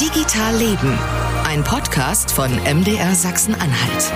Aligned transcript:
Digital 0.00 0.56
Leben, 0.56 0.98
ein 1.44 1.62
Podcast 1.64 2.30
von 2.30 2.50
MDR 2.50 3.14
Sachsen-Anhalt. 3.14 4.12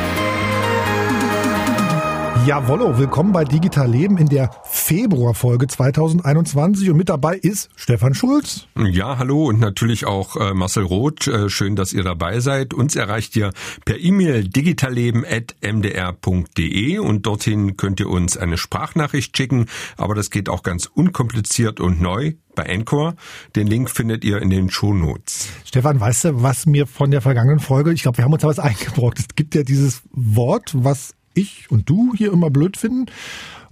Jawollo, 2.47 2.99
willkommen 2.99 3.33
bei 3.33 3.45
Digital 3.45 3.91
Leben 3.91 4.19
in 4.19 4.27
der 4.27 4.51
Februarfolge 4.65 5.69
2021 5.69 6.91
und 6.91 6.99
mit 6.99 7.09
dabei 7.09 7.37
ist 7.37 7.71
Stefan 7.77 8.13
Schulz. 8.13 8.67
Ja, 8.77 9.17
hallo 9.17 9.47
und 9.47 9.59
natürlich 9.59 10.05
auch 10.05 10.37
äh, 10.37 10.53
Marcel 10.53 10.85
Roth. 10.85 11.29
Äh, 11.29 11.49
schön, 11.49 11.77
dass 11.77 11.95
ihr 11.95 12.03
dabei 12.03 12.41
seid. 12.41 12.75
Uns 12.75 12.95
erreicht 12.95 13.35
ihr 13.37 13.51
per 13.87 13.99
E-Mail 13.99 14.49
digitalleben.mdr.de 14.49 16.99
und 16.99 17.27
dorthin 17.27 17.79
könnt 17.79 18.01
ihr 18.01 18.11
uns 18.11 18.37
eine 18.37 18.59
Sprachnachricht 18.59 19.35
schicken, 19.35 19.65
aber 19.97 20.15
das 20.15 20.29
geht 20.31 20.51
auch 20.51 20.63
ganz 20.63 20.85
unkompliziert 20.87 21.81
und 21.81 22.03
neu 22.03 22.35
bei 22.61 22.67
Encore. 22.67 23.15
Den 23.57 23.67
Link 23.67 23.91
findet 23.91 24.25
ihr 24.25 24.41
in 24.43 24.51
den 24.51 24.71
Shownotes. 24.71 25.49
Stefan, 25.65 25.99
weißt 25.99 26.25
du, 26.27 26.43
was 26.43 26.67
mir 26.67 26.87
von 26.87 27.11
der 27.11 27.21
vergangenen 27.21 27.61
Folge, 27.61 27.93
ich 27.93 28.03
glaube, 28.03 28.19
wir 28.19 28.25
haben 28.25 28.33
uns 28.33 28.43
da 28.43 28.49
was 28.49 28.59
eingebrockt. 28.59 29.19
Es 29.19 29.29
gibt 29.35 29.55
ja 29.55 29.63
dieses 29.63 30.03
Wort, 30.13 30.73
was 30.75 31.15
ich 31.35 31.71
und 31.71 31.89
du 31.89 32.13
hier 32.17 32.33
immer 32.33 32.51
blöd 32.51 32.77
finden. 32.77 33.07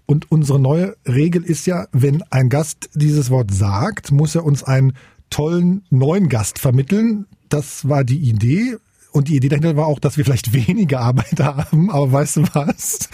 Und 0.07 0.31
unsere 0.31 0.59
neue 0.59 0.97
Regel 1.07 1.45
ist 1.45 1.67
ja, 1.67 1.87
wenn 1.93 2.23
ein 2.31 2.49
Gast 2.49 2.89
dieses 2.95 3.29
Wort 3.29 3.53
sagt, 3.53 4.11
muss 4.11 4.35
er 4.35 4.45
uns 4.45 4.65
einen 4.65 4.95
tollen 5.29 5.85
neuen 5.91 6.31
Gast 6.31 6.59
vermitteln. 6.59 7.27
Das 7.51 7.89
war 7.89 8.05
die 8.05 8.19
Idee. 8.19 8.77
Und 9.13 9.29
die 9.29 9.37
Idee 9.37 9.49
dahinter 9.49 9.77
war 9.77 9.87
auch, 9.87 9.99
dass 9.99 10.17
wir 10.17 10.25
vielleicht 10.25 10.53
weniger 10.69 11.01
Arbeit 11.01 11.41
haben. 11.41 11.91
Aber 11.91 12.13
weißt 12.13 12.37
du 12.37 12.43
was? 12.55 13.09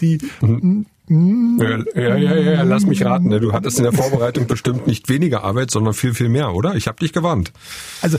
Die 0.00 0.18
ja, 1.08 1.78
ja, 1.94 2.16
ja, 2.16 2.36
ja, 2.36 2.62
lass 2.62 2.86
mich 2.86 3.04
raten. 3.04 3.28
Ne? 3.28 3.40
Du 3.40 3.52
hattest 3.52 3.78
in 3.78 3.84
der 3.84 3.92
Vorbereitung 3.92 4.46
bestimmt 4.46 4.86
nicht 4.86 5.08
weniger 5.08 5.42
Arbeit, 5.44 5.70
sondern 5.70 5.94
viel, 5.94 6.14
viel 6.14 6.28
mehr, 6.28 6.54
oder? 6.54 6.74
Ich 6.74 6.86
habe 6.86 6.98
dich 6.98 7.12
gewarnt. 7.12 7.52
Also 8.00 8.18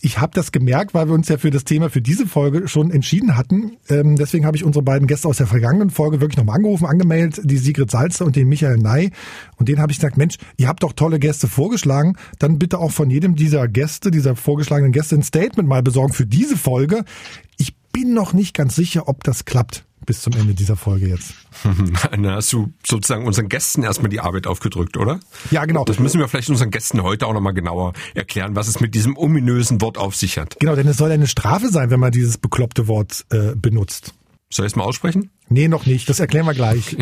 ich 0.00 0.20
habe 0.20 0.32
das 0.34 0.52
gemerkt, 0.52 0.94
weil 0.94 1.08
wir 1.08 1.14
uns 1.14 1.28
ja 1.28 1.38
für 1.38 1.50
das 1.50 1.64
Thema 1.64 1.90
für 1.90 2.02
diese 2.02 2.26
Folge 2.26 2.68
schon 2.68 2.90
entschieden 2.90 3.36
hatten. 3.36 3.76
Ähm, 3.88 4.16
deswegen 4.16 4.44
habe 4.44 4.56
ich 4.56 4.64
unsere 4.64 4.82
beiden 4.82 5.08
Gäste 5.08 5.28
aus 5.28 5.38
der 5.38 5.46
vergangenen 5.46 5.90
Folge 5.90 6.20
wirklich 6.20 6.36
nochmal 6.36 6.56
angerufen, 6.56 6.86
angemeldet, 6.86 7.40
die 7.44 7.56
Sigrid 7.56 7.90
Salzer 7.90 8.24
und 8.24 8.36
den 8.36 8.48
Michael 8.48 8.76
Ney. 8.76 9.10
Und 9.56 9.68
denen 9.68 9.80
habe 9.80 9.90
ich 9.90 9.98
gesagt, 9.98 10.16
Mensch, 10.16 10.36
ihr 10.56 10.68
habt 10.68 10.82
doch 10.82 10.92
tolle 10.92 11.18
Gäste 11.18 11.48
vorgeschlagen, 11.48 12.16
dann 12.38 12.58
bitte 12.58 12.78
auch 12.78 12.92
von 12.92 13.10
jedem 13.10 13.34
dieser 13.34 13.66
Gäste, 13.66 14.10
dieser 14.10 14.36
vorgeschlagenen 14.36 14.92
Gäste 14.92 15.16
ein 15.16 15.22
Statement 15.22 15.68
mal 15.68 15.82
besorgen 15.82 16.12
für 16.12 16.26
diese 16.26 16.56
Folge. 16.56 17.04
Ich 17.56 17.74
bin 17.92 18.14
noch 18.14 18.32
nicht 18.32 18.54
ganz 18.54 18.76
sicher, 18.76 19.08
ob 19.08 19.24
das 19.24 19.46
klappt 19.46 19.87
bis 20.08 20.22
zum 20.22 20.32
Ende 20.32 20.54
dieser 20.54 20.74
Folge 20.74 21.06
jetzt. 21.06 21.34
Dann 22.10 22.26
hast 22.26 22.50
du 22.54 22.72
sozusagen 22.84 23.26
unseren 23.26 23.50
Gästen 23.50 23.82
erstmal 23.82 24.08
die 24.08 24.20
Arbeit 24.20 24.46
aufgedrückt, 24.46 24.96
oder? 24.96 25.20
Ja, 25.50 25.66
genau. 25.66 25.84
Das 25.84 25.98
müssen 25.98 26.18
wir 26.18 26.28
vielleicht 26.28 26.48
unseren 26.48 26.70
Gästen 26.70 27.02
heute 27.02 27.26
auch 27.26 27.34
nochmal 27.34 27.52
genauer 27.52 27.92
erklären, 28.14 28.56
was 28.56 28.68
es 28.68 28.80
mit 28.80 28.94
diesem 28.94 29.18
ominösen 29.18 29.82
Wort 29.82 29.98
auf 29.98 30.16
sich 30.16 30.38
hat. 30.38 30.58
Genau, 30.60 30.74
denn 30.74 30.88
es 30.88 30.96
soll 30.96 31.12
eine 31.12 31.26
Strafe 31.26 31.68
sein, 31.68 31.90
wenn 31.90 32.00
man 32.00 32.10
dieses 32.10 32.38
bekloppte 32.38 32.88
Wort 32.88 33.26
äh, 33.28 33.54
benutzt. 33.54 34.14
Soll 34.50 34.64
ich 34.64 34.72
es 34.72 34.76
mal 34.76 34.84
aussprechen? 34.84 35.30
Nee, 35.50 35.68
noch 35.68 35.84
nicht. 35.84 36.08
Das 36.08 36.20
erklären 36.20 36.46
wir 36.46 36.54
gleich. 36.54 36.96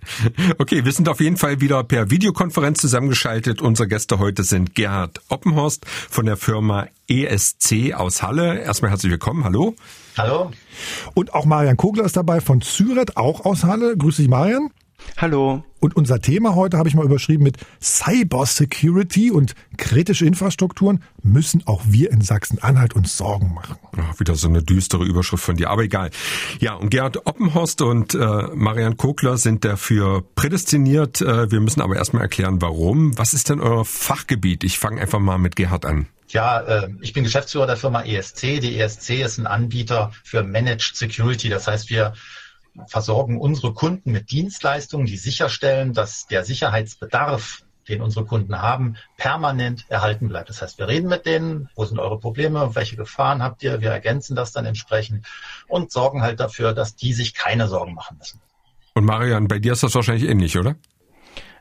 okay, 0.58 0.84
wir 0.84 0.90
sind 0.90 1.08
auf 1.08 1.20
jeden 1.20 1.36
Fall 1.36 1.60
wieder 1.60 1.84
per 1.84 2.10
Videokonferenz 2.10 2.80
zusammengeschaltet. 2.80 3.62
Unsere 3.62 3.86
Gäste 3.86 4.18
heute 4.18 4.42
sind 4.42 4.74
Gerhard 4.74 5.20
Oppenhorst 5.28 5.86
von 5.86 6.26
der 6.26 6.36
Firma 6.36 6.88
ESC 7.06 7.94
aus 7.94 8.22
Halle. 8.22 8.58
Erstmal 8.58 8.90
herzlich 8.90 9.12
willkommen. 9.12 9.44
Hallo. 9.44 9.76
Hallo. 10.18 10.50
Und 11.14 11.32
auch 11.32 11.44
Marian 11.44 11.76
Kogler 11.76 12.04
ist 12.04 12.16
dabei 12.16 12.40
von 12.40 12.60
Zyret, 12.60 13.16
auch 13.16 13.44
aus 13.44 13.62
Halle. 13.62 13.96
Grüß 13.96 14.16
dich, 14.16 14.28
Marian. 14.28 14.70
Hallo. 15.16 15.62
Und 15.80 15.94
unser 15.94 16.20
Thema 16.20 16.56
heute 16.56 16.76
habe 16.76 16.88
ich 16.88 16.96
mal 16.96 17.04
überschrieben 17.04 17.44
mit 17.44 17.56
Cyber 17.80 18.44
Security 18.46 19.30
und 19.30 19.54
kritische 19.76 20.26
Infrastrukturen 20.26 21.04
müssen 21.22 21.64
auch 21.66 21.82
wir 21.86 22.10
in 22.10 22.20
Sachsen-Anhalt 22.20 22.96
uns 22.96 23.16
Sorgen 23.16 23.54
machen. 23.54 23.76
Ach, 23.96 24.18
wieder 24.18 24.34
so 24.34 24.48
eine 24.48 24.62
düstere 24.62 25.04
Überschrift 25.04 25.44
von 25.44 25.56
dir, 25.56 25.70
aber 25.70 25.84
egal. 25.84 26.10
Ja, 26.58 26.74
und 26.74 26.90
Gerhard 26.90 27.26
Oppenhorst 27.26 27.80
und 27.82 28.14
äh, 28.14 28.48
Marian 28.54 28.96
Kogler 28.96 29.38
sind 29.38 29.64
dafür 29.64 30.24
prädestiniert. 30.34 31.20
Äh, 31.20 31.50
wir 31.52 31.60
müssen 31.60 31.80
aber 31.80 31.94
erstmal 31.94 32.22
erklären, 32.22 32.60
warum. 32.60 33.16
Was 33.16 33.34
ist 33.34 33.50
denn 33.50 33.60
euer 33.60 33.84
Fachgebiet? 33.84 34.64
Ich 34.64 34.80
fange 34.80 35.00
einfach 35.00 35.20
mal 35.20 35.38
mit 35.38 35.54
Gerhard 35.54 35.86
an. 35.86 36.08
Ja, 36.32 36.60
äh, 36.60 36.90
ich 37.00 37.12
bin 37.12 37.24
Geschäftsführer 37.24 37.66
der 37.66 37.76
Firma 37.76 38.02
ESC. 38.02 38.60
Die 38.60 38.78
ESC 38.78 39.22
ist 39.22 39.38
ein 39.38 39.46
Anbieter 39.46 40.12
für 40.24 40.42
Managed 40.42 40.96
Security. 40.96 41.48
Das 41.48 41.66
heißt, 41.66 41.90
wir 41.90 42.14
versorgen 42.86 43.38
unsere 43.38 43.72
Kunden 43.72 44.12
mit 44.12 44.30
Dienstleistungen, 44.30 45.06
die 45.06 45.16
sicherstellen, 45.16 45.92
dass 45.92 46.26
der 46.26 46.44
Sicherheitsbedarf, 46.44 47.62
den 47.88 48.02
unsere 48.02 48.26
Kunden 48.26 48.60
haben, 48.60 48.96
permanent 49.16 49.86
erhalten 49.88 50.28
bleibt. 50.28 50.50
Das 50.50 50.60
heißt, 50.60 50.78
wir 50.78 50.88
reden 50.88 51.08
mit 51.08 51.24
denen, 51.24 51.70
wo 51.74 51.86
sind 51.86 51.98
eure 51.98 52.18
Probleme, 52.18 52.74
welche 52.74 52.96
Gefahren 52.96 53.42
habt 53.42 53.62
ihr, 53.62 53.80
wir 53.80 53.90
ergänzen 53.90 54.36
das 54.36 54.52
dann 54.52 54.66
entsprechend 54.66 55.26
und 55.68 55.90
sorgen 55.90 56.22
halt 56.22 56.38
dafür, 56.38 56.74
dass 56.74 56.96
die 56.96 57.14
sich 57.14 57.34
keine 57.34 57.66
Sorgen 57.66 57.94
machen 57.94 58.18
müssen. 58.18 58.40
Und 58.94 59.06
Marian, 59.06 59.48
bei 59.48 59.58
dir 59.58 59.72
ist 59.72 59.82
das 59.82 59.94
wahrscheinlich 59.94 60.28
ähnlich, 60.28 60.58
oder? 60.58 60.76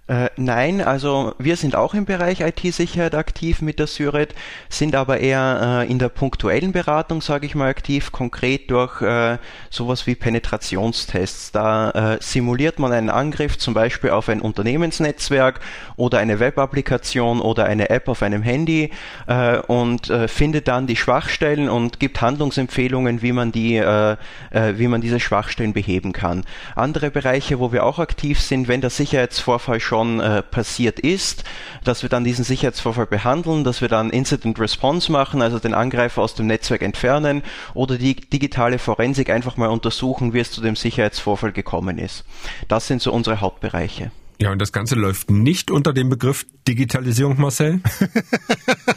Äh, 0.08 0.30
nein, 0.38 0.80
also 0.80 1.34
wir 1.38 1.58
sind 1.58 1.76
auch 1.76 1.94
im 1.94 2.06
Bereich 2.06 2.40
IT-Sicherheit 2.40 3.14
aktiv 3.14 3.62
mit 3.62 3.78
der 3.78 3.88
Syret, 3.88 4.34
sind 4.70 4.96
aber 4.96 5.20
eher 5.20 5.84
äh, 5.86 5.92
in 5.92 6.00
der 6.00 6.08
punktuellen 6.08 6.72
Beratung, 6.72 7.22
sage 7.22 7.46
ich 7.46 7.56
mal, 7.56 7.70
aktiv, 7.70 8.14
konkret 8.14 8.72
durch 8.72 9.02
äh, 9.02 9.38
sowas 9.70 10.08
wie 10.08 10.16
Penetrationstests. 10.16 11.52
Da 11.52 11.90
äh, 11.92 12.18
simuliert 12.22 12.80
man 12.80 12.94
einen 12.94 13.10
Angriff 13.10 13.58
zum 13.58 13.74
Beispiel 13.74 14.12
auf 14.12 14.30
ein 14.30 14.40
Unternehmensnetzwerk 14.40 15.60
oder 15.98 16.20
eine 16.20 16.40
Web-Applikation 16.40 17.42
oder 17.42 17.66
eine 17.66 17.90
App 17.90 18.08
auf 18.08 18.24
einem 18.24 18.44
Handy 18.44 18.92
äh, 19.28 19.58
und 19.58 20.08
findet 20.28 20.68
dann 20.68 20.88
die 20.88 20.96
Schwachstellen 20.96 21.68
und 21.70 22.00
gibt 22.00 22.22
Handlungsempfehlungen, 22.22 23.22
wie 23.22 23.32
man 23.32 23.52
die, 23.52 23.80
wie 23.80 24.88
man 24.88 25.02
diese 25.02 25.20
Schwachstellen 25.20 25.74
beheben 25.74 26.14
kann. 26.14 26.44
Andere 26.76 27.12
Bereiche, 27.12 27.60
wo 27.60 27.72
wir 27.72 27.84
auch 27.84 28.00
aktiv 28.00 28.40
sind, 28.40 28.68
wenn 28.68 28.82
der 28.82 28.90
Sicherheitsvorfall 28.90 29.80
schon 29.80 29.97
schon 29.98 30.20
äh, 30.20 30.44
passiert 30.44 31.00
ist, 31.00 31.44
dass 31.84 32.04
wir 32.04 32.10
dann 32.10 32.24
diesen 32.24 32.46
Sicherheitsvorfall 32.46 33.08
behandeln, 33.08 33.64
dass 33.64 33.82
wir 33.82 33.88
dann 33.88 34.12
Incident 34.12 34.60
Response 34.60 35.12
machen, 35.12 35.42
also 35.42 35.58
den 35.58 35.74
Angreifer 35.74 36.22
aus 36.22 36.36
dem 36.36 36.46
Netzwerk 36.46 36.84
entfernen 36.84 37.42
oder 37.74 37.98
die 37.98 38.16
digitale 38.16 38.78
Forensik 38.78 39.32
einfach 39.32 39.58
mal 39.58 39.70
untersuchen, 39.70 40.34
wie 40.34 40.40
es 40.40 40.52
zu 40.52 40.62
dem 40.62 40.76
Sicherheitsvorfall 40.76 41.52
gekommen 41.52 41.98
ist. 41.98 42.26
Das 42.68 42.86
sind 42.86 43.02
so 43.02 43.12
unsere 43.12 43.42
Hauptbereiche. 43.42 44.12
Ja, 44.40 44.52
und 44.52 44.62
das 44.62 44.72
Ganze 44.72 44.94
läuft 44.94 45.32
nicht 45.32 45.72
unter 45.72 45.94
dem 45.94 46.10
Begriff 46.10 46.46
Digitalisierung, 46.68 47.42
Marcel? 47.42 47.82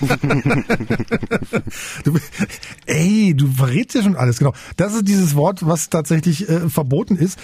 du, 2.05 2.19
ey, 2.84 3.33
du 3.34 3.47
verrätst 3.47 3.95
ja 3.95 4.03
schon 4.03 4.17
alles, 4.17 4.39
genau. 4.39 4.53
Das 4.77 4.93
ist 4.93 5.09
dieses 5.09 5.34
Wort, 5.34 5.67
was 5.67 5.89
tatsächlich 5.89 6.47
äh, 6.47 6.69
verboten 6.69 7.17
ist. 7.17 7.39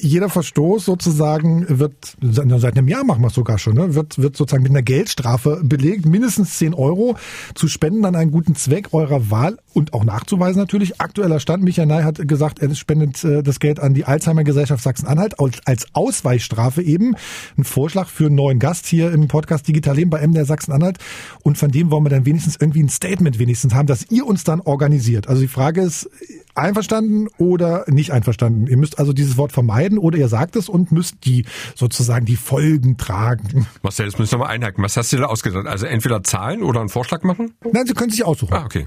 Jeder 0.00 0.30
Verstoß 0.30 0.84
sozusagen 0.84 1.66
wird, 1.68 2.16
seit 2.20 2.76
einem 2.76 2.88
Jahr 2.88 3.04
machen 3.04 3.22
wir 3.22 3.28
es 3.28 3.34
sogar 3.34 3.58
schon, 3.58 3.74
ne, 3.74 3.94
wird, 3.94 4.20
wird 4.20 4.36
sozusagen 4.36 4.64
mit 4.64 4.72
einer 4.72 4.82
Geldstrafe 4.82 5.60
belegt, 5.62 6.06
mindestens 6.06 6.58
10 6.58 6.74
Euro 6.74 7.16
zu 7.54 7.68
spenden 7.68 8.04
an 8.04 8.16
einen 8.16 8.32
guten 8.32 8.56
Zweck 8.56 8.88
eurer 8.92 9.30
Wahl 9.30 9.58
und 9.74 9.94
auch 9.94 10.04
nachzuweisen 10.04 10.60
natürlich. 10.60 11.00
Aktueller 11.00 11.40
Stand, 11.40 11.62
Michael 11.62 11.86
Ney 11.86 12.02
hat 12.02 12.26
gesagt, 12.28 12.60
er 12.60 12.74
spendet 12.74 13.22
äh, 13.24 13.42
das 13.42 13.60
Geld 13.60 13.80
an 13.80 13.94
die 13.94 14.04
Alzheimer-Gesellschaft 14.04 14.82
Sachsen-Anhalt 14.82 15.34
als 15.64 15.86
Ausweichstrafe 15.94 16.82
eben 16.82 17.14
ein 17.56 17.64
Vorschlag 17.64 18.08
für 18.08 18.26
einen 18.26 18.36
neuen 18.36 18.58
Gast 18.58 18.86
hier 18.86 19.12
im 19.12 19.28
Podcast 19.28 19.68
Digital 19.68 19.96
Leben 19.96 20.10
bei 20.10 20.26
MDR 20.26 20.44
Sachsen-Anhalt. 20.44 20.98
Und 21.42 21.58
von 21.58 21.70
dem 21.70 21.90
wollen 21.90 22.04
wir 22.04 22.10
dann 22.10 22.26
wenigstens 22.26 22.56
irgendwie 22.60 22.82
ein 22.82 22.88
Statement 22.88 23.38
wenigstens 23.38 23.74
haben, 23.74 23.86
dass 23.86 24.10
ihr 24.10 24.26
uns 24.26 24.44
dann 24.44 24.60
organisiert. 24.60 25.28
Also 25.28 25.42
die 25.42 25.48
Frage 25.48 25.82
ist, 25.82 26.08
einverstanden 26.54 27.28
oder 27.38 27.84
nicht 27.88 28.10
einverstanden? 28.10 28.66
Ihr 28.66 28.76
müsst 28.76 28.98
also 28.98 29.12
dieses 29.12 29.36
Wort 29.36 29.52
vermeiden 29.52 29.98
oder 29.98 30.18
ihr 30.18 30.28
sagt 30.28 30.56
es 30.56 30.68
und 30.68 30.92
müsst 30.92 31.24
die 31.24 31.44
sozusagen 31.74 32.26
die 32.26 32.36
Folgen 32.36 32.96
tragen. 32.96 33.66
Marcel, 33.82 34.06
jetzt 34.06 34.18
müssen 34.18 34.32
wir 34.32 34.38
mal 34.38 34.46
einhaken. 34.46 34.82
Was 34.84 34.96
hast 34.96 35.12
du 35.12 35.16
da 35.16 35.26
ausgedacht? 35.26 35.66
Also 35.66 35.86
entweder 35.86 36.22
Zahlen 36.22 36.62
oder 36.62 36.80
einen 36.80 36.88
Vorschlag 36.88 37.22
machen? 37.22 37.54
Nein, 37.72 37.86
Sie 37.86 37.94
können 37.94 38.10
sich 38.10 38.24
aussuchen. 38.24 38.54
Ah, 38.54 38.64
okay. 38.64 38.86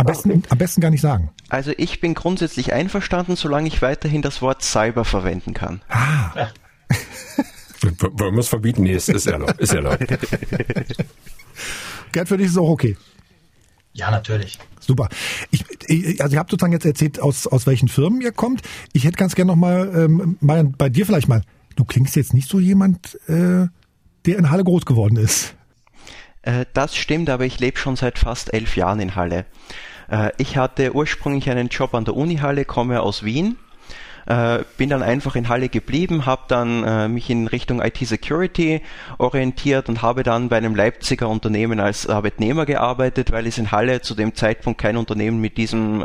Am 0.00 0.06
besten, 0.06 0.42
am 0.48 0.58
besten 0.58 0.80
gar 0.80 0.90
nicht 0.90 1.00
sagen. 1.00 1.30
Also 1.48 1.72
ich 1.76 2.00
bin 2.00 2.14
grundsätzlich 2.14 2.72
einverstanden, 2.72 3.36
solange 3.36 3.68
ich 3.68 3.82
weiterhin 3.82 4.22
das 4.22 4.40
Wort 4.40 4.62
Cyber 4.62 5.04
verwenden 5.04 5.54
kann. 5.54 5.82
Ah. 5.88 6.32
Ja. 6.34 6.50
Wollen 8.00 8.34
wir 8.34 8.40
es 8.40 8.48
verbieten? 8.48 8.82
Nee, 8.82 8.94
es 8.94 9.08
ist 9.08 9.26
erlaubt. 9.26 9.58
Ist 9.58 9.72
erlaubt. 9.72 10.06
Gerd, 12.12 12.28
für 12.28 12.36
dich 12.36 12.46
ist 12.46 12.52
es 12.52 12.58
auch 12.58 12.68
okay. 12.68 12.96
Ja, 13.92 14.10
natürlich. 14.10 14.58
Super. 14.80 15.08
Ich, 15.50 15.64
also 16.22 16.34
ihr 16.34 16.38
habt 16.38 16.50
sozusagen 16.50 16.72
jetzt 16.72 16.84
erzählt, 16.84 17.20
aus, 17.20 17.46
aus 17.46 17.66
welchen 17.66 17.88
Firmen 17.88 18.20
ihr 18.20 18.32
kommt. 18.32 18.62
Ich 18.92 19.04
hätte 19.04 19.16
ganz 19.16 19.34
gerne 19.34 19.52
nochmal, 19.52 19.90
ähm, 19.94 20.36
Marian, 20.40 20.72
bei 20.72 20.88
dir 20.88 21.06
vielleicht 21.06 21.28
mal. 21.28 21.42
Du 21.76 21.84
klingst 21.84 22.16
jetzt 22.16 22.34
nicht 22.34 22.48
so 22.48 22.60
jemand, 22.60 23.18
äh, 23.28 23.66
der 24.26 24.38
in 24.38 24.50
Halle 24.50 24.64
groß 24.64 24.84
geworden 24.84 25.16
ist. 25.16 25.54
Äh, 26.42 26.66
das 26.72 26.96
stimmt, 26.96 27.30
aber 27.30 27.44
ich 27.44 27.58
lebe 27.60 27.78
schon 27.78 27.96
seit 27.96 28.18
fast 28.18 28.52
elf 28.52 28.76
Jahren 28.76 29.00
in 29.00 29.14
Halle. 29.14 29.46
Äh, 30.10 30.32
ich 30.36 30.56
hatte 30.56 30.94
ursprünglich 30.94 31.48
einen 31.48 31.68
Job 31.68 31.94
an 31.94 32.04
der 32.04 32.16
Uni 32.16 32.36
Halle, 32.36 32.64
komme 32.64 33.00
aus 33.00 33.24
Wien 33.24 33.56
Äh, 34.26 34.64
bin 34.76 34.90
dann 34.90 35.02
einfach 35.02 35.34
in 35.34 35.48
Halle 35.48 35.70
geblieben, 35.70 36.26
habe 36.26 36.42
dann 36.46 36.84
äh, 36.84 37.08
mich 37.08 37.30
in 37.30 37.46
Richtung 37.48 37.80
IT-Security 37.80 38.82
orientiert 39.16 39.88
und 39.88 40.02
habe 40.02 40.22
dann 40.22 40.50
bei 40.50 40.58
einem 40.58 40.74
Leipziger 40.74 41.26
Unternehmen 41.28 41.80
als 41.80 42.06
Arbeitnehmer 42.06 42.66
gearbeitet, 42.66 43.32
weil 43.32 43.46
es 43.46 43.56
in 43.56 43.72
Halle 43.72 44.02
zu 44.02 44.14
dem 44.14 44.34
Zeitpunkt 44.34 44.78
kein 44.78 44.98
Unternehmen 44.98 45.40
mit 45.40 45.56
diesem, 45.56 46.04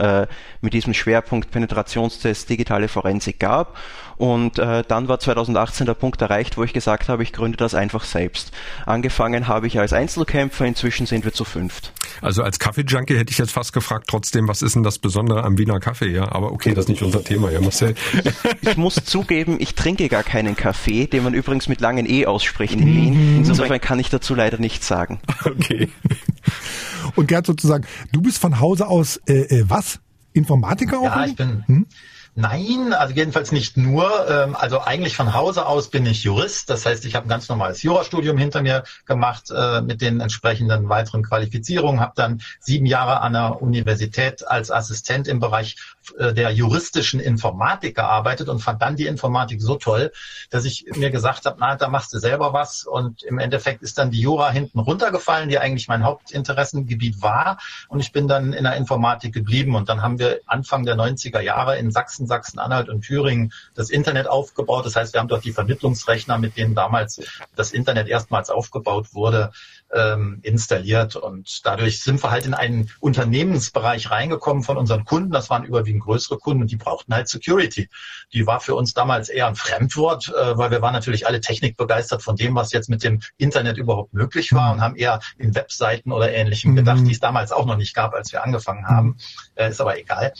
mit 0.62 0.74
diesem 0.74 0.94
Schwerpunkt 0.94 1.52
Penetrationstest 1.52 2.50
digitale 2.50 2.88
Forensik 2.88 3.38
gab. 3.40 3.76
Und 4.18 4.60
äh, 4.60 4.84
dann 4.88 5.08
war 5.08 5.20
2018 5.20 5.86
der 5.86 5.94
Punkt 5.94 6.22
erreicht, 6.22 6.58
wo 6.58 6.64
ich 6.64 6.74
gesagt 6.74 7.10
habe, 7.10 7.24
ich 7.24 7.34
gründe 7.34 7.58
das 7.58 7.76
einfach 7.76 8.04
selbst. 8.04 8.52
Angefangen 8.86 9.48
habe 9.48 9.68
ich 9.68 9.80
als 9.80 9.94
Einzelkämpfer, 9.94 10.66
inzwischen 10.66 11.06
sind 11.06 11.26
wir 11.26 11.34
zu 11.34 11.44
fünft. 11.44 11.92
Also 12.22 12.44
als 12.44 12.60
Kaffee-Junkie 12.60 13.18
hätte 13.18 13.32
ich 13.32 13.38
jetzt 13.38 13.52
fast 13.52 13.74
gefragt, 13.74 14.08
trotzdem, 14.10 14.48
was 14.48 14.62
ist 14.62 14.76
denn 14.76 14.84
das 14.84 15.00
Besondere 15.00 15.44
am 15.44 15.58
Wiener 15.58 15.80
Kaffee? 15.80 16.12
Ja, 16.12 16.32
aber 16.32 16.52
okay, 16.52 16.74
das 16.74 16.86
ist 16.86 16.90
nicht 16.90 17.02
unser 17.02 17.24
Thema, 17.24 17.52
ja, 17.52 17.60
Marcel. 17.60 17.96
Ich 18.62 18.78
muss 18.78 18.96
zugeben, 18.96 19.58
ich 19.60 19.76
trinke 19.76 20.08
gar 20.10 20.24
keinen 20.24 20.56
Kaffee, 20.56 21.08
den 21.08 21.24
man 21.24 21.34
übrigens 21.34 21.68
mit 21.68 21.82
langen 21.82 22.10
E 22.10 22.26
ausspricht 22.26 22.74
in 22.76 22.86
Wien. 22.86 23.32
Mhm. 23.34 23.38
Insofern 23.40 23.80
kann 23.82 24.00
ich 24.00 24.10
dazu 24.10 24.36
leider 24.36 24.58
nichts 24.58 24.88
sagen. 24.88 25.20
Okay. 25.46 25.90
Und 27.16 27.28
Gerd 27.28 27.46
sozusagen, 27.46 27.86
du 28.12 28.22
bist 28.22 28.40
von 28.40 28.60
Hause 28.60 28.88
aus 28.88 29.18
äh, 29.28 29.42
äh, 29.42 29.66
was? 29.68 30.00
Informatiker 30.34 31.00
auch? 31.00 31.04
Ja, 31.04 31.26
ich 31.26 31.36
bin, 31.36 31.64
hm? 31.66 31.86
Nein, 32.38 32.92
also 32.92 33.14
jedenfalls 33.14 33.54
nicht 33.54 33.78
nur. 33.78 34.30
Ähm, 34.30 34.58
also 34.58 34.82
eigentlich 34.82 35.16
von 35.16 35.34
Hause 35.34 35.66
aus 35.66 35.90
bin 35.90 36.06
ich 36.06 36.26
Jurist. 36.26 36.70
Das 36.70 36.86
heißt, 36.86 37.06
ich 37.06 37.16
habe 37.16 37.28
ein 37.28 37.30
ganz 37.30 37.48
normales 37.48 37.82
Jurastudium 37.82 38.38
hinter 38.38 38.62
mir 38.62 38.84
gemacht 39.06 39.52
äh, 39.56 39.80
mit 39.80 40.02
den 40.02 40.20
entsprechenden 40.20 40.90
weiteren 40.90 41.24
Qualifizierungen. 41.24 42.02
Habe 42.02 42.12
dann 42.18 42.42
sieben 42.60 42.88
Jahre 42.88 43.22
an 43.22 43.32
der 43.32 43.62
Universität 43.62 44.46
als 44.46 44.70
Assistent 44.70 45.30
im 45.30 45.40
Bereich 45.40 45.78
äh, 46.18 46.34
der 46.34 46.52
juristischen 46.52 47.22
Informatik 47.22 47.96
gearbeitet 47.96 48.50
und 48.50 48.60
fand 48.60 48.82
dann 48.82 48.98
die 48.98 49.06
Informatik 49.06 49.62
so 49.62 49.76
toll, 49.76 50.12
dass 50.50 50.66
ich 50.66 50.88
mir 50.94 51.12
gesagt 51.12 51.46
habe, 51.46 51.56
na, 51.62 51.78
da 51.78 51.88
machst 51.88 52.14
du 52.14 52.20
selber 52.20 52.52
was. 52.52 52.84
Und 52.84 53.24
im 53.24 53.40
Endeffekt 53.40 53.82
ist 53.82 53.98
dann 53.98 54.12
die 54.12 54.20
Jura 54.20 54.52
hinten 54.52 54.80
runtergefallen, 54.80 55.48
die 55.48 55.60
eigentlich 55.60 55.88
mein 55.88 56.04
Hauptinteressengebiet 56.04 57.22
war. 57.22 57.60
Und 57.88 58.02
ich 58.02 58.12
bin 58.12 58.28
dann 58.28 58.52
in 58.52 58.66
der 58.66 58.76
Informatik 58.76 59.34
geblieben. 59.34 59.74
Und 59.74 59.88
dann 59.88 60.02
haben 60.02 60.20
wir 60.20 60.42
Anfang 60.48 60.84
der 60.84 60.98
90er 60.98 61.40
Jahre 61.40 61.78
in 61.78 61.92
Sachsen 61.92 62.25
Sachsen, 62.28 62.56
Sachsen-Anhalt 62.56 62.90
und 62.90 63.02
Thüringen 63.02 63.52
das 63.74 63.90
Internet 63.90 64.28
aufgebaut. 64.28 64.86
Das 64.86 64.96
heißt, 64.96 65.14
wir 65.14 65.20
haben 65.20 65.28
dort 65.28 65.44
die 65.44 65.52
Vermittlungsrechner, 65.52 66.38
mit 66.38 66.58
denen 66.58 66.76
damals 66.76 67.22
das 67.56 67.72
Internet 67.72 68.08
erstmals 68.08 68.50
aufgebaut 68.50 69.14
wurde, 69.14 69.52
ähm, 69.94 70.40
installiert. 70.44 71.16
Und 71.16 71.66
dadurch 71.66 72.02
sind 72.02 72.24
wir 72.24 72.32
halt 72.32 72.46
in 72.46 72.54
einen 72.54 72.90
Unternehmensbereich 73.00 74.12
reingekommen 74.12 74.64
von 74.64 74.78
unseren 74.78 75.06
Kunden. 75.06 75.32
Das 75.32 75.50
waren 75.50 75.64
überwiegend 75.64 76.04
größere 76.04 76.38
Kunden 76.38 76.64
und 76.64 76.72
die 76.72 76.78
brauchten 76.78 77.14
halt 77.14 77.28
Security. 77.28 77.90
Die 78.34 78.48
war 78.48 78.60
für 78.60 78.76
uns 78.76 78.94
damals 78.94 79.30
eher 79.30 79.48
ein 79.48 79.56
Fremdwort, 79.56 80.30
äh, 80.30 80.58
weil 80.58 80.72
wir 80.72 80.82
waren 80.82 80.94
natürlich 80.94 81.28
alle 81.28 81.42
technikbegeistert 81.42 82.22
von 82.22 82.36
dem, 82.36 82.56
was 82.56 82.72
jetzt 82.72 82.90
mit 82.90 83.04
dem 83.04 83.22
Internet 83.38 83.78
überhaupt 83.78 84.14
möglich 84.14 84.54
war 84.54 84.74
und 84.74 84.82
haben 84.82 84.96
eher 84.96 85.20
in 85.38 85.56
Webseiten 85.56 86.12
oder 86.12 86.32
Ähnlichem 86.32 86.72
mhm. 86.72 86.78
gedacht, 86.78 87.00
die 87.06 87.12
es 87.12 87.20
damals 87.20 87.52
auch 87.52 87.66
noch 87.66 87.78
nicht 87.78 87.96
gab, 87.96 88.14
als 88.14 88.32
wir 88.32 88.44
angefangen 88.44 88.88
haben. 88.88 89.18
Äh, 89.56 89.70
ist 89.70 89.82
aber 89.82 89.98
egal. 89.98 90.34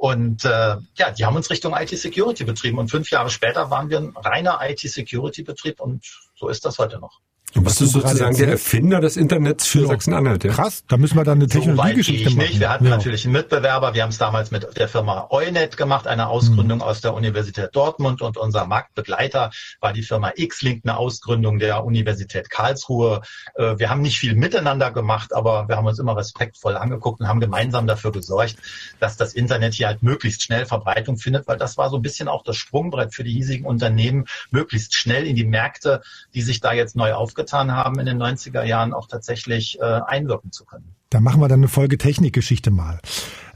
Und 0.00 0.46
äh, 0.46 0.78
ja, 0.94 1.10
die 1.10 1.26
haben 1.26 1.36
uns 1.36 1.50
Richtung 1.50 1.76
IT-Security 1.76 2.44
betrieben. 2.44 2.78
Und 2.78 2.90
fünf 2.90 3.10
Jahre 3.10 3.28
später 3.28 3.68
waren 3.68 3.90
wir 3.90 3.98
ein 3.98 4.16
reiner 4.16 4.58
IT-Security-Betrieb 4.62 5.78
und 5.78 6.06
so 6.34 6.48
ist 6.48 6.64
das 6.64 6.78
heute 6.78 6.98
noch. 6.98 7.20
Du 7.52 7.62
bist 7.62 7.78
sozusagen 7.78 8.36
der 8.36 8.48
Erfinder 8.48 9.00
des 9.00 9.16
Internets 9.16 9.66
für 9.66 9.80
ja. 9.80 9.88
Sachsen-Anhalt. 9.88 10.44
Ja? 10.44 10.52
Krass, 10.52 10.84
da 10.86 10.96
müssen 10.96 11.16
wir 11.16 11.24
dann 11.24 11.38
eine 11.38 11.48
Technologiegeschichte 11.48 12.30
so 12.30 12.36
machen. 12.36 12.48
Nicht. 12.48 12.60
Wir 12.60 12.70
hatten 12.70 12.84
ja. 12.84 12.90
natürlich 12.90 13.24
einen 13.24 13.32
Mitbewerber. 13.32 13.92
Wir 13.94 14.02
haben 14.02 14.10
es 14.10 14.18
damals 14.18 14.52
mit 14.52 14.76
der 14.78 14.88
Firma 14.88 15.26
Eunet 15.30 15.76
gemacht, 15.76 16.06
eine 16.06 16.28
Ausgründung 16.28 16.78
mhm. 16.78 16.84
aus 16.84 17.00
der 17.00 17.12
Universität 17.12 17.70
Dortmund 17.72 18.22
und 18.22 18.36
unser 18.36 18.66
Marktbegleiter 18.66 19.50
war 19.80 19.92
die 19.92 20.02
Firma 20.02 20.32
X-Link, 20.36 20.82
eine 20.84 20.96
Ausgründung 20.96 21.58
der 21.58 21.84
Universität 21.84 22.50
Karlsruhe. 22.50 23.22
Äh, 23.56 23.78
wir 23.78 23.90
haben 23.90 24.02
nicht 24.02 24.18
viel 24.18 24.36
miteinander 24.36 24.92
gemacht, 24.92 25.34
aber 25.34 25.66
wir 25.66 25.76
haben 25.76 25.86
uns 25.86 25.98
immer 25.98 26.16
respektvoll 26.16 26.76
angeguckt 26.76 27.20
und 27.20 27.26
haben 27.26 27.40
gemeinsam 27.40 27.88
dafür 27.88 28.12
gesorgt, 28.12 28.56
dass 29.00 29.16
das 29.16 29.34
Internet 29.34 29.74
hier 29.74 29.88
halt 29.88 30.04
möglichst 30.04 30.44
schnell 30.44 30.66
Verbreitung 30.66 31.16
findet, 31.16 31.48
weil 31.48 31.56
das 31.56 31.76
war 31.76 31.90
so 31.90 31.96
ein 31.96 32.02
bisschen 32.02 32.28
auch 32.28 32.44
das 32.44 32.56
Sprungbrett 32.56 33.12
für 33.12 33.24
die 33.24 33.32
hiesigen 33.32 33.66
Unternehmen, 33.66 34.26
möglichst 34.52 34.94
schnell 34.94 35.26
in 35.26 35.34
die 35.34 35.44
Märkte, 35.44 36.00
die 36.32 36.42
sich 36.42 36.60
da 36.60 36.72
jetzt 36.72 36.94
neu 36.94 37.12
aufgebaut 37.12 37.39
aufgetan 37.40 37.72
haben, 37.72 37.98
in 37.98 38.06
den 38.06 38.22
90er 38.22 38.64
Jahren 38.64 38.92
auch 38.92 39.08
tatsächlich 39.08 39.78
äh, 39.80 40.00
einwirken 40.06 40.52
zu 40.52 40.64
können. 40.64 40.94
Da 41.10 41.20
machen 41.20 41.40
wir 41.40 41.48
dann 41.48 41.60
eine 41.60 41.68
Folge 41.68 41.98
Technikgeschichte 41.98 42.70
mal. 42.70 43.00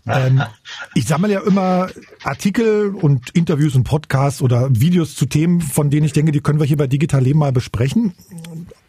Ähm, 0.06 0.42
ich 0.94 1.06
sammle 1.06 1.32
ja 1.32 1.40
immer 1.40 1.88
Artikel 2.22 2.94
und 2.94 3.30
Interviews 3.30 3.74
und 3.74 3.84
Podcasts 3.84 4.42
oder 4.42 4.68
Videos 4.70 5.14
zu 5.14 5.26
Themen, 5.26 5.60
von 5.60 5.90
denen 5.90 6.04
ich 6.06 6.12
denke, 6.12 6.32
die 6.32 6.40
können 6.40 6.58
wir 6.58 6.66
hier 6.66 6.76
bei 6.76 6.86
Digital 6.86 7.22
Leben 7.22 7.38
mal 7.38 7.52
besprechen. 7.52 8.14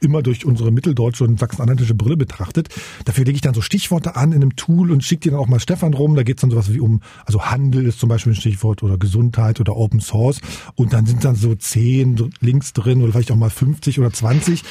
Immer 0.06 0.22
durch 0.22 0.46
unsere 0.46 0.72
mitteldeutsche 0.72 1.24
und 1.24 1.40
sachsen-anhaltische 1.40 1.96
Brille 1.96 2.16
betrachtet. 2.16 2.70
Dafür 3.06 3.26
lege 3.26 3.38
ich 3.38 3.42
dann 3.42 3.56
so 3.56 3.62
Stichworte 3.62 4.16
an 4.16 4.34
in 4.34 4.42
einem 4.44 4.56
Tool 4.56 4.92
und 4.92 5.04
schicke 5.04 5.22
die 5.22 5.30
dann 5.32 5.40
auch 5.40 5.48
mal 5.48 5.60
Stefan 5.60 5.96
rum. 5.96 6.16
Da 6.16 6.22
geht 6.22 6.38
es 6.38 6.42
dann 6.42 6.52
sowas 6.52 6.72
wie 6.72 6.80
um, 6.80 7.02
also 7.26 7.42
Handel 7.46 7.88
ist 7.88 8.00
zum 8.00 8.08
Beispiel 8.08 8.34
ein 8.34 8.36
Stichwort 8.36 8.84
oder 8.84 9.00
Gesundheit 9.00 9.60
oder 9.60 9.76
Open 9.76 10.00
Source. 10.00 10.42
Und 10.76 10.94
dann 10.94 11.08
sind 11.08 11.26
dann 11.26 11.36
so 11.36 11.56
zehn 11.56 12.32
Links 12.40 12.74
drin 12.74 13.02
oder 13.02 13.14
vielleicht 13.14 13.32
auch 13.32 13.36
mal 13.36 13.50
50 13.50 13.98
oder 14.00 14.14
20. 14.14 14.62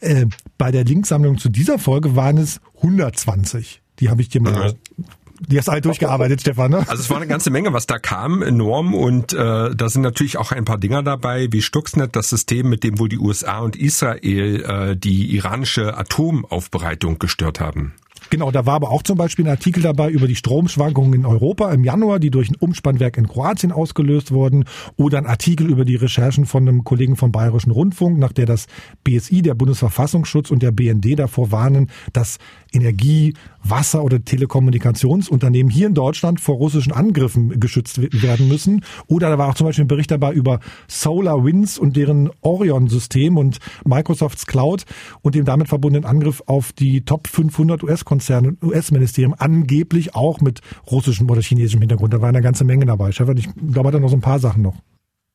Äh, 0.00 0.26
bei 0.56 0.70
der 0.70 0.84
Linksammlung 0.84 1.36
zu 1.36 1.50
dieser 1.50 1.78
Folge 1.78 2.16
waren 2.16 2.38
es 2.38 2.60
120. 2.76 3.82
Die 3.98 4.08
habe 4.08 4.22
ich 4.22 4.30
dir 4.30 4.40
mal 4.40 4.74
die 5.40 5.58
hast 5.58 5.68
halt 5.68 5.84
durchgearbeitet, 5.84 6.42
Stefan, 6.42 6.70
ne? 6.70 6.78
Also 6.88 7.02
es 7.02 7.10
war 7.10 7.16
eine 7.16 7.26
ganze 7.26 7.50
Menge, 7.50 7.72
was 7.72 7.86
da 7.86 7.98
kam, 7.98 8.42
enorm. 8.42 8.94
Und 8.94 9.32
äh, 9.32 9.74
da 9.74 9.88
sind 9.88 10.02
natürlich 10.02 10.36
auch 10.36 10.52
ein 10.52 10.64
paar 10.64 10.78
Dinger 10.78 11.02
dabei, 11.02 11.48
wie 11.50 11.62
Stuxnet, 11.62 12.14
das 12.14 12.28
System, 12.28 12.68
mit 12.68 12.84
dem 12.84 12.98
wohl 12.98 13.08
die 13.08 13.18
USA 13.18 13.60
und 13.60 13.76
Israel 13.76 14.62
äh, 14.62 14.96
die 14.96 15.34
iranische 15.34 15.96
Atomaufbereitung 15.96 17.18
gestört 17.18 17.60
haben. 17.60 17.94
Genau, 18.30 18.52
da 18.52 18.64
war 18.64 18.74
aber 18.74 18.90
auch 18.90 19.02
zum 19.02 19.18
Beispiel 19.18 19.46
ein 19.46 19.50
Artikel 19.50 19.82
dabei 19.82 20.08
über 20.10 20.28
die 20.28 20.36
Stromschwankungen 20.36 21.14
in 21.14 21.26
Europa 21.26 21.72
im 21.72 21.82
Januar, 21.82 22.20
die 22.20 22.30
durch 22.30 22.48
ein 22.48 22.54
Umspannwerk 22.54 23.16
in 23.16 23.26
Kroatien 23.26 23.72
ausgelöst 23.72 24.30
wurden. 24.30 24.66
Oder 24.96 25.18
ein 25.18 25.26
Artikel 25.26 25.68
über 25.68 25.84
die 25.84 25.96
Recherchen 25.96 26.44
von 26.46 26.68
einem 26.68 26.84
Kollegen 26.84 27.16
vom 27.16 27.32
Bayerischen 27.32 27.72
Rundfunk, 27.72 28.18
nach 28.18 28.32
der 28.32 28.46
das 28.46 28.66
BSI, 29.02 29.42
der 29.42 29.54
Bundesverfassungsschutz 29.54 30.50
und 30.52 30.62
der 30.62 30.70
BND 30.70 31.18
davor 31.18 31.50
warnen, 31.50 31.90
dass 32.12 32.38
Energie, 32.72 33.34
Wasser- 33.62 34.02
oder 34.02 34.24
Telekommunikationsunternehmen 34.24 35.70
hier 35.70 35.86
in 35.86 35.94
Deutschland 35.94 36.40
vor 36.40 36.56
russischen 36.56 36.92
Angriffen 36.92 37.60
geschützt 37.60 38.00
werden 38.00 38.48
müssen. 38.48 38.84
Oder 39.06 39.30
da 39.30 39.38
war 39.38 39.48
auch 39.48 39.54
zum 39.54 39.66
Beispiel 39.66 39.84
ein 39.84 39.88
Bericht 39.88 40.10
dabei 40.10 40.32
über 40.32 40.60
Solar 40.88 41.44
Winds 41.44 41.78
und 41.78 41.96
deren 41.96 42.30
Orion-System 42.40 43.36
und 43.36 43.58
Microsofts 43.84 44.46
Cloud 44.46 44.84
und 45.22 45.34
dem 45.34 45.44
damit 45.44 45.68
verbundenen 45.68 46.08
Angriff 46.08 46.42
auf 46.46 46.72
die 46.72 47.02
Top 47.04 47.28
500 47.28 47.82
US-Konzerne, 47.82 48.56
US-Ministerien, 48.62 49.34
angeblich 49.34 50.14
auch 50.14 50.40
mit 50.40 50.60
russischem 50.90 51.30
oder 51.30 51.42
chinesischem 51.42 51.80
Hintergrund. 51.80 52.14
Da 52.14 52.20
war 52.20 52.28
eine 52.28 52.42
ganze 52.42 52.64
Menge 52.64 52.86
dabei. 52.86 53.12
Stefan, 53.12 53.36
ich 53.36 53.48
glaube, 53.72 53.90
da 53.90 53.98
noch 53.98 54.08
so 54.08 54.16
ein 54.16 54.20
paar 54.20 54.38
Sachen 54.38 54.62
noch. 54.62 54.76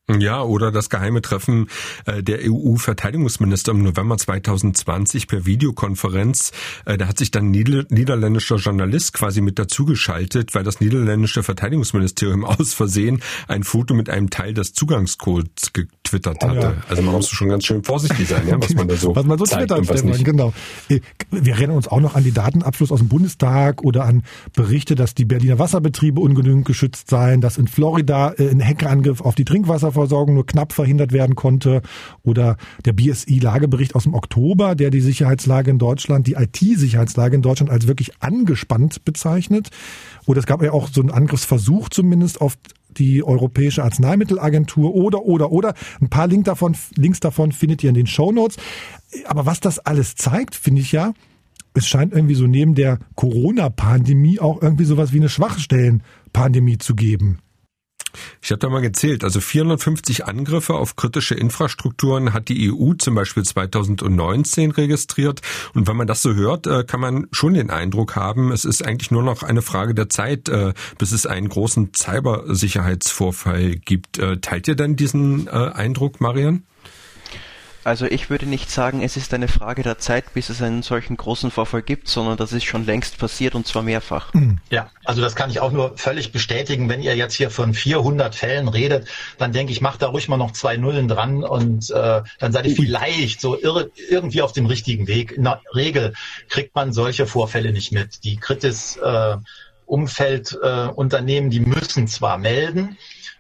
Ja, 0.08 0.44
oder 0.44 0.72
das 0.72 0.92
geheime 0.92 1.24
Treffen 1.24 1.68
äh, 2.06 2.22
der 2.22 2.40
EU-Verteidigungsminister 2.44 3.72
im 3.72 3.82
November 3.82 4.20
2020 4.20 5.28
per 5.28 5.48
Videokonferenz. 5.48 6.52
Äh, 6.86 7.00
da 7.00 7.08
hat 7.08 7.18
sich 7.18 7.32
dann 7.32 7.46
ein 7.50 7.86
niederländischer 7.90 8.58
Journalist 8.58 9.14
quasi 9.14 9.42
mit 9.42 9.58
dazugeschaltet, 9.58 10.54
weil 10.54 10.64
das 10.64 10.80
niederländische 10.80 11.42
Verteidigungsministerium 11.42 12.46
aus 12.46 12.76
Versehen 12.76 13.24
ein 13.48 13.64
Foto 13.64 13.96
mit 13.96 14.08
einem 14.12 14.30
Teil 14.30 14.54
des 14.54 14.74
Zugangscodes 14.74 15.74
getwittert 15.74 16.44
hatte. 16.44 16.60
Ja. 16.60 16.74
Also 16.88 17.02
man 17.02 17.16
muss 17.16 17.30
schon 17.30 17.50
ganz 17.50 17.66
schön 17.66 17.84
vorsichtig 17.84 18.28
sein, 18.28 18.48
ja, 18.48 18.62
was 18.62 18.76
man 18.76 18.88
da 18.88 18.96
so 18.98 19.16
Was 19.16 19.26
man 19.26 19.40
so 19.40 19.46
twittert, 19.46 19.86
Stefan, 19.86 20.24
genau. 20.24 20.54
Äh, 20.88 21.00
wir 21.32 21.54
erinnern 21.54 21.78
uns 21.78 21.88
auch 21.88 22.00
noch 22.00 22.14
an 22.14 22.24
die 22.24 22.32
Datenabfluss 22.32 22.92
aus 22.92 23.00
dem 23.00 23.08
Bundestag 23.08 23.84
oder 23.84 24.06
an 24.06 24.22
Berichte, 24.54 24.94
dass 24.94 25.16
die 25.16 25.26
Berliner 25.26 25.58
Wasserbetriebe 25.58 26.22
ungenügend 26.22 26.66
geschützt 26.66 27.10
seien, 27.10 27.42
dass 27.42 27.58
in 27.58 27.68
Florida 27.68 28.36
ein 28.38 28.64
Hackerangriff 28.64 29.22
auf 29.22 29.34
die 29.34 29.46
Trinkwasser 29.46 29.95
Wasserversorgung 29.96 30.36
nur 30.36 30.46
knapp 30.46 30.74
verhindert 30.74 31.12
werden 31.12 31.36
konnte. 31.36 31.82
Oder 32.24 32.58
der 32.84 32.94
BSI-Lagebericht 32.94 33.96
aus 33.96 34.04
dem 34.04 34.14
Oktober, 34.14 34.76
der 34.76 34.90
die 34.90 35.02
Sicherheitslage 35.02 35.72
in 35.72 35.80
Deutschland, 35.80 36.28
die 36.28 36.34
IT-Sicherheitslage 36.34 37.36
in 37.36 37.42
Deutschland 37.42 37.72
als 37.72 37.88
wirklich 37.88 38.12
angespannt 38.22 39.06
bezeichnet. 39.06 39.70
Oder 40.26 40.40
es 40.40 40.46
gab 40.46 40.62
ja 40.62 40.72
auch 40.72 40.90
so 40.92 41.02
einen 41.02 41.12
Angriffsversuch 41.12 41.90
zumindest 41.90 42.42
auf 42.42 42.58
die 42.98 43.24
Europäische 43.24 43.84
Arzneimittelagentur 43.84 44.94
oder, 44.96 45.24
oder, 45.24 45.52
oder. 45.52 45.74
Ein 46.00 46.10
paar 46.10 46.28
Link 46.28 46.46
davon, 46.46 46.76
Links 46.96 47.20
davon 47.20 47.52
findet 47.52 47.84
ihr 47.84 47.90
in 47.90 47.96
den 47.96 48.08
Show 48.08 48.32
Notes. 48.32 48.58
Aber 49.26 49.46
was 49.46 49.60
das 49.60 49.80
alles 49.80 50.16
zeigt, 50.16 50.56
finde 50.56 50.82
ich 50.82 50.92
ja, 50.92 51.14
es 51.74 51.88
scheint 51.88 52.14
irgendwie 52.14 52.36
so 52.36 52.48
neben 52.48 52.74
der 52.74 53.00
Corona-Pandemie 53.16 54.40
auch 54.40 54.62
irgendwie 54.62 54.86
sowas 54.86 55.12
wie 55.12 55.18
eine 55.18 55.28
Schwachstellenpandemie 55.28 56.78
zu 56.78 56.96
geben. 56.96 57.40
Ich 58.42 58.52
habe 58.52 58.60
da 58.60 58.70
mal 58.70 58.82
gezählt, 58.82 59.24
also 59.24 59.40
450 59.40 60.26
Angriffe 60.26 60.76
auf 60.76 60.96
kritische 60.96 61.36
Infrastrukturen 61.36 62.34
hat 62.34 62.50
die 62.50 62.72
EU 62.72 62.94
zum 62.94 63.16
Beispiel 63.16 63.44
2019 63.44 64.72
registriert. 64.72 65.42
Und 65.74 65.88
wenn 65.88 65.98
man 65.98 66.08
das 66.08 66.22
so 66.22 66.34
hört, 66.34 66.68
äh, 66.68 66.84
kann 66.84 67.00
man 67.00 67.28
schon 67.32 67.54
den 67.54 67.70
Eindruck 67.70 68.16
haben, 68.16 68.52
es 68.52 68.66
ist 68.66 68.86
eigentlich 68.86 69.12
nur 69.12 69.24
noch 69.24 69.44
eine 69.44 69.62
Frage 69.62 69.94
der 69.94 70.10
Zeit, 70.10 70.50
äh, 70.50 70.74
bis 70.98 71.12
es 71.12 71.26
einen 71.26 71.50
großen 71.50 71.92
Cybersicherheitsvorfall 71.96 73.76
gibt. 73.76 74.18
Äh, 74.18 74.38
teilt 74.38 74.68
ihr 74.68 74.76
denn 74.76 74.96
diesen 74.96 75.48
Eindruck, 75.48 76.22
Marian? 76.22 76.64
Also 77.86 78.08
ich 78.08 78.32
würde 78.32 78.48
nicht 78.48 78.72
sagen, 78.72 79.04
es 79.04 79.16
ist 79.16 79.32
eine 79.36 79.48
Frage 79.48 79.84
der 79.84 80.00
Zeit, 80.00 80.34
bis 80.34 80.50
es 80.50 80.60
einen 80.60 80.82
solchen 80.82 81.18
großen 81.18 81.52
Vorfall 81.52 81.84
gibt, 81.84 82.08
sondern 82.08 82.36
das 82.36 82.52
ist 82.52 82.64
schon 82.64 82.84
längst 82.84 83.20
passiert 83.20 83.54
und 83.54 83.68
zwar 83.68 83.84
mehrfach. 83.84 84.34
Hm. 84.34 84.58
Ja, 84.72 84.90
also 85.04 85.22
das 85.22 85.36
kann 85.36 85.52
ich 85.52 85.60
auch 85.60 85.72
nur 85.72 85.96
völlig 85.96 86.32
bestätigen. 86.32 86.90
Wenn 86.90 87.04
ihr 87.04 87.16
jetzt 87.16 87.36
hier 87.36 87.52
von 87.52 87.76
400 87.76 88.34
Fällen 88.34 88.70
redet, 88.70 89.08
dann 89.38 89.54
denke 89.54 89.72
ich, 89.72 89.82
macht 89.82 90.02
da 90.02 90.08
ruhig 90.08 90.28
mal 90.28 90.38
noch 90.38 90.52
zwei 90.54 90.78
Nullen 90.78 91.08
dran 91.08 91.44
und 91.44 91.92
äh, 91.92 92.24
dann 92.40 92.52
seid 92.52 92.66
ihr 92.66 92.76
vielleicht 92.76 93.40
so 93.40 93.56
irre, 93.56 93.92
irgendwie 94.10 94.42
auf 94.42 94.52
dem 94.52 94.66
richtigen 94.66 95.06
Weg. 95.06 95.34
In 95.34 95.44
der 95.44 95.62
Regel 95.76 96.16
kriegt 96.50 96.74
man 96.74 96.92
solche 96.92 97.28
Vorfälle 97.28 97.72
nicht 97.72 97.92
mit. 97.92 98.24
Die 98.24 98.38
Kritis 98.38 98.98
äh, 98.98 99.38
Umfeldunternehmen, 99.86 101.52
äh, 101.52 101.54
die 101.54 101.60
müssen 101.60 102.08
zwar 102.08 102.40
melden, 102.40 102.98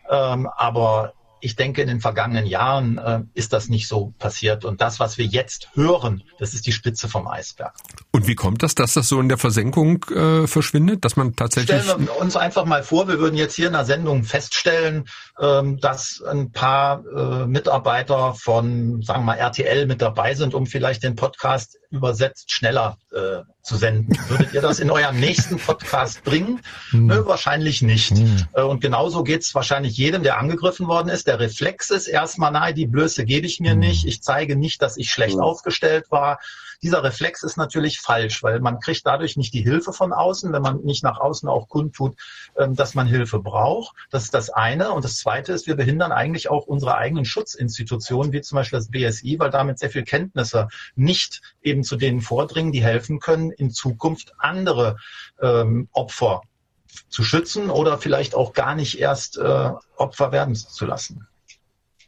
ähm, 0.07 0.47
aber 0.55 1.13
ich 1.45 1.55
denke, 1.55 1.83
in 1.83 1.87
den 1.87 2.01
vergangenen 2.01 2.47
Jahren 2.47 2.97
äh, 2.97 3.21
ist 3.35 3.53
das 3.53 3.69
nicht 3.69 3.87
so 3.87 4.13
passiert. 4.17 4.65
Und 4.65 4.81
das, 4.81 4.99
was 4.99 5.19
wir 5.19 5.25
jetzt 5.25 5.69
hören, 5.75 6.23
das 6.39 6.55
ist 6.55 6.65
die 6.65 6.71
Spitze 6.71 7.07
vom 7.07 7.27
Eisberg. 7.27 7.75
Und 8.11 8.27
wie 8.27 8.33
kommt 8.33 8.63
das, 8.63 8.73
dass 8.73 8.95
das 8.95 9.07
so 9.07 9.19
in 9.19 9.29
der 9.29 9.37
Versenkung 9.37 10.03
äh, 10.05 10.47
verschwindet, 10.47 11.05
dass 11.05 11.15
man 11.15 11.35
tatsächlich... 11.35 11.83
Stellen 11.83 12.07
wir 12.07 12.19
uns 12.19 12.35
einfach 12.35 12.65
mal 12.65 12.81
vor, 12.81 13.07
wir 13.07 13.19
würden 13.19 13.35
jetzt 13.35 13.55
hier 13.55 13.67
in 13.67 13.73
der 13.73 13.85
Sendung 13.85 14.23
feststellen, 14.23 15.05
ähm, 15.39 15.79
dass 15.79 16.23
ein 16.27 16.51
paar 16.51 17.03
äh, 17.05 17.45
Mitarbeiter 17.45 18.33
von, 18.33 19.03
sagen 19.03 19.21
wir 19.21 19.25
mal, 19.25 19.37
RTL 19.37 19.85
mit 19.85 20.01
dabei 20.01 20.33
sind, 20.33 20.55
um 20.55 20.65
vielleicht 20.65 21.03
den 21.03 21.15
Podcast 21.15 21.77
übersetzt 21.95 22.51
schneller 22.51 22.97
äh, 23.11 23.41
zu 23.63 23.77
senden. 23.77 24.15
Würdet 24.27 24.53
ihr 24.53 24.61
das 24.61 24.79
in 24.79 24.91
eurem 24.91 25.19
nächsten 25.19 25.57
Podcast 25.57 26.23
bringen? 26.23 26.61
Hm. 26.91 27.07
Nö, 27.07 27.25
wahrscheinlich 27.25 27.81
nicht. 27.81 28.11
Hm. 28.11 28.45
Äh, 28.53 28.61
und 28.61 28.81
genauso 28.81 29.23
geht's 29.23 29.55
wahrscheinlich 29.55 29.97
jedem, 29.97 30.23
der 30.23 30.37
angegriffen 30.37 30.87
worden 30.87 31.09
ist. 31.09 31.27
Der 31.27 31.39
Reflex 31.39 31.89
ist 31.89 32.07
erstmal, 32.07 32.51
nein, 32.51 32.75
die 32.75 32.87
Blöße 32.87 33.25
gebe 33.25 33.47
ich 33.47 33.59
mir 33.59 33.71
hm. 33.71 33.79
nicht. 33.79 34.05
Ich 34.05 34.21
zeige 34.21 34.55
nicht, 34.55 34.81
dass 34.81 34.97
ich 34.97 35.09
schlecht 35.09 35.39
aufgestellt 35.39 36.11
war. 36.11 36.39
Dieser 36.81 37.03
Reflex 37.03 37.43
ist 37.43 37.57
natürlich 37.57 37.99
falsch, 37.99 38.43
weil 38.43 38.59
man 38.59 38.79
kriegt 38.79 39.05
dadurch 39.05 39.37
nicht 39.37 39.53
die 39.53 39.61
Hilfe 39.61 39.93
von 39.93 40.13
außen, 40.13 40.51
wenn 40.53 40.61
man 40.61 40.81
nicht 40.81 41.03
nach 41.03 41.19
außen 41.19 41.47
auch 41.49 41.69
kundtut, 41.69 42.15
ähm, 42.57 42.75
dass 42.75 42.95
man 42.95 43.07
Hilfe 43.07 43.39
braucht. 43.39 43.95
Das 44.11 44.23
ist 44.23 44.33
das 44.33 44.49
eine. 44.49 44.91
Und 44.91 45.05
das 45.05 45.17
zweite 45.17 45.53
ist, 45.53 45.67
wir 45.67 45.75
behindern 45.75 46.11
eigentlich 46.11 46.49
auch 46.49 46.65
unsere 46.65 46.95
eigenen 46.95 47.25
Schutzinstitutionen, 47.25 48.33
wie 48.33 48.41
zum 48.41 48.57
Beispiel 48.57 48.79
das 48.79 48.89
BSI, 48.89 49.39
weil 49.39 49.49
damit 49.49 49.79
sehr 49.79 49.89
viel 49.89 50.03
Kenntnisse 50.03 50.67
nicht 50.95 51.41
eben 51.61 51.83
zu 51.83 51.95
denen 51.95 52.21
vordringen, 52.21 52.71
die 52.71 52.83
helfen 52.83 53.19
können, 53.19 53.51
in 53.51 53.71
Zukunft 53.71 54.33
andere 54.37 54.97
ähm, 55.41 55.89
Opfer 55.91 56.41
zu 57.09 57.23
schützen 57.23 57.69
oder 57.69 57.97
vielleicht 57.97 58.35
auch 58.35 58.53
gar 58.53 58.75
nicht 58.75 58.99
erst 58.99 59.37
äh, 59.37 59.71
Opfer 59.97 60.31
werden 60.31 60.55
zu 60.55 60.85
lassen. 60.85 61.27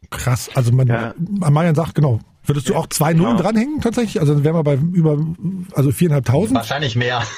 Krass, 0.10 0.50
also 0.54 0.72
man, 0.72 0.88
ja. 0.88 1.14
Marian 1.18 1.76
sagt 1.76 1.96
genau, 1.96 2.20
Würdest 2.48 2.70
du 2.70 2.76
auch 2.76 2.88
zwei 2.88 3.14
Nullen 3.14 3.38
genau. 3.38 3.44
dranhängen 3.44 3.82
tatsächlich? 3.82 4.20
Also 4.20 4.34
dann 4.34 4.44
wären 4.44 4.56
wir 4.56 4.64
bei 4.64 4.76
über 4.76 5.18
also 5.74 5.92
viereinhalbtausend? 5.92 6.56
Wahrscheinlich 6.56 6.96
mehr. 6.96 7.24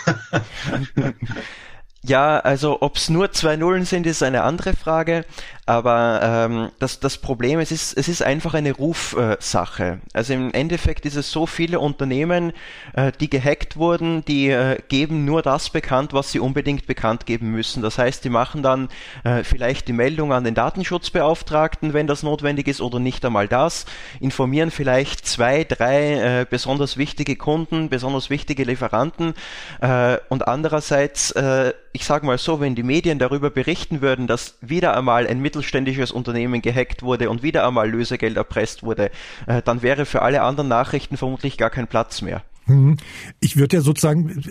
Ja, 2.01 2.39
also 2.39 2.77
ob 2.81 2.95
es 2.95 3.09
nur 3.09 3.33
zwei 3.33 3.57
Nullen 3.57 3.83
sind, 3.83 4.07
ist 4.07 4.23
eine 4.23 4.43
andere 4.43 4.73
Frage. 4.73 5.25
Aber 5.69 6.19
ähm, 6.23 6.69
das, 6.79 6.99
das 6.99 7.19
Problem, 7.19 7.59
es 7.59 7.71
ist, 7.71 7.95
es 7.95 8.07
ist 8.07 8.23
einfach 8.23 8.55
eine 8.55 8.71
Rufsache. 8.71 9.99
Also 10.13 10.33
im 10.33 10.51
Endeffekt 10.51 11.05
ist 11.05 11.15
es 11.15 11.31
so 11.31 11.45
viele 11.45 11.79
Unternehmen, 11.79 12.53
äh, 12.93 13.11
die 13.19 13.29
gehackt 13.29 13.77
wurden, 13.77 14.25
die 14.25 14.49
äh, 14.49 14.79
geben 14.87 15.25
nur 15.25 15.43
das 15.43 15.69
bekannt, 15.69 16.11
was 16.11 16.31
sie 16.31 16.39
unbedingt 16.39 16.87
bekannt 16.87 17.27
geben 17.27 17.51
müssen. 17.51 17.83
Das 17.83 17.99
heißt, 17.99 18.23
die 18.23 18.31
machen 18.31 18.63
dann 18.63 18.89
äh, 19.23 19.43
vielleicht 19.43 19.87
die 19.87 19.93
Meldung 19.93 20.33
an 20.33 20.43
den 20.43 20.55
Datenschutzbeauftragten, 20.55 21.93
wenn 21.93 22.07
das 22.07 22.23
notwendig 22.23 22.67
ist, 22.67 22.81
oder 22.81 22.97
nicht 22.97 23.23
einmal 23.23 23.47
das, 23.47 23.85
informieren 24.19 24.71
vielleicht 24.71 25.27
zwei, 25.27 25.65
drei 25.65 26.39
äh, 26.39 26.45
besonders 26.49 26.97
wichtige 26.97 27.35
Kunden, 27.35 27.89
besonders 27.89 28.31
wichtige 28.31 28.63
Lieferanten 28.63 29.35
äh, 29.81 30.17
und 30.29 30.47
andererseits 30.47 31.29
äh, 31.29 31.73
ich 31.91 32.05
sage 32.05 32.25
mal 32.25 32.37
so, 32.37 32.59
wenn 32.59 32.75
die 32.75 32.83
Medien 32.83 33.19
darüber 33.19 33.49
berichten 33.49 34.01
würden, 34.01 34.27
dass 34.27 34.57
wieder 34.61 34.95
einmal 34.95 35.27
ein 35.27 35.39
mittelständisches 35.59 36.11
Unternehmen 36.11 36.61
gehackt 36.61 37.03
wurde 37.03 37.29
und 37.29 37.43
wieder 37.43 37.67
einmal 37.67 37.89
Lösegeld 37.89 38.37
erpresst 38.37 38.83
wurde, 38.83 39.11
äh, 39.45 39.61
dann 39.63 39.81
wäre 39.81 40.05
für 40.05 40.21
alle 40.21 40.41
anderen 40.41 40.69
Nachrichten 40.69 41.17
vermutlich 41.17 41.57
gar 41.57 41.69
kein 41.69 41.87
Platz 41.87 42.21
mehr. 42.21 42.43
Mhm. 42.65 42.97
Ich 43.39 43.57
würde 43.57 43.77
ja 43.77 43.81
sozusagen, 43.81 44.41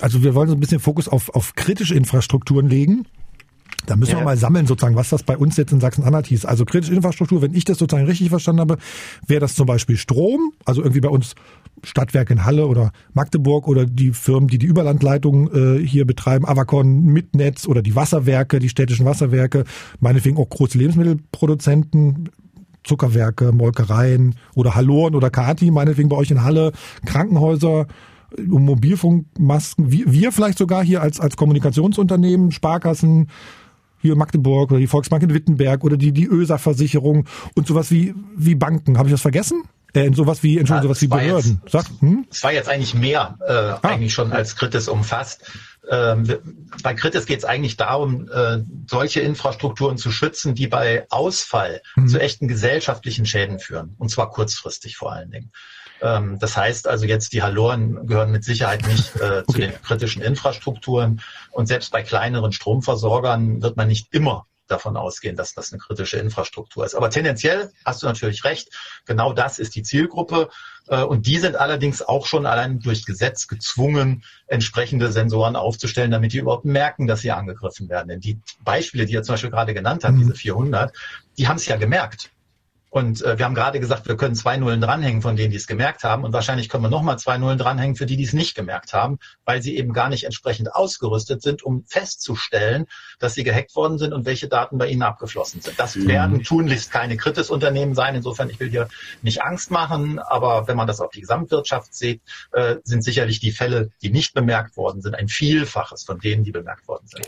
also 0.00 0.22
wir 0.22 0.34
wollen 0.34 0.48
so 0.48 0.54
ein 0.54 0.60
bisschen 0.60 0.80
Fokus 0.80 1.08
auf, 1.08 1.28
auf 1.34 1.54
kritische 1.54 1.94
Infrastrukturen 1.94 2.68
legen. 2.68 3.06
Da 3.86 3.96
müssen 3.96 4.12
ja. 4.12 4.18
wir 4.18 4.24
mal 4.24 4.36
sammeln, 4.36 4.66
sozusagen, 4.66 4.96
was 4.96 5.10
das 5.10 5.22
bei 5.22 5.36
uns 5.36 5.56
jetzt 5.56 5.72
in 5.72 5.80
Sachsen-Anhalt 5.80 6.26
hieß. 6.26 6.44
Also 6.44 6.64
kritische 6.64 6.94
Infrastruktur, 6.94 7.42
wenn 7.42 7.54
ich 7.54 7.64
das 7.64 7.78
sozusagen 7.78 8.06
richtig 8.06 8.30
verstanden 8.30 8.60
habe, 8.60 8.78
wäre 9.26 9.40
das 9.40 9.54
zum 9.54 9.66
Beispiel 9.66 9.96
Strom, 9.96 10.52
also 10.64 10.82
irgendwie 10.82 11.00
bei 11.00 11.08
uns 11.08 11.34
Stadtwerke 11.82 12.32
in 12.32 12.44
Halle 12.44 12.66
oder 12.66 12.92
Magdeburg 13.12 13.68
oder 13.68 13.84
die 13.84 14.12
Firmen, 14.12 14.48
die 14.48 14.58
die 14.58 14.66
Überlandleitungen 14.66 15.80
äh, 15.82 15.86
hier 15.86 16.06
betreiben, 16.06 16.46
Avacon, 16.46 17.04
Mitnetz 17.04 17.66
oder 17.66 17.82
die 17.82 17.94
Wasserwerke, 17.94 18.58
die 18.58 18.68
städtischen 18.68 19.04
Wasserwerke, 19.04 19.64
meinetwegen 20.00 20.38
auch 20.38 20.48
große 20.48 20.78
Lebensmittelproduzenten, 20.78 22.30
Zuckerwerke, 22.84 23.52
Molkereien 23.52 24.34
oder 24.54 24.74
Halloren 24.74 25.14
oder 25.14 25.30
Kati, 25.30 25.70
meinetwegen 25.70 26.08
bei 26.08 26.16
euch 26.16 26.30
in 26.30 26.44
Halle, 26.44 26.72
Krankenhäuser, 27.06 27.86
Mobilfunkmasken, 28.46 29.90
wir, 29.90 30.12
wir 30.12 30.32
vielleicht 30.32 30.58
sogar 30.58 30.84
hier 30.84 31.02
als, 31.02 31.20
als 31.20 31.36
Kommunikationsunternehmen, 31.36 32.50
Sparkassen, 32.50 33.28
hier 34.04 34.16
Magdeburg 34.16 34.70
oder 34.70 34.80
die 34.80 34.86
Volksbank 34.86 35.22
in 35.22 35.32
Wittenberg 35.32 35.82
oder 35.82 35.96
die, 35.96 36.12
die 36.12 36.26
ÖSA-Versicherung 36.26 37.26
und 37.54 37.66
sowas 37.66 37.90
wie, 37.90 38.14
wie 38.36 38.54
Banken. 38.54 38.98
Habe 38.98 39.08
ich 39.08 39.14
das 39.14 39.22
vergessen? 39.22 39.64
Äh, 39.94 40.04
in 40.04 40.12
sowas 40.12 40.42
wie, 40.42 40.58
Entschuldigung, 40.58 40.90
ja, 40.90 40.94
sowas 40.94 41.00
wie 41.00 41.06
Behörden. 41.06 41.60
Jetzt, 41.62 41.72
Sag, 41.72 41.86
hm? 42.00 42.26
Es 42.30 42.42
war 42.42 42.52
jetzt 42.52 42.68
eigentlich 42.68 42.94
mehr, 42.94 43.38
äh, 43.46 43.52
ah. 43.52 43.80
eigentlich 43.82 44.12
schon 44.12 44.30
als 44.32 44.56
Kritis 44.56 44.88
umfasst. 44.88 45.50
Ähm, 45.90 46.28
bei 46.82 46.92
Kritis 46.92 47.24
geht 47.24 47.38
es 47.38 47.44
eigentlich 47.46 47.78
darum, 47.78 48.28
äh, 48.28 48.58
solche 48.90 49.20
Infrastrukturen 49.20 49.96
zu 49.96 50.10
schützen, 50.10 50.54
die 50.54 50.66
bei 50.66 51.06
Ausfall 51.08 51.80
mhm. 51.96 52.08
zu 52.08 52.20
echten 52.20 52.46
gesellschaftlichen 52.46 53.24
Schäden 53.24 53.58
führen. 53.58 53.94
Und 53.96 54.10
zwar 54.10 54.30
kurzfristig 54.30 54.96
vor 54.98 55.12
allen 55.12 55.30
Dingen. 55.30 55.50
Ähm, 56.00 56.38
das 56.38 56.56
heißt 56.56 56.86
also 56.86 57.06
jetzt, 57.06 57.32
die 57.32 57.42
Halloren 57.42 58.06
gehören 58.06 58.30
mit 58.30 58.44
Sicherheit 58.44 58.86
nicht 58.86 59.16
äh, 59.16 59.42
okay. 59.46 59.52
zu 59.52 59.58
den 59.58 59.82
kritischen 59.82 60.22
Infrastrukturen. 60.22 61.20
Und 61.50 61.66
selbst 61.66 61.90
bei 61.92 62.02
kleineren 62.02 62.52
Stromversorgern 62.52 63.62
wird 63.62 63.76
man 63.76 63.88
nicht 63.88 64.12
immer 64.12 64.46
davon 64.66 64.96
ausgehen, 64.96 65.36
dass 65.36 65.54
das 65.54 65.72
eine 65.72 65.80
kritische 65.80 66.18
Infrastruktur 66.18 66.84
ist. 66.84 66.94
Aber 66.94 67.10
tendenziell 67.10 67.70
hast 67.84 68.02
du 68.02 68.06
natürlich 68.06 68.44
recht. 68.44 68.70
Genau 69.04 69.32
das 69.32 69.58
ist 69.58 69.74
die 69.74 69.82
Zielgruppe. 69.82 70.48
Äh, 70.88 71.02
und 71.02 71.26
die 71.26 71.38
sind 71.38 71.56
allerdings 71.56 72.02
auch 72.02 72.26
schon 72.26 72.46
allein 72.46 72.80
durch 72.80 73.04
Gesetz 73.04 73.46
gezwungen, 73.46 74.24
entsprechende 74.46 75.12
Sensoren 75.12 75.56
aufzustellen, 75.56 76.10
damit 76.10 76.32
die 76.32 76.38
überhaupt 76.38 76.64
merken, 76.64 77.06
dass 77.06 77.20
sie 77.20 77.30
angegriffen 77.30 77.88
werden. 77.88 78.08
Denn 78.08 78.20
die 78.20 78.40
Beispiele, 78.62 79.06
die 79.06 79.12
ihr 79.12 79.22
zum 79.22 79.34
Beispiel 79.34 79.50
gerade 79.50 79.74
genannt 79.74 80.04
habt, 80.04 80.14
mhm. 80.14 80.20
diese 80.20 80.34
400, 80.34 80.94
die 81.38 81.48
haben 81.48 81.56
es 81.56 81.66
ja 81.66 81.76
gemerkt. 81.76 82.30
Und 82.94 83.22
äh, 83.22 83.36
wir 83.36 83.44
haben 83.44 83.56
gerade 83.56 83.80
gesagt, 83.80 84.06
wir 84.06 84.16
können 84.16 84.36
zwei 84.36 84.56
Nullen 84.56 84.80
dranhängen 84.80 85.20
von 85.20 85.34
denen, 85.34 85.50
die 85.50 85.56
es 85.56 85.66
gemerkt 85.66 86.04
haben. 86.04 86.22
Und 86.22 86.32
wahrscheinlich 86.32 86.68
können 86.68 86.84
wir 86.84 86.90
nochmal 86.90 87.18
zwei 87.18 87.38
Nullen 87.38 87.58
dranhängen 87.58 87.96
für 87.96 88.06
die, 88.06 88.16
die 88.16 88.22
es 88.22 88.32
nicht 88.32 88.54
gemerkt 88.54 88.92
haben, 88.92 89.18
weil 89.44 89.60
sie 89.62 89.76
eben 89.76 89.92
gar 89.92 90.08
nicht 90.08 90.22
entsprechend 90.22 90.72
ausgerüstet 90.72 91.42
sind, 91.42 91.64
um 91.64 91.84
festzustellen, 91.86 92.86
dass 93.18 93.34
sie 93.34 93.42
gehackt 93.42 93.74
worden 93.74 93.98
sind 93.98 94.12
und 94.12 94.26
welche 94.26 94.46
Daten 94.46 94.78
bei 94.78 94.86
ihnen 94.86 95.02
abgeflossen 95.02 95.60
sind. 95.60 95.76
Das 95.76 95.96
mhm. 95.96 96.06
werden 96.06 96.42
tunlichst 96.44 96.92
keine 96.92 97.16
Kritis-Unternehmen 97.16 97.96
sein. 97.96 98.14
Insofern, 98.14 98.48
ich 98.48 98.60
will 98.60 98.70
hier 98.70 98.88
nicht 99.22 99.42
Angst 99.42 99.72
machen, 99.72 100.20
aber 100.20 100.68
wenn 100.68 100.76
man 100.76 100.86
das 100.86 101.00
auf 101.00 101.10
die 101.10 101.22
Gesamtwirtschaft 101.22 101.92
sieht, 101.92 102.22
äh, 102.52 102.76
sind 102.84 103.02
sicherlich 103.02 103.40
die 103.40 103.50
Fälle, 103.50 103.90
die 104.02 104.10
nicht 104.10 104.34
bemerkt 104.34 104.76
worden 104.76 105.02
sind, 105.02 105.16
ein 105.16 105.26
Vielfaches 105.26 106.04
von 106.04 106.20
denen, 106.20 106.44
die 106.44 106.52
bemerkt 106.52 106.86
worden 106.86 107.08
sind. 107.08 107.26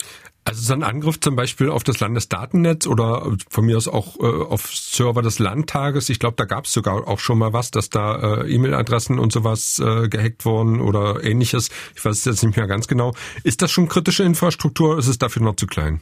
Also 0.48 0.62
so 0.62 0.74
ein 0.74 0.84
Angriff 0.84 1.18
zum 1.18 1.34
Beispiel 1.34 1.70
auf 1.70 1.82
das 1.82 1.98
Landesdatennetz 1.98 2.86
oder 2.86 3.32
von 3.50 3.66
mir 3.66 3.76
aus 3.76 3.88
auch 3.88 4.20
äh, 4.20 4.22
auf 4.22 4.72
Server 4.72 5.20
des 5.20 5.40
Landtages. 5.40 6.08
Ich 6.08 6.20
glaube, 6.20 6.36
da 6.36 6.44
gab 6.44 6.66
es 6.66 6.72
sogar 6.72 7.08
auch 7.08 7.18
schon 7.18 7.38
mal 7.38 7.52
was, 7.52 7.72
dass 7.72 7.90
da 7.90 8.42
äh, 8.42 8.54
E-Mail-Adressen 8.54 9.18
und 9.18 9.32
sowas 9.32 9.80
äh, 9.80 10.08
gehackt 10.08 10.44
wurden 10.44 10.80
oder 10.80 11.24
ähnliches. 11.24 11.70
Ich 11.96 12.04
weiß 12.04 12.18
es 12.18 12.24
jetzt 12.24 12.44
nicht 12.44 12.56
mehr 12.56 12.68
ganz 12.68 12.86
genau. 12.86 13.12
Ist 13.42 13.60
das 13.60 13.72
schon 13.72 13.88
kritische 13.88 14.22
Infrastruktur 14.22 14.90
oder 14.90 14.98
ist 15.00 15.08
es 15.08 15.18
dafür 15.18 15.42
noch 15.42 15.56
zu 15.56 15.66
klein? 15.66 16.00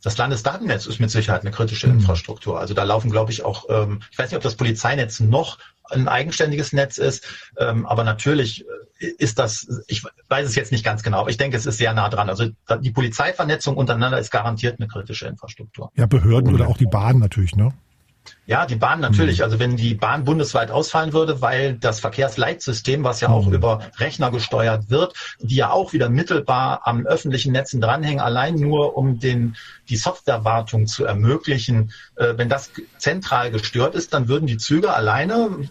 Das 0.00 0.16
Landesdatennetz 0.16 0.86
ist 0.86 1.00
mit 1.00 1.10
Sicherheit 1.10 1.40
eine 1.40 1.50
kritische 1.50 1.88
mhm. 1.88 1.94
Infrastruktur. 1.94 2.60
Also 2.60 2.74
da 2.74 2.84
laufen, 2.84 3.10
glaube 3.10 3.32
ich, 3.32 3.44
auch, 3.44 3.66
ähm, 3.68 4.00
ich 4.12 4.18
weiß 4.18 4.30
nicht, 4.30 4.36
ob 4.36 4.44
das 4.44 4.54
Polizeinetz 4.54 5.18
noch 5.18 5.58
ein 5.90 6.06
eigenständiges 6.06 6.72
Netz 6.72 6.98
ist, 6.98 7.26
ähm, 7.58 7.84
aber 7.86 8.04
natürlich 8.04 8.64
ist 9.02 9.38
das, 9.38 9.82
ich 9.88 10.04
weiß 10.28 10.46
es 10.46 10.54
jetzt 10.54 10.72
nicht 10.72 10.84
ganz 10.84 11.02
genau, 11.02 11.20
aber 11.20 11.30
ich 11.30 11.36
denke, 11.36 11.56
es 11.56 11.66
ist 11.66 11.78
sehr 11.78 11.92
nah 11.92 12.08
dran. 12.08 12.28
Also 12.28 12.46
die 12.80 12.90
Polizeivernetzung 12.90 13.76
untereinander 13.76 14.18
ist 14.18 14.30
garantiert 14.30 14.78
eine 14.78 14.88
kritische 14.88 15.26
Infrastruktur. 15.26 15.90
Ja, 15.96 16.06
Behörden 16.06 16.54
oder 16.54 16.68
auch 16.68 16.76
die 16.76 16.86
Bahn 16.86 17.18
natürlich, 17.18 17.56
ne? 17.56 17.72
Ja, 18.46 18.66
die 18.66 18.76
Bahn 18.76 19.00
natürlich. 19.00 19.38
Mhm. 19.38 19.44
Also 19.44 19.58
wenn 19.58 19.76
die 19.76 19.94
Bahn 19.94 20.24
bundesweit 20.24 20.70
ausfallen 20.70 21.12
würde, 21.12 21.40
weil 21.40 21.74
das 21.74 22.00
Verkehrsleitsystem, 22.00 23.04
was 23.04 23.20
ja 23.20 23.28
auch 23.28 23.46
mhm. 23.46 23.54
über 23.54 23.80
Rechner 23.98 24.30
gesteuert 24.30 24.90
wird, 24.90 25.14
die 25.40 25.56
ja 25.56 25.70
auch 25.70 25.92
wieder 25.92 26.08
mittelbar 26.08 26.82
am 26.84 27.06
öffentlichen 27.06 27.52
Netzen 27.52 27.80
dranhängen, 27.80 28.20
allein 28.20 28.54
nur 28.54 28.96
um 28.96 29.18
den, 29.18 29.56
die 29.88 29.96
Softwarewartung 29.96 30.86
zu 30.86 31.04
ermöglichen, 31.04 31.92
äh, 32.16 32.34
wenn 32.36 32.48
das 32.48 32.70
zentral 32.98 33.50
gestört 33.50 33.94
ist, 33.94 34.12
dann 34.12 34.28
würden 34.28 34.46
die 34.46 34.58
Züge 34.58 34.92
alleine 34.92 35.68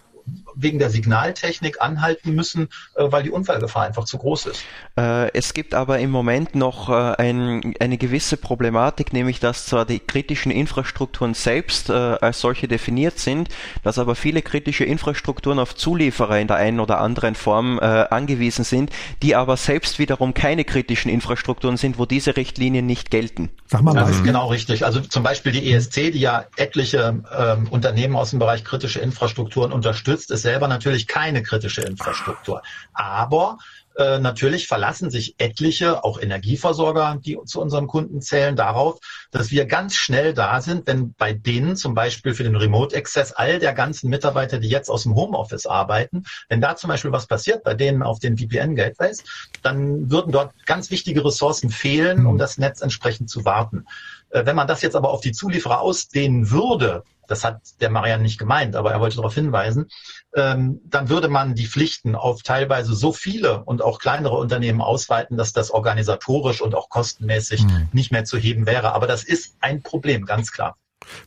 wegen 0.56 0.80
der 0.80 0.90
Signaltechnik 0.90 1.82
anhalten 1.82 2.34
müssen, 2.34 2.70
äh, 2.96 3.06
weil 3.12 3.24
die 3.24 3.32
Unfallgefahr 3.32 3.84
einfach 3.86 4.06
zu 4.06 4.18
groß 4.18 4.48
ist. 4.48 4.64
Äh, 4.98 5.32
es 5.34 5.54
gibt 5.54 5.74
aber 5.74 6.00
im 6.00 6.12
Moment 6.12 6.56
noch 6.56 6.90
äh, 6.90 7.16
ein, 7.18 7.74
eine 7.80 7.98
gewisse 7.98 8.38
Problematik, 8.38 9.14
nämlich 9.14 9.40
dass 9.40 9.66
zwar 9.66 9.86
die 9.86 10.00
kritischen 10.00 10.52
Infrastrukturen 10.52 11.34
selbst 11.34 11.90
als 11.90 12.40
solche 12.40 12.68
definiert 12.68 13.20
sind, 13.20 13.50
dass 13.84 14.00
aber 14.00 14.16
viele 14.16 14.42
kritische 14.42 14.84
Infrastrukturen 14.84 15.60
auf 15.60 15.76
Zulieferer 15.76 16.40
in 16.40 16.48
der 16.48 16.58
einen 16.58 16.80
oder 16.80 17.00
anderen 17.00 17.36
Form 17.36 17.80
angewiesen 17.80 18.64
sind, 18.64 18.92
die 19.22 19.36
aber 19.36 19.58
selbst 19.58 20.00
wiederum 20.00 20.34
keine 20.34 20.64
kritischen 20.64 21.10
Infrastrukturen 21.10 21.78
sind, 21.78 21.98
wo 21.98 22.06
diese 22.06 22.38
Richtlinien 22.38 22.86
nicht 22.86 23.12
gelten. 23.12 23.50
Sag 23.68 23.84
mal, 23.84 23.94
das 23.94 24.10
ist 24.10 24.24
genau 24.24 24.48
richtig. 24.48 24.86
Also 24.86 25.00
zum 25.00 25.24
Beispiel 25.24 25.52
die 25.52 25.72
ESC, 25.72 26.12
die 26.12 26.20
ja 26.20 26.46
etliche 26.58 27.22
ähm, 27.38 27.68
Unternehmen 27.70 28.16
aus 28.16 28.32
dem 28.32 28.40
Bereich 28.40 28.64
kritische 28.64 29.00
Infrastrukturen 29.00 29.72
unterstützt, 29.72 30.32
ist 30.32 30.41
selber 30.42 30.68
natürlich 30.68 31.08
keine 31.08 31.44
kritische 31.44 31.82
Infrastruktur. 31.82 32.62
Aber 32.94 33.58
äh, 33.98 34.20
natürlich 34.20 34.68
verlassen 34.68 35.10
sich 35.10 35.36
etliche, 35.38 36.04
auch 36.04 36.20
Energieversorger, 36.20 37.20
die 37.24 37.38
zu 37.46 37.62
unseren 37.62 37.88
Kunden 37.88 38.22
zählen, 38.22 38.56
darauf, 38.56 39.00
dass 39.32 39.52
wir 39.52 39.66
ganz 39.66 39.96
schnell 39.96 40.34
da 40.34 40.62
sind, 40.62 40.88
wenn 40.88 41.14
bei 41.14 41.34
denen 41.34 41.76
zum 41.76 41.94
Beispiel 41.94 42.34
für 42.34 42.44
den 42.44 42.56
Remote 42.56 42.96
Access 42.96 43.34
all 43.34 43.60
der 43.60 43.74
ganzen 43.74 44.10
Mitarbeiter, 44.10 44.60
die 44.60 44.70
jetzt 44.70 44.90
aus 44.90 45.04
dem 45.04 45.16
Homeoffice 45.16 45.66
arbeiten, 45.66 46.24
wenn 46.48 46.62
da 46.62 46.76
zum 46.76 46.88
Beispiel 46.88 47.12
was 47.12 47.28
passiert 47.28 47.64
bei 47.64 47.74
denen 47.74 48.02
auf 48.02 48.20
den 48.20 48.38
VPN-Gateways, 48.38 49.24
dann 49.62 50.10
würden 50.10 50.32
dort 50.32 50.54
ganz 50.66 50.90
wichtige 50.90 51.26
Ressourcen 51.26 51.70
fehlen, 51.70 52.26
um 52.26 52.38
das 52.38 52.58
Netz 52.58 52.82
entsprechend 52.82 53.30
zu 53.30 53.44
warten. 53.44 53.86
Äh, 54.30 54.46
wenn 54.46 54.56
man 54.56 54.68
das 54.68 54.82
jetzt 54.82 54.96
aber 54.96 55.10
auf 55.10 55.22
die 55.22 55.34
Zulieferer 55.34 55.82
ausdehnen 55.82 56.50
würde, 56.50 57.04
das 57.32 57.44
hat 57.44 57.62
der 57.80 57.90
Marian 57.90 58.22
nicht 58.22 58.38
gemeint, 58.38 58.76
aber 58.76 58.92
er 58.92 59.00
wollte 59.00 59.16
darauf 59.16 59.34
hinweisen, 59.34 59.88
ähm, 60.36 60.82
dann 60.86 61.10
würde 61.10 61.30
man 61.30 61.56
die 61.56 61.66
Pflichten 61.66 62.16
auf 62.16 62.44
teilweise 62.44 62.94
so 62.94 63.12
viele 63.14 63.64
und 63.64 63.82
auch 63.82 64.00
kleinere 64.00 64.38
Unternehmen 64.38 64.82
ausweiten, 64.82 65.38
dass 65.38 65.54
das 65.54 65.72
organisatorisch 65.72 66.62
und 66.62 66.76
auch 66.76 66.90
kostenmäßig 66.90 67.64
mhm. 67.64 67.88
nicht 67.94 68.12
mehr 68.12 68.26
zu 68.26 68.38
heben 68.38 68.66
wäre. 68.66 68.94
Aber 68.94 69.08
das 69.08 69.24
ist 69.24 69.56
ein 69.62 69.82
Problem, 69.82 70.26
ganz 70.26 70.52
klar. 70.52 70.76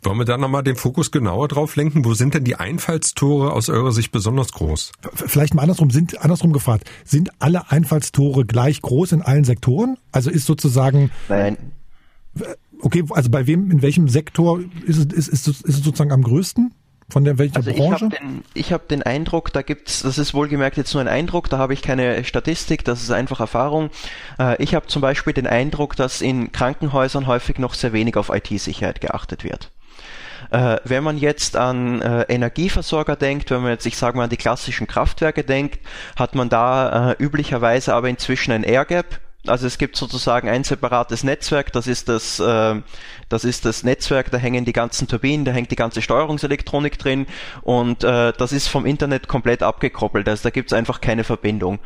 Wollen 0.02 0.18
wir 0.18 0.24
da 0.24 0.36
nochmal 0.38 0.62
den 0.62 0.76
Fokus 0.76 1.10
genauer 1.10 1.48
drauf 1.48 1.74
lenken? 1.74 2.04
Wo 2.04 2.14
sind 2.14 2.34
denn 2.34 2.44
die 2.44 2.54
Einfallstore 2.54 3.52
aus 3.52 3.68
eurer 3.68 3.90
Sicht 3.90 4.12
besonders 4.12 4.52
groß? 4.52 4.92
Vielleicht 5.14 5.54
mal 5.54 5.62
andersrum, 5.62 5.90
sind, 5.90 6.20
andersrum 6.22 6.52
gefragt. 6.52 6.88
Sind 7.04 7.30
alle 7.40 7.70
Einfallstore 7.70 8.44
gleich 8.44 8.82
groß 8.82 9.12
in 9.12 9.22
allen 9.22 9.44
Sektoren? 9.44 9.98
Also 10.12 10.30
ist 10.30 10.46
sozusagen. 10.46 11.10
Nein. 11.28 11.56
Okay, 12.84 13.02
also 13.10 13.30
bei 13.30 13.46
wem, 13.46 13.70
in 13.70 13.80
welchem 13.80 14.08
Sektor 14.08 14.60
ist 14.86 14.98
es, 14.98 15.28
ist, 15.28 15.28
ist, 15.28 15.48
ist 15.48 15.68
es 15.68 15.82
sozusagen 15.82 16.12
am 16.12 16.22
größten? 16.22 16.74
Von 17.08 17.24
der 17.24 17.38
welcher 17.38 17.56
also 17.56 17.72
Branche? 17.72 18.10
Ich 18.12 18.12
habe 18.12 18.18
den, 18.54 18.64
hab 18.64 18.88
den 18.88 19.02
Eindruck, 19.02 19.52
da 19.54 19.62
gibt's, 19.62 20.02
das 20.02 20.18
ist 20.18 20.34
wohlgemerkt 20.34 20.76
jetzt 20.76 20.92
nur 20.92 21.00
ein 21.00 21.08
Eindruck, 21.08 21.48
da 21.48 21.56
habe 21.56 21.72
ich 21.72 21.80
keine 21.80 22.22
Statistik, 22.24 22.84
das 22.84 23.02
ist 23.02 23.10
einfach 23.10 23.40
Erfahrung. 23.40 23.88
Äh, 24.38 24.62
ich 24.62 24.74
habe 24.74 24.86
zum 24.86 25.00
Beispiel 25.00 25.32
den 25.32 25.46
Eindruck, 25.46 25.96
dass 25.96 26.20
in 26.20 26.52
Krankenhäusern 26.52 27.26
häufig 27.26 27.58
noch 27.58 27.72
sehr 27.72 27.94
wenig 27.94 28.16
auf 28.16 28.28
IT-Sicherheit 28.28 29.00
geachtet 29.00 29.44
wird. 29.44 29.70
Äh, 30.50 30.76
wenn 30.84 31.04
man 31.04 31.16
jetzt 31.16 31.56
an 31.56 32.02
äh, 32.02 32.22
Energieversorger 32.24 33.16
denkt, 33.16 33.50
wenn 33.50 33.62
man 33.62 33.70
jetzt, 33.70 33.86
ich 33.86 33.96
sage 33.96 34.18
mal, 34.18 34.24
an 34.24 34.30
die 34.30 34.36
klassischen 34.36 34.86
Kraftwerke 34.86 35.42
denkt, 35.42 35.80
hat 36.16 36.34
man 36.34 36.50
da 36.50 37.14
üblicherweise 37.18 37.94
aber 37.94 38.10
inzwischen 38.10 38.52
ein 38.52 38.62
Airgap, 38.62 39.20
also 39.46 39.66
es 39.66 39.78
gibt 39.78 39.96
sozusagen 39.96 40.48
ein 40.48 40.64
separates 40.64 41.24
Netzwerk, 41.24 41.72
das 41.72 41.86
ist 41.86 42.08
das, 42.08 42.40
äh, 42.40 42.80
das 43.28 43.44
ist 43.44 43.64
das 43.64 43.82
Netzwerk, 43.82 44.30
da 44.30 44.38
hängen 44.38 44.64
die 44.64 44.72
ganzen 44.72 45.08
Turbinen, 45.08 45.44
da 45.44 45.52
hängt 45.52 45.70
die 45.70 45.76
ganze 45.76 46.02
Steuerungselektronik 46.02 46.98
drin 46.98 47.26
und 47.62 48.04
äh, 48.04 48.32
das 48.36 48.52
ist 48.52 48.68
vom 48.68 48.86
Internet 48.86 49.28
komplett 49.28 49.62
abgekoppelt. 49.62 50.28
Also 50.28 50.44
da 50.44 50.50
gibt 50.50 50.72
es 50.72 50.76
einfach 50.76 51.00
keine 51.00 51.24
Verbindung. 51.24 51.78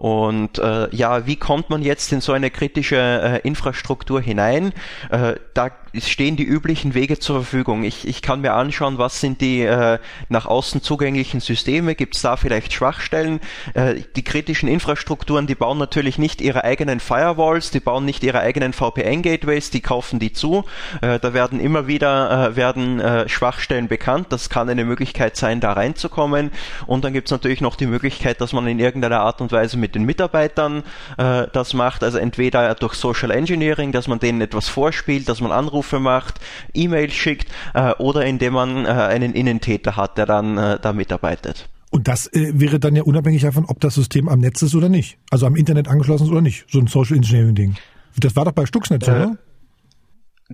Und 0.00 0.58
äh, 0.58 0.88
ja, 0.96 1.26
wie 1.26 1.36
kommt 1.36 1.68
man 1.68 1.82
jetzt 1.82 2.10
in 2.10 2.22
so 2.22 2.32
eine 2.32 2.50
kritische 2.50 2.96
äh, 2.96 3.46
Infrastruktur 3.46 4.22
hinein? 4.22 4.72
Äh, 5.10 5.34
da 5.52 5.70
stehen 5.98 6.36
die 6.36 6.44
üblichen 6.44 6.94
Wege 6.94 7.18
zur 7.18 7.42
Verfügung. 7.42 7.82
Ich, 7.82 8.06
ich 8.06 8.22
kann 8.22 8.40
mir 8.40 8.52
anschauen, 8.52 8.98
was 8.98 9.20
sind 9.20 9.40
die 9.40 9.62
äh, 9.62 9.98
nach 10.28 10.46
außen 10.46 10.82
zugänglichen 10.82 11.40
Systeme, 11.40 11.94
gibt 11.94 12.16
es 12.16 12.22
da 12.22 12.36
vielleicht 12.36 12.72
Schwachstellen? 12.72 13.40
Äh, 13.74 14.02
die 14.16 14.22
kritischen 14.22 14.68
Infrastrukturen, 14.68 15.46
die 15.46 15.54
bauen 15.54 15.78
natürlich 15.78 16.18
nicht 16.18 16.40
ihre 16.40 16.64
eigenen 16.64 17.00
Firewalls, 17.00 17.70
die 17.70 17.80
bauen 17.80 18.04
nicht 18.04 18.22
ihre 18.22 18.40
eigenen 18.40 18.72
VPN-Gateways, 18.72 19.70
die 19.70 19.80
kaufen 19.80 20.18
die 20.20 20.32
zu. 20.32 20.64
Äh, 21.00 21.18
da 21.18 21.34
werden 21.34 21.58
immer 21.58 21.86
wieder 21.86 22.50
äh, 22.50 22.56
werden 22.56 23.00
äh, 23.00 23.28
Schwachstellen 23.28 23.88
bekannt. 23.88 24.28
Das 24.30 24.48
kann 24.48 24.68
eine 24.68 24.84
Möglichkeit 24.84 25.36
sein, 25.36 25.60
da 25.60 25.72
reinzukommen. 25.72 26.52
Und 26.86 27.04
dann 27.04 27.12
gibt 27.12 27.28
es 27.28 27.32
natürlich 27.32 27.60
noch 27.60 27.76
die 27.76 27.86
Möglichkeit, 27.86 28.40
dass 28.40 28.52
man 28.52 28.66
in 28.66 28.78
irgendeiner 28.78 29.20
Art 29.20 29.40
und 29.40 29.50
Weise 29.52 29.76
mit 29.76 29.94
den 29.94 30.04
Mitarbeitern 30.04 30.84
äh, 31.18 31.48
das 31.52 31.74
macht. 31.74 32.04
Also 32.04 32.18
entweder 32.18 32.74
durch 32.76 32.94
Social 32.94 33.30
Engineering, 33.32 33.92
dass 33.92 34.06
man 34.06 34.20
denen 34.20 34.40
etwas 34.40 34.68
vorspielt, 34.68 35.28
dass 35.28 35.40
man 35.40 35.50
Anrufe 35.50 35.79
Anrufe 35.80 35.98
macht, 35.98 36.40
E-Mails 36.74 37.14
schickt 37.14 37.48
äh, 37.72 37.92
oder 37.94 38.26
indem 38.26 38.52
man 38.52 38.84
äh, 38.84 38.88
einen 38.88 39.32
Innentäter 39.32 39.96
hat, 39.96 40.18
der 40.18 40.26
dann 40.26 40.58
äh, 40.58 40.78
da 40.80 40.92
mitarbeitet. 40.92 41.70
Und 41.90 42.06
das 42.06 42.26
äh, 42.34 42.52
wäre 42.54 42.78
dann 42.78 42.94
ja 42.94 43.02
unabhängig 43.02 43.42
davon, 43.42 43.64
ob 43.64 43.80
das 43.80 43.94
System 43.94 44.28
am 44.28 44.40
Netz 44.40 44.60
ist 44.60 44.74
oder 44.74 44.90
nicht. 44.90 45.16
Also 45.30 45.46
am 45.46 45.56
Internet 45.56 45.88
angeschlossen 45.88 46.24
ist 46.24 46.30
oder 46.30 46.42
nicht. 46.42 46.66
So 46.70 46.78
ein 46.80 46.86
Social 46.86 47.16
Engineering 47.16 47.54
Ding. 47.54 47.76
Das 48.18 48.36
war 48.36 48.44
doch 48.44 48.52
bei 48.52 48.66
Stuxnet, 48.66 49.08
äh, 49.08 49.10
oder? 49.10 49.38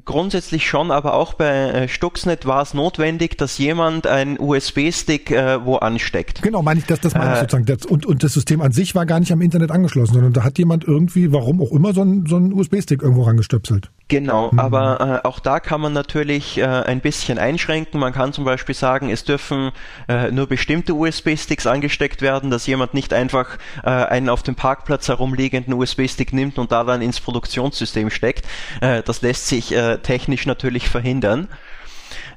Grundsätzlich 0.04 0.68
schon, 0.68 0.90
aber 0.90 1.14
auch 1.14 1.34
bei 1.34 1.48
äh, 1.48 1.88
Stuxnet 1.88 2.46
war 2.46 2.62
es 2.62 2.72
notwendig, 2.74 3.36
dass 3.36 3.58
jemand 3.58 4.06
einen 4.06 4.38
USB-Stick 4.38 5.30
äh, 5.32 5.64
wo 5.64 5.76
ansteckt. 5.76 6.42
Genau, 6.42 6.62
meine 6.62 6.80
ich, 6.80 6.86
das, 6.86 7.00
das 7.00 7.14
meine 7.14 7.32
ich 7.32 7.38
äh, 7.38 7.40
sozusagen. 7.40 7.64
Das, 7.64 7.84
und, 7.86 8.06
und 8.06 8.22
das 8.22 8.34
System 8.34 8.60
an 8.60 8.72
sich 8.72 8.94
war 8.94 9.06
gar 9.06 9.18
nicht 9.18 9.32
am 9.32 9.40
Internet 9.40 9.72
angeschlossen, 9.72 10.14
sondern 10.14 10.32
da 10.34 10.44
hat 10.44 10.58
jemand 10.58 10.84
irgendwie, 10.84 11.32
warum 11.32 11.60
auch 11.60 11.72
immer, 11.72 11.94
so 11.94 12.02
einen, 12.02 12.26
so 12.26 12.36
einen 12.36 12.52
USB-Stick 12.52 13.02
irgendwo 13.02 13.22
rangestöpselt. 13.22 13.90
Genau, 14.08 14.52
mhm. 14.52 14.60
aber 14.60 15.22
äh, 15.24 15.26
auch 15.26 15.40
da 15.40 15.58
kann 15.58 15.80
man 15.80 15.92
natürlich 15.92 16.58
äh, 16.58 16.64
ein 16.64 17.00
bisschen 17.00 17.38
einschränken. 17.38 17.98
Man 17.98 18.12
kann 18.12 18.32
zum 18.32 18.44
Beispiel 18.44 18.74
sagen, 18.74 19.10
es 19.10 19.24
dürfen 19.24 19.72
äh, 20.08 20.30
nur 20.30 20.46
bestimmte 20.46 20.94
USB-Sticks 20.94 21.66
angesteckt 21.66 22.22
werden, 22.22 22.50
dass 22.50 22.68
jemand 22.68 22.94
nicht 22.94 23.12
einfach 23.12 23.58
äh, 23.82 23.88
einen 23.90 24.28
auf 24.28 24.44
dem 24.44 24.54
Parkplatz 24.54 25.08
herumliegenden 25.08 25.74
USB-Stick 25.74 26.32
nimmt 26.32 26.58
und 26.58 26.70
da 26.70 26.84
dann 26.84 27.02
ins 27.02 27.18
Produktionssystem 27.18 28.10
steckt. 28.10 28.46
Äh, 28.80 29.02
das 29.02 29.22
lässt 29.22 29.48
sich 29.48 29.72
äh, 29.72 29.98
technisch 29.98 30.46
natürlich 30.46 30.88
verhindern. 30.88 31.48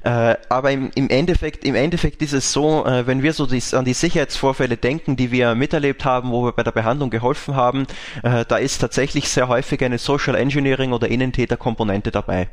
Äh, 0.02 0.36
aber 0.48 0.70
im, 0.70 0.90
im, 0.94 1.08
Endeffekt, 1.10 1.64
im 1.64 1.74
Endeffekt 1.74 2.22
ist 2.22 2.32
es 2.32 2.52
so, 2.52 2.86
äh, 2.86 3.06
wenn 3.06 3.22
wir 3.22 3.32
so 3.32 3.46
dies, 3.46 3.74
an 3.74 3.84
die 3.84 3.92
Sicherheitsvorfälle 3.92 4.76
denken, 4.76 5.16
die 5.16 5.30
wir 5.30 5.54
miterlebt 5.54 6.04
haben, 6.04 6.30
wo 6.30 6.44
wir 6.44 6.52
bei 6.52 6.62
der 6.62 6.72
Behandlung 6.72 7.10
geholfen 7.10 7.54
haben, 7.54 7.86
äh, 8.22 8.44
da 8.46 8.56
ist 8.56 8.78
tatsächlich 8.78 9.28
sehr 9.28 9.48
häufig 9.48 9.84
eine 9.84 9.98
Social 9.98 10.34
Engineering 10.34 10.92
oder 10.92 11.08
Innentäterkomponente 11.08 12.10
dabei. 12.10 12.48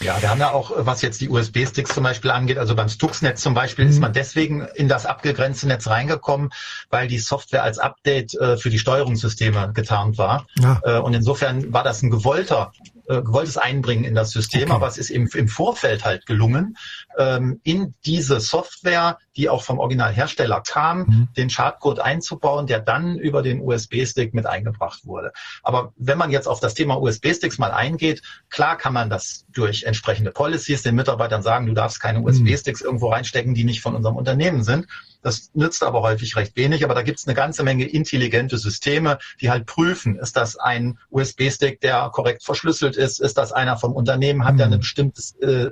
Ja, 0.00 0.20
wir 0.20 0.28
haben 0.28 0.40
ja 0.40 0.52
auch, 0.52 0.72
was 0.76 1.00
jetzt 1.00 1.20
die 1.22 1.30
USB-Sticks 1.30 1.94
zum 1.94 2.04
Beispiel 2.04 2.30
angeht, 2.30 2.58
also 2.58 2.74
beim 2.74 2.88
Stuxnet 2.88 3.38
zum 3.38 3.54
Beispiel, 3.54 3.86
mhm. 3.86 3.90
ist 3.90 4.00
man 4.00 4.12
deswegen 4.12 4.66
in 4.74 4.88
das 4.88 5.06
abgegrenzte 5.06 5.66
Netz 5.66 5.86
reingekommen, 5.86 6.50
weil 6.90 7.08
die 7.08 7.18
Software 7.18 7.62
als 7.62 7.78
Update 7.78 8.34
äh, 8.34 8.58
für 8.58 8.68
die 8.68 8.78
Steuerungssysteme 8.78 9.72
getarnt 9.72 10.18
war. 10.18 10.46
Ja. 10.58 10.80
Äh, 10.84 10.98
und 10.98 11.14
insofern 11.14 11.72
war 11.72 11.82
das 11.82 12.02
ein 12.02 12.10
gewollter 12.10 12.72
äh, 13.08 13.22
gewolltes 13.22 13.56
Einbringen 13.56 14.04
in 14.04 14.14
das 14.14 14.30
System, 14.30 14.64
okay. 14.64 14.72
aber 14.72 14.88
es 14.88 14.98
ist 14.98 15.10
im, 15.10 15.28
im 15.34 15.48
Vorfeld 15.48 16.04
halt 16.04 16.26
gelungen, 16.26 16.76
ähm, 17.18 17.60
in 17.62 17.94
diese 18.04 18.40
Software, 18.40 19.18
die 19.36 19.48
auch 19.48 19.62
vom 19.62 19.78
Originalhersteller 19.78 20.62
kam, 20.66 20.98
mhm. 20.98 21.28
den 21.36 21.50
Schadcode 21.50 22.00
einzubauen, 22.00 22.66
der 22.66 22.80
dann 22.80 23.18
über 23.18 23.42
den 23.42 23.60
USB-Stick 23.60 24.34
mit 24.34 24.46
eingebracht 24.46 25.06
wurde. 25.06 25.32
Aber 25.62 25.92
wenn 25.96 26.18
man 26.18 26.30
jetzt 26.30 26.48
auf 26.48 26.60
das 26.60 26.74
Thema 26.74 27.00
USB-Sticks 27.00 27.58
mal 27.58 27.70
eingeht, 27.70 28.22
klar 28.50 28.76
kann 28.76 28.92
man 28.92 29.10
das 29.10 29.44
durch 29.52 29.84
entsprechende 29.84 30.30
Policies 30.32 30.82
den 30.82 30.94
Mitarbeitern 30.94 31.42
sagen, 31.42 31.66
du 31.66 31.74
darfst 31.74 32.00
keine 32.00 32.20
mhm. 32.20 32.26
USB-Sticks 32.26 32.80
irgendwo 32.80 33.10
reinstecken, 33.10 33.54
die 33.54 33.64
nicht 33.64 33.80
von 33.80 33.94
unserem 33.94 34.16
Unternehmen 34.16 34.62
sind. 34.62 34.86
Das 35.26 35.50
nützt 35.54 35.82
aber 35.82 36.02
häufig 36.02 36.36
recht 36.36 36.54
wenig. 36.54 36.84
Aber 36.84 36.94
da 36.94 37.02
gibt 37.02 37.18
es 37.18 37.26
eine 37.26 37.34
ganze 37.34 37.64
Menge 37.64 37.84
intelligente 37.84 38.58
Systeme, 38.58 39.18
die 39.40 39.50
halt 39.50 39.66
prüfen, 39.66 40.20
ist 40.20 40.36
das 40.36 40.56
ein 40.56 41.00
USB-Stick, 41.10 41.80
der 41.80 42.10
korrekt 42.12 42.44
verschlüsselt 42.44 42.94
ist? 42.94 43.20
Ist 43.20 43.36
das 43.36 43.50
einer 43.50 43.76
vom 43.76 43.92
Unternehmen? 43.92 44.44
Hat 44.44 44.60
der 44.60 44.66
eine, 44.66 44.78
bestimmtes, 44.78 45.34
äh, 45.40 45.70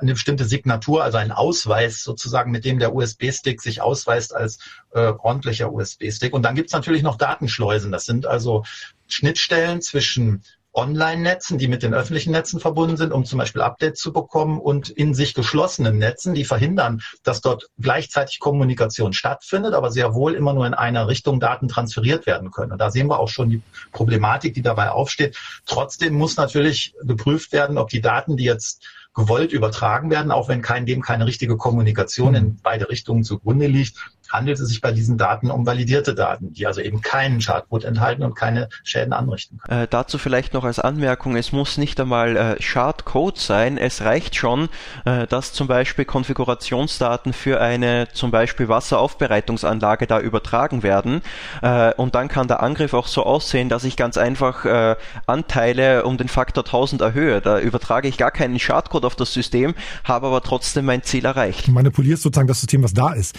eine 0.00 0.14
bestimmte 0.14 0.46
Signatur, 0.46 1.04
also 1.04 1.18
einen 1.18 1.32
Ausweis 1.32 2.02
sozusagen, 2.02 2.50
mit 2.50 2.64
dem 2.64 2.78
der 2.78 2.94
USB-Stick 2.94 3.60
sich 3.60 3.82
ausweist 3.82 4.34
als 4.34 4.60
äh, 4.94 5.12
ordentlicher 5.18 5.70
USB-Stick? 5.70 6.32
Und 6.32 6.42
dann 6.42 6.54
gibt 6.54 6.70
es 6.70 6.72
natürlich 6.72 7.02
noch 7.02 7.18
Datenschleusen. 7.18 7.92
Das 7.92 8.06
sind 8.06 8.24
also 8.24 8.64
Schnittstellen 9.08 9.82
zwischen 9.82 10.42
Online-Netzen, 10.76 11.58
die 11.58 11.68
mit 11.68 11.82
den 11.82 11.94
öffentlichen 11.94 12.32
Netzen 12.32 12.60
verbunden 12.60 12.96
sind, 12.96 13.12
um 13.12 13.24
zum 13.24 13.38
Beispiel 13.38 13.62
Updates 13.62 14.00
zu 14.00 14.12
bekommen 14.12 14.60
und 14.60 14.90
in 14.90 15.14
sich 15.14 15.34
geschlossenen 15.34 15.98
Netzen, 15.98 16.34
die 16.34 16.44
verhindern, 16.44 17.00
dass 17.22 17.40
dort 17.40 17.68
gleichzeitig 17.78 18.38
Kommunikation 18.38 19.14
stattfindet, 19.14 19.74
aber 19.74 19.90
sehr 19.90 20.14
wohl 20.14 20.34
immer 20.34 20.52
nur 20.52 20.66
in 20.66 20.74
einer 20.74 21.08
Richtung 21.08 21.40
Daten 21.40 21.68
transferiert 21.68 22.26
werden 22.26 22.50
können. 22.50 22.72
Und 22.72 22.78
da 22.78 22.90
sehen 22.90 23.08
wir 23.08 23.18
auch 23.18 23.28
schon 23.28 23.48
die 23.48 23.62
Problematik, 23.92 24.54
die 24.54 24.62
dabei 24.62 24.90
aufsteht. 24.90 25.36
Trotzdem 25.64 26.14
muss 26.14 26.36
natürlich 26.36 26.94
geprüft 27.02 27.52
werden, 27.52 27.78
ob 27.78 27.88
die 27.88 28.02
Daten, 28.02 28.36
die 28.36 28.44
jetzt 28.44 28.86
gewollt 29.16 29.52
übertragen 29.52 30.10
werden, 30.10 30.30
auch 30.30 30.48
wenn 30.48 30.60
kein, 30.60 30.84
dem 30.84 31.00
keine 31.00 31.26
richtige 31.26 31.56
Kommunikation 31.56 32.34
in 32.34 32.58
beide 32.62 32.90
Richtungen 32.90 33.24
zugrunde 33.24 33.66
liegt, 33.66 33.96
handelt 34.30 34.58
es 34.58 34.68
sich 34.68 34.80
bei 34.80 34.92
diesen 34.92 35.18
Daten 35.18 35.50
um 35.50 35.66
validierte 35.66 36.14
Daten, 36.14 36.52
die 36.52 36.66
also 36.66 36.80
eben 36.80 37.00
keinen 37.00 37.40
Schadcode 37.40 37.84
enthalten 37.84 38.22
und 38.22 38.34
keine 38.34 38.68
Schäden 38.84 39.12
anrichten 39.12 39.58
können. 39.58 39.82
Äh, 39.82 39.88
dazu 39.88 40.18
vielleicht 40.18 40.54
noch 40.54 40.64
als 40.64 40.78
Anmerkung, 40.78 41.36
es 41.36 41.52
muss 41.52 41.78
nicht 41.78 42.00
einmal 42.00 42.36
äh, 42.36 42.62
Schadcode 42.62 43.38
sein, 43.38 43.78
es 43.78 44.02
reicht 44.02 44.36
schon, 44.36 44.68
äh, 45.04 45.26
dass 45.26 45.52
zum 45.52 45.66
Beispiel 45.66 46.04
Konfigurationsdaten 46.04 47.32
für 47.32 47.60
eine 47.60 48.08
zum 48.12 48.30
Beispiel 48.30 48.68
Wasseraufbereitungsanlage 48.68 50.06
da 50.06 50.20
übertragen 50.20 50.82
werden 50.82 51.22
äh, 51.62 51.92
und 51.94 52.14
dann 52.14 52.28
kann 52.28 52.48
der 52.48 52.62
Angriff 52.62 52.94
auch 52.94 53.06
so 53.06 53.24
aussehen, 53.24 53.68
dass 53.68 53.84
ich 53.84 53.96
ganz 53.96 54.16
einfach 54.16 54.64
äh, 54.64 54.96
Anteile 55.26 56.04
um 56.04 56.16
den 56.16 56.28
Faktor 56.28 56.64
1000 56.64 57.02
erhöhe. 57.02 57.40
Da 57.40 57.60
übertrage 57.60 58.08
ich 58.08 58.16
gar 58.16 58.30
keinen 58.30 58.58
Schadcode 58.58 59.04
auf 59.04 59.16
das 59.16 59.32
System, 59.32 59.74
habe 60.04 60.26
aber 60.26 60.42
trotzdem 60.42 60.84
mein 60.84 61.02
Ziel 61.02 61.24
erreicht. 61.24 61.68
Du 61.68 61.72
manipulierst 61.72 62.22
sozusagen 62.22 62.48
das 62.48 62.60
System, 62.60 62.82
was 62.82 62.94
da 62.94 63.12
ist. 63.12 63.36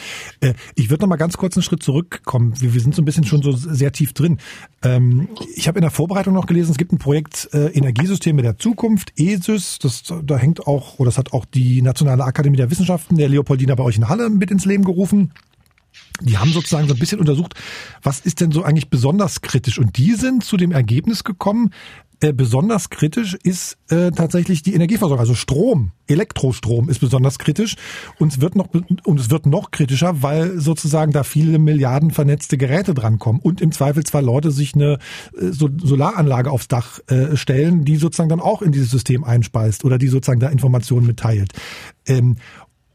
Ich 0.79 0.91
würde 0.91 1.01
noch 1.01 1.09
mal 1.09 1.15
ganz 1.15 1.37
kurz 1.37 1.57
einen 1.57 1.63
Schritt 1.63 1.81
zurückkommen. 1.81 2.53
Wir, 2.61 2.75
wir 2.75 2.81
sind 2.81 2.93
so 2.93 3.01
ein 3.01 3.05
bisschen 3.05 3.23
schon 3.23 3.41
so 3.41 3.51
sehr 3.51 3.91
tief 3.91 4.13
drin. 4.13 4.37
Ähm, 4.83 5.27
ich 5.55 5.67
habe 5.67 5.79
in 5.79 5.81
der 5.81 5.89
Vorbereitung 5.89 6.35
noch 6.35 6.45
gelesen, 6.45 6.69
es 6.69 6.77
gibt 6.77 6.93
ein 6.93 6.99
Projekt 6.99 7.49
äh, 7.51 7.69
Energiesysteme 7.69 8.43
der 8.43 8.59
Zukunft, 8.59 9.11
ESYS. 9.17 9.79
Das, 9.79 10.03
da 10.03 10.37
hängt 10.37 10.67
auch, 10.67 10.99
oder 10.99 11.07
das 11.07 11.17
hat 11.17 11.33
auch 11.33 11.45
die 11.45 11.81
Nationale 11.81 12.23
Akademie 12.23 12.57
der 12.57 12.69
Wissenschaften 12.69 13.17
der 13.17 13.27
Leopoldina 13.27 13.73
bei 13.73 13.83
euch 13.83 13.97
in 13.97 14.07
Halle 14.07 14.29
mit 14.29 14.51
ins 14.51 14.65
Leben 14.65 14.83
gerufen. 14.83 15.33
Die 16.21 16.37
haben 16.37 16.51
sozusagen 16.51 16.87
so 16.87 16.93
ein 16.93 16.99
bisschen 16.99 17.19
untersucht, 17.19 17.55
was 18.03 18.19
ist 18.19 18.39
denn 18.39 18.51
so 18.51 18.61
eigentlich 18.61 18.91
besonders 18.91 19.41
kritisch? 19.41 19.79
Und 19.79 19.97
die 19.97 20.13
sind 20.13 20.43
zu 20.43 20.57
dem 20.57 20.71
Ergebnis 20.71 21.23
gekommen, 21.23 21.71
äh, 22.19 22.33
besonders 22.33 22.89
kritisch 22.89 23.35
ist 23.43 23.77
äh, 23.89 24.11
tatsächlich 24.11 24.63
die 24.63 24.73
Energieversorgung, 24.73 25.19
also 25.19 25.35
Strom, 25.35 25.91
Elektrostrom 26.07 26.89
ist 26.89 26.99
besonders 26.99 27.37
kritisch 27.37 27.75
und 28.17 28.33
es 28.33 28.41
wird 28.41 28.55
noch 28.55 28.69
und 28.73 29.19
es 29.19 29.29
wird 29.29 29.45
noch 29.45 29.69
kritischer, 29.71 30.23
weil 30.23 30.59
sozusagen 30.59 31.11
da 31.11 31.23
viele 31.23 31.59
Milliarden 31.59 32.11
vernetzte 32.11 32.57
Geräte 32.57 32.93
drankommen 32.93 33.41
und 33.41 33.61
im 33.61 33.71
Zweifelsfall 33.71 34.23
Leute 34.23 34.51
sich 34.51 34.73
eine 34.73 34.97
äh, 35.37 35.51
so 35.51 35.69
Solaranlage 35.77 36.49
aufs 36.49 36.67
Dach 36.67 36.99
äh, 37.07 37.37
stellen, 37.37 37.85
die 37.85 37.97
sozusagen 37.97 38.29
dann 38.29 38.39
auch 38.41 38.61
in 38.61 38.71
dieses 38.71 38.89
System 38.89 39.23
einspeist 39.23 39.85
oder 39.85 39.97
die 39.97 40.07
sozusagen 40.07 40.39
da 40.39 40.49
Informationen 40.49 41.05
mitteilt. 41.05 41.53
Ähm, 42.07 42.37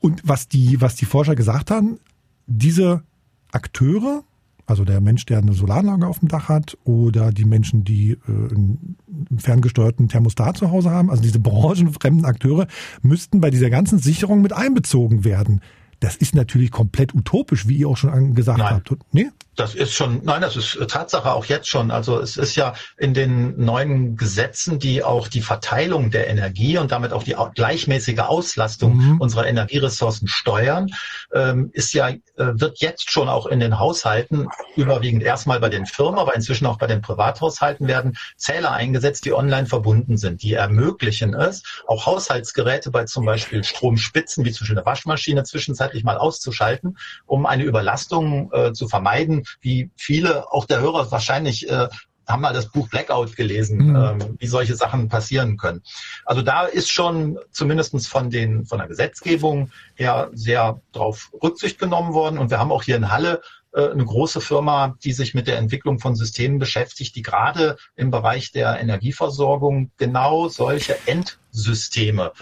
und 0.01 0.21
was 0.25 0.49
die 0.49 0.81
was 0.81 0.97
die 0.97 1.05
Forscher 1.05 1.37
gesagt 1.37 1.71
haben, 1.71 2.01
diese 2.47 3.05
Akteure 3.53 4.25
also 4.67 4.85
der 4.85 5.01
Mensch, 5.01 5.27
der 5.27 5.39
eine 5.39 5.53
Solaranlage 5.53 6.07
auf 6.07 6.21
dem 6.21 6.29
Dach 6.29 6.49
hat 6.49 6.79
oder 6.85 7.31
die 7.33 7.45
Menschen, 7.45 7.85
die 7.85 8.13
äh, 8.13 8.17
einen 8.27 8.97
ferngesteuerten 9.37 10.09
Thermostat 10.09 10.57
zu 10.57 10.71
Hause 10.71 10.91
haben, 10.91 11.11
also 11.11 11.23
diese 11.23 11.41
branchenfremden 11.41 12.25
Akteure, 12.25 12.67
müssten 13.03 13.41
bei 13.41 13.51
dieser 13.51 13.71
ganzen 13.71 13.99
Sicherung 13.99 14.43
mit 14.43 14.53
einbezogen 14.53 15.25
werden. 15.25 15.61
Das 16.03 16.17
ist 16.17 16.35
natürlich 16.35 16.73
komplett 16.73 17.15
utopisch, 17.15 17.69
wie 17.69 17.77
ihr 17.77 17.89
auch 17.89 17.97
schon 17.97 18.35
gesagt 18.35 18.59
Nein. 18.59 18.75
habt. 18.75 18.93
Nee? 19.13 19.31
Das 19.55 19.75
ist 19.75 19.93
schon, 19.93 20.25
nein, 20.25 20.41
das 20.41 20.57
ist 20.57 20.79
Tatsache 20.89 21.31
auch 21.31 21.45
jetzt 21.45 21.69
schon. 21.69 21.91
Also 21.91 22.19
es 22.19 22.39
ist 22.39 22.57
ja 22.57 22.73
in 22.97 23.13
den 23.13 23.63
neuen 23.63 24.17
Gesetzen, 24.17 24.79
die 24.79 25.05
auch 25.05 25.29
die 25.29 25.43
Verteilung 25.43 26.11
der 26.11 26.29
Energie 26.29 26.79
und 26.79 26.91
damit 26.91 27.13
auch 27.13 27.23
die 27.23 27.37
gleichmäßige 27.55 28.21
Auslastung 28.21 28.97
mhm. 28.97 29.21
unserer 29.21 29.47
Energieressourcen 29.47 30.27
steuern, 30.27 30.91
ähm, 31.35 31.69
ist 31.75 31.93
ja, 31.93 32.09
äh, 32.09 32.19
wird 32.37 32.81
jetzt 32.81 33.13
schon 33.13 33.29
auch 33.29 33.45
in 33.45 33.61
den 33.61 33.79
Haushalten, 33.79 34.49
überwiegend 34.75 35.23
erstmal 35.23 35.61
bei 35.61 35.69
den 35.69 35.85
Firmen, 35.85 36.19
aber 36.19 36.35
inzwischen 36.35 36.65
auch 36.65 36.79
bei 36.79 36.87
den 36.87 37.03
Privathaushalten 37.03 37.87
werden 37.87 38.17
Zähler 38.39 38.73
eingesetzt, 38.73 39.27
die 39.27 39.35
online 39.35 39.67
verbunden 39.67 40.17
sind, 40.17 40.43
die 40.43 40.55
ermöglichen 40.55 41.35
es, 41.35 41.63
auch 41.87 42.07
Haushaltsgeräte 42.07 42.91
bei 42.91 43.05
zum 43.05 43.27
Beispiel 43.27 43.63
Stromspitzen, 43.63 44.47
wie 44.47 44.53
zum 44.53 44.65
Beispiel 44.65 44.79
eine 44.79 44.87
Waschmaschine, 44.87 45.45
zwischenzeitlich 45.45 45.92
mal 46.05 46.19
auszuschalten, 46.19 46.99
um 47.27 47.47
eine 47.47 47.65
Überlastung 47.65 48.51
äh, 48.53 48.73
zu 48.73 48.89
vermeiden 48.89 49.45
wie 49.61 49.91
viele, 49.97 50.51
auch 50.53 50.65
der 50.65 50.81
Hörer 50.81 51.11
wahrscheinlich 51.11 51.69
äh, 51.69 51.89
haben 52.27 52.43
mal 52.43 52.53
das 52.53 52.71
Buch 52.71 52.89
Blackout 52.89 53.37
gelesen, 53.37 53.89
mhm. 53.89 53.97
ähm, 53.97 54.37
wie 54.39 54.47
solche 54.47 54.77
Sachen 54.77 55.09
passieren 55.09 55.57
können. 55.57 55.83
Also 56.25 56.43
da 56.43 56.67
ist 56.67 56.91
schon 56.91 57.39
zumindestens 57.51 58.07
von 58.07 58.31
den 58.31 58.65
von 58.65 58.79
der 58.79 58.89
Gesetzgebung 58.89 59.71
her 59.95 60.31
sehr 60.33 60.81
drauf 60.93 61.31
Rücksicht 61.43 61.79
genommen 61.79 62.15
worden. 62.15 62.39
Und 62.39 62.51
wir 62.51 62.59
haben 62.59 62.73
auch 62.73 62.83
hier 62.83 62.97
in 62.97 63.11
Halle 63.11 63.43
äh, 63.75 63.89
eine 63.89 64.05
große 64.05 64.41
Firma, 64.41 64.97
die 65.03 65.13
sich 65.13 65.35
mit 65.35 65.47
der 65.47 65.59
Entwicklung 65.59 65.99
von 65.99 66.15
Systemen 66.15 66.59
beschäftigt, 66.59 67.17
die 67.17 67.23
gerade 67.23 67.77
im 67.97 68.11
Bereich 68.11 68.53
der 68.53 68.81
Energieversorgung 68.81 69.91
genau 69.97 70.49
solche 70.49 70.97
Endsysteme 71.07 72.33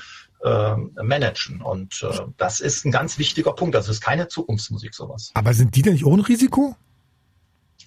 äh, 0.42 0.76
managen. 1.02 1.60
Und 1.62 2.02
äh, 2.02 2.20
das 2.36 2.60
ist 2.60 2.84
ein 2.84 2.92
ganz 2.92 3.18
wichtiger 3.18 3.52
Punkt. 3.52 3.74
Das 3.74 3.88
ist 3.88 4.00
keine 4.00 4.28
Zukunftsmusik 4.28 4.94
sowas. 4.94 5.30
Aber 5.34 5.54
sind 5.54 5.76
die 5.76 5.82
denn 5.82 5.94
nicht 5.94 6.06
ohne 6.06 6.26
Risiko? 6.26 6.76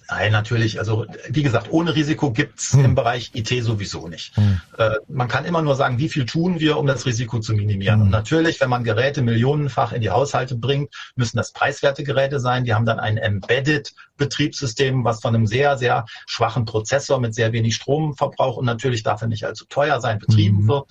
Nein, 0.08 0.32
natürlich. 0.32 0.78
Also 0.78 1.06
wie 1.28 1.42
gesagt, 1.42 1.68
ohne 1.70 1.94
Risiko 1.94 2.30
gibt's 2.30 2.72
hm. 2.72 2.84
im 2.84 2.94
Bereich 2.94 3.30
IT 3.34 3.48
sowieso 3.62 4.08
nicht. 4.08 4.36
Hm. 4.36 4.60
Äh, 4.76 4.90
man 5.08 5.28
kann 5.28 5.44
immer 5.44 5.62
nur 5.62 5.76
sagen, 5.76 5.98
wie 5.98 6.08
viel 6.08 6.26
tun 6.26 6.60
wir, 6.60 6.76
um 6.76 6.86
das 6.86 7.06
Risiko 7.06 7.38
zu 7.40 7.54
minimieren. 7.54 8.00
Hm. 8.00 8.02
Und 8.06 8.10
natürlich, 8.10 8.60
wenn 8.60 8.70
man 8.70 8.84
Geräte 8.84 9.22
millionenfach 9.22 9.92
in 9.92 10.02
die 10.02 10.10
Haushalte 10.10 10.56
bringt, 10.56 10.94
müssen 11.16 11.36
das 11.36 11.52
preiswerte 11.52 12.04
Geräte 12.04 12.38
sein. 12.38 12.64
Die 12.64 12.74
haben 12.74 12.86
dann 12.86 13.00
ein 13.00 13.16
Embedded 13.16 13.92
Betriebssystem, 14.16 15.04
was 15.04 15.20
von 15.20 15.34
einem 15.34 15.46
sehr, 15.46 15.76
sehr 15.78 16.04
schwachen 16.26 16.64
Prozessor 16.64 17.20
mit 17.20 17.34
sehr 17.34 17.52
wenig 17.52 17.74
Stromverbrauch 17.74 18.56
und 18.56 18.64
natürlich 18.64 19.02
darf 19.02 19.22
er 19.22 19.28
nicht 19.28 19.44
allzu 19.44 19.64
teuer 19.66 20.00
sein, 20.00 20.18
betrieben 20.18 20.58
hm. 20.58 20.68
wird. 20.68 20.90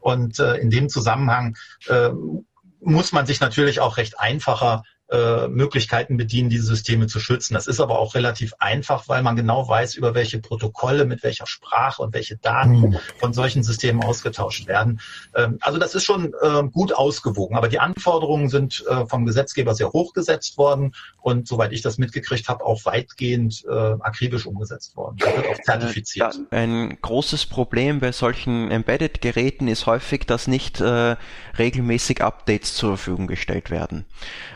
Und 0.00 0.38
äh, 0.38 0.56
in 0.56 0.70
dem 0.70 0.88
Zusammenhang 0.88 1.56
äh, 1.86 2.10
muss 2.80 3.12
man 3.12 3.26
sich 3.26 3.40
natürlich 3.40 3.80
auch 3.80 3.96
recht 3.96 4.18
einfacher 4.18 4.82
äh, 5.10 5.48
Möglichkeiten 5.48 6.16
bedienen, 6.16 6.48
diese 6.48 6.64
Systeme 6.64 7.06
zu 7.06 7.20
schützen. 7.20 7.52
Das 7.52 7.66
ist 7.66 7.78
aber 7.78 7.98
auch 7.98 8.14
relativ 8.14 8.54
einfach, 8.58 9.06
weil 9.06 9.22
man 9.22 9.36
genau 9.36 9.68
weiß, 9.68 9.96
über 9.96 10.14
welche 10.14 10.38
Protokolle, 10.38 11.04
mit 11.04 11.22
welcher 11.22 11.46
Sprache 11.46 12.00
und 12.00 12.14
welche 12.14 12.38
Daten 12.38 12.80
mhm. 12.80 12.98
von 13.18 13.34
solchen 13.34 13.62
Systemen 13.62 14.02
ausgetauscht 14.02 14.66
werden. 14.66 15.00
Ähm, 15.34 15.58
also 15.60 15.78
das 15.78 15.94
ist 15.94 16.04
schon 16.04 16.32
äh, 16.40 16.62
gut 16.72 16.94
ausgewogen. 16.94 17.54
Aber 17.56 17.68
die 17.68 17.80
Anforderungen 17.80 18.48
sind 18.48 18.82
äh, 18.88 19.04
vom 19.04 19.26
Gesetzgeber 19.26 19.74
sehr 19.74 19.92
hoch 19.92 20.14
gesetzt 20.14 20.56
worden 20.56 20.94
und 21.20 21.46
soweit 21.48 21.72
ich 21.72 21.82
das 21.82 21.98
mitgekriegt 21.98 22.48
habe, 22.48 22.64
auch 22.64 22.86
weitgehend 22.86 23.62
äh, 23.68 23.72
akribisch 24.00 24.46
umgesetzt 24.46 24.96
worden. 24.96 25.16
Das 25.18 25.36
wird 25.36 25.48
auch 25.48 25.62
zertifiziert. 25.62 26.40
Ein 26.50 26.96
großes 27.02 27.44
Problem 27.44 28.00
bei 28.00 28.12
solchen 28.12 28.70
Embedded-Geräten 28.70 29.68
ist 29.68 29.84
häufig, 29.84 30.24
dass 30.24 30.46
nicht 30.46 30.80
äh, 30.80 31.16
regelmäßig 31.58 32.22
Updates 32.22 32.74
zur 32.74 32.96
Verfügung 32.96 33.26
gestellt 33.26 33.70
werden. 33.70 34.06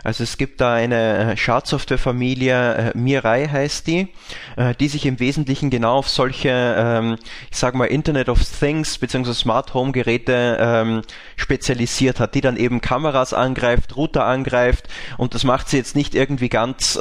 Also 0.04 0.24
es 0.24 0.38
gibt 0.38 0.61
da 0.61 0.74
eine 0.74 1.33
äh, 1.33 1.37
Schadsoftwarefamilie, 1.37 2.74
äh, 2.74 2.96
Mirai 2.96 3.48
heißt 3.48 3.87
die, 3.87 4.09
äh, 4.57 4.74
die 4.74 4.88
sich 4.88 5.05
im 5.05 5.20
Wesentlichen 5.20 5.68
genau 5.68 5.98
auf 5.98 6.09
solche, 6.09 6.48
ähm, 6.79 7.16
ich 7.51 7.59
sag 7.59 7.74
mal, 7.74 7.87
Internet 7.87 8.29
of 8.29 8.40
Things 8.42 8.98
bzw. 8.98 9.35
Smart 9.35 9.74
Home 9.74 9.92
Geräte 9.92 10.57
ähm, 10.61 11.03
spezialisiert 11.37 12.20
hat, 12.20 12.35
die 12.35 12.40
dann 12.40 12.57
eben 12.57 12.81
Kameras 12.81 13.35
angreift, 13.35 13.96
Router 13.96 14.24
angreift 14.24 14.88
und 15.18 15.35
das 15.35 15.44
macht 15.44 15.68
sie 15.68 15.77
jetzt 15.77 15.96
nicht 15.96 16.14
irgendwie 16.14 16.48
ganz, 16.48 16.98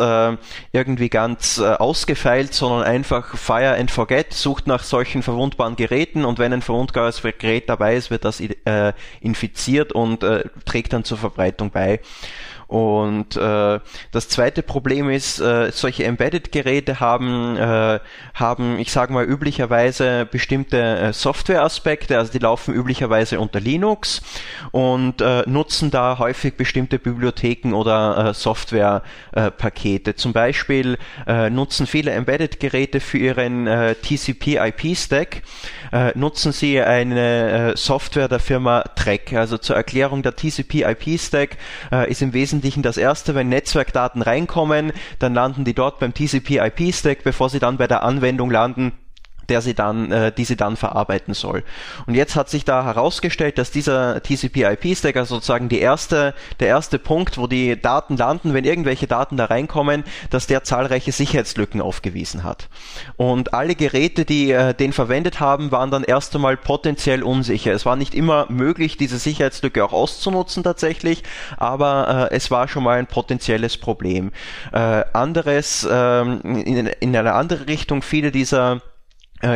irgendwie 0.72 1.10
ganz 1.10 1.60
ausgefeilt, 1.60 2.54
sondern 2.54 2.84
einfach 2.84 3.38
Fire 3.38 3.76
and 3.78 3.92
Forget, 3.92 4.34
sucht 4.34 4.66
nach 4.66 4.84
solchen 4.84 5.22
verwundbaren 5.22 5.76
Geräten 5.76 6.26
und 6.26 6.40
wenn 6.40 6.54
ein 6.54 6.62
verwundbares 6.62 7.22
Gerät 7.22 7.70
dabei 7.70 7.96
ist, 7.96 8.10
wird 8.10 8.26
das 8.26 8.42
infiziert 9.22 9.92
und 9.92 10.26
trägt 10.66 10.94
dann 10.94 11.04
zur 11.04 11.18
Verbreitung 11.18 11.70
bei. 11.70 12.00
Und 12.68 13.38
äh, 13.38 13.80
das 14.12 14.28
zweite 14.28 14.62
Problem 14.62 15.10
ist, 15.10 15.40
äh, 15.40 15.72
solche 15.72 16.04
Embedded-Geräte 16.04 17.00
haben, 17.00 17.56
äh, 17.56 18.00
haben, 18.34 18.78
ich 18.78 18.92
sage 18.92 19.14
mal, 19.14 19.24
üblicherweise 19.24 20.28
bestimmte 20.30 20.78
äh, 20.78 21.14
Software-Aspekte, 21.14 22.18
also 22.18 22.32
die 22.34 22.40
laufen 22.40 22.74
üblicherweise 22.74 23.40
unter 23.40 23.62
Linux 23.62 24.22
und 24.72 25.22
äh, 25.22 25.44
nutzen 25.46 25.92
da 25.92 26.20
häufig 26.20 26.56
bestimmte 26.56 27.00
Bibliotheken 27.00 27.74
oder 27.74 28.28
äh, 28.30 28.34
Software-Pakete. 28.34 30.16
Zum 30.16 30.34
Beispiel 30.34 30.98
äh, 31.26 31.50
nutzen 31.50 31.88
viele 31.88 32.12
Embedded-Geräte 32.12 33.00
für 33.00 33.18
ihren 33.18 33.68
äh, 33.68 33.96
TCP-IP-Stack, 33.96 35.42
äh, 35.94 36.12
nutzen 36.18 36.52
sie 36.52 36.82
eine 36.82 37.72
äh, 37.72 37.78
Software 37.78 38.28
der 38.28 38.40
Firma 38.40 38.82
Trek. 38.98 39.32
Also 39.34 39.58
zur 39.58 39.78
Erklärung, 39.78 40.22
der 40.22 40.36
TCP-IP-Stack 40.36 41.58
äh, 41.94 42.12
ist 42.12 42.22
im 42.22 42.34
Wesentlichen 42.34 42.57
Wesentlichen 42.58 42.82
das 42.82 42.98
erste, 42.98 43.36
wenn 43.36 43.50
Netzwerkdaten 43.50 44.24
reinkommen, 44.24 44.92
dann 45.20 45.36
landen 45.36 45.64
die 45.64 45.76
dort 45.76 46.00
beim 46.00 46.16
TCP/IP-Stack, 46.16 47.24
bevor 47.24 47.52
sie 47.52 47.60
dann 47.60 47.78
bei 47.78 47.86
der 47.86 48.02
Anwendung 48.02 48.50
landen, 48.50 48.94
der 49.50 49.62
sie 49.62 49.74
dann, 49.74 50.12
äh, 50.12 50.32
die 50.32 50.46
sie 50.46 50.56
dann 50.56 50.76
verarbeiten 50.76 51.34
soll. 51.34 51.64
Und 52.06 52.16
jetzt 52.16 52.36
hat 52.36 52.50
sich 52.50 52.66
da 52.66 52.84
herausgestellt, 52.84 53.58
dass 53.58 53.72
dieser 53.72 54.22
TCP/IP-Stack, 54.22 55.16
also 55.16 55.36
sozusagen 55.36 55.70
die 55.70 55.80
erste, 55.80 56.34
der 56.60 56.68
erste 56.68 57.00
Punkt, 57.00 57.38
wo 57.38 57.48
die 57.48 57.80
Daten 57.82 58.18
landen, 58.18 58.54
wenn 58.54 58.66
irgendwelche 58.66 59.08
Daten 59.08 59.38
da 59.38 59.46
reinkommen, 59.46 60.04
dass 60.30 60.48
der 60.48 60.64
zahlreiche 60.64 61.12
Sicherheitslücken 61.12 61.82
aufgewiesen 61.82 62.44
hat. 62.44 62.70
Und 63.16 63.54
alle 63.54 63.76
Geräte, 63.76 64.26
die 64.26 64.52
äh, 64.52 64.74
den 64.74 64.94
verwendet 64.94 65.40
haben, 65.40 65.72
waren 65.72 65.92
dann 65.92 66.04
erst 66.04 66.36
einmal 66.36 66.58
potenziell 66.58 67.24
unsicher. 67.24 67.72
Es 67.72 67.86
war 67.86 67.96
nicht 67.96 68.14
immer 68.16 68.46
möglich, 68.50 68.98
diese 68.98 69.18
Sicherheitslücke 69.18 69.84
auch 69.84 69.94
auszunutzen 69.94 70.64
tatsächlich, 70.64 71.24
aber 71.58 72.30
äh, 72.32 72.36
es 72.36 72.52
war 72.52 72.68
schon 72.68 72.84
mal 72.84 73.00
ein 73.00 73.08
potenzielles 73.08 73.78
Problem. 73.78 74.32
Äh, 74.72 75.04
anderes, 75.14 75.88
ähm, 75.90 76.42
in, 76.44 76.88
in 76.88 77.16
eine 77.16 77.34
andere 77.34 77.68
Richtung, 77.68 78.02
viele 78.02 78.32
dieser 78.32 78.82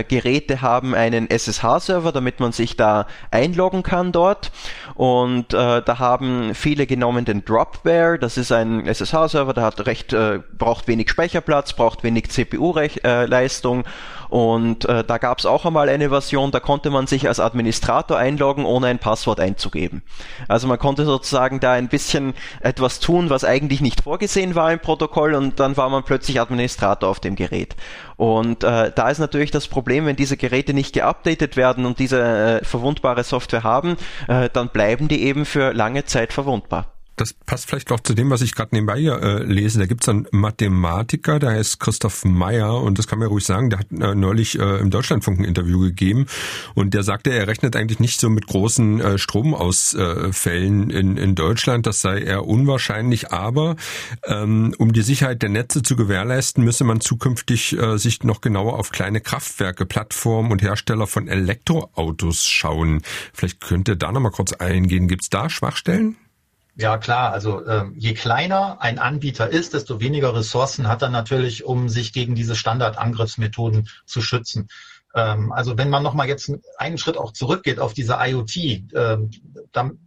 Geräte 0.08 0.62
haben 0.62 0.94
einen 0.94 1.30
SSH-Server, 1.30 2.12
damit 2.12 2.40
man 2.40 2.52
sich 2.52 2.78
da 2.78 3.08
einloggen 3.32 3.84
kann 3.84 4.12
dort. 4.12 4.52
Und 4.96 5.54
äh, 5.54 5.82
da 5.82 6.00
haben 6.00 6.54
viele 6.54 6.86
genommen 6.86 7.26
den 7.26 7.44
Dropware. 7.46 8.20
Das 8.20 8.38
ist 8.38 8.52
ein 8.52 8.86
SSH-Server, 8.86 9.54
der 9.54 9.64
hat 9.64 9.86
recht, 9.86 10.14
äh, 10.14 10.40
braucht 10.58 10.88
wenig 10.88 11.10
Speicherplatz, 11.10 11.74
braucht 11.74 12.04
wenig 12.04 12.30
CPU-Leistung. 12.30 13.82
Äh, 13.82 13.90
und 14.32 14.86
äh, 14.86 15.04
da 15.04 15.18
gab 15.18 15.40
es 15.40 15.46
auch 15.46 15.66
einmal 15.66 15.90
eine 15.90 16.08
Version, 16.08 16.52
da 16.52 16.62
konnte 16.62 16.90
man 16.90 17.06
sich 17.06 17.28
als 17.28 17.42
Administrator 17.42 18.18
einloggen, 18.18 18.64
ohne 18.64 18.88
ein 18.88 18.98
Passwort 18.98 19.42
einzugeben. 19.42 20.04
Also 20.48 20.70
man 20.70 20.80
konnte 20.80 21.04
sozusagen 21.04 21.60
da 21.60 21.74
ein 21.74 21.90
bisschen 21.90 22.34
etwas 22.62 23.02
tun, 23.02 23.30
was 23.30 23.44
eigentlich 23.44 23.82
nicht 23.82 24.04
vorgesehen 24.04 24.56
war 24.56 24.72
im 24.72 24.80
Protokoll 24.80 25.34
und 25.34 25.60
dann 25.60 25.76
war 25.76 25.90
man 25.90 26.04
plötzlich 26.04 26.40
Administrator 26.40 27.10
auf 27.10 27.20
dem 27.20 27.36
Gerät. 27.36 27.76
Und 28.16 28.64
äh, 28.64 28.94
da 28.96 29.10
ist 29.10 29.20
natürlich 29.20 29.52
das 29.52 29.68
Problem, 29.68 30.06
wenn 30.06 30.16
diese 30.16 30.38
Geräte 30.38 30.74
nicht 30.74 30.94
geupdatet 30.94 31.58
werden 31.58 31.86
und 31.86 32.00
diese 32.00 32.22
äh, 32.62 32.64
verwundbare 32.64 33.26
Software 33.26 33.64
haben, 33.64 33.98
äh, 34.30 34.48
dann 34.54 34.70
bleiben 34.70 35.10
die 35.10 35.24
eben 35.24 35.44
für 35.44 35.74
lange 35.74 36.06
Zeit 36.06 36.32
verwundbar 36.32 36.91
das 37.16 37.34
passt 37.34 37.70
vielleicht 37.70 37.92
auch 37.92 38.00
zu 38.00 38.14
dem, 38.14 38.30
was 38.30 38.42
ich 38.42 38.56
gerade 38.56 38.74
nebenbei 38.74 39.00
hier 39.00 39.22
äh, 39.22 39.44
lese. 39.44 39.80
Da 39.80 39.86
gibt 39.86 40.04
es 40.04 40.10
einen 40.10 40.28
Mathematiker, 40.32 41.40
der 41.40 41.52
heißt 41.52 41.80
Christoph 41.80 42.26
Meyer 42.26 42.82
und 42.82 42.98
das 42.98 43.08
kann 43.08 43.20
man 43.20 43.28
ja 43.28 43.32
ruhig 43.32 43.46
sagen, 43.46 43.70
der 43.70 43.80
hat 43.80 43.92
äh, 43.92 44.16
neulich 44.16 44.58
äh, 44.58 44.80
im 44.80 44.90
Deutschlandfunk 44.90 45.40
ein 45.40 45.46
Interview 45.46 45.80
gegeben 45.80 46.26
und 46.74 46.94
der 46.94 47.04
sagte, 47.04 47.32
er 47.32 47.48
rechnet 47.48 47.76
eigentlich 47.76 48.00
nicht 48.00 48.20
so 48.20 48.30
mit 48.30 48.48
großen 48.48 49.02
äh, 49.02 49.18
Stromausfällen 49.18 50.90
in, 50.90 51.18
in 51.18 51.36
Deutschland. 51.36 51.86
Das 51.86 52.02
sei 52.02 52.22
eher 52.22 52.48
unwahrscheinlich, 52.48 53.32
aber 53.32 53.76
ähm, 54.26 54.74
um 54.78 54.94
die 54.94 55.04
Sicherheit 55.04 55.42
der 55.42 55.50
Netze 55.50 55.84
zu 55.84 55.96
gewährleisten, 55.96 56.64
müsse 56.64 56.84
man 56.84 57.02
zukünftig 57.02 57.78
äh, 57.78 57.98
sich 57.98 58.24
noch 58.24 58.42
genauer 58.42 58.80
auf 58.80 58.92
kleine 58.92 59.22
Kraftwerke, 59.22 59.86
Plattformen 59.86 60.52
und 60.52 60.62
Hersteller 60.62 61.08
von 61.08 61.28
Elektroautos 61.28 62.48
schauen. 62.48 63.02
Vielleicht 63.34 63.62
könnte 63.62 63.98
da 63.98 64.12
noch 64.12 64.22
mal 64.22 64.32
kurz 64.32 64.54
eingehen. 64.54 65.08
Gibt 65.08 65.24
es 65.24 65.30
da 65.30 65.50
Schwachstellen? 65.50 66.18
Ja, 66.76 66.98
klar. 66.98 67.34
Also 67.34 67.66
ähm, 67.68 67.94
je 67.98 68.14
kleiner 68.14 68.82
ein 68.82 68.98
Anbieter 68.98 69.50
ist, 69.50 69.74
desto 69.74 70.00
weniger 70.00 70.34
Ressourcen 70.36 70.88
hat 70.88 71.02
er 71.02 71.10
natürlich, 71.10 71.66
um 71.66 71.90
sich 71.90 72.14
gegen 72.14 72.34
diese 72.34 72.56
Standardangriffsmethoden 72.56 73.90
zu 74.06 74.22
schützen. 74.22 74.68
Ähm, 75.14 75.52
also 75.52 75.78
wenn 75.78 75.90
man 75.90 76.04
nochmal 76.04 76.28
jetzt 76.28 76.52
einen 76.78 76.98
Schritt 76.98 77.18
auch 77.18 77.34
zurückgeht 77.34 77.80
auf 77.80 77.94
diese 77.94 78.18
IoT, 78.20 78.56
ähm, 78.56 79.32
dann, 79.74 80.00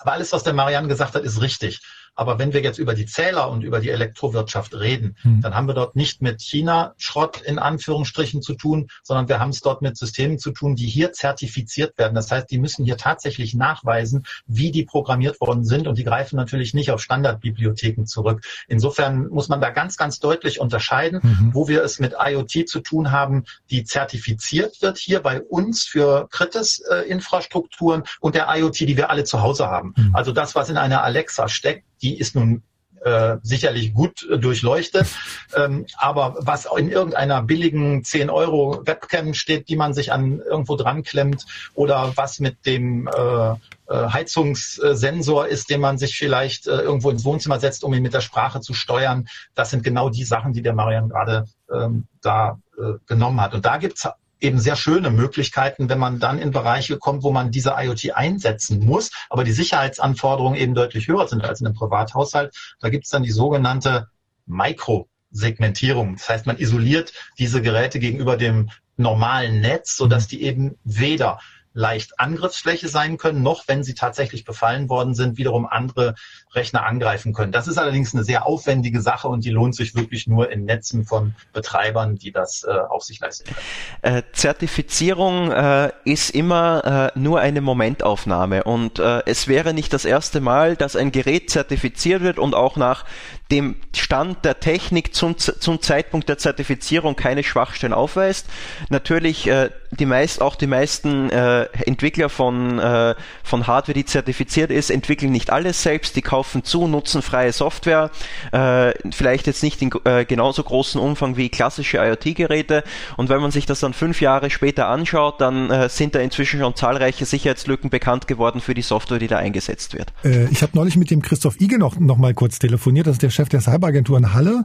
aber 0.00 0.12
alles, 0.12 0.32
was 0.32 0.42
der 0.44 0.54
Marianne 0.54 0.88
gesagt 0.88 1.14
hat, 1.14 1.22
ist 1.22 1.42
richtig. 1.42 1.80
Aber 2.14 2.38
wenn 2.38 2.52
wir 2.52 2.62
jetzt 2.62 2.78
über 2.78 2.94
die 2.94 3.06
Zähler 3.06 3.50
und 3.50 3.62
über 3.62 3.80
die 3.80 3.90
Elektrowirtschaft 3.90 4.74
reden, 4.74 5.16
hm. 5.22 5.40
dann 5.40 5.54
haben 5.54 5.66
wir 5.66 5.74
dort 5.74 5.96
nicht 5.96 6.20
mit 6.20 6.42
China-Schrott 6.42 7.40
in 7.40 7.58
Anführungsstrichen 7.58 8.42
zu 8.42 8.54
tun, 8.54 8.88
sondern 9.02 9.28
wir 9.28 9.40
haben 9.40 9.50
es 9.50 9.60
dort 9.60 9.82
mit 9.82 9.96
Systemen 9.96 10.38
zu 10.38 10.50
tun, 10.50 10.76
die 10.76 10.86
hier 10.86 11.12
zertifiziert 11.12 11.96
werden. 11.98 12.14
Das 12.14 12.30
heißt, 12.30 12.50
die 12.50 12.58
müssen 12.58 12.84
hier 12.84 12.96
tatsächlich 12.96 13.54
nachweisen, 13.54 14.24
wie 14.46 14.70
die 14.70 14.84
programmiert 14.84 15.40
worden 15.40 15.64
sind 15.64 15.86
und 15.86 15.96
die 15.98 16.04
greifen 16.04 16.36
natürlich 16.36 16.74
nicht 16.74 16.90
auf 16.90 17.02
Standardbibliotheken 17.02 18.04
zurück. 18.04 18.42
Insofern 18.68 19.28
muss 19.28 19.48
man 19.48 19.60
da 19.60 19.70
ganz, 19.70 19.96
ganz 19.96 20.18
deutlich 20.18 20.60
unterscheiden, 20.60 21.20
mhm. 21.22 21.50
wo 21.54 21.68
wir 21.68 21.82
es 21.82 21.98
mit 21.98 22.14
IoT 22.18 22.68
zu 22.68 22.80
tun 22.80 23.10
haben, 23.10 23.44
die 23.70 23.84
zertifiziert 23.84 24.82
wird 24.82 24.98
hier 24.98 25.20
bei 25.20 25.40
uns 25.40 25.84
für 25.84 26.28
Kritis-Infrastrukturen 26.30 28.02
und 28.20 28.34
der 28.34 28.48
IoT, 28.48 28.80
die 28.80 28.96
wir 28.96 29.10
alle 29.10 29.24
zu 29.24 29.40
Hause 29.40 29.68
haben. 29.68 29.94
Mhm. 29.96 30.14
Also 30.14 30.32
das, 30.32 30.54
was 30.54 30.68
in 30.68 30.76
einer 30.76 31.02
Alexa 31.02 31.48
steckt, 31.48 31.84
die 32.02 32.18
ist 32.18 32.34
nun 32.34 32.62
äh, 33.04 33.38
sicherlich 33.42 33.94
gut 33.94 34.28
äh, 34.30 34.38
durchleuchtet. 34.38 35.06
Ähm, 35.54 35.84
aber 35.98 36.36
was 36.38 36.66
in 36.78 36.90
irgendeiner 36.90 37.42
billigen 37.42 38.04
10 38.04 38.30
Euro 38.30 38.86
Webcam 38.86 39.34
steht, 39.34 39.68
die 39.68 39.76
man 39.76 39.92
sich 39.92 40.10
an 40.10 40.40
irgendwo 40.40 40.76
dran 40.76 41.02
klemmt 41.02 41.44
oder 41.74 42.12
was 42.16 42.40
mit 42.40 42.64
dem 42.64 43.06
äh, 43.06 43.50
äh, 43.50 43.56
Heizungssensor 43.88 45.46
ist, 45.46 45.68
den 45.68 45.82
man 45.82 45.98
sich 45.98 46.16
vielleicht 46.16 46.68
äh, 46.68 46.80
irgendwo 46.80 47.10
ins 47.10 47.26
Wohnzimmer 47.26 47.60
setzt, 47.60 47.84
um 47.84 47.92
ihn 47.92 48.02
mit 48.02 48.14
der 48.14 48.22
Sprache 48.22 48.62
zu 48.62 48.72
steuern. 48.72 49.28
Das 49.54 49.68
sind 49.68 49.84
genau 49.84 50.08
die 50.08 50.24
Sachen, 50.24 50.54
die 50.54 50.62
der 50.62 50.72
Marian 50.72 51.10
gerade 51.10 51.44
ähm, 51.70 52.06
da 52.22 52.58
äh, 52.78 52.94
genommen 53.06 53.42
hat. 53.42 53.52
Und 53.52 53.66
da 53.66 53.76
gibt's 53.76 54.08
eben 54.42 54.58
sehr 54.58 54.76
schöne 54.76 55.10
Möglichkeiten, 55.10 55.88
wenn 55.88 55.98
man 55.98 56.18
dann 56.18 56.38
in 56.38 56.50
Bereiche 56.50 56.98
kommt, 56.98 57.22
wo 57.22 57.30
man 57.30 57.50
diese 57.50 57.74
IoT 57.78 58.12
einsetzen 58.14 58.84
muss, 58.84 59.10
aber 59.30 59.44
die 59.44 59.52
Sicherheitsanforderungen 59.52 60.58
eben 60.58 60.74
deutlich 60.74 61.08
höher 61.08 61.28
sind 61.28 61.44
als 61.44 61.60
in 61.60 61.66
einem 61.66 61.76
Privathaushalt. 61.76 62.54
Da 62.80 62.88
gibt 62.88 63.04
es 63.04 63.10
dann 63.10 63.22
die 63.22 63.30
sogenannte 63.30 64.08
Mikrosegmentierung. 64.46 66.16
Das 66.16 66.28
heißt, 66.28 66.46
man 66.46 66.58
isoliert 66.58 67.12
diese 67.38 67.62
Geräte 67.62 67.98
gegenüber 67.98 68.36
dem 68.36 68.70
normalen 68.96 69.60
Netz, 69.60 69.96
sodass 69.96 70.26
die 70.26 70.42
eben 70.42 70.78
weder 70.84 71.38
leicht 71.74 72.18
Angriffsfläche 72.18 72.88
sein 72.88 73.16
können, 73.16 73.42
noch 73.42 73.68
wenn 73.68 73.82
sie 73.82 73.94
tatsächlich 73.94 74.44
befallen 74.44 74.88
worden 74.88 75.14
sind, 75.14 75.38
wiederum 75.38 75.66
andere 75.66 76.14
Rechner 76.54 76.84
angreifen 76.84 77.32
können. 77.32 77.52
Das 77.52 77.68
ist 77.68 77.78
allerdings 77.78 78.14
eine 78.14 78.24
sehr 78.24 78.46
aufwendige 78.46 79.00
Sache 79.00 79.28
und 79.28 79.44
die 79.44 79.50
lohnt 79.50 79.74
sich 79.74 79.94
wirklich 79.94 80.26
nur 80.26 80.50
in 80.50 80.64
Netzen 80.64 81.04
von 81.04 81.34
Betreibern, 81.52 82.16
die 82.16 82.32
das 82.32 82.64
äh, 82.64 82.70
auf 82.70 83.04
sich 83.04 83.20
leisten 83.20 83.44
können. 83.44 84.16
Äh, 84.18 84.22
Zertifizierung 84.32 85.50
äh, 85.50 85.92
ist 86.04 86.30
immer 86.30 87.10
äh, 87.14 87.18
nur 87.18 87.40
eine 87.40 87.60
Momentaufnahme 87.60 88.64
und 88.64 88.98
äh, 88.98 89.22
es 89.26 89.48
wäre 89.48 89.72
nicht 89.72 89.92
das 89.92 90.04
erste 90.04 90.40
Mal, 90.40 90.76
dass 90.76 90.96
ein 90.96 91.12
Gerät 91.12 91.50
zertifiziert 91.50 92.22
wird 92.22 92.38
und 92.38 92.54
auch 92.54 92.76
nach 92.76 93.04
dem 93.52 93.76
Stand 93.94 94.44
der 94.44 94.58
Technik 94.60 95.14
zum, 95.14 95.36
zum 95.36 95.80
Zeitpunkt 95.82 96.28
der 96.28 96.38
Zertifizierung 96.38 97.14
keine 97.14 97.44
Schwachstellen 97.44 97.92
aufweist. 97.92 98.46
Natürlich 98.88 99.46
äh, 99.46 99.68
die 99.92 100.06
meist, 100.06 100.40
auch 100.40 100.56
die 100.56 100.66
meisten 100.66 101.28
äh, 101.30 101.64
Entwickler 101.84 102.30
von, 102.30 102.78
äh, 102.78 103.14
von 103.44 103.66
Hardware, 103.66 103.92
die 103.92 104.06
zertifiziert 104.06 104.70
ist, 104.70 104.90
entwickeln 104.90 105.32
nicht 105.32 105.50
alles 105.50 105.82
selbst, 105.82 106.16
die 106.16 106.22
kaufen 106.22 106.64
zu, 106.64 106.88
nutzen 106.88 107.20
freie 107.20 107.52
Software, 107.52 108.10
äh, 108.52 108.92
vielleicht 109.10 109.46
jetzt 109.46 109.62
nicht 109.62 109.82
in 109.82 109.90
äh, 110.04 110.24
genauso 110.24 110.62
großen 110.62 111.00
Umfang 111.00 111.36
wie 111.36 111.50
klassische 111.50 111.98
IoT-Geräte. 111.98 112.84
Und 113.18 113.28
wenn 113.28 113.42
man 113.42 113.50
sich 113.50 113.66
das 113.66 113.80
dann 113.80 113.92
fünf 113.92 114.22
Jahre 114.22 114.48
später 114.48 114.88
anschaut, 114.88 115.40
dann 115.40 115.70
äh, 115.70 115.88
sind 115.90 116.14
da 116.14 116.20
inzwischen 116.20 116.60
schon 116.60 116.74
zahlreiche 116.74 117.26
Sicherheitslücken 117.26 117.90
bekannt 117.90 118.26
geworden 118.26 118.62
für 118.62 118.72
die 118.72 118.82
Software, 118.82 119.18
die 119.18 119.28
da 119.28 119.36
eingesetzt 119.36 119.92
wird. 119.92 120.12
Äh, 120.24 120.46
ich 120.50 120.62
habe 120.62 120.72
neulich 120.74 120.96
mit 120.96 121.10
dem 121.10 121.20
Christoph 121.20 121.60
Igel 121.60 121.78
noch, 121.78 121.98
noch 121.98 122.16
mal 122.16 122.32
kurz 122.32 122.58
telefoniert, 122.58 123.06
das 123.06 123.16
ist 123.16 123.22
der 123.22 123.30
Chef 123.30 123.41
Chef 123.42 123.48
der 123.48 123.60
Cyberagentur 123.60 124.18
in 124.18 124.32
Halle, 124.32 124.64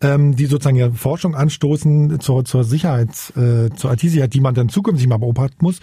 ähm, 0.00 0.34
die 0.34 0.46
sozusagen 0.46 0.76
ja 0.76 0.90
Forschung 0.90 1.34
anstoßen 1.34 2.20
zur, 2.20 2.44
zur 2.44 2.64
Sicherheit, 2.64 3.10
äh, 3.36 3.70
zur 3.74 3.92
IT-Sicherheit, 3.92 4.32
die 4.32 4.40
man 4.40 4.54
dann 4.54 4.68
zukünftig 4.68 5.06
mal 5.08 5.18
beobachten 5.18 5.58
muss. 5.60 5.80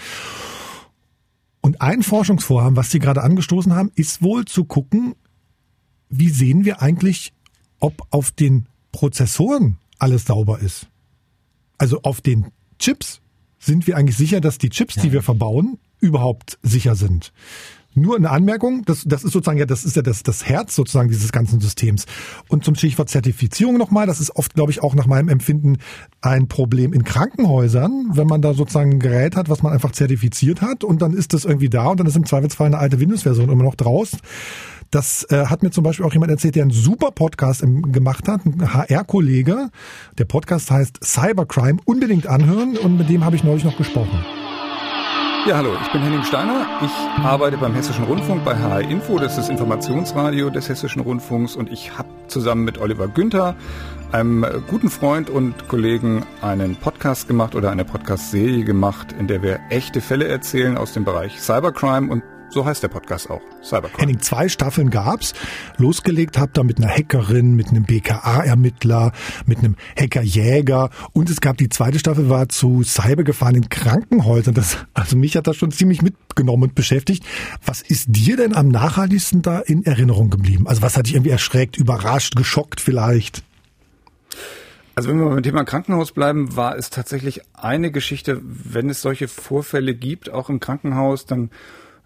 Und 1.62 1.82
ein 1.82 2.01
Forschungsvorhaben, 2.01 2.75
was 2.75 2.89
Sie 2.89 2.99
gerade 2.99 3.21
angestoßen 3.21 3.75
haben, 3.75 3.91
ist 3.93 4.23
wohl 4.23 4.45
zu 4.45 4.65
gucken, 4.65 5.13
wie 6.10 6.30
sehen 6.30 6.65
wir 6.65 6.82
eigentlich, 6.82 7.32
ob 7.80 8.08
auf 8.10 8.32
den 8.32 8.65
Prozessoren 8.91 9.77
alles 9.99 10.25
sauber 10.25 10.60
ist. 10.60 10.88
Also 11.77 12.01
auf 12.01 12.21
den 12.21 12.47
Chips 12.80 13.21
sind 13.60 13.86
wir 13.86 13.97
eigentlich 13.97 14.17
sicher, 14.17 14.41
dass 14.41 14.58
die 14.58 14.69
Chips, 14.69 14.95
ja. 14.95 15.04
die 15.04 15.12
wir 15.12 15.21
verbauen, 15.21 15.77
überhaupt 15.99 16.58
sicher 16.63 16.95
sind. 16.95 17.32
Nur 17.93 18.15
eine 18.15 18.30
Anmerkung, 18.30 18.84
das, 18.86 19.04
das 19.06 19.23
ist 19.23 19.34
sozusagen 19.34 19.58
ja, 19.58 19.65
das 19.65 19.84
ist 19.84 19.95
ja 19.97 20.01
das, 20.01 20.23
das 20.23 20.45
Herz 20.45 20.75
sozusagen 20.75 21.10
dieses 21.10 21.32
ganzen 21.32 21.60
Systems. 21.60 22.06
Und 22.47 22.63
zum 22.63 22.75
Stichwort 22.75 23.10
Zertifizierung 23.10 23.77
nochmal, 23.77 24.08
das 24.08 24.21
ist 24.21 24.36
oft, 24.36 24.54
glaube 24.54 24.71
ich, 24.71 24.82
auch 24.82 24.95
nach 24.95 25.08
meinem 25.08 25.27
Empfinden 25.27 25.77
ein 26.21 26.47
Problem 26.47 26.93
in 26.93 27.04
Krankenhäusern, 27.04 28.12
wenn 28.13 28.27
man 28.27 28.41
da 28.41 28.54
sozusagen 28.54 28.93
ein 28.93 28.99
Gerät 28.99 29.36
hat, 29.36 29.49
was 29.49 29.62
man 29.62 29.73
einfach 29.73 29.91
zertifiziert 29.91 30.62
hat 30.62 30.84
und 30.84 31.01
dann 31.01 31.13
ist 31.13 31.34
das 31.34 31.43
irgendwie 31.43 31.69
da 31.69 31.88
und 31.88 31.99
dann 31.99 32.08
ist 32.08 32.15
im 32.15 32.25
Zweifelsfall 32.25 32.67
eine 32.67 32.77
alte 32.77 32.99
Windows-Version 32.99 33.49
immer 33.49 33.63
noch 33.63 33.75
draus. 33.75 34.12
Das 34.91 35.25
äh, 35.30 35.45
hat 35.45 35.63
mir 35.63 35.71
zum 35.71 35.86
Beispiel 35.86 36.06
auch 36.06 36.13
jemand 36.13 36.32
erzählt, 36.32 36.56
der 36.56 36.63
einen 36.63 36.71
super 36.71 37.12
Podcast 37.12 37.62
im, 37.62 37.93
gemacht 37.93 38.27
hat, 38.27 38.45
ein 38.45 38.73
HR-Kollege. 38.73 39.69
Der 40.17 40.25
Podcast 40.25 40.69
heißt 40.69 40.99
Cybercrime. 41.01 41.80
Unbedingt 41.86 42.27
anhören 42.27 42.77
und 42.77 42.97
mit 42.97 43.10
dem 43.10 43.23
habe 43.23 43.38
ich 43.38 43.43
neulich 43.43 43.63
noch 43.63 43.77
gesprochen. 43.77 44.19
Ja, 45.47 45.58
hallo, 45.58 45.75
ich 45.82 45.91
bin 45.91 46.04
Henning 46.04 46.23
Steiner. 46.23 46.67
Ich 46.84 47.25
arbeite 47.25 47.58
beim 47.58 47.73
Hessischen 47.73 48.04
Rundfunk 48.04 48.45
bei 48.45 48.56
HR 48.56 48.82
Info. 48.82 49.17
Das 49.17 49.32
ist 49.32 49.38
das 49.39 49.49
Informationsradio 49.49 50.51
des 50.51 50.69
Hessischen 50.69 51.01
Rundfunks. 51.01 51.56
Und 51.56 51.71
ich 51.71 51.97
habe 51.97 52.10
zusammen 52.27 52.63
mit 52.63 52.77
Oliver 52.77 53.08
Günther, 53.08 53.56
einem 54.12 54.45
guten 54.67 54.91
Freund 54.91 55.32
und 55.32 55.67
Kollegen, 55.67 56.23
einen 56.43 56.75
Podcast 56.75 57.27
gemacht 57.27 57.56
oder 57.56 57.71
eine 57.71 57.86
Podcast-Serie 57.86 58.63
gemacht, 58.65 59.15
in 59.17 59.25
der 59.25 59.41
wir 59.41 59.60
echte 59.71 59.99
Fälle 59.99 60.27
erzählen 60.27 60.77
aus 60.77 60.93
dem 60.93 61.06
Bereich 61.06 61.41
Cybercrime 61.41 62.12
und 62.12 62.21
so 62.52 62.66
heißt 62.66 62.84
der 62.84 62.90
Podcast 62.90 63.30
auch. 63.30 63.42
Cybercrime. 63.64 64.00
Henning, 64.00 64.20
zwei 64.20 64.50
Staffeln 64.50 64.90
gab's. 64.90 65.34
Losgelegt 65.78 66.38
habt 66.38 66.58
ihr 66.58 66.64
mit 66.64 66.78
einer 66.78 66.90
Hackerin, 66.90 67.56
mit 67.56 67.70
einem 67.70 67.84
BKA-Ermittler, 67.84 69.14
mit 69.46 69.60
einem 69.60 69.76
Hackerjäger 69.98 70.90
und 71.14 71.30
es 71.30 71.42
gab 71.42 71.58
die 71.58 71.70
zweite 71.70 72.00
Staffel 72.00 72.30
war 72.30 72.50
zu 72.50 72.84
Cybergefahren 72.84 73.56
in 73.56 73.70
Krankenhäusern. 73.70 74.54
Das, 74.54 74.78
also 74.94 75.16
mich 75.16 75.36
hat 75.38 75.48
das 75.48 75.56
schon 75.56 75.72
ziemlich 75.72 76.02
mitgenommen 76.02 76.64
und 76.64 76.76
beschäftigt. 76.76 77.24
Was 77.66 77.82
ist 77.82 78.08
dir 78.10 78.38
denn 78.38 78.54
am 78.54 78.68
nachhaltigsten 78.68 79.42
da 79.42 79.60
in 79.60 79.86
Erinnerung 79.86 80.30
geblieben? 80.30 80.68
Also 80.68 80.82
was 80.82 80.98
hat 80.98 81.08
dich 81.08 81.16
irgendwie 81.16 81.32
erschreckt, 81.32 81.78
überrascht, 81.78 82.36
geschockt 82.36 82.82
vielleicht? 82.82 83.44
Also 84.94 85.10
wenn 85.10 85.20
wir 85.20 85.30
beim 85.30 85.42
Thema 85.42 85.64
Krankenhaus 85.64 86.12
bleiben, 86.12 86.56
war 86.56 86.76
es 86.76 86.90
tatsächlich 86.90 87.42
eine 87.54 87.92
Geschichte, 87.92 88.42
wenn 88.44 88.90
es 88.90 89.02
solche 89.02 89.30
Vorfälle 89.30 89.96
gibt, 89.96 90.30
auch 90.30 90.50
im 90.50 90.60
Krankenhaus, 90.60 91.26
dann 91.26 91.50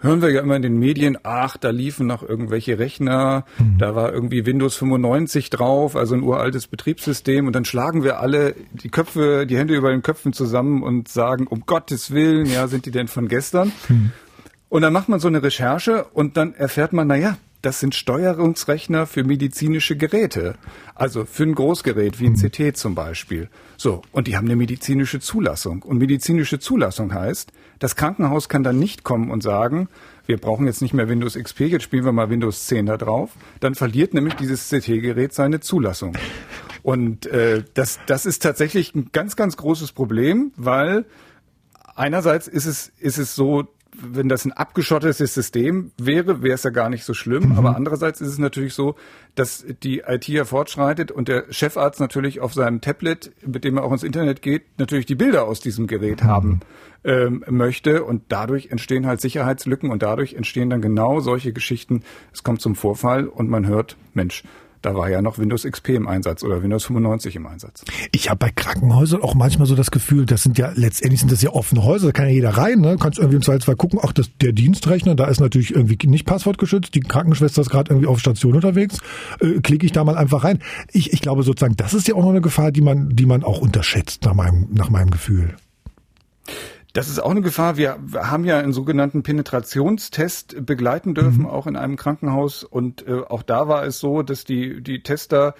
hören 0.05 0.21
wir 0.21 0.31
ja 0.31 0.41
immer 0.41 0.55
in 0.55 0.61
den 0.61 0.79
Medien, 0.79 1.17
ach, 1.23 1.57
da 1.57 1.69
liefen 1.69 2.07
noch 2.07 2.23
irgendwelche 2.23 2.79
Rechner, 2.79 3.45
mhm. 3.57 3.77
da 3.77 3.95
war 3.95 4.13
irgendwie 4.13 4.45
Windows 4.45 4.75
95 4.77 5.49
drauf, 5.49 5.95
also 5.95 6.15
ein 6.15 6.23
uraltes 6.23 6.67
Betriebssystem 6.67 7.47
und 7.47 7.53
dann 7.53 7.65
schlagen 7.65 8.03
wir 8.03 8.19
alle 8.19 8.55
die 8.71 8.89
Köpfe, 8.89 9.45
die 9.45 9.57
Hände 9.57 9.75
über 9.75 9.91
den 9.91 10.01
Köpfen 10.01 10.33
zusammen 10.33 10.83
und 10.83 11.09
sagen, 11.09 11.47
um 11.47 11.65
Gottes 11.65 12.11
Willen, 12.11 12.45
ja, 12.45 12.67
sind 12.67 12.85
die 12.85 12.91
denn 12.91 13.07
von 13.07 13.27
gestern? 13.27 13.71
Mhm. 13.89 14.11
Und 14.69 14.81
dann 14.81 14.93
macht 14.93 15.09
man 15.09 15.19
so 15.19 15.27
eine 15.27 15.41
Recherche 15.43 16.05
und 16.05 16.37
dann 16.37 16.53
erfährt 16.53 16.91
man, 16.91 17.07
na 17.07 17.15
ja, 17.15 17.37
das 17.65 17.79
sind 17.79 17.95
Steuerungsrechner 17.95 19.07
für 19.07 19.23
medizinische 19.23 19.97
Geräte. 19.97 20.53
Also 20.93 21.25
für 21.25 21.43
ein 21.43 21.55
Großgerät 21.55 22.19
wie 22.19 22.27
ein 22.27 22.33
mhm. 22.33 22.49
CT 22.49 22.77
zum 22.77 22.93
Beispiel. 22.93 23.49
So, 23.75 24.03
und 24.11 24.27
die 24.27 24.37
haben 24.37 24.45
eine 24.45 24.55
medizinische 24.55 25.19
Zulassung. 25.19 25.81
Und 25.81 25.97
medizinische 25.97 26.59
Zulassung 26.59 27.11
heißt, 27.11 27.51
das 27.79 27.95
Krankenhaus 27.95 28.49
kann 28.49 28.63
dann 28.63 28.77
nicht 28.77 29.03
kommen 29.03 29.31
und 29.31 29.41
sagen, 29.41 29.89
wir 30.27 30.37
brauchen 30.37 30.67
jetzt 30.67 30.83
nicht 30.83 30.93
mehr 30.93 31.09
Windows 31.09 31.33
XP, 31.33 31.61
jetzt 31.61 31.83
spielen 31.83 32.05
wir 32.05 32.11
mal 32.11 32.29
Windows 32.29 32.67
10 32.67 32.85
da 32.85 32.97
drauf. 32.97 33.31
Dann 33.61 33.73
verliert 33.73 34.13
nämlich 34.13 34.35
dieses 34.35 34.69
CT-Gerät 34.69 35.33
seine 35.33 35.59
Zulassung. 35.59 36.15
Und 36.83 37.25
äh, 37.25 37.63
das, 37.73 37.99
das 38.05 38.27
ist 38.27 38.43
tatsächlich 38.43 38.93
ein 38.93 39.09
ganz, 39.11 39.35
ganz 39.35 39.57
großes 39.57 39.91
Problem, 39.91 40.51
weil 40.55 41.05
einerseits 41.95 42.47
ist 42.47 42.67
es, 42.67 42.91
ist 42.99 43.17
es 43.17 43.33
so, 43.33 43.67
wenn 44.01 44.29
das 44.29 44.45
ein 44.45 44.51
abgeschottetes 44.51 45.33
System 45.33 45.91
wäre, 45.97 46.41
wäre 46.41 46.55
es 46.55 46.63
ja 46.63 46.69
gar 46.69 46.89
nicht 46.89 47.03
so 47.03 47.13
schlimm. 47.13 47.49
Mhm. 47.49 47.57
Aber 47.57 47.75
andererseits 47.75 48.21
ist 48.21 48.29
es 48.29 48.37
natürlich 48.37 48.73
so, 48.73 48.95
dass 49.35 49.65
die 49.83 50.03
IT 50.07 50.27
ja 50.27 50.45
fortschreitet 50.45 51.11
und 51.11 51.27
der 51.27 51.45
Chefarzt 51.51 51.99
natürlich 51.99 52.39
auf 52.39 52.53
seinem 52.53 52.81
Tablet, 52.81 53.31
mit 53.45 53.63
dem 53.63 53.77
er 53.77 53.83
auch 53.83 53.91
ins 53.91 54.03
Internet 54.03 54.41
geht, 54.41 54.63
natürlich 54.77 55.05
die 55.05 55.15
Bilder 55.15 55.45
aus 55.45 55.59
diesem 55.59 55.87
Gerät 55.87 56.23
mhm. 56.23 56.27
haben 56.27 56.59
ähm, 57.03 57.43
möchte. 57.49 58.03
Und 58.03 58.23
dadurch 58.29 58.67
entstehen 58.71 59.05
halt 59.05 59.21
Sicherheitslücken 59.21 59.91
und 59.91 60.03
dadurch 60.03 60.33
entstehen 60.33 60.69
dann 60.69 60.81
genau 60.81 61.19
solche 61.19 61.53
Geschichten. 61.53 62.03
Es 62.33 62.43
kommt 62.43 62.61
zum 62.61 62.75
Vorfall 62.75 63.27
und 63.27 63.49
man 63.49 63.67
hört, 63.67 63.97
Mensch, 64.13 64.43
da 64.85 64.95
war 64.95 65.09
ja 65.09 65.21
noch 65.21 65.39
Windows 65.39 65.63
XP 65.63 65.89
im 65.89 66.07
Einsatz 66.07 66.43
oder 66.43 66.61
Windows 66.61 66.85
95 66.85 67.35
im 67.37 67.47
Einsatz. 67.47 67.83
Ich 68.11 68.29
habe 68.29 68.37
bei 68.37 68.51
Krankenhäusern 68.51 69.21
auch 69.21 69.33
manchmal 69.33 69.65
so 69.65 69.75
das 69.75 69.89
Gefühl, 69.89 70.25
das 70.25 70.43
sind 70.43 70.59
ja 70.59 70.71
letztendlich 70.75 71.21
sind 71.21 71.31
das 71.31 71.41
ja 71.41 71.49
offene 71.49 71.83
Häuser, 71.83 72.07
da 72.07 72.11
kann 72.11 72.27
ja 72.27 72.33
jeder 72.33 72.51
rein, 72.51 72.81
ne? 72.81 72.97
Kannst 72.99 73.17
irgendwie 73.17 73.37
im 73.37 73.41
Zweifelsfall 73.41 73.75
gucken, 73.75 73.99
ach, 74.03 74.13
das, 74.13 74.29
der 74.39 74.51
Dienstrechner, 74.51 75.15
da 75.15 75.25
ist 75.25 75.39
natürlich 75.39 75.73
irgendwie 75.73 75.97
nicht 76.07 76.25
passwortgeschützt, 76.25 76.93
die 76.93 76.99
Krankenschwester 76.99 77.61
ist 77.61 77.69
gerade 77.69 77.91
irgendwie 77.91 78.07
auf 78.07 78.19
Station 78.19 78.53
unterwegs, 78.53 78.99
äh, 79.39 79.59
klicke 79.61 79.85
ich 79.85 79.91
da 79.91 80.03
mal 80.03 80.17
einfach 80.17 80.43
rein. 80.43 80.59
Ich, 80.91 81.13
ich 81.13 81.21
glaube 81.21 81.41
sozusagen, 81.41 81.75
das 81.75 81.95
ist 81.95 82.07
ja 82.07 82.13
auch 82.13 82.21
noch 82.21 82.29
eine 82.29 82.41
Gefahr, 82.41 82.71
die 82.71 82.81
man, 82.81 83.09
die 83.09 83.25
man 83.25 83.43
auch 83.43 83.59
unterschätzt, 83.59 84.23
nach 84.23 84.35
meinem, 84.35 84.67
nach 84.71 84.89
meinem 84.89 85.09
Gefühl. 85.09 85.55
Das 86.95 87.09
ist 87.09 87.19
auch 87.19 87.31
eine 87.31 87.41
Gefahr. 87.41 87.75
Wir 87.75 87.99
haben 88.15 88.45
ja 88.45 88.57
einen 88.57 88.71
sogenannten 88.71 89.21
Penetrationstest 89.21 90.65
begleiten 90.65 91.13
dürfen, 91.13 91.41
mhm. 91.41 91.47
auch 91.47 91.67
in 91.67 91.75
einem 91.75 91.97
Krankenhaus. 91.97 92.63
Und 92.63 93.05
äh, 93.05 93.19
auch 93.27 93.43
da 93.43 93.67
war 93.67 93.83
es 93.83 93.99
so, 93.99 94.23
dass 94.23 94.45
die, 94.45 94.81
die 94.81 95.03
Tester 95.03 95.55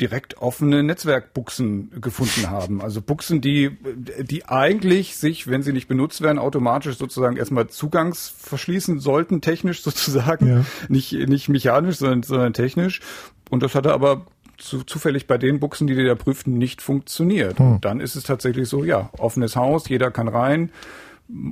direkt 0.00 0.38
offene 0.38 0.82
Netzwerkbuchsen 0.82 2.00
gefunden 2.00 2.50
haben. 2.50 2.82
Also 2.82 3.02
Buchsen, 3.02 3.40
die, 3.40 3.78
die 4.20 4.46
eigentlich 4.46 5.16
sich, 5.16 5.46
wenn 5.46 5.62
sie 5.62 5.72
nicht 5.72 5.86
benutzt 5.86 6.22
werden, 6.22 6.40
automatisch 6.40 6.98
sozusagen 6.98 7.36
erstmal 7.36 7.68
zugangsverschließen 7.68 8.98
sollten, 8.98 9.42
technisch 9.42 9.82
sozusagen. 9.84 10.48
Ja. 10.48 10.64
Nicht, 10.88 11.12
nicht 11.12 11.48
mechanisch, 11.48 11.98
sondern, 11.98 12.24
sondern 12.24 12.52
technisch. 12.52 13.00
Und 13.48 13.62
das 13.62 13.76
hatte 13.76 13.92
aber 13.92 14.26
zu, 14.60 14.82
zufällig 14.84 15.26
bei 15.26 15.38
den 15.38 15.60
Buchsen, 15.60 15.86
die 15.86 15.94
die 15.94 16.04
da 16.04 16.14
prüften, 16.14 16.58
nicht 16.58 16.82
funktioniert. 16.82 17.58
Hm. 17.58 17.74
Und 17.74 17.84
dann 17.84 18.00
ist 18.00 18.16
es 18.16 18.24
tatsächlich 18.24 18.68
so, 18.68 18.84
ja, 18.84 19.10
offenes 19.18 19.56
Haus, 19.56 19.88
jeder 19.88 20.10
kann 20.10 20.28
rein. 20.28 20.70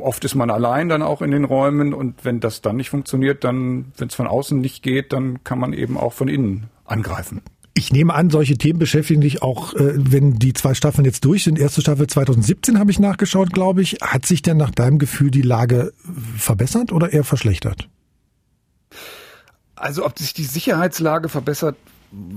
Oft 0.00 0.24
ist 0.24 0.34
man 0.34 0.50
allein 0.50 0.88
dann 0.88 1.02
auch 1.02 1.22
in 1.22 1.30
den 1.30 1.44
Räumen 1.44 1.94
und 1.94 2.24
wenn 2.24 2.40
das 2.40 2.62
dann 2.62 2.76
nicht 2.76 2.90
funktioniert, 2.90 3.44
dann, 3.44 3.92
wenn 3.96 4.08
es 4.08 4.14
von 4.14 4.26
außen 4.26 4.58
nicht 4.58 4.82
geht, 4.82 5.12
dann 5.12 5.44
kann 5.44 5.58
man 5.58 5.72
eben 5.72 5.96
auch 5.96 6.12
von 6.12 6.28
innen 6.28 6.66
angreifen. 6.84 7.42
Ich 7.74 7.92
nehme 7.92 8.12
an, 8.12 8.28
solche 8.28 8.58
Themen 8.58 8.80
beschäftigen 8.80 9.20
dich 9.20 9.40
auch, 9.40 9.72
äh, 9.74 9.92
wenn 9.96 10.34
die 10.34 10.52
zwei 10.52 10.74
Staffeln 10.74 11.04
jetzt 11.04 11.24
durch 11.24 11.44
sind. 11.44 11.60
Erste 11.60 11.80
Staffel 11.80 12.08
2017 12.08 12.76
habe 12.76 12.90
ich 12.90 12.98
nachgeschaut, 12.98 13.52
glaube 13.52 13.82
ich. 13.82 13.98
Hat 14.02 14.26
sich 14.26 14.42
denn 14.42 14.56
nach 14.56 14.72
deinem 14.72 14.98
Gefühl 14.98 15.30
die 15.30 15.42
Lage 15.42 15.92
verbessert 16.36 16.90
oder 16.90 17.12
eher 17.12 17.22
verschlechtert? 17.22 17.88
Also 19.76 20.04
ob 20.04 20.18
sich 20.18 20.34
die 20.34 20.44
Sicherheitslage 20.44 21.28
verbessert, 21.28 21.76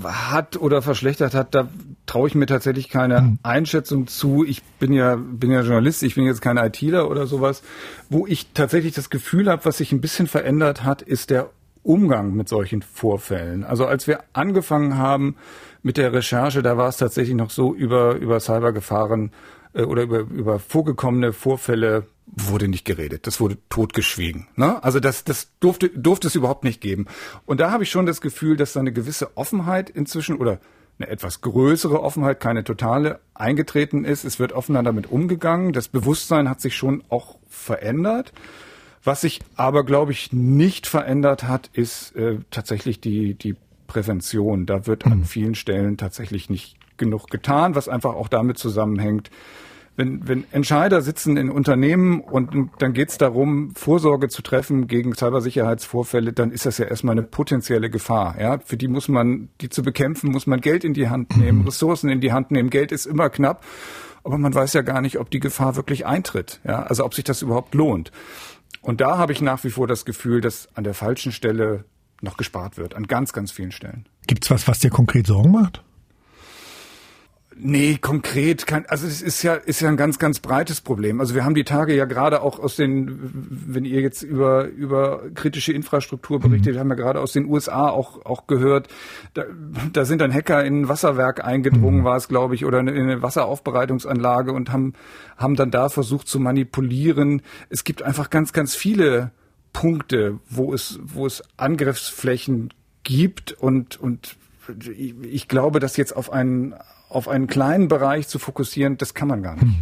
hat 0.03 0.57
oder 0.57 0.81
verschlechtert 0.81 1.34
hat, 1.34 1.55
da 1.55 1.69
traue 2.05 2.27
ich 2.27 2.36
mir 2.36 2.45
tatsächlich 2.45 2.89
keine 2.89 3.21
mhm. 3.21 3.39
Einschätzung 3.43 4.07
zu. 4.07 4.43
Ich 4.43 4.63
bin 4.63 4.91
ja 4.91 5.15
bin 5.15 5.51
ja 5.51 5.62
Journalist, 5.62 6.03
ich 6.03 6.15
bin 6.15 6.25
jetzt 6.25 6.41
kein 6.41 6.57
ITler 6.57 7.10
oder 7.10 7.25
sowas. 7.25 7.63
Wo 8.10 8.27
ich 8.27 8.51
tatsächlich 8.53 8.93
das 8.93 9.10
Gefühl 9.10 9.49
habe, 9.49 9.65
was 9.65 9.77
sich 9.77 9.91
ein 9.91 10.01
bisschen 10.01 10.27
verändert 10.27 10.84
hat, 10.84 11.01
ist 11.01 11.29
der 11.29 11.49
Umgang 11.84 12.34
mit 12.34 12.49
solchen 12.49 12.81
Vorfällen. 12.81 13.63
Also 13.63 13.86
als 13.86 14.07
wir 14.07 14.19
angefangen 14.34 14.97
haben 14.97 15.36
mit 15.84 15.97
der 15.97 16.13
Recherche, 16.13 16.62
da 16.62 16.77
war 16.77 16.89
es 16.89 16.97
tatsächlich 16.97 17.36
noch 17.36 17.49
so 17.49 17.73
über 17.73 18.15
über 18.15 18.39
Cybergefahren 18.39 19.31
oder 19.73 20.03
über 20.03 20.19
über 20.19 20.60
vorgekommene 20.60 21.34
Vorfälle 21.34 22.05
wurde 22.25 22.67
nicht 22.67 22.86
geredet, 22.86 23.27
das 23.27 23.39
wurde 23.39 23.57
totgeschwiegen. 23.69 24.47
Ne? 24.55 24.81
Also 24.84 24.99
das, 24.99 25.23
das 25.23 25.51
durfte, 25.60 25.89
durfte 25.89 26.27
es 26.27 26.36
überhaupt 26.36 26.63
nicht 26.63 26.81
geben. 26.81 27.07
Und 27.45 27.60
da 27.60 27.71
habe 27.71 27.84
ich 27.84 27.91
schon 27.91 28.05
das 28.05 28.21
Gefühl, 28.21 28.55
dass 28.55 28.73
da 28.73 28.79
eine 28.79 28.93
gewisse 28.93 29.36
Offenheit 29.36 29.89
inzwischen 29.89 30.38
oder 30.38 30.60
eine 30.97 31.10
etwas 31.10 31.41
größere 31.41 32.01
Offenheit, 32.01 32.39
keine 32.39 32.63
totale, 32.63 33.19
eingetreten 33.34 34.05
ist. 34.05 34.23
Es 34.23 34.39
wird 34.39 34.53
offener 34.53 34.84
damit 34.84 35.12
umgegangen. 35.12 35.73
Das 35.73 35.88
Bewusstsein 35.88 36.49
hat 36.49 36.62
sich 36.62 36.75
schon 36.75 37.03
auch 37.10 37.38
verändert. 37.49 38.34
Was 39.03 39.21
sich 39.21 39.41
aber, 39.55 39.84
glaube 39.84 40.12
ich, 40.12 40.31
nicht 40.31 40.86
verändert 40.86 41.43
hat, 41.43 41.69
ist 41.73 42.15
äh, 42.15 42.38
tatsächlich 42.51 43.01
die, 43.01 43.34
die 43.34 43.55
Prävention. 43.88 44.65
Da 44.65 44.86
wird 44.86 45.05
an 45.05 45.12
hm. 45.12 45.25
vielen 45.25 45.55
Stellen 45.55 45.97
tatsächlich 45.97 46.49
nicht 46.49 46.77
genug 47.02 47.30
getan, 47.30 47.76
was 47.76 47.90
einfach 47.90 48.14
auch 48.14 48.30
damit 48.30 48.58
zusammenhängt, 48.58 49.30
wenn, 49.98 50.26
wenn 50.28 50.46
Entscheider 50.52 51.02
sitzen 51.02 51.36
in 51.36 51.50
Unternehmen 51.50 52.22
und 52.22 52.72
dann 52.80 52.94
geht 52.94 53.10
es 53.10 53.18
darum, 53.18 53.74
Vorsorge 53.76 54.30
zu 54.30 54.42
treffen 54.42 54.88
gegen 54.88 55.14
Cybersicherheitsvorfälle, 55.14 56.32
dann 56.32 56.52
ist 56.52 56.66
das 56.66 56.78
ja 56.78 56.86
erstmal 56.86 57.14
eine 57.14 57.24
potenzielle 57.24 57.90
Gefahr. 57.90 58.40
Ja? 58.40 58.60
Für 58.60 58.78
die 58.78 58.88
muss 58.88 59.10
man, 59.10 59.50
die 59.60 59.70
zu 59.70 59.84
bekämpfen, 59.84 60.32
muss 60.32 60.48
man 60.48 60.62
Geld 60.62 60.86
in 60.86 60.94
die 60.94 61.10
Hand 61.10 61.36
nehmen, 61.36 61.60
mhm. 61.60 61.66
Ressourcen 61.66 62.10
in 62.10 62.22
die 62.22 62.32
Hand 62.32 62.52
nehmen. 62.52 62.70
Geld 62.70 62.92
ist 62.94 63.06
immer 63.06 63.30
knapp, 63.30 63.66
aber 64.24 64.38
man 64.38 64.56
weiß 64.56 64.74
ja 64.74 64.82
gar 64.82 65.02
nicht, 65.02 65.20
ob 65.20 65.30
die 65.30 65.40
Gefahr 65.40 65.76
wirklich 65.76 66.06
eintritt. 66.06 66.62
Ja? 66.64 66.84
Also 66.84 67.04
ob 67.04 67.14
sich 67.14 67.26
das 67.26 67.42
überhaupt 67.42 67.76
lohnt. 67.76 68.12
Und 68.82 69.02
da 69.02 69.18
habe 69.18 69.34
ich 69.34 69.42
nach 69.42 69.64
wie 69.64 69.70
vor 69.70 69.88
das 69.88 70.06
Gefühl, 70.06 70.40
dass 70.40 70.70
an 70.74 70.86
der 70.86 70.94
falschen 70.94 71.34
Stelle 71.34 71.84
noch 72.22 72.38
gespart 72.38 72.78
wird, 72.78 72.96
an 72.96 73.08
ganz, 73.08 73.34
ganz 73.34 73.52
vielen 73.52 73.72
Stellen. 73.72 74.08
Gibt's 74.26 74.50
was, 74.50 74.68
was 74.68 74.80
dir 74.80 74.90
konkret 74.90 75.28
Sorgen 75.28 75.52
macht? 75.52 75.84
Nee, 77.58 77.98
konkret 78.00 78.66
kann, 78.66 78.86
also 78.88 79.06
es 79.06 79.22
ist 79.22 79.44
ja, 79.44 79.56
ist 79.56 79.82
ja 79.82 79.90
ein 79.90 79.98
ganz, 79.98 80.18
ganz 80.20 80.40
breites 80.40 80.80
Problem. 80.80 81.20
Also 81.20 81.36
wir 81.36 81.44
haben 81.44 81.54
die 81.54 81.66
Tage 81.66 81.94
ja 81.94 82.06
gerade 82.06 82.42
auch 82.42 82.60
aus 82.60 82.78
den, 82.78 83.20
wenn 83.50 83.84
ihr 83.84 84.00
jetzt 84.00 84.24
über, 84.24 84.66
über 84.68 85.24
kritische 85.36 85.74
Infrastruktur 85.74 86.40
berichtet, 86.40 86.76
mhm. 86.76 86.80
haben 86.80 86.88
wir 86.88 86.96
gerade 86.96 87.20
aus 87.20 87.34
den 87.34 87.46
USA 87.46 87.90
auch, 87.90 88.26
auch 88.26 88.48
gehört, 88.48 88.88
da, 89.34 89.44
da 89.92 90.06
sind 90.06 90.22
dann 90.22 90.34
Hacker 90.34 90.64
in 90.64 90.82
ein 90.82 90.88
Wasserwerk 90.88 91.44
eingedrungen, 91.44 92.00
mhm. 92.00 92.04
war 92.06 92.16
es, 92.16 92.30
glaube 92.30 92.56
ich, 92.56 92.66
oder 92.66 92.80
in 92.80 92.90
eine 92.90 93.22
Wasseraufbereitungsanlage 93.22 94.54
und 94.54 94.72
haben, 94.72 94.94
haben 95.38 95.56
dann 95.56 95.72
da 95.72 95.90
versucht 95.90 96.30
zu 96.30 96.40
manipulieren. 96.40 97.42
Es 97.70 97.84
gibt 97.84 98.02
einfach 98.02 98.30
ganz, 98.30 98.54
ganz 98.54 98.76
viele 98.76 99.32
Punkte, 99.74 100.40
wo 100.50 100.74
es, 100.74 101.00
wo 101.04 101.26
es 101.26 101.44
Angriffsflächen 101.58 102.74
gibt 103.04 103.52
und, 103.52 103.99
und 103.99 104.38
ich 104.93 105.47
glaube, 105.47 105.80
dass 105.80 105.97
jetzt 105.97 106.16
auf 106.16 106.32
einen, 106.32 106.76
auf 107.12 107.28
einen 107.28 107.47
kleinen 107.47 107.88
Bereich 107.88 108.28
zu 108.28 108.39
fokussieren, 108.39 108.97
das 108.97 109.14
kann 109.14 109.28
man 109.28 109.43
gar 109.43 109.55
nicht. 109.55 109.64
Hm. 109.64 109.76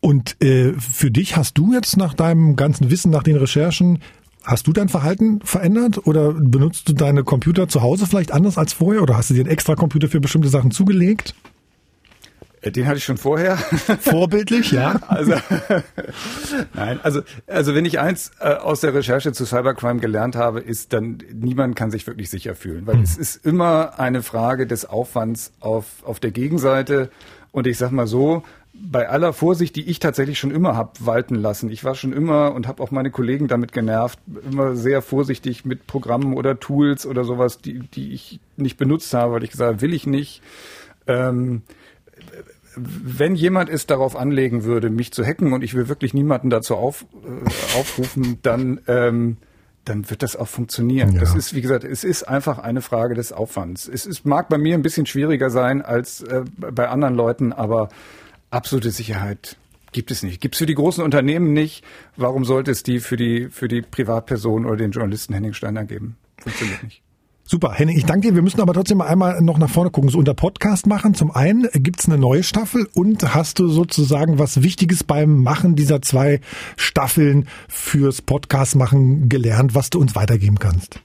Und 0.00 0.42
äh, 0.42 0.74
für 0.74 1.10
dich 1.10 1.36
hast 1.36 1.56
du 1.56 1.72
jetzt 1.72 1.96
nach 1.96 2.14
deinem 2.14 2.56
ganzen 2.56 2.90
Wissen, 2.90 3.10
nach 3.10 3.22
den 3.22 3.36
Recherchen, 3.36 4.00
hast 4.42 4.66
du 4.66 4.72
dein 4.72 4.88
Verhalten 4.88 5.40
verändert 5.42 6.06
oder 6.06 6.32
benutzt 6.32 6.88
du 6.88 6.92
deine 6.92 7.24
Computer 7.24 7.68
zu 7.68 7.80
Hause 7.80 8.06
vielleicht 8.06 8.32
anders 8.32 8.58
als 8.58 8.74
vorher 8.74 9.02
oder 9.02 9.16
hast 9.16 9.30
du 9.30 9.34
dir 9.34 9.40
einen 9.40 9.50
extra 9.50 9.74
Computer 9.74 10.08
für 10.08 10.20
bestimmte 10.20 10.48
Sachen 10.48 10.70
zugelegt? 10.70 11.34
Äh, 12.64 12.70
den 12.70 12.86
hatte 12.86 12.96
ich 12.98 13.04
schon 13.04 13.18
vorher. 13.18 13.56
Vorbildlich, 14.00 14.72
ja. 14.72 14.96
Also 15.06 15.34
nein, 16.74 16.98
also 17.02 17.20
also 17.46 17.74
wenn 17.74 17.84
ich 17.84 18.00
eins 18.00 18.32
äh, 18.40 18.54
aus 18.54 18.80
der 18.80 18.94
Recherche 18.94 19.32
zu 19.32 19.44
Cybercrime 19.44 20.00
gelernt 20.00 20.36
habe, 20.36 20.60
ist 20.60 20.92
dann 20.92 21.18
niemand 21.32 21.76
kann 21.76 21.90
sich 21.90 22.06
wirklich 22.06 22.30
sicher 22.30 22.54
fühlen, 22.54 22.86
weil 22.86 22.96
mhm. 22.96 23.02
es 23.02 23.16
ist 23.16 23.44
immer 23.44 23.98
eine 23.98 24.22
Frage 24.22 24.66
des 24.66 24.86
Aufwands 24.86 25.52
auf 25.60 25.86
auf 26.04 26.20
der 26.20 26.30
Gegenseite 26.30 27.10
und 27.52 27.66
ich 27.66 27.78
sag 27.78 27.92
mal 27.92 28.06
so, 28.06 28.42
bei 28.72 29.08
aller 29.08 29.32
Vorsicht, 29.32 29.76
die 29.76 29.88
ich 29.88 30.00
tatsächlich 30.00 30.38
schon 30.38 30.50
immer 30.50 30.76
hab 30.76 31.06
walten 31.06 31.36
lassen. 31.36 31.70
Ich 31.70 31.84
war 31.84 31.94
schon 31.94 32.12
immer 32.12 32.52
und 32.52 32.66
habe 32.66 32.82
auch 32.82 32.90
meine 32.90 33.12
Kollegen 33.12 33.46
damit 33.46 33.72
genervt, 33.72 34.18
immer 34.50 34.74
sehr 34.74 35.00
vorsichtig 35.00 35.64
mit 35.64 35.86
Programmen 35.86 36.34
oder 36.34 36.58
Tools 36.58 37.06
oder 37.06 37.22
sowas, 37.24 37.58
die 37.58 37.80
die 37.80 38.12
ich 38.12 38.40
nicht 38.56 38.76
benutzt 38.76 39.14
habe, 39.14 39.34
weil 39.34 39.44
ich 39.44 39.52
gesagt 39.52 39.74
habe, 39.74 39.80
will 39.80 39.94
ich 39.94 40.06
nicht. 40.06 40.42
Ähm, 41.06 41.62
wenn 42.76 43.34
jemand 43.34 43.70
es 43.70 43.86
darauf 43.86 44.16
anlegen 44.16 44.64
würde, 44.64 44.90
mich 44.90 45.12
zu 45.12 45.24
hacken 45.24 45.52
und 45.52 45.62
ich 45.62 45.74
will 45.74 45.88
wirklich 45.88 46.14
niemanden 46.14 46.50
dazu 46.50 46.76
auf, 46.76 47.06
äh, 47.24 47.78
aufrufen, 47.78 48.38
dann 48.42 48.80
ähm, 48.86 49.36
dann 49.84 50.08
wird 50.08 50.22
das 50.22 50.34
auch 50.36 50.48
funktionieren. 50.48 51.12
Ja. 51.12 51.20
Das 51.20 51.34
ist, 51.34 51.54
wie 51.54 51.60
gesagt, 51.60 51.84
es 51.84 52.04
ist 52.04 52.22
einfach 52.24 52.58
eine 52.58 52.80
Frage 52.80 53.14
des 53.14 53.32
Aufwands. 53.32 53.86
Es 53.86 54.06
ist, 54.06 54.24
mag 54.24 54.48
bei 54.48 54.58
mir 54.58 54.74
ein 54.74 54.82
bisschen 54.82 55.06
schwieriger 55.06 55.50
sein 55.50 55.82
als 55.82 56.22
äh, 56.22 56.44
bei 56.56 56.88
anderen 56.88 57.14
Leuten, 57.14 57.52
aber 57.52 57.90
absolute 58.50 58.90
Sicherheit 58.90 59.56
gibt 59.92 60.10
es 60.10 60.22
nicht. 60.22 60.40
Gibt 60.40 60.54
es 60.54 60.58
für 60.58 60.66
die 60.66 60.74
großen 60.74 61.04
Unternehmen 61.04 61.52
nicht. 61.52 61.84
Warum 62.16 62.44
sollte 62.44 62.70
es 62.70 62.82
die 62.82 63.00
für 63.00 63.16
die, 63.16 63.48
für 63.50 63.68
die 63.68 63.82
Privatperson 63.82 64.64
oder 64.64 64.76
den 64.76 64.90
Journalisten 64.90 65.34
Henning 65.34 65.52
Steiner 65.52 65.84
geben? 65.84 66.16
Funktioniert 66.38 66.82
nicht. 66.82 67.03
Super, 67.46 67.72
Henning, 67.72 67.98
ich 67.98 68.06
danke 68.06 68.28
dir. 68.28 68.34
Wir 68.34 68.42
müssen 68.42 68.62
aber 68.62 68.72
trotzdem 68.72 69.02
einmal 69.02 69.42
noch 69.42 69.58
nach 69.58 69.68
vorne 69.68 69.90
gucken, 69.90 70.08
so 70.08 70.18
unter 70.18 70.32
Podcast 70.32 70.86
machen. 70.86 71.12
Zum 71.12 71.30
einen 71.30 71.68
gibt's 71.74 72.06
eine 72.06 72.16
neue 72.16 72.42
Staffel 72.42 72.88
und 72.94 73.34
hast 73.34 73.58
du 73.58 73.68
sozusagen 73.68 74.38
was 74.38 74.62
Wichtiges 74.62 75.04
beim 75.04 75.42
Machen 75.42 75.76
dieser 75.76 76.00
zwei 76.00 76.40
Staffeln 76.76 77.46
fürs 77.68 78.22
Podcast 78.22 78.76
machen 78.76 79.28
gelernt, 79.28 79.74
was 79.74 79.90
du 79.90 80.00
uns 80.00 80.16
weitergeben 80.16 80.58
kannst? 80.58 81.00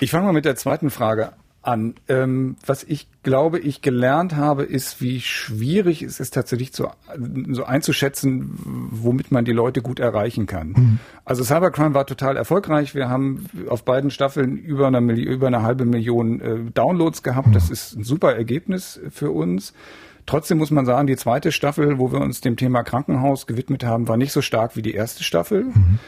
Ich 0.00 0.10
fange 0.10 0.26
mal 0.26 0.32
mit 0.32 0.44
der 0.44 0.56
zweiten 0.56 0.90
Frage 0.90 1.32
an. 1.62 1.94
Ähm, 2.08 2.56
was 2.66 2.84
ich 2.84 3.08
glaube, 3.22 3.58
ich 3.58 3.82
gelernt 3.82 4.34
habe, 4.34 4.64
ist, 4.64 5.00
wie 5.00 5.20
schwierig 5.20 6.02
es 6.02 6.20
ist 6.20 6.34
tatsächlich 6.34 6.72
zu, 6.72 6.88
so 7.50 7.64
einzuschätzen, 7.64 8.58
womit 8.90 9.30
man 9.30 9.44
die 9.44 9.52
Leute 9.52 9.80
gut 9.80 10.00
erreichen 10.00 10.46
kann. 10.46 10.68
Mhm. 10.68 10.98
Also 11.24 11.44
Cybercrime 11.44 11.94
war 11.94 12.06
total 12.06 12.36
erfolgreich. 12.36 12.94
Wir 12.94 13.08
haben 13.08 13.46
auf 13.68 13.84
beiden 13.84 14.10
Staffeln 14.10 14.56
über 14.56 14.88
eine, 14.88 15.00
Million, 15.00 15.32
über 15.32 15.46
eine 15.46 15.62
halbe 15.62 15.84
Million 15.84 16.40
äh, 16.40 16.58
Downloads 16.74 17.22
gehabt. 17.22 17.48
Mhm. 17.48 17.52
Das 17.52 17.70
ist 17.70 17.96
ein 17.96 18.04
super 18.04 18.34
Ergebnis 18.34 19.00
für 19.10 19.30
uns. 19.30 19.72
Trotzdem 20.26 20.58
muss 20.58 20.70
man 20.70 20.86
sagen, 20.86 21.06
die 21.06 21.16
zweite 21.16 21.50
Staffel, 21.52 21.98
wo 21.98 22.12
wir 22.12 22.20
uns 22.20 22.40
dem 22.40 22.56
Thema 22.56 22.82
Krankenhaus 22.82 23.46
gewidmet 23.46 23.84
haben, 23.84 24.08
war 24.08 24.16
nicht 24.16 24.32
so 24.32 24.40
stark 24.40 24.76
wie 24.76 24.82
die 24.82 24.94
erste 24.94 25.24
Staffel. 25.24 25.64
Mhm. 25.64 25.98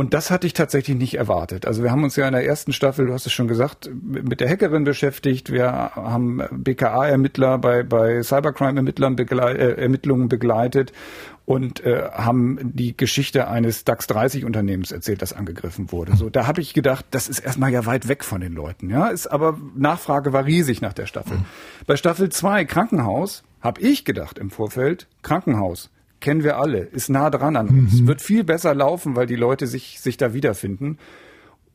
Und 0.00 0.14
das 0.14 0.30
hatte 0.30 0.46
ich 0.46 0.54
tatsächlich 0.54 0.96
nicht 0.96 1.18
erwartet. 1.18 1.66
Also 1.66 1.82
wir 1.82 1.90
haben 1.90 2.04
uns 2.04 2.16
ja 2.16 2.26
in 2.26 2.32
der 2.32 2.46
ersten 2.46 2.72
Staffel, 2.72 3.04
du 3.04 3.12
hast 3.12 3.26
es 3.26 3.34
schon 3.34 3.48
gesagt, 3.48 3.90
mit 3.92 4.40
der 4.40 4.48
Hackerin 4.48 4.84
beschäftigt. 4.84 5.52
Wir 5.52 5.70
haben 5.70 6.40
BKA-Ermittler 6.50 7.58
bei, 7.58 7.82
bei 7.82 8.22
Cybercrime-Ermittlern 8.22 9.14
begleit, 9.14 9.58
äh, 9.58 9.72
Ermittlungen 9.74 10.30
begleitet 10.30 10.92
und 11.44 11.84
äh, 11.84 12.08
haben 12.12 12.58
die 12.62 12.96
Geschichte 12.96 13.48
eines 13.48 13.84
DAX 13.84 14.06
30 14.06 14.46
Unternehmens 14.46 14.90
erzählt, 14.90 15.20
das 15.20 15.34
angegriffen 15.34 15.92
wurde. 15.92 16.16
So, 16.16 16.30
da 16.30 16.46
habe 16.46 16.62
ich 16.62 16.72
gedacht, 16.72 17.04
das 17.10 17.28
ist 17.28 17.40
erstmal 17.40 17.70
ja 17.70 17.84
weit 17.84 18.08
weg 18.08 18.24
von 18.24 18.40
den 18.40 18.54
Leuten. 18.54 18.88
Ja, 18.88 19.08
ist 19.08 19.26
aber 19.26 19.58
Nachfrage 19.76 20.32
war 20.32 20.46
riesig 20.46 20.80
nach 20.80 20.94
der 20.94 21.04
Staffel. 21.04 21.36
Mhm. 21.36 21.44
Bei 21.86 21.96
Staffel 21.96 22.30
2 22.30 22.64
Krankenhaus 22.64 23.42
habe 23.60 23.82
ich 23.82 24.06
gedacht 24.06 24.38
im 24.38 24.48
Vorfeld 24.48 25.08
Krankenhaus 25.20 25.90
kennen 26.20 26.44
wir 26.44 26.58
alle, 26.58 26.80
ist 26.80 27.08
nah 27.08 27.30
dran 27.30 27.56
an 27.56 27.68
uns, 27.68 28.00
mhm. 28.00 28.06
wird 28.06 28.22
viel 28.22 28.44
besser 28.44 28.74
laufen, 28.74 29.16
weil 29.16 29.26
die 29.26 29.36
Leute 29.36 29.66
sich, 29.66 30.00
sich 30.00 30.16
da 30.16 30.34
wiederfinden. 30.34 30.98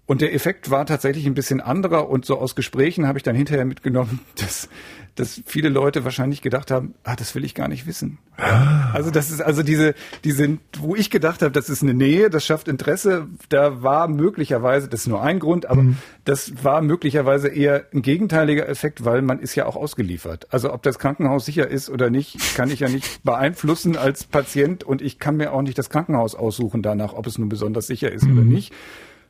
Und 0.07 0.21
der 0.21 0.35
Effekt 0.35 0.69
war 0.69 0.85
tatsächlich 0.85 1.25
ein 1.25 1.33
bisschen 1.33 1.61
anderer 1.61 2.09
und 2.09 2.25
so 2.25 2.37
aus 2.37 2.55
Gesprächen 2.55 3.07
habe 3.07 3.17
ich 3.17 3.23
dann 3.23 3.35
hinterher 3.35 3.65
mitgenommen, 3.65 4.19
dass, 4.35 4.69
dass 5.15 5.41
viele 5.45 5.69
Leute 5.69 6.03
wahrscheinlich 6.03 6.43
gedacht 6.43 6.69
haben, 6.69 6.93
ah, 7.03 7.15
das 7.15 7.33
will 7.33 7.43
ich 7.43 7.55
gar 7.55 7.67
nicht 7.67 7.87
wissen. 7.87 8.19
Ah. 8.37 8.91
Also 8.93 9.09
das 9.09 9.31
ist 9.31 9.41
also 9.41 9.63
diese, 9.63 9.95
diese, 10.23 10.59
wo 10.77 10.95
ich 10.95 11.09
gedacht 11.09 11.41
habe, 11.41 11.51
das 11.51 11.69
ist 11.69 11.81
eine 11.81 11.95
Nähe, 11.95 12.29
das 12.29 12.45
schafft 12.45 12.67
Interesse, 12.67 13.27
da 13.49 13.81
war 13.81 14.07
möglicherweise, 14.07 14.87
das 14.87 15.01
ist 15.01 15.07
nur 15.07 15.23
ein 15.23 15.39
Grund, 15.39 15.65
aber 15.65 15.81
mhm. 15.81 15.97
das 16.23 16.63
war 16.63 16.81
möglicherweise 16.83 17.47
eher 17.47 17.85
ein 17.91 18.03
gegenteiliger 18.03 18.69
Effekt, 18.69 19.05
weil 19.05 19.23
man 19.23 19.39
ist 19.39 19.55
ja 19.55 19.65
auch 19.65 19.75
ausgeliefert. 19.75 20.47
Also 20.51 20.71
ob 20.71 20.83
das 20.83 20.99
Krankenhaus 20.99 21.45
sicher 21.45 21.67
ist 21.67 21.89
oder 21.89 22.11
nicht, 22.11 22.55
kann 22.55 22.69
ich 22.69 22.81
ja 22.81 22.89
nicht 22.89 23.05
beeinflussen 23.23 23.97
als 23.97 24.23
Patient 24.23 24.83
und 24.83 25.01
ich 25.01 25.17
kann 25.17 25.35
mir 25.35 25.51
auch 25.51 25.63
nicht 25.63 25.79
das 25.79 25.89
Krankenhaus 25.89 26.35
aussuchen 26.35 26.83
danach, 26.83 27.13
ob 27.13 27.25
es 27.25 27.39
nun 27.39 27.49
besonders 27.49 27.87
sicher 27.87 28.11
ist 28.11 28.25
mhm. 28.25 28.33
oder 28.33 28.43
nicht. 28.43 28.71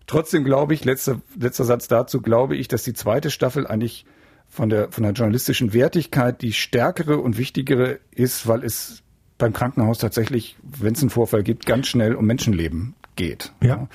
Trotzdem 0.08 0.44
glaube 0.44 0.74
ich, 0.74 0.86
letzter, 0.86 1.22
letzter 1.40 1.64
Satz 1.64 1.88
dazu, 1.88 2.22
glaube 2.22 2.56
ich, 2.56 2.68
dass 2.68 2.84
die 2.84 2.94
zweite 2.94 3.32
Staffel 3.32 3.66
eigentlich 3.66 4.06
von 4.48 4.70
der, 4.70 4.92
von 4.92 5.04
der 5.04 5.14
journalistischen 5.14 5.74
Wertigkeit 5.74 6.42
die 6.42 6.54
stärkere 6.54 7.20
und 7.20 7.38
wichtigere 7.38 8.00
ist, 8.12 8.48
weil 8.48 8.64
es 8.64 9.04
beim 9.38 9.54
Krankenhaus 9.54 9.98
tatsächlich, 9.98 10.56
wenn 10.64 10.94
es 10.94 11.02
einen 11.02 11.10
Vorfall 11.10 11.44
gibt, 11.44 11.66
ganz 11.66 11.88
schnell 11.88 12.16
um 12.16 12.26
Menschenleben 12.26 12.96
geht. 13.16 13.52
Ja. 13.62 13.88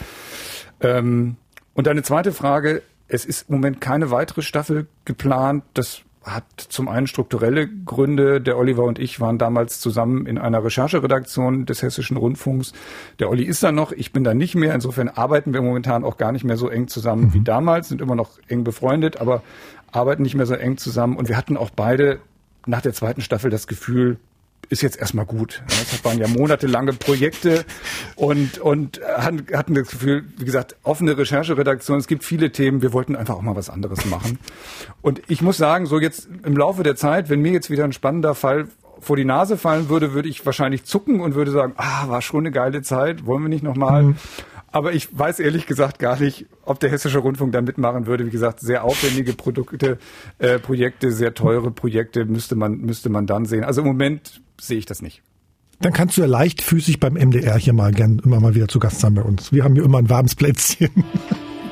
Ähm, 0.81 1.37
und 1.75 1.89
eine 1.89 2.03
zweite 2.03 2.33
Frage, 2.33 2.83
es 3.09 3.25
ist 3.25 3.49
im 3.49 3.57
Moment 3.57 3.81
keine 3.81 4.11
weitere 4.11 4.43
Staffel 4.43 4.87
geplant. 5.05 5.65
Das 5.75 6.03
hat 6.23 6.45
zum 6.57 6.89
einen 6.89 7.07
strukturelle 7.07 7.67
Gründe. 7.67 8.41
Der 8.41 8.59
Oliver 8.59 8.85
und 8.85 8.99
ich 8.99 9.21
waren 9.21 9.39
damals 9.39 9.81
zusammen 9.81 10.27
in 10.27 10.39
einer 10.39 10.63
Rechercheredaktion 10.63 11.65
des 11.65 11.83
Hessischen 11.83 12.17
Rundfunks. 12.17 12.73
Der 13.19 13.31
Olli 13.31 13.45
ist 13.45 13.63
da 13.63 13.73
noch, 13.73 13.93
ich 13.93 14.13
bin 14.13 14.23
da 14.23 14.35
nicht 14.35 14.55
mehr. 14.55 14.75
Insofern 14.75 15.09
arbeiten 15.09 15.55
wir 15.55 15.63
momentan 15.63 16.05
auch 16.05 16.19
gar 16.19 16.33
nicht 16.33 16.45
mehr 16.45 16.57
so 16.57 16.69
eng 16.69 16.89
zusammen 16.89 17.27
mhm. 17.27 17.35
wie 17.35 17.41
damals, 17.41 17.89
sind 17.89 18.03
immer 18.03 18.17
noch 18.17 18.39
eng 18.49 18.65
befreundet, 18.65 19.21
aber 19.21 19.43
arbeiten 19.93 20.23
nicht 20.23 20.35
mehr 20.35 20.47
so 20.47 20.55
eng 20.55 20.77
zusammen. 20.77 21.17
Und 21.17 21.29
wir 21.29 21.37
hatten 21.37 21.57
auch 21.57 21.71
beide 21.71 22.21
nach 22.67 22.83
der 22.83 22.93
zweiten 22.93 23.23
Staffel 23.23 23.51
das 23.51 23.67
Gefühl, 23.67 24.19
ist 24.71 24.83
jetzt 24.83 24.99
erstmal 24.99 25.27
gut. 25.27 25.63
Das 25.69 26.05
waren 26.05 26.19
ja 26.19 26.29
monatelange 26.29 26.93
Projekte 26.93 27.65
und, 28.15 28.59
und 28.59 29.01
hatten 29.03 29.75
das 29.75 29.89
Gefühl, 29.89 30.25
wie 30.39 30.45
gesagt, 30.45 30.77
offene 30.85 31.19
Rechercheredaktion. 31.19 31.99
Es 31.99 32.07
gibt 32.07 32.25
viele 32.25 32.53
Themen. 32.53 32.81
Wir 32.81 32.93
wollten 32.93 33.17
einfach 33.17 33.35
auch 33.35 33.43
mal 33.43 33.57
was 33.57 33.69
anderes 33.69 34.07
machen. 34.07 34.39
Und 35.03 35.21
ich 35.27 35.43
muss 35.43 35.57
sagen, 35.57 35.87
so 35.87 35.99
jetzt 35.99 36.29
im 36.45 36.57
Laufe 36.57 36.85
der 36.85 36.95
Zeit, 36.95 37.29
wenn 37.29 37.41
mir 37.41 37.53
jetzt 37.53 37.69
wieder 37.69 37.85
ein 37.85 37.93
spannender 37.93 38.35
Fall 38.35 38.69
vor 39.01 39.17
die 39.17 39.25
Nase 39.25 39.57
fallen 39.57 39.89
würde, 39.89 40.13
würde 40.13 40.29
ich 40.29 40.45
wahrscheinlich 40.47 40.85
zucken 40.85 41.21
und 41.21 41.35
würde 41.35 41.51
sagen, 41.51 41.73
ah, 41.77 42.09
war 42.09 42.23
schon 42.23 42.41
eine 42.41 42.53
geile 42.53 42.83
Zeit, 42.83 43.27
wollen 43.27 43.43
wir 43.43 43.49
nicht 43.49 43.65
nochmal. 43.65 44.03
Mhm. 44.05 44.17
Aber 44.73 44.93
ich 44.93 45.09
weiß 45.17 45.41
ehrlich 45.41 45.67
gesagt 45.67 45.99
gar 45.99 46.19
nicht, 46.21 46.47
ob 46.65 46.79
der 46.79 46.91
Hessische 46.91 47.19
Rundfunk 47.19 47.53
da 47.53 47.61
mitmachen 47.61 48.07
würde. 48.07 48.25
Wie 48.27 48.31
gesagt, 48.31 48.61
sehr 48.61 48.85
aufwendige 48.85 49.33
Produkte, 49.33 49.99
äh, 50.39 50.59
Projekte, 50.59 51.11
sehr 51.11 51.35
teure 51.35 51.71
Projekte 51.73 52.25
müsste 52.25 52.55
man, 52.55 52.79
müsste 52.79 53.09
man 53.09 53.27
dann 53.27 53.47
sehen. 53.47 53.65
Also 53.65 53.81
im 53.81 53.89
Moment 53.89 54.41
sehe 54.61 54.79
ich 54.79 54.87
das 54.87 55.03
nicht. 55.03 55.23
Dann 55.81 55.93
kannst 55.93 56.17
du 56.17 56.21
ja 56.21 56.27
leichtfüßig 56.27 57.01
beim 57.01 57.15
MDR 57.15 57.57
hier 57.57 57.73
mal 57.73 57.93
gern 57.93 58.21
immer 58.25 58.39
mal 58.39 58.55
wieder 58.55 58.69
zu 58.69 58.79
Gast 58.79 59.01
sein 59.01 59.15
bei 59.15 59.23
uns. 59.23 59.51
Wir 59.53 59.65
haben 59.65 59.75
hier 59.75 59.85
immer 59.85 59.99
ein 59.99 60.11
warmes 60.11 60.35
Plätzchen. 60.35 60.91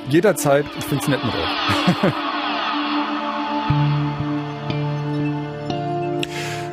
Jederzeit, 0.09 0.65
ich 0.79 0.85
finde 0.85 1.05
es 1.05 1.09
nett 1.09 1.21
mit 1.25 1.35
euch. 1.35 2.13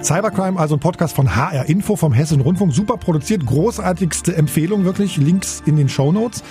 Cybercrime, 0.06 0.60
also 0.60 0.76
ein 0.76 0.80
Podcast 0.80 1.16
von 1.16 1.36
HR 1.36 1.68
Info 1.68 1.96
vom 1.96 2.14
Hessischen 2.14 2.42
Rundfunk. 2.42 2.72
Super 2.72 2.98
produziert, 2.98 3.44
großartigste 3.44 4.36
Empfehlung 4.36 4.86
wirklich. 4.86 5.18
Links 5.18 5.64
in 5.66 5.78
den 5.78 5.90
Show 5.90 6.12
Notes. 6.12 6.44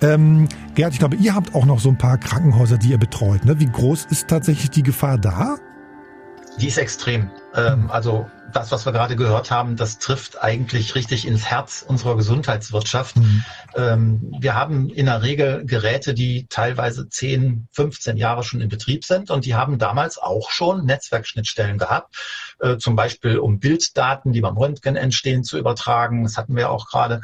Ähm, 0.00 0.48
Gerd, 0.74 0.94
ich 0.94 0.98
glaube, 0.98 1.16
ihr 1.16 1.34
habt 1.34 1.54
auch 1.54 1.66
noch 1.66 1.78
so 1.78 1.90
ein 1.90 1.98
paar 1.98 2.16
Krankenhäuser, 2.16 2.78
die 2.78 2.88
ihr 2.88 2.98
betreut. 2.98 3.44
Ne? 3.44 3.60
Wie 3.60 3.66
groß 3.66 4.06
ist 4.06 4.28
tatsächlich 4.28 4.70
die 4.70 4.82
Gefahr 4.82 5.18
da? 5.18 5.56
Die 6.58 6.68
ist 6.68 6.78
extrem. 6.78 7.28
Ähm, 7.54 7.90
also 7.90 8.30
das, 8.52 8.70
was 8.70 8.84
wir 8.84 8.92
gerade 8.92 9.16
gehört 9.16 9.50
haben, 9.50 9.76
das 9.76 9.98
trifft 9.98 10.42
eigentlich 10.42 10.94
richtig 10.94 11.26
ins 11.26 11.46
Herz 11.46 11.84
unserer 11.86 12.16
Gesundheitswirtschaft. 12.16 13.16
Mhm. 13.16 13.44
Ähm, 13.74 14.34
wir 14.40 14.54
haben 14.54 14.90
in 14.90 15.06
der 15.06 15.22
Regel 15.22 15.64
Geräte, 15.64 16.14
die 16.14 16.46
teilweise 16.48 17.08
10, 17.08 17.68
15 17.72 18.16
Jahre 18.16 18.42
schon 18.42 18.60
in 18.60 18.68
Betrieb 18.68 19.04
sind 19.04 19.30
und 19.30 19.46
die 19.46 19.54
haben 19.54 19.78
damals 19.78 20.18
auch 20.18 20.50
schon 20.50 20.84
Netzwerkschnittstellen 20.84 21.78
gehabt, 21.78 22.14
äh, 22.60 22.76
zum 22.76 22.96
Beispiel 22.96 23.38
um 23.38 23.58
Bilddaten, 23.58 24.32
die 24.32 24.40
beim 24.40 24.56
Röntgen 24.56 24.96
entstehen, 24.96 25.44
zu 25.44 25.58
übertragen. 25.58 26.24
Das 26.24 26.36
hatten 26.36 26.56
wir 26.56 26.70
auch 26.70 26.86
gerade. 26.88 27.22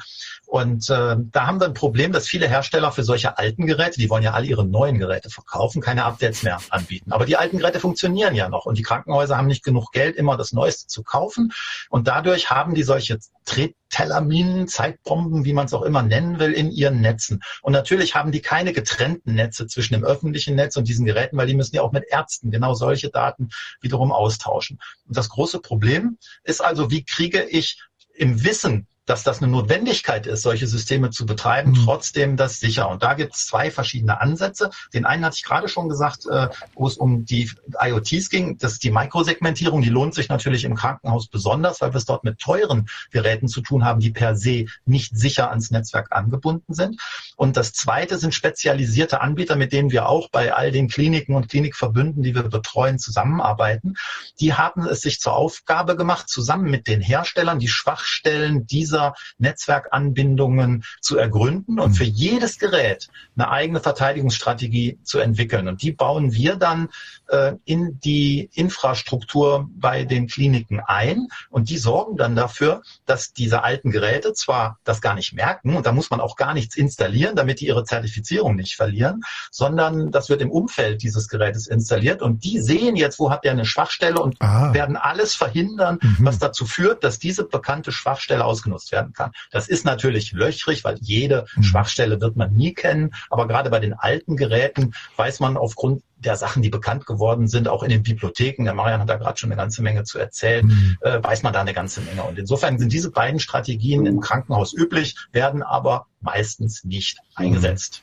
Und 0.49 0.89
äh, 0.89 1.17
da 1.19 1.47
haben 1.47 1.61
wir 1.61 1.67
ein 1.67 1.75
Problem, 1.75 2.11
dass 2.11 2.27
viele 2.27 2.49
Hersteller 2.49 2.91
für 2.91 3.03
solche 3.03 3.37
alten 3.37 3.67
Geräte, 3.67 4.01
die 4.01 4.09
wollen 4.09 4.23
ja 4.23 4.33
alle 4.33 4.47
ihre 4.47 4.65
neuen 4.65 4.99
Geräte 4.99 5.29
verkaufen, 5.29 5.83
keine 5.83 6.07
Updates 6.07 6.43
mehr 6.43 6.59
anbieten. 6.71 7.13
Aber 7.13 7.27
die 7.27 7.37
alten 7.37 7.59
Geräte 7.59 7.81
funktionieren 7.81 8.35
ja 8.35 8.49
noch 8.49 8.65
und 8.65 8.79
die 8.79 8.83
Krankenhäuser 8.83 9.37
haben 9.37 9.47
nicht 9.47 9.63
genug 9.63 9.93
Geld, 9.93 10.17
immer 10.17 10.39
das 10.39 10.55
Neueste 10.55 10.87
zu 10.87 11.03
kaufen. 11.03 11.53
Und 11.91 12.09
dadurch 12.09 12.49
haben 12.49 12.75
die 12.75 12.83
solche 12.83 13.19
Trettellaminen, 13.45 14.69
Zeitbomben, 14.69 15.45
wie 15.45 15.53
man 15.53 15.67
es 15.67 15.75
auch 15.75 15.83
immer 15.83 16.03
nennen 16.03 16.39
will, 16.39 16.55
in 16.55 16.71
ihren 16.71 17.03
Netzen. 17.03 17.43
Und 17.61 17.75
natürlich 17.75 18.15
haben 18.15 18.33
die 18.33 18.41
keine 18.41 18.73
getrennten 18.73 19.35
Netze 19.35 19.67
zwischen 19.67 19.93
dem 19.93 20.05
öffentlichen 20.05 20.55
Netz 20.55 20.77
und 20.79 20.89
diesen 20.89 21.05
Geräten, 21.05 21.37
weil 21.37 21.47
die 21.47 21.55
müssen 21.55 21.77
ja 21.77 21.83
auch 21.83 21.93
mit 21.93 22.05
Ärzten 22.09 22.51
genau 22.51 22.73
solche 22.73 23.11
Daten 23.11 23.51
wiederum 23.83 24.13
austauschen. 24.13 24.79
Und 25.07 25.15
das 25.15 25.29
große 25.29 25.61
Problem 25.61 26.17
ist 26.43 26.65
also, 26.65 26.91
wie 26.91 27.05
kriege 27.05 27.43
ich 27.43 27.83
im 28.15 28.45
Wissen 28.45 28.87
dass 29.09 29.23
das 29.23 29.43
eine 29.43 29.51
Notwendigkeit 29.51 30.27
ist, 30.27 30.43
solche 30.43 30.67
Systeme 30.67 31.11
zu 31.11 31.25
betreiben, 31.25 31.71
mhm. 31.71 31.85
trotzdem 31.85 32.37
das 32.37 32.61
sicher. 32.61 32.89
Und 32.89 33.03
da 33.03 33.15
gibt 33.15 33.35
es 33.35 33.47
zwei 33.47 33.71
verschiedene 33.71 34.21
Ansätze. 34.21 34.71
Den 34.93 35.07
einen 35.07 35.25
hatte 35.25 35.37
ich 35.39 35.45
gerade 35.45 35.69
schon 35.69 35.89
gesagt, 35.89 36.27
äh, 36.27 36.49
wo 36.75 36.87
es 36.87 36.99
um 36.99 37.25
die 37.25 37.51
IoTs 37.81 38.29
ging. 38.29 38.59
Das 38.59 38.73
ist 38.73 38.85
die 38.85 38.91
Mikrosegmentierung. 38.91 39.81
Die 39.81 39.89
lohnt 39.89 40.15
sich 40.15 40.29
natürlich 40.29 40.65
im 40.65 40.75
Krankenhaus 40.75 41.29
besonders, 41.29 41.81
weil 41.81 41.93
wir 41.93 41.99
es 41.99 42.05
dort 42.05 42.25
mit 42.25 42.39
teuren 42.39 42.89
Geräten 43.11 43.49
zu 43.49 43.63
tun 43.63 43.85
haben, 43.85 44.01
die 44.01 44.11
per 44.11 44.37
se 44.37 44.67
nicht 44.85 45.17
sicher 45.17 45.49
ans 45.51 45.71
Netzwerk 45.71 46.09
angebunden 46.11 46.75
sind. 46.75 47.01
Und 47.37 47.57
das 47.57 47.73
zweite 47.73 48.19
sind 48.19 48.35
spezialisierte 48.35 49.23
Anbieter, 49.23 49.57
mit 49.57 49.73
denen 49.73 49.91
wir 49.91 50.09
auch 50.09 50.29
bei 50.31 50.53
all 50.53 50.71
den 50.71 50.89
Kliniken 50.89 51.35
und 51.35 51.49
Klinikverbünden, 51.49 52.23
die 52.23 52.35
wir 52.35 52.43
betreuen, 52.43 52.99
zusammenarbeiten. 52.99 53.95
Die 54.41 54.53
haben 54.53 54.87
es 54.87 55.01
sich 55.01 55.19
zur 55.21 55.35
Aufgabe 55.35 55.97
gemacht, 55.97 56.29
zusammen 56.29 56.71
mit 56.71 56.87
den 56.87 57.01
Herstellern 57.01 57.59
die 57.59 57.69
Schwachstellen 57.69 58.67
dieser 58.67 58.98
dieser 58.99 59.15
Netzwerkanbindungen 59.39 60.85
zu 61.01 61.17
ergründen 61.17 61.79
und 61.79 61.95
für 61.95 62.05
jedes 62.05 62.59
Gerät 62.59 63.09
eine 63.37 63.51
eigene 63.51 63.81
Verteidigungsstrategie 63.81 64.99
zu 65.03 65.19
entwickeln. 65.19 65.69
Und 65.69 65.83
die 65.83 65.93
bauen 65.93 66.33
wir 66.33 66.57
dann 66.57 66.89
äh, 67.29 67.53
in 67.65 68.01
die 68.01 68.51
Infrastruktur 68.55 69.69
bei 69.77 70.05
den 70.05 70.27
Kliniken 70.27 70.81
ein 70.81 71.29
und 71.51 71.71
die 71.71 71.79
sorgen 71.79 72.17
dann 72.17 72.35
dafür, 72.35 72.83
dass 73.07 73.33
diese 73.33 73.63
alten 73.63 73.91
Geräte 73.91 74.33
zwar 74.33 74.79
das 74.85 75.01
gar 75.01 75.15
nicht 75.15 75.33
merken 75.33 75.77
und 75.77 75.87
da 75.87 75.93
muss 75.93 76.11
man 76.11 76.21
auch 76.21 76.37
gar 76.37 76.55
nichts 76.55 76.77
installieren, 76.77 77.37
damit 77.37 77.61
die 77.61 77.67
ihre 77.67 77.85
Zertifizierung 77.85 78.57
nicht 78.57 78.77
verlieren, 78.77 79.23
sondern 79.51 80.11
das 80.11 80.29
wird 80.29 80.43
im 80.43 80.51
Umfeld 80.51 81.03
dieses 81.03 81.29
Gerätes 81.29 81.67
installiert 81.67 82.23
und 82.23 82.45
die 82.45 82.61
sehen 82.61 82.97
jetzt, 82.97 83.19
wo 83.19 83.31
hat 83.31 83.45
der 83.45 83.53
eine 83.53 83.65
Schwachstelle 83.65 84.21
und 84.21 84.41
Aha. 84.41 84.75
werden 84.75 84.97
alles 84.97 85.35
verhindern, 85.35 85.99
mhm. 86.01 86.17
was 86.21 86.39
dazu 86.39 86.67
führt, 86.67 87.05
dass 87.05 87.19
diese 87.19 87.45
bekannte 87.45 87.93
Schwachstelle 87.93 88.45
ausgenutzt 88.45 88.88
werden 88.93 89.13
kann. 89.13 89.33
Das 89.51 89.69
ist 89.69 89.85
natürlich 89.85 90.33
löchrig, 90.33 90.85
weil 90.85 90.97
jede 91.01 91.47
mhm. 91.55 91.63
Schwachstelle 91.63 92.21
wird 92.21 92.37
man 92.37 92.53
nie 92.53 92.75
kennen, 92.75 93.11
aber 93.31 93.47
gerade 93.47 93.71
bei 93.71 93.81
den 93.81 93.95
alten 93.95 94.37
Geräten 94.37 94.95
weiß 95.17 95.41
man 95.41 95.57
aufgrund 95.57 96.03
der 96.19 96.37
Sachen, 96.37 96.63
die 96.63 96.71
bekannt 96.71 97.07
geworden 97.07 97.49
sind, 97.49 97.69
auch 97.69 97.83
in 97.83 97.91
den 97.91 98.03
Bibliotheken, 98.03 98.65
der 98.65 98.75
Marian 98.75 99.01
hat 99.01 99.09
da 99.09 99.17
gerade 99.17 99.39
schon 99.39 99.51
eine 99.51 99.57
ganze 99.57 99.83
Menge 99.83 100.05
zu 100.05 100.19
erzählen, 100.19 100.67
mhm. 100.67 100.97
äh, 101.01 101.23
weiß 101.23 101.43
man 101.43 101.53
da 101.53 101.61
eine 101.61 101.75
ganze 101.75 102.01
Menge. 102.01 102.25
Und 102.25 102.39
insofern 102.39 102.79
sind 102.79 102.93
diese 102.93 103.11
beiden 103.11 103.41
Strategien 103.41 104.07
im 104.07 104.21
Krankenhaus 104.21 104.73
üblich, 104.73 105.17
werden 105.33 105.63
aber 105.63 106.07
meistens 106.21 106.85
nicht 106.85 107.19
eingesetzt. 107.37 108.03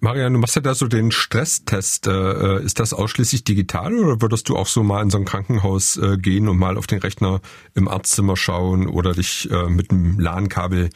Marian, 0.00 0.32
du 0.32 0.38
machst 0.38 0.54
ja 0.54 0.62
da 0.62 0.74
so 0.74 0.86
den 0.86 1.10
Stresstest. 1.10 2.06
Äh, 2.06 2.10
äh, 2.12 2.64
ist 2.64 2.78
das 2.78 2.92
ausschließlich 2.92 3.44
digital 3.44 3.94
oder 3.94 4.22
würdest 4.22 4.48
du 4.48 4.56
auch 4.56 4.66
so 4.66 4.82
mal 4.82 5.02
in 5.02 5.10
so 5.10 5.18
ein 5.18 5.24
Krankenhaus 5.24 5.96
äh, 5.96 6.16
gehen 6.16 6.48
und 6.48 6.58
mal 6.58 6.76
auf 6.76 6.86
den 6.86 7.00
Rechner 7.00 7.40
im 7.74 7.88
Arztzimmer 7.88 8.36
schauen 8.36 8.86
oder 8.86 9.14
dich 9.14 9.48
mit 9.68 9.90
einem 9.90 10.18
LAN-Kabel 10.18 10.90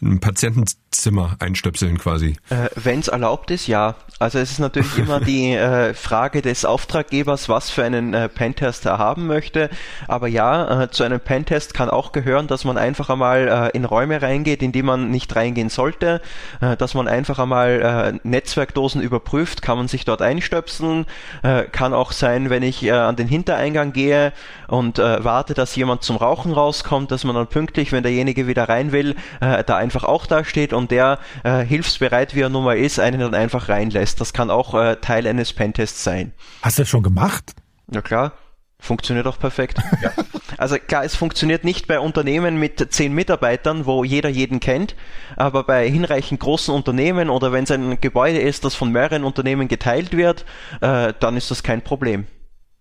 in 0.00 0.06
einem 0.06 0.20
Patientenzimmer 0.20 1.36
einstöpseln 1.40 1.98
quasi? 1.98 2.36
Äh, 2.48 2.68
Wenn 2.74 3.00
es 3.00 3.08
erlaubt 3.08 3.50
ist, 3.50 3.66
ja. 3.66 3.96
Also 4.18 4.38
es 4.38 4.52
ist 4.52 4.58
natürlich 4.58 4.98
immer 4.98 5.20
die 5.20 5.52
äh, 5.52 5.94
Frage 6.14 6.42
des 6.42 6.64
Auftraggebers, 6.64 7.48
was 7.48 7.70
für 7.70 7.84
einen 7.84 8.14
äh, 8.14 8.28
Pentest 8.28 8.86
er 8.86 8.98
haben 8.98 9.26
möchte. 9.26 9.70
Aber 10.08 10.28
ja, 10.28 10.88
zu 10.90 11.02
einem 11.02 11.20
Pentest 11.20 11.74
kann 11.74 11.90
auch 11.90 12.12
gehören, 12.12 12.46
dass 12.46 12.64
man 12.64 12.78
einfach 12.78 13.10
einmal 13.10 13.70
in 13.74 13.84
Räume 13.84 14.22
reingeht, 14.22 14.62
in 14.62 14.72
die 14.72 14.82
man 14.82 15.10
nicht 15.10 15.34
reingehen 15.34 15.68
sollte 15.68 16.20
äh, 16.60 16.76
dass 16.76 16.94
man 16.94 17.08
einfach 17.08 17.38
einmal 17.38 18.14
äh, 18.14 18.28
Netzwerkdosen 18.28 19.00
überprüft, 19.00 19.62
kann 19.62 19.76
man 19.76 19.88
sich 19.88 20.04
dort 20.04 20.22
einstöpseln, 20.22 21.06
äh, 21.42 21.64
kann 21.64 21.94
auch 21.94 22.12
sein, 22.12 22.50
wenn 22.50 22.62
ich 22.62 22.92
an 22.92 23.16
den 23.16 23.28
Hintereingang 23.28 23.92
gehe 23.92 24.32
und 24.68 24.98
warte, 24.98 25.54
dass 25.54 25.74
jemand 25.76 26.02
zum 26.02 26.16
Rauchen 26.16 26.52
rauskommt, 26.52 27.10
dass 27.10 27.24
man 27.24 27.34
dann 27.34 27.46
pünktlich, 27.46 27.92
wenn 27.92 28.02
derjenige 28.02 28.46
wieder 28.46 28.68
rein 28.68 28.92
will, 28.92 29.14
da 29.40 29.76
einfach 29.76 30.04
auch 30.04 30.26
da 30.26 30.44
steht 30.44 30.72
und 30.72 30.90
der 30.90 31.18
hilfsbereit, 31.44 32.34
wie 32.34 32.42
er 32.42 32.48
nun 32.48 32.64
mal 32.64 32.76
ist, 32.76 32.98
einen 32.98 33.20
dann 33.20 33.34
einfach 33.34 33.68
reinlässt. 33.68 34.20
Das 34.20 34.32
kann 34.32 34.50
auch 34.50 34.74
Teil 35.00 35.26
eines 35.26 35.52
Pentests 35.52 36.03
sein. 36.04 36.32
Hast 36.62 36.78
du 36.78 36.82
das 36.82 36.88
schon 36.88 37.02
gemacht? 37.02 37.54
Ja 37.90 38.02
klar. 38.02 38.32
Funktioniert 38.78 39.26
auch 39.26 39.38
perfekt. 39.38 39.78
Ja. 40.02 40.12
Also 40.58 40.76
klar, 40.76 41.04
es 41.04 41.16
funktioniert 41.16 41.64
nicht 41.64 41.88
bei 41.88 41.98
Unternehmen 41.98 42.58
mit 42.58 42.92
zehn 42.92 43.12
Mitarbeitern, 43.12 43.86
wo 43.86 44.04
jeder 44.04 44.28
jeden 44.28 44.60
kennt, 44.60 44.94
aber 45.36 45.64
bei 45.64 45.88
hinreichend 45.88 46.38
großen 46.38 46.72
Unternehmen 46.72 47.30
oder 47.30 47.50
wenn 47.50 47.64
es 47.64 47.70
ein 47.70 48.00
Gebäude 48.00 48.38
ist, 48.38 48.64
das 48.64 48.74
von 48.74 48.92
mehreren 48.92 49.24
Unternehmen 49.24 49.66
geteilt 49.66 50.16
wird, 50.16 50.44
äh, 50.80 51.12
dann 51.18 51.36
ist 51.36 51.50
das 51.50 51.62
kein 51.62 51.82
Problem. 51.82 52.26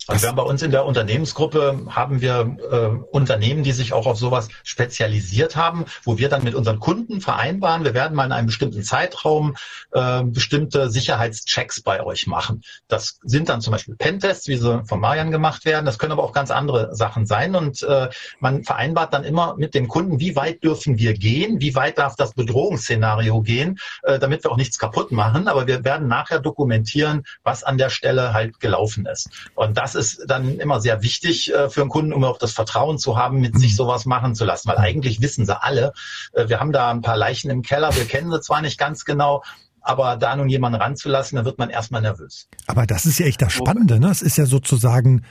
Also 0.08 0.24
wir 0.24 0.30
haben 0.30 0.36
bei 0.36 0.44
uns 0.44 0.62
in 0.62 0.72
der 0.72 0.86
Unternehmensgruppe 0.86 1.86
haben 1.90 2.22
wir 2.22 2.58
äh, 2.72 2.88
Unternehmen, 3.12 3.64
die 3.64 3.72
sich 3.72 3.94
auch 3.94 4.06
auf 4.06 4.18
sowas 4.18 4.50
spezialisiert 4.64 5.56
haben, 5.56 5.86
wo 6.04 6.18
wir 6.18 6.30
dann 6.30 6.44
mit 6.44 6.56
unseren 6.56 6.80
Kunden 6.80 7.22
vereinbaren, 7.22 7.86
wir 7.86 7.94
werden 7.94 8.16
mal 8.16 8.26
in 8.26 8.34
einem 8.34 8.48
bestimmten 8.48 8.84
Zeitraum 8.84 9.56
äh, 9.92 10.24
bestimmte 10.24 10.90
Sicherheitschecks 10.90 11.82
bei 11.82 12.04
euch 12.04 12.28
machen. 12.28 12.64
Das 12.88 13.20
sind 13.24 13.50
dann 13.50 13.62
zum 13.62 13.72
Beispiel 13.72 13.96
Pentests, 13.96 14.48
wie 14.48 14.58
sie 14.58 14.84
von 14.86 15.00
Marian 15.00 15.32
gemacht 15.32 15.66
werden. 15.66 15.86
Das 15.86 15.98
können 15.98 16.12
aber 16.12 16.24
auch 16.24 16.34
ganz 16.34 16.52
andere 16.52 16.96
Sachen 16.96 17.26
sein. 17.26 17.56
Und 17.56 17.82
äh, 17.84 18.10
man 18.40 18.64
vereinbart 18.64 19.14
dann 19.14 19.24
immer 19.24 19.56
mit 19.56 19.74
dem 19.74 19.88
Kunden, 19.88 20.20
wie 20.20 20.36
weit 20.36 20.64
dürfen 20.64 20.98
wir 20.98 21.14
gehen, 21.14 21.62
wie 21.62 21.76
weit 21.76 21.98
darf 21.98 22.16
das 22.16 22.34
Bedrohungsszenario 22.34 23.42
gehen, 23.42 23.80
äh, 24.04 24.20
damit 24.20 24.44
wir 24.44 24.52
auch 24.52 24.58
nichts 24.58 24.78
kaputt 24.78 25.12
machen. 25.12 25.48
Aber 25.48 25.68
wir 25.68 25.84
werden 25.84 26.08
nachher 26.08 26.40
dokumentieren, 26.40 27.24
was 27.44 27.64
an 27.64 27.78
der 27.78 27.90
Stelle 27.90 28.34
halt 28.34 28.60
gelaufen 28.60 29.06
ist. 29.06 29.30
Und 29.56 29.78
das 29.78 29.93
das 29.94 30.14
ist 30.14 30.26
dann 30.28 30.60
immer 30.60 30.80
sehr 30.80 31.02
wichtig 31.02 31.54
äh, 31.54 31.70
für 31.70 31.82
einen 31.82 31.90
Kunden, 31.90 32.14
um 32.14 32.24
auch 32.24 32.38
das 32.38 32.52
Vertrauen 32.52 32.98
zu 32.98 33.18
haben, 33.18 33.40
mit 33.40 33.58
sich 33.58 33.72
mhm. 33.72 33.78
sowas 33.78 34.06
machen 34.06 34.36
zu 34.36 34.46
lassen. 34.46 34.70
Weil 34.70 34.78
eigentlich 34.78 35.22
wissen 35.22 35.46
sie 35.46 35.62
alle, 35.62 35.94
äh, 36.34 36.48
wir 36.50 36.60
haben 36.60 36.72
da 36.72 36.92
ein 36.92 37.02
paar 37.02 37.18
Leichen 37.18 37.50
im 37.50 37.62
Keller, 37.62 37.96
wir 37.96 38.06
kennen 38.06 38.32
sie 38.32 38.42
zwar 38.42 38.62
nicht 38.62 38.78
ganz 38.78 39.06
genau, 39.06 39.44
aber 39.82 40.16
da 40.16 40.36
nun 40.36 40.50
jemanden 40.50 40.82
ranzulassen, 40.82 41.36
da 41.36 41.46
wird 41.46 41.58
man 41.58 41.70
erstmal 41.70 42.02
nervös. 42.02 42.48
Aber 42.68 42.88
das 42.88 43.06
ist 43.06 43.20
ja 43.20 43.26
echt 43.26 43.42
das 43.42 43.54
Spannende, 43.54 44.00
ne? 44.00 44.10
Es 44.10 44.22
ist 44.22 44.38
ja 44.38 44.46
sozusagen 44.46 45.26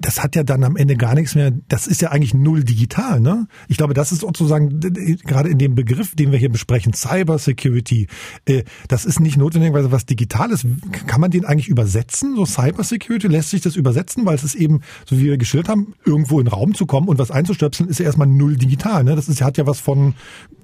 das 0.00 0.22
hat 0.22 0.36
ja 0.36 0.42
dann 0.42 0.64
am 0.64 0.76
Ende 0.76 0.96
gar 0.96 1.14
nichts 1.14 1.34
mehr, 1.34 1.52
das 1.68 1.86
ist 1.86 2.00
ja 2.00 2.10
eigentlich 2.10 2.34
null 2.34 2.64
digital, 2.64 3.20
ne? 3.20 3.48
Ich 3.68 3.76
glaube, 3.76 3.94
das 3.94 4.12
ist 4.12 4.20
sozusagen 4.20 4.80
gerade 4.80 5.48
in 5.48 5.58
dem 5.58 5.74
Begriff, 5.74 6.14
den 6.14 6.32
wir 6.32 6.38
hier 6.38 6.50
besprechen, 6.50 6.92
Cyber 6.92 7.38
Security, 7.38 8.06
äh, 8.46 8.64
das 8.88 9.04
ist 9.04 9.20
nicht 9.20 9.36
notwendigerweise 9.36 9.92
was 9.92 10.06
Digitales. 10.06 10.66
Kann 11.06 11.20
man 11.20 11.30
den 11.30 11.44
eigentlich 11.44 11.68
übersetzen? 11.68 12.36
So 12.36 12.46
Cyber 12.46 12.84
Security, 12.84 13.28
lässt 13.28 13.50
sich 13.50 13.60
das 13.60 13.76
übersetzen, 13.76 14.24
weil 14.26 14.36
es 14.36 14.44
ist 14.44 14.54
eben, 14.54 14.80
so 15.06 15.18
wie 15.18 15.24
wir 15.24 15.38
geschildert 15.38 15.68
haben, 15.68 15.94
irgendwo 16.04 16.38
in 16.38 16.46
den 16.46 16.52
Raum 16.52 16.74
zu 16.74 16.86
kommen 16.86 17.08
und 17.08 17.18
was 17.18 17.30
einzustöpseln, 17.30 17.88
ist 17.88 17.98
ja 17.98 18.06
erstmal 18.06 18.28
null 18.28 18.56
digital, 18.56 19.04
ne? 19.04 19.16
Das 19.16 19.28
ist, 19.28 19.42
hat 19.42 19.58
ja 19.58 19.66
was 19.66 19.80
von, 19.80 20.14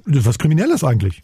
was 0.04 0.38
Kriminelles 0.38 0.84
eigentlich. 0.84 1.22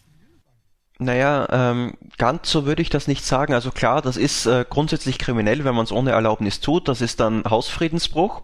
Naja, 1.02 1.48
ähm, 1.50 1.94
ganz 2.18 2.50
so 2.50 2.66
würde 2.66 2.82
ich 2.82 2.90
das 2.90 3.08
nicht 3.08 3.24
sagen. 3.24 3.54
Also 3.54 3.70
klar, 3.70 4.02
das 4.02 4.18
ist 4.18 4.44
äh, 4.44 4.66
grundsätzlich 4.68 5.18
kriminell, 5.18 5.64
wenn 5.64 5.74
man 5.74 5.84
es 5.84 5.92
ohne 5.92 6.10
Erlaubnis 6.10 6.60
tut. 6.60 6.88
Das 6.88 7.00
ist 7.00 7.20
dann 7.20 7.42
Hausfriedensbruch. 7.48 8.42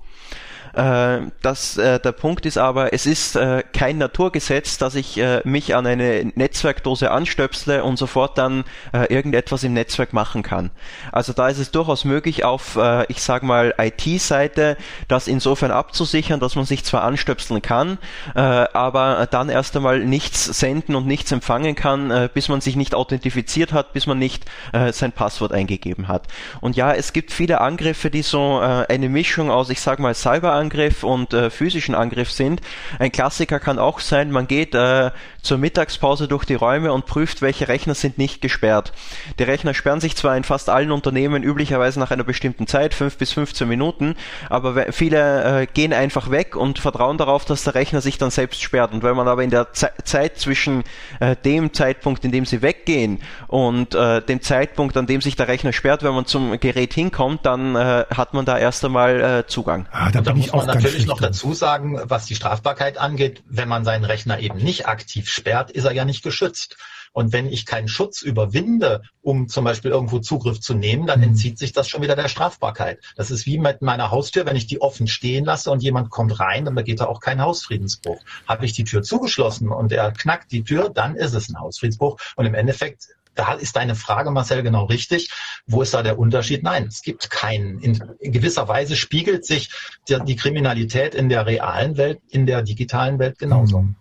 Äh, 0.76 1.30
das, 1.40 1.78
äh, 1.78 1.98
der 1.98 2.12
Punkt 2.12 2.44
ist 2.44 2.58
aber, 2.58 2.92
es 2.92 3.06
ist 3.06 3.34
äh, 3.34 3.62
kein 3.72 3.96
Naturgesetz, 3.96 4.76
dass 4.76 4.94
ich 4.94 5.20
mich 5.44 5.74
an 5.74 5.86
eine 5.86 6.32
Netzwerkdose 6.34 7.10
anstöpsle 7.10 7.82
und 7.82 7.96
sofort 7.96 8.36
dann 8.36 8.64
irgendetwas 9.08 9.62
im 9.64 9.72
Netzwerk 9.72 10.12
machen 10.12 10.42
kann. 10.42 10.70
Also 11.12 11.32
da 11.32 11.48
ist 11.48 11.58
es 11.58 11.70
durchaus 11.70 12.04
möglich, 12.04 12.44
auf, 12.44 12.78
ich 13.08 13.22
sage 13.22 13.46
mal, 13.46 13.74
IT-Seite 13.78 14.76
das 15.08 15.28
insofern 15.28 15.70
abzusichern, 15.70 16.40
dass 16.40 16.56
man 16.56 16.64
sich 16.64 16.84
zwar 16.84 17.02
anstöpseln 17.04 17.62
kann, 17.62 17.98
aber 18.34 19.26
dann 19.30 19.48
erst 19.48 19.76
einmal 19.76 20.00
nichts 20.00 20.44
senden 20.44 20.94
und 20.94 21.06
nichts 21.06 21.32
empfangen 21.32 21.74
kann, 21.74 22.28
bis 22.34 22.48
man 22.48 22.60
sich 22.60 22.76
nicht 22.76 22.94
authentifiziert 22.94 23.72
hat, 23.72 23.92
bis 23.92 24.06
man 24.06 24.18
nicht 24.18 24.44
sein 24.92 25.12
Passwort 25.12 25.52
eingegeben 25.52 26.08
hat. 26.08 26.26
Und 26.60 26.76
ja, 26.76 26.92
es 26.92 27.12
gibt 27.12 27.32
viele 27.32 27.60
Angriffe, 27.60 28.10
die 28.10 28.22
so 28.22 28.58
eine 28.58 29.08
Mischung 29.08 29.50
aus, 29.50 29.70
ich 29.70 29.80
sage 29.80 30.02
mal, 30.02 30.14
Cyberangriffen 30.14 30.65
Cyberangriff 30.66 31.02
und 31.04 31.32
äh, 31.32 31.50
physischen 31.50 31.94
Angriff 31.94 32.30
sind. 32.30 32.60
Ein 32.98 33.12
Klassiker 33.12 33.60
kann 33.60 33.78
auch 33.78 34.00
sein, 34.00 34.30
man 34.30 34.46
geht 34.46 34.74
äh, 34.74 35.10
zur 35.46 35.58
Mittagspause 35.58 36.28
durch 36.28 36.44
die 36.44 36.54
Räume 36.54 36.92
und 36.92 37.06
prüft, 37.06 37.40
welche 37.40 37.68
Rechner 37.68 37.94
sind 37.94 38.18
nicht 38.18 38.42
gesperrt. 38.42 38.92
Die 39.38 39.44
Rechner 39.44 39.74
sperren 39.74 40.00
sich 40.00 40.16
zwar 40.16 40.36
in 40.36 40.44
fast 40.44 40.68
allen 40.68 40.90
Unternehmen 40.90 41.42
üblicherweise 41.42 42.00
nach 42.00 42.10
einer 42.10 42.24
bestimmten 42.24 42.66
Zeit, 42.66 42.94
5 42.94 43.16
bis 43.16 43.32
15 43.32 43.68
Minuten, 43.68 44.16
aber 44.50 44.92
viele 44.92 45.62
äh, 45.62 45.66
gehen 45.66 45.92
einfach 45.92 46.30
weg 46.30 46.56
und 46.56 46.80
vertrauen 46.80 47.16
darauf, 47.16 47.44
dass 47.44 47.62
der 47.62 47.76
Rechner 47.76 48.00
sich 48.00 48.18
dann 48.18 48.30
selbst 48.30 48.60
sperrt. 48.60 48.92
Und 48.92 49.04
wenn 49.04 49.14
man 49.14 49.28
aber 49.28 49.44
in 49.44 49.50
der 49.50 49.72
Ze 49.72 49.90
Zeit 50.02 50.38
zwischen 50.38 50.82
äh, 51.20 51.36
dem 51.36 51.72
Zeitpunkt, 51.72 52.24
in 52.24 52.32
dem 52.32 52.44
sie 52.44 52.60
weggehen 52.60 53.20
und 53.46 53.94
äh, 53.94 54.22
dem 54.22 54.42
Zeitpunkt, 54.42 54.96
an 54.96 55.06
dem 55.06 55.20
sich 55.20 55.36
der 55.36 55.46
Rechner 55.46 55.72
sperrt, 55.72 56.02
wenn 56.02 56.14
man 56.14 56.26
zum 56.26 56.58
Gerät 56.58 56.92
hinkommt, 56.92 57.46
dann 57.46 57.76
äh, 57.76 58.04
hat 58.12 58.34
man 58.34 58.44
da 58.44 58.58
erst 58.58 58.84
einmal 58.84 59.20
äh, 59.20 59.46
Zugang. 59.46 59.86
Ah, 59.92 60.10
da, 60.10 60.20
da 60.20 60.34
muss 60.34 60.52
man 60.52 60.66
natürlich 60.66 61.06
noch 61.06 61.20
dazu 61.20 61.54
sagen, 61.54 62.00
was 62.04 62.26
die 62.26 62.34
Strafbarkeit 62.34 62.98
angeht, 62.98 63.44
wenn 63.48 63.68
man 63.68 63.84
seinen 63.84 64.04
Rechner 64.04 64.40
eben 64.40 64.58
nicht 64.58 64.88
aktiv 64.88 65.35
sperrt, 65.36 65.70
ist 65.70 65.84
er 65.84 65.92
ja 65.92 66.04
nicht 66.04 66.24
geschützt. 66.24 66.76
Und 67.12 67.32
wenn 67.32 67.46
ich 67.46 67.64
keinen 67.64 67.88
Schutz 67.88 68.20
überwinde, 68.20 69.02
um 69.22 69.48
zum 69.48 69.64
Beispiel 69.64 69.90
irgendwo 69.90 70.18
Zugriff 70.18 70.60
zu 70.60 70.74
nehmen, 70.74 71.06
dann 71.06 71.20
mhm. 71.20 71.28
entzieht 71.28 71.58
sich 71.58 71.72
das 71.72 71.88
schon 71.88 72.02
wieder 72.02 72.14
der 72.14 72.28
Strafbarkeit. 72.28 72.98
Das 73.16 73.30
ist 73.30 73.46
wie 73.46 73.56
mit 73.56 73.80
meiner 73.80 74.10
Haustür, 74.10 74.44
wenn 74.44 74.56
ich 74.56 74.66
die 74.66 74.82
offen 74.82 75.06
stehen 75.06 75.46
lasse 75.46 75.70
und 75.70 75.82
jemand 75.82 76.10
kommt 76.10 76.38
rein, 76.38 76.66
dann 76.66 76.74
begeht 76.74 77.00
er 77.00 77.08
auch 77.08 77.20
keinen 77.20 77.40
Hausfriedensbruch. 77.40 78.20
Habe 78.46 78.66
ich 78.66 78.74
die 78.74 78.84
Tür 78.84 79.02
zugeschlossen 79.02 79.70
und 79.70 79.92
er 79.92 80.12
knackt 80.12 80.52
die 80.52 80.62
Tür, 80.62 80.90
dann 80.90 81.16
ist 81.16 81.32
es 81.32 81.48
ein 81.48 81.58
Hausfriedensbruch. 81.58 82.18
Und 82.36 82.44
im 82.44 82.54
Endeffekt 82.54 83.08
da 83.34 83.52
ist 83.52 83.76
deine 83.76 83.94
Frage, 83.94 84.30
Marcel, 84.30 84.62
genau 84.62 84.84
richtig. 84.84 85.30
Wo 85.66 85.82
ist 85.82 85.94
da 85.94 86.02
der 86.02 86.18
Unterschied? 86.18 86.62
Nein, 86.62 86.86
es 86.88 87.02
gibt 87.02 87.30
keinen. 87.30 87.78
In, 87.80 87.98
gewisser 88.20 88.66
Weise 88.66 88.96
spiegelt 88.96 89.44
sich 89.44 89.70
die, 90.08 90.18
die, 90.26 90.36
Kriminalität 90.36 91.14
in 91.14 91.28
der 91.28 91.46
realen 91.46 91.96
Welt, 91.96 92.20
in 92.28 92.46
der 92.46 92.62
digitalen 92.62 93.18
Welt 93.18 93.38
genauso. 93.38 93.82
Mhm. 93.82 93.96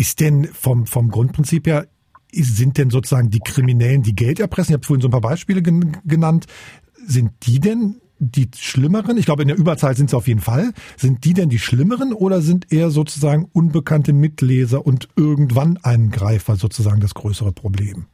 Ist 0.00 0.20
denn 0.20 0.46
vom, 0.46 0.86
vom 0.86 1.10
Grundprinzip 1.10 1.66
her 1.66 1.86
sind 2.32 2.78
denn 2.78 2.88
sozusagen 2.88 3.28
die 3.28 3.40
Kriminellen, 3.40 4.00
die 4.02 4.14
Geld 4.14 4.40
erpressen, 4.40 4.70
ich 4.70 4.76
habe 4.76 4.86
vorhin 4.86 5.02
so 5.02 5.08
ein 5.08 5.10
paar 5.10 5.20
Beispiele 5.20 5.60
gen 5.60 5.94
genannt, 6.06 6.46
sind 7.06 7.32
die 7.42 7.60
denn 7.60 8.00
die 8.18 8.48
schlimmeren? 8.56 9.18
Ich 9.18 9.26
glaube, 9.26 9.42
in 9.42 9.48
der 9.48 9.58
Überzahl 9.58 9.94
sind 9.94 10.08
sie 10.08 10.16
auf 10.16 10.26
jeden 10.26 10.40
Fall. 10.40 10.72
Sind 10.96 11.26
die 11.26 11.34
denn 11.34 11.50
die 11.50 11.58
schlimmeren 11.58 12.14
oder 12.14 12.40
sind 12.40 12.72
eher 12.72 12.88
sozusagen 12.88 13.50
unbekannte 13.52 14.14
Mitleser 14.14 14.86
und 14.86 15.10
irgendwann 15.16 15.76
Eingreifer 15.76 16.56
sozusagen 16.56 17.00
das 17.02 17.12
größere 17.12 17.52
Problem? 17.52 18.06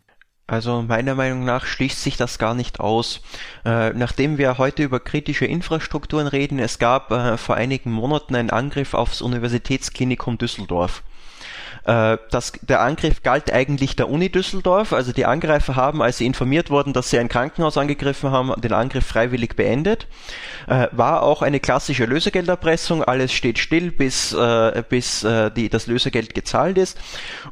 Also 0.49 0.82
meiner 0.82 1.14
Meinung 1.14 1.45
nach 1.45 1.66
schließt 1.66 2.03
sich 2.03 2.16
das 2.16 2.41
gar 2.41 2.55
nicht 2.55 2.80
aus. 2.80 3.20
Äh, 3.64 3.91
nachdem 3.91 4.39
wir 4.39 4.59
heute 4.59 4.82
über 4.82 4.99
kritische 4.99 5.47
Infrastrukturen 5.47 6.26
reden, 6.26 6.59
es 6.59 6.80
gab 6.80 7.12
äh, 7.12 7.37
vor 7.37 7.55
einigen 7.55 7.93
Monaten 7.93 8.34
einen 8.34 8.51
Angriff 8.51 8.93
aufs 8.93 9.22
Universitätsklinikum 9.22 10.37
Düsseldorf. 10.37 11.05
Äh, 11.87 12.18
das, 12.30 12.53
der 12.62 12.80
Angriff 12.80 13.22
galt 13.22 13.53
eigentlich 13.53 13.95
der 13.95 14.09
Uni 14.09 14.28
Düsseldorf. 14.28 14.93
Also 14.93 15.12
die 15.12 15.24
Angreifer 15.24 15.76
haben, 15.76 16.03
als 16.03 16.18
sie 16.18 16.26
informiert 16.26 16.68
wurden, 16.70 16.93
dass 16.93 17.11
sie 17.11 17.18
ein 17.18 17.28
Krankenhaus 17.28 17.78
angegriffen 17.78 18.30
haben, 18.30 18.53
den 18.61 18.72
Angriff 18.72 19.07
freiwillig 19.07 19.55
beendet. 19.55 20.09
Äh, 20.66 20.89
war 20.91 21.22
auch 21.22 21.43
eine 21.43 21.61
klassische 21.61 22.05
Lösegelderpressung. 22.05 23.05
Alles 23.05 23.32
steht 23.32 23.59
still, 23.59 23.93
bis, 23.93 24.32
äh, 24.32 24.82
bis 24.89 25.26
die, 25.57 25.68
das 25.68 25.87
Lösegeld 25.87 26.34
gezahlt 26.34 26.78
ist. 26.78 26.99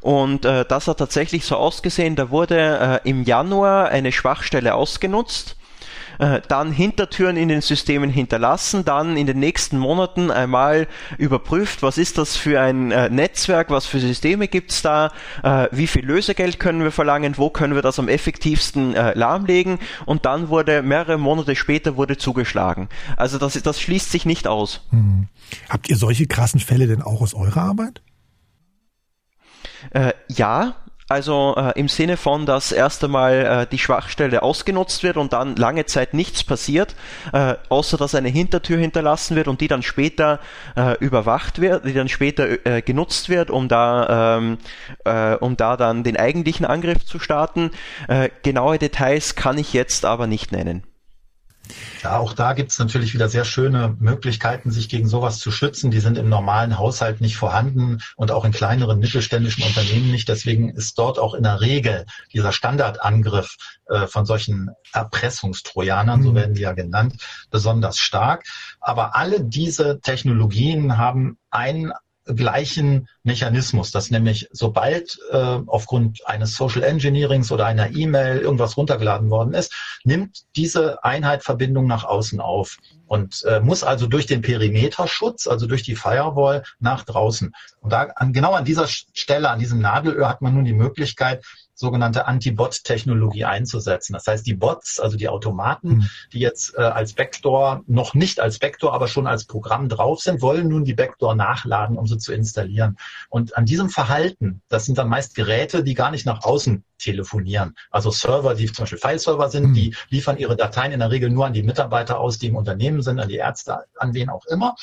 Und 0.01 0.45
das 0.45 0.89
hat 0.89 0.99
tatsächlich 0.99 1.45
so 1.45 1.57
ausgesehen. 1.57 2.16
Da 2.16 2.30
wurde 2.30 3.01
im 3.05 3.22
Januar 3.24 3.89
eine 3.89 4.12
Schwachstelle 4.12 4.74
ausgenutzt 4.74 5.57
äh, 6.19 6.41
dann 6.49 6.73
Hintertüren 6.73 7.37
in 7.37 7.49
den 7.49 7.61
Systemen 7.61 8.11
hinterlassen, 8.11 8.85
dann 8.85 9.17
in 9.17 9.27
den 9.27 9.39
nächsten 9.39 9.79
Monaten 9.79 10.31
einmal 10.31 10.87
überprüft, 11.19 11.83
was 11.83 11.99
ist 11.99 12.19
das 12.19 12.37
für 12.37 12.61
ein 12.61 12.91
äh, 12.91 13.11
Netzwerk, 13.11 13.71
was 13.71 13.87
für 13.87 14.01
Systeme 14.01 14.49
gibt's 14.49 14.83
da, 14.83 15.12
äh, 15.43 15.69
wie 15.71 15.87
viel 15.87 16.05
Lösegeld 16.05 16.59
können 16.59 16.83
wir 16.83 16.93
verlangen, 16.93 17.37
wo 17.39 17.51
können 17.51 17.75
wir 17.75 17.83
das 17.83 17.99
am 17.99 18.09
effektivsten 18.09 18.95
lahmlegen 19.15 19.79
und 20.07 20.25
dann 20.25 20.49
wurde 20.49 20.83
mehrere 20.83 21.19
Monate 21.19 21.57
später 21.57 21.97
wurde 21.97 22.17
zugeschlagen. 22.17 22.89
Also 23.17 23.39
das, 23.39 23.61
das 23.62 23.81
schließt 23.81 24.11
sich 24.11 24.25
nicht 24.25 24.47
aus. 24.47 24.83
Hm. 24.91 25.29
Habt 25.69 25.89
ihr 25.89 25.97
solche 25.97 26.27
krassen 26.27 26.61
Fälle 26.61 26.87
denn 26.87 27.03
auch 27.03 27.21
aus 27.21 27.35
eurer 27.35 27.62
Arbeit? 27.62 28.03
Ja, 30.29 30.77
also 31.09 31.55
äh, 31.57 31.79
im 31.79 31.89
Sinne 31.89 32.17
von, 32.17 32.47
dass 32.47 32.73
erst 32.73 33.05
einmal 33.05 33.35
äh, 33.35 33.67
die 33.71 33.79
Schwachstelle 33.79 34.43
ausgenutzt 34.43 35.03
wird 35.03 35.17
und 35.17 35.33
dann 35.33 35.57
lange 35.57 35.85
Zeit 35.85 36.15
nichts 36.15 36.45
passiert, 36.45 36.95
äh, 37.33 37.55
außer 37.69 37.97
dass 37.99 38.15
eine 38.15 38.31
Hintertür 38.31 38.79
hinterlassen 38.79 39.37
wird 39.37 39.49
und 39.49 39.61
die 39.61 39.69
dann 39.69 39.83
später 39.83 40.41
äh, 40.77 40.97
überwacht 40.99 41.61
wird, 41.61 41.85
die 41.85 41.93
dann 41.93 42.09
später 42.09 42.67
äh, 42.67 42.81
genutzt 42.81 43.29
wird, 43.29 43.51
um 43.51 43.69
da, 43.69 44.39
ähm, 44.39 44.59
äh, 45.05 45.35
um 45.35 45.57
da 45.57 45.77
dann 45.77 46.05
den 46.05 46.17
eigentlichen 46.17 46.65
Angriff 46.65 47.05
zu 47.05 47.19
starten. 47.19 47.71
Genaue 48.43 48.79
Details 48.79 49.35
kann 49.35 49.59
ich 49.59 49.73
jetzt 49.73 50.05
aber 50.05 50.27
nicht 50.27 50.53
nennen. 50.53 50.83
Ja, 52.03 52.19
auch 52.19 52.35
da 52.35 52.53
gibt 52.53 52.71
es 52.71 52.79
natürlich 52.79 53.15
wieder 53.15 53.29
sehr 53.29 53.45
schöne 53.45 53.97
Möglichkeiten, 53.99 54.71
sich 54.71 54.89
gegen 54.89 55.09
sowas 55.09 55.39
zu 55.39 55.51
schützen. 55.51 55.91
Die 55.91 56.01
sind 56.01 56.19
im 56.19 56.29
normalen 56.29 56.79
Haushalt 56.79 57.21
nicht 57.21 57.37
vorhanden 57.37 58.03
und 58.17 58.31
auch 58.31 58.45
in 58.45 58.53
kleineren 58.53 58.99
mittelständischen 58.99 59.65
Unternehmen 59.65 60.11
nicht. 60.11 60.29
Deswegen 60.29 60.69
ist 60.69 60.99
dort 60.99 61.19
auch 61.19 61.35
in 61.35 61.43
der 61.43 61.61
Regel 61.61 62.05
dieser 62.33 62.53
Standardangriff 62.53 63.57
äh, 63.87 64.07
von 64.07 64.27
solchen 64.27 64.71
Erpressungstrojanern, 64.93 66.21
mhm. 66.21 66.25
so 66.25 66.35
werden 66.35 66.55
die 66.55 66.62
ja 66.62 66.73
genannt, 66.73 67.17
besonders 67.51 67.99
stark. 67.99 68.45
Aber 68.81 69.17
alle 69.17 69.43
diese 69.43 70.01
Technologien 70.01 70.99
haben 70.99 71.39
einen 71.51 71.93
gleichen 72.27 73.09
Mechanismus, 73.22 73.91
dass 73.91 74.11
nämlich 74.11 74.49
sobald 74.53 75.18
äh, 75.31 75.37
aufgrund 75.66 76.27
eines 76.27 76.57
Social 76.57 76.83
Engineerings 76.83 77.53
oder 77.53 77.66
einer 77.66 77.95
E-Mail 77.95 78.39
irgendwas 78.39 78.77
runtergeladen 78.77 79.31
worden 79.31 79.55
ist, 79.55 79.72
nimmt 80.05 80.45
diese 80.57 81.05
Einheit 81.05 81.43
Verbindung 81.43 81.87
nach 81.87 82.05
außen 82.05 82.41
auf 82.41 82.79
und 83.07 83.45
äh, 83.45 83.61
muss 83.61 83.85
also 83.85 84.07
durch 84.07 84.27
den 84.27 84.43
Perimeterschutz, 84.43 85.47
also 85.47 85.66
durch 85.66 85.83
die 85.83 85.97
Firewall 85.97 86.64
nach 86.81 87.05
draußen. 87.05 87.55
Und 87.81 87.93
da 87.93 88.05
an, 88.16 88.33
genau 88.33 88.55
an 88.55 88.64
dieser 88.64 88.87
Stelle, 88.89 89.51
an 89.51 89.59
diesem 89.59 89.81
Nadelöhr 89.81 90.29
hat 90.29 90.41
man 90.41 90.55
nun 90.55 90.64
die 90.64 90.72
Möglichkeit, 90.72 91.45
sogenannte 91.75 92.27
Anti-Bot-Technologie 92.27 93.45
einzusetzen. 93.45 94.12
Das 94.12 94.27
heißt, 94.27 94.47
die 94.47 94.55
Bots, 94.55 95.01
also 95.01 95.16
die 95.16 95.29
Automaten, 95.29 95.89
mhm. 95.89 96.11
die 96.33 96.39
jetzt 96.39 96.75
äh, 96.77 96.83
als 96.83 97.14
Backdoor, 97.14 97.83
noch 97.87 98.14
nicht 98.14 98.41
als 98.41 98.59
Backdoor, 98.59 98.95
aber 98.95 99.09
schon 99.09 99.27
als 99.27 99.45
Programm 99.45 99.89
drauf 99.89 100.20
sind, 100.20 100.41
wollen 100.43 100.68
nun 100.68 100.85
die 100.85 100.95
Backdoor 100.95 101.35
nachladen, 101.35 101.99
um 101.99 102.07
sie 102.07 102.18
zu 102.18 102.33
installieren. 102.33 102.97
Und 103.29 103.57
an 103.57 103.66
diesem 103.66 103.91
Verhalten, 103.91 104.62
das 104.68 104.85
sind 104.85 104.99
dann 104.99 105.09
meist 105.09 105.35
Geräte, 105.35 105.83
die 105.83 105.95
gar 105.95 106.11
nicht 106.11 106.27
nach 106.27 106.45
außen 106.45 106.85
telefonieren. 107.05 107.75
Also 107.91 108.11
Server, 108.11 108.55
die 108.55 108.67
zum 108.67 108.85
Beispiel 108.85 108.99
File-Server 108.99 109.51
sind, 109.51 109.69
mhm. 109.69 109.75
die 109.75 109.97
liefern 110.09 110.39
ihre 110.39 110.57
Dateien 110.57 110.93
in 110.93 111.01
der 111.01 111.11
Regel 111.11 111.31
nur 111.31 111.47
an 111.47 111.53
die 111.53 111.63
Mitarbeiter 111.63 112.19
aus, 112.19 112.39
die 112.39 112.49
im 112.49 112.57
Unternehmen 112.57 113.03
sind, 113.03 113.21
an 113.21 113.29
die 113.29 113.37
Ärzte, 113.37 113.85
an 113.97 114.15
wen 114.15 114.31
auch 114.31 114.47
immer. 114.47 114.75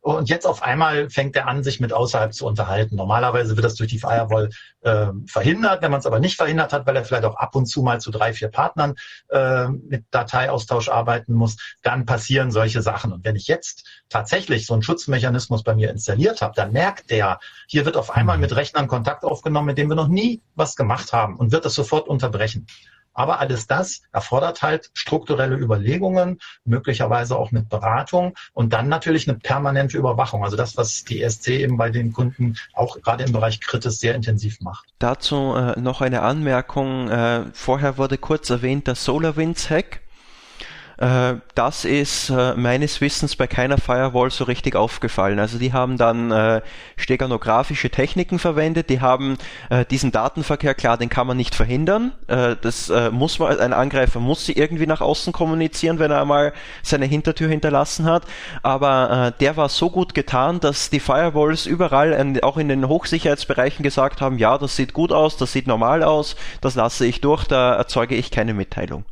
Und 0.00 0.28
jetzt 0.28 0.46
auf 0.46 0.62
einmal 0.62 1.10
fängt 1.10 1.34
er 1.34 1.48
an, 1.48 1.64
sich 1.64 1.80
mit 1.80 1.92
außerhalb 1.92 2.32
zu 2.32 2.46
unterhalten. 2.46 2.94
Normalerweise 2.94 3.56
wird 3.56 3.64
das 3.64 3.74
durch 3.74 3.90
die 3.90 3.98
Firewall 3.98 4.50
äh, 4.82 5.06
verhindert. 5.26 5.82
Wenn 5.82 5.90
man 5.90 6.00
es 6.00 6.06
aber 6.06 6.20
nicht 6.20 6.36
verhindert 6.36 6.72
hat, 6.72 6.86
weil 6.86 6.94
er 6.94 7.04
vielleicht 7.04 7.24
auch 7.24 7.36
ab 7.36 7.56
und 7.56 7.66
zu 7.66 7.82
mal 7.82 8.00
zu 8.00 8.10
drei, 8.10 8.34
vier 8.34 8.48
Partnern 8.48 8.94
äh, 9.30 9.68
mit 9.68 10.04
Dateiaustausch 10.10 10.90
arbeiten 10.90 11.32
muss, 11.32 11.56
dann 11.82 12.04
passieren 12.04 12.50
solche 12.50 12.82
Sachen. 12.82 13.12
Und 13.12 13.24
wenn 13.24 13.34
ich 13.34 13.48
jetzt 13.48 14.03
tatsächlich 14.14 14.66
so 14.66 14.74
einen 14.74 14.84
Schutzmechanismus 14.84 15.64
bei 15.64 15.74
mir 15.74 15.90
installiert 15.90 16.40
habe, 16.40 16.54
dann 16.54 16.70
merkt 16.70 17.10
der, 17.10 17.40
hier 17.66 17.84
wird 17.84 17.96
auf 17.96 18.12
einmal 18.12 18.38
mit 18.38 18.54
Rechnern 18.54 18.86
Kontakt 18.86 19.24
aufgenommen, 19.24 19.66
mit 19.66 19.76
dem 19.76 19.88
wir 19.88 19.96
noch 19.96 20.06
nie 20.06 20.40
was 20.54 20.76
gemacht 20.76 21.12
haben 21.12 21.36
und 21.36 21.50
wird 21.50 21.64
das 21.64 21.74
sofort 21.74 22.06
unterbrechen. 22.06 22.68
Aber 23.12 23.40
alles 23.40 23.66
das 23.66 24.02
erfordert 24.12 24.62
halt 24.62 24.90
strukturelle 24.94 25.56
Überlegungen, 25.56 26.38
möglicherweise 26.64 27.36
auch 27.36 27.50
mit 27.50 27.68
Beratung 27.68 28.34
und 28.52 28.72
dann 28.72 28.88
natürlich 28.88 29.28
eine 29.28 29.38
permanente 29.38 29.98
Überwachung. 29.98 30.44
Also 30.44 30.56
das, 30.56 30.76
was 30.76 31.02
die 31.02 31.20
ESC 31.20 31.48
eben 31.48 31.76
bei 31.76 31.90
den 31.90 32.12
Kunden 32.12 32.56
auch 32.72 33.00
gerade 33.00 33.24
im 33.24 33.32
Bereich 33.32 33.60
Kritis 33.60 33.98
sehr 33.98 34.14
intensiv 34.14 34.60
macht. 34.60 34.86
Dazu 35.00 35.54
äh, 35.56 35.78
noch 35.80 36.00
eine 36.00 36.22
Anmerkung. 36.22 37.08
Äh, 37.08 37.46
vorher 37.52 37.98
wurde 37.98 38.18
kurz 38.18 38.50
erwähnt 38.50 38.86
der 38.86 38.94
SolarWinds-Hack. 38.94 40.03
Äh, 40.98 41.34
das 41.54 41.84
ist 41.84 42.30
äh, 42.30 42.54
meines 42.54 43.00
Wissens 43.00 43.36
bei 43.36 43.46
keiner 43.46 43.78
Firewall 43.78 44.30
so 44.30 44.44
richtig 44.44 44.76
aufgefallen. 44.76 45.38
Also 45.38 45.58
die 45.58 45.72
haben 45.72 45.96
dann 45.96 46.30
äh, 46.30 46.62
steganographische 46.96 47.90
Techniken 47.90 48.38
verwendet, 48.38 48.90
die 48.90 49.00
haben 49.00 49.36
diesen 49.90 50.12
Datenverkehr, 50.12 50.74
klar, 50.74 50.96
den 50.96 51.08
kann 51.08 51.26
man 51.26 51.36
nicht 51.36 51.54
verhindern. 51.54 52.12
das 52.26 52.92
muss 53.10 53.38
man, 53.38 53.58
ein 53.58 53.72
Angreifer 53.72 54.20
muss 54.20 54.46
sie 54.46 54.52
irgendwie 54.52 54.86
nach 54.86 55.00
außen 55.00 55.32
kommunizieren, 55.32 55.98
wenn 55.98 56.10
er 56.10 56.20
einmal 56.20 56.52
seine 56.82 57.06
Hintertür 57.06 57.48
hinterlassen 57.48 58.04
hat. 58.04 58.24
Aber 58.62 59.32
der 59.40 59.56
war 59.56 59.68
so 59.68 59.90
gut 59.90 60.14
getan, 60.14 60.60
dass 60.60 60.90
die 60.90 61.00
Firewalls 61.00 61.66
überall, 61.66 62.38
auch 62.42 62.56
in 62.56 62.68
den 62.68 62.88
Hochsicherheitsbereichen 62.88 63.82
gesagt 63.82 64.20
haben, 64.20 64.38
ja, 64.38 64.58
das 64.58 64.76
sieht 64.76 64.92
gut 64.92 65.12
aus, 65.12 65.36
das 65.36 65.52
sieht 65.52 65.66
normal 65.66 66.02
aus, 66.02 66.36
das 66.60 66.74
lasse 66.74 67.06
ich 67.06 67.20
durch, 67.20 67.44
da 67.44 67.74
erzeuge 67.74 68.14
ich 68.14 68.30
keine 68.30 68.54
Mitteilung. 68.54 69.04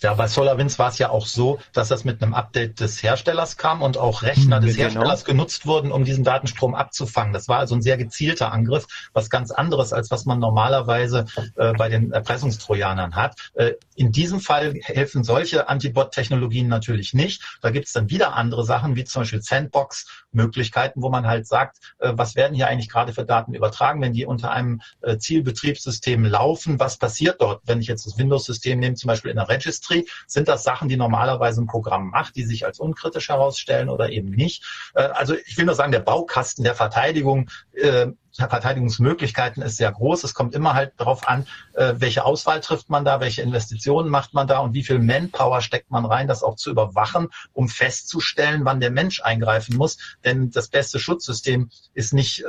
Ja, 0.00 0.14
bei 0.14 0.28
SolarWinds 0.28 0.78
war 0.78 0.90
es 0.90 0.98
ja 0.98 1.10
auch 1.10 1.26
so, 1.26 1.58
dass 1.72 1.88
das 1.88 2.04
mit 2.04 2.22
einem 2.22 2.34
Update 2.34 2.80
des 2.80 3.02
Herstellers 3.02 3.56
kam 3.56 3.80
und 3.80 3.96
auch 3.96 4.22
Rechner 4.22 4.60
des 4.60 4.76
genau. 4.76 4.90
Herstellers 4.90 5.24
genutzt 5.24 5.66
wurden, 5.66 5.92
um 5.92 6.04
diesen 6.04 6.24
Datenstrom 6.24 6.74
abzufangen. 6.74 7.32
Das 7.32 7.48
war 7.48 7.58
also 7.58 7.74
ein 7.74 7.82
sehr 7.82 7.96
gezielter 7.96 8.52
Angriff, 8.52 8.86
was 9.12 9.30
ganz 9.30 9.50
anderes, 9.50 9.92
als 9.92 10.10
was 10.10 10.26
man 10.26 10.40
normalerweise 10.40 11.26
äh, 11.56 11.72
bei 11.72 11.88
den 11.88 12.12
Erpressungstrojanern 12.12 13.14
hat. 13.14 13.36
Äh, 13.54 13.72
in 13.94 14.12
diesem 14.12 14.40
Fall 14.40 14.74
helfen 14.82 15.24
solche 15.24 15.68
Antibot-Technologien 15.68 16.68
natürlich 16.68 17.14
nicht. 17.14 17.42
Da 17.62 17.70
gibt 17.70 17.86
es 17.86 17.92
dann 17.92 18.10
wieder 18.10 18.34
andere 18.34 18.64
Sachen, 18.64 18.96
wie 18.96 19.04
zum 19.04 19.22
Beispiel 19.22 19.42
Sandbox-Möglichkeiten, 19.42 21.02
wo 21.02 21.08
man 21.08 21.26
halt 21.26 21.46
sagt, 21.46 21.78
äh, 21.98 22.12
was 22.14 22.34
werden 22.34 22.54
hier 22.54 22.66
eigentlich 22.66 22.90
gerade 22.90 23.12
für 23.14 23.24
Daten 23.24 23.54
übertragen, 23.54 24.02
wenn 24.02 24.12
die 24.12 24.26
unter 24.26 24.50
einem 24.50 24.82
äh, 25.00 25.16
Zielbetriebssystem 25.16 26.24
laufen, 26.24 26.78
was 26.78 26.98
passiert 26.98 27.40
dort? 27.40 27.62
Wenn 27.64 27.80
ich 27.80 27.86
jetzt 27.86 28.06
das 28.06 28.18
Windows-System 28.18 28.80
nehme, 28.80 28.96
zum 28.96 29.08
Beispiel 29.08 29.30
in 29.30 29.36
der 29.36 29.48
Registry, 29.48 29.83
Industrie? 29.84 30.08
Sind 30.26 30.48
das 30.48 30.62
Sachen, 30.62 30.88
die 30.88 30.96
normalerweise 30.96 31.62
ein 31.62 31.66
Programm 31.66 32.10
macht, 32.10 32.36
die 32.36 32.44
sich 32.44 32.64
als 32.64 32.78
unkritisch 32.78 33.28
herausstellen 33.28 33.88
oder 33.88 34.10
eben 34.10 34.30
nicht? 34.30 34.64
Äh, 34.94 35.02
also 35.02 35.34
ich 35.46 35.56
will 35.56 35.66
nur 35.66 35.74
sagen, 35.74 35.92
der 35.92 36.00
Baukasten 36.00 36.64
der 36.64 36.74
Verteidigung 36.74 37.50
äh, 37.74 38.08
Verteidigungsmöglichkeiten 38.36 39.62
ist 39.62 39.76
sehr 39.76 39.92
groß. 39.92 40.24
Es 40.24 40.34
kommt 40.34 40.56
immer 40.56 40.74
halt 40.74 40.94
darauf 40.96 41.28
an, 41.28 41.46
äh, 41.74 41.94
welche 41.98 42.24
Auswahl 42.24 42.60
trifft 42.60 42.90
man 42.90 43.04
da, 43.04 43.20
welche 43.20 43.42
Investitionen 43.42 44.08
macht 44.08 44.34
man 44.34 44.48
da 44.48 44.58
und 44.58 44.74
wie 44.74 44.82
viel 44.82 44.98
Manpower 44.98 45.60
steckt 45.60 45.92
man 45.92 46.04
rein, 46.04 46.26
das 46.26 46.42
auch 46.42 46.56
zu 46.56 46.70
überwachen, 46.70 47.28
um 47.52 47.68
festzustellen, 47.68 48.64
wann 48.64 48.80
der 48.80 48.90
Mensch 48.90 49.20
eingreifen 49.22 49.76
muss. 49.76 49.98
Denn 50.24 50.50
das 50.50 50.66
beste 50.66 50.98
Schutzsystem 50.98 51.70
ist 51.94 52.12
nicht 52.12 52.44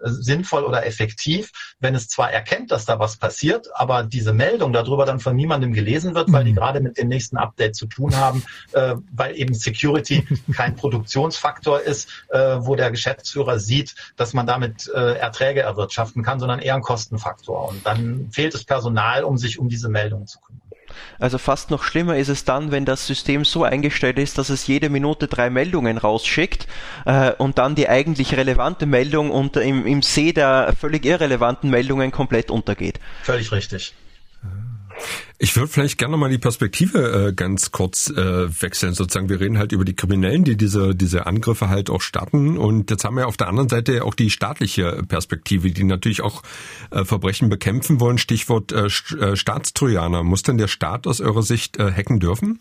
sinnvoll 0.00 0.64
oder 0.64 0.86
effektiv, 0.86 1.50
wenn 1.80 1.94
es 1.94 2.08
zwar 2.08 2.32
erkennt, 2.32 2.70
dass 2.70 2.84
da 2.84 2.98
was 2.98 3.16
passiert, 3.16 3.68
aber 3.74 4.02
diese 4.02 4.32
Meldung 4.32 4.72
darüber 4.72 5.06
dann 5.06 5.20
von 5.20 5.36
niemandem 5.36 5.72
gelesen 5.72 6.14
wird, 6.14 6.32
weil 6.32 6.44
die 6.44 6.52
mhm. 6.52 6.56
gerade 6.56 6.80
mit 6.80 6.98
dem 6.98 7.08
nächsten 7.08 7.36
Update 7.36 7.76
zu 7.76 7.86
tun 7.86 8.16
haben, 8.16 8.44
äh, 8.72 8.94
weil 9.12 9.36
eben 9.36 9.54
Security 9.54 10.26
kein 10.54 10.76
Produktionsfaktor 10.76 11.80
ist, 11.80 12.08
äh, 12.30 12.38
wo 12.60 12.76
der 12.76 12.90
Geschäftsführer 12.90 13.58
sieht, 13.58 13.94
dass 14.16 14.34
man 14.34 14.46
damit 14.46 14.90
äh, 14.94 15.14
Erträge 15.14 15.60
erwirtschaften 15.60 16.22
kann, 16.22 16.40
sondern 16.40 16.60
eher 16.60 16.74
ein 16.74 16.82
Kostenfaktor. 16.82 17.68
Und 17.68 17.84
dann 17.84 18.28
fehlt 18.30 18.54
es 18.54 18.64
Personal, 18.64 19.24
um 19.24 19.38
sich 19.38 19.58
um 19.58 19.68
diese 19.68 19.88
Meldungen 19.88 20.26
zu 20.26 20.38
kümmern. 20.40 20.67
Also 21.18 21.38
fast 21.38 21.70
noch 21.70 21.82
schlimmer 21.82 22.16
ist 22.16 22.28
es 22.28 22.44
dann, 22.44 22.70
wenn 22.70 22.84
das 22.84 23.06
System 23.06 23.44
so 23.44 23.64
eingestellt 23.64 24.18
ist, 24.18 24.38
dass 24.38 24.50
es 24.50 24.66
jede 24.66 24.88
Minute 24.88 25.28
drei 25.28 25.50
Meldungen 25.50 25.98
rausschickt 25.98 26.66
äh, 27.04 27.32
und 27.32 27.58
dann 27.58 27.74
die 27.74 27.88
eigentlich 27.88 28.36
relevante 28.36 28.86
Meldung 28.86 29.30
unter 29.30 29.62
im, 29.62 29.86
im 29.86 30.02
See 30.02 30.32
der 30.32 30.74
völlig 30.78 31.04
irrelevanten 31.04 31.70
Meldungen 31.70 32.10
komplett 32.10 32.50
untergeht. 32.50 33.00
Völlig 33.22 33.52
richtig. 33.52 33.94
Ich 35.40 35.54
würde 35.54 35.68
vielleicht 35.68 35.98
gerne 35.98 36.16
mal 36.16 36.30
die 36.30 36.38
Perspektive 36.38 37.28
äh, 37.28 37.32
ganz 37.32 37.70
kurz 37.70 38.10
äh, 38.10 38.16
wechseln. 38.60 38.94
Sozusagen, 38.94 39.28
wir 39.28 39.38
reden 39.38 39.56
halt 39.56 39.70
über 39.70 39.84
die 39.84 39.94
Kriminellen, 39.94 40.42
die 40.42 40.56
diese, 40.56 40.96
diese 40.96 41.26
Angriffe 41.26 41.68
halt 41.68 41.90
auch 41.90 42.00
starten. 42.00 42.58
Und 42.58 42.90
jetzt 42.90 43.04
haben 43.04 43.16
wir 43.16 43.28
auf 43.28 43.36
der 43.36 43.46
anderen 43.46 43.68
Seite 43.68 44.04
auch 44.04 44.14
die 44.14 44.30
staatliche 44.30 45.04
Perspektive, 45.06 45.70
die 45.70 45.84
natürlich 45.84 46.22
auch 46.22 46.42
äh, 46.90 47.04
Verbrechen 47.04 47.48
bekämpfen 47.48 48.00
wollen. 48.00 48.18
Stichwort 48.18 48.72
äh, 48.72 48.86
äh, 48.86 49.36
Staatstrojaner. 49.36 50.24
Muss 50.24 50.42
denn 50.42 50.58
der 50.58 50.68
Staat 50.68 51.06
aus 51.06 51.20
eurer 51.20 51.42
Sicht 51.42 51.78
äh, 51.78 51.92
hacken 51.92 52.18
dürfen? 52.18 52.58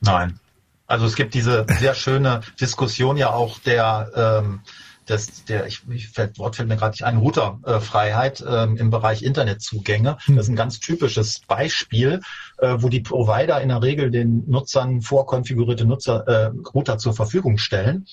Nein. 0.00 0.38
Also 0.86 1.06
es 1.06 1.16
gibt 1.16 1.32
diese 1.32 1.64
sehr 1.78 1.94
schöne 1.94 2.42
Diskussion 2.60 3.16
ja 3.16 3.30
auch 3.30 3.58
der 3.60 4.42
ähm, 4.44 4.60
das, 5.06 5.44
der, 5.44 5.66
ich, 5.66 5.82
ich 5.90 6.08
fällt, 6.08 6.38
Wort 6.38 6.56
fällt 6.56 6.68
mir 6.68 6.76
gerade 6.76 6.92
nicht 6.92 7.04
ein, 7.04 7.18
Routerfreiheit 7.18 8.44
ähm, 8.46 8.76
im 8.76 8.90
Bereich 8.90 9.22
Internetzugänge. 9.22 10.16
Hm. 10.24 10.36
Das 10.36 10.46
ist 10.46 10.50
ein 10.50 10.56
ganz 10.56 10.80
typisches 10.80 11.40
Beispiel, 11.40 12.20
äh, 12.58 12.76
wo 12.78 12.88
die 12.88 13.00
Provider 13.00 13.60
in 13.60 13.68
der 13.68 13.82
Regel 13.82 14.10
den 14.10 14.44
Nutzern 14.48 15.02
vorkonfigurierte 15.02 15.84
Nutzer, 15.84 16.26
äh, 16.28 16.50
Router 16.74 16.98
zur 16.98 17.14
Verfügung 17.14 17.58
stellen. 17.58 18.06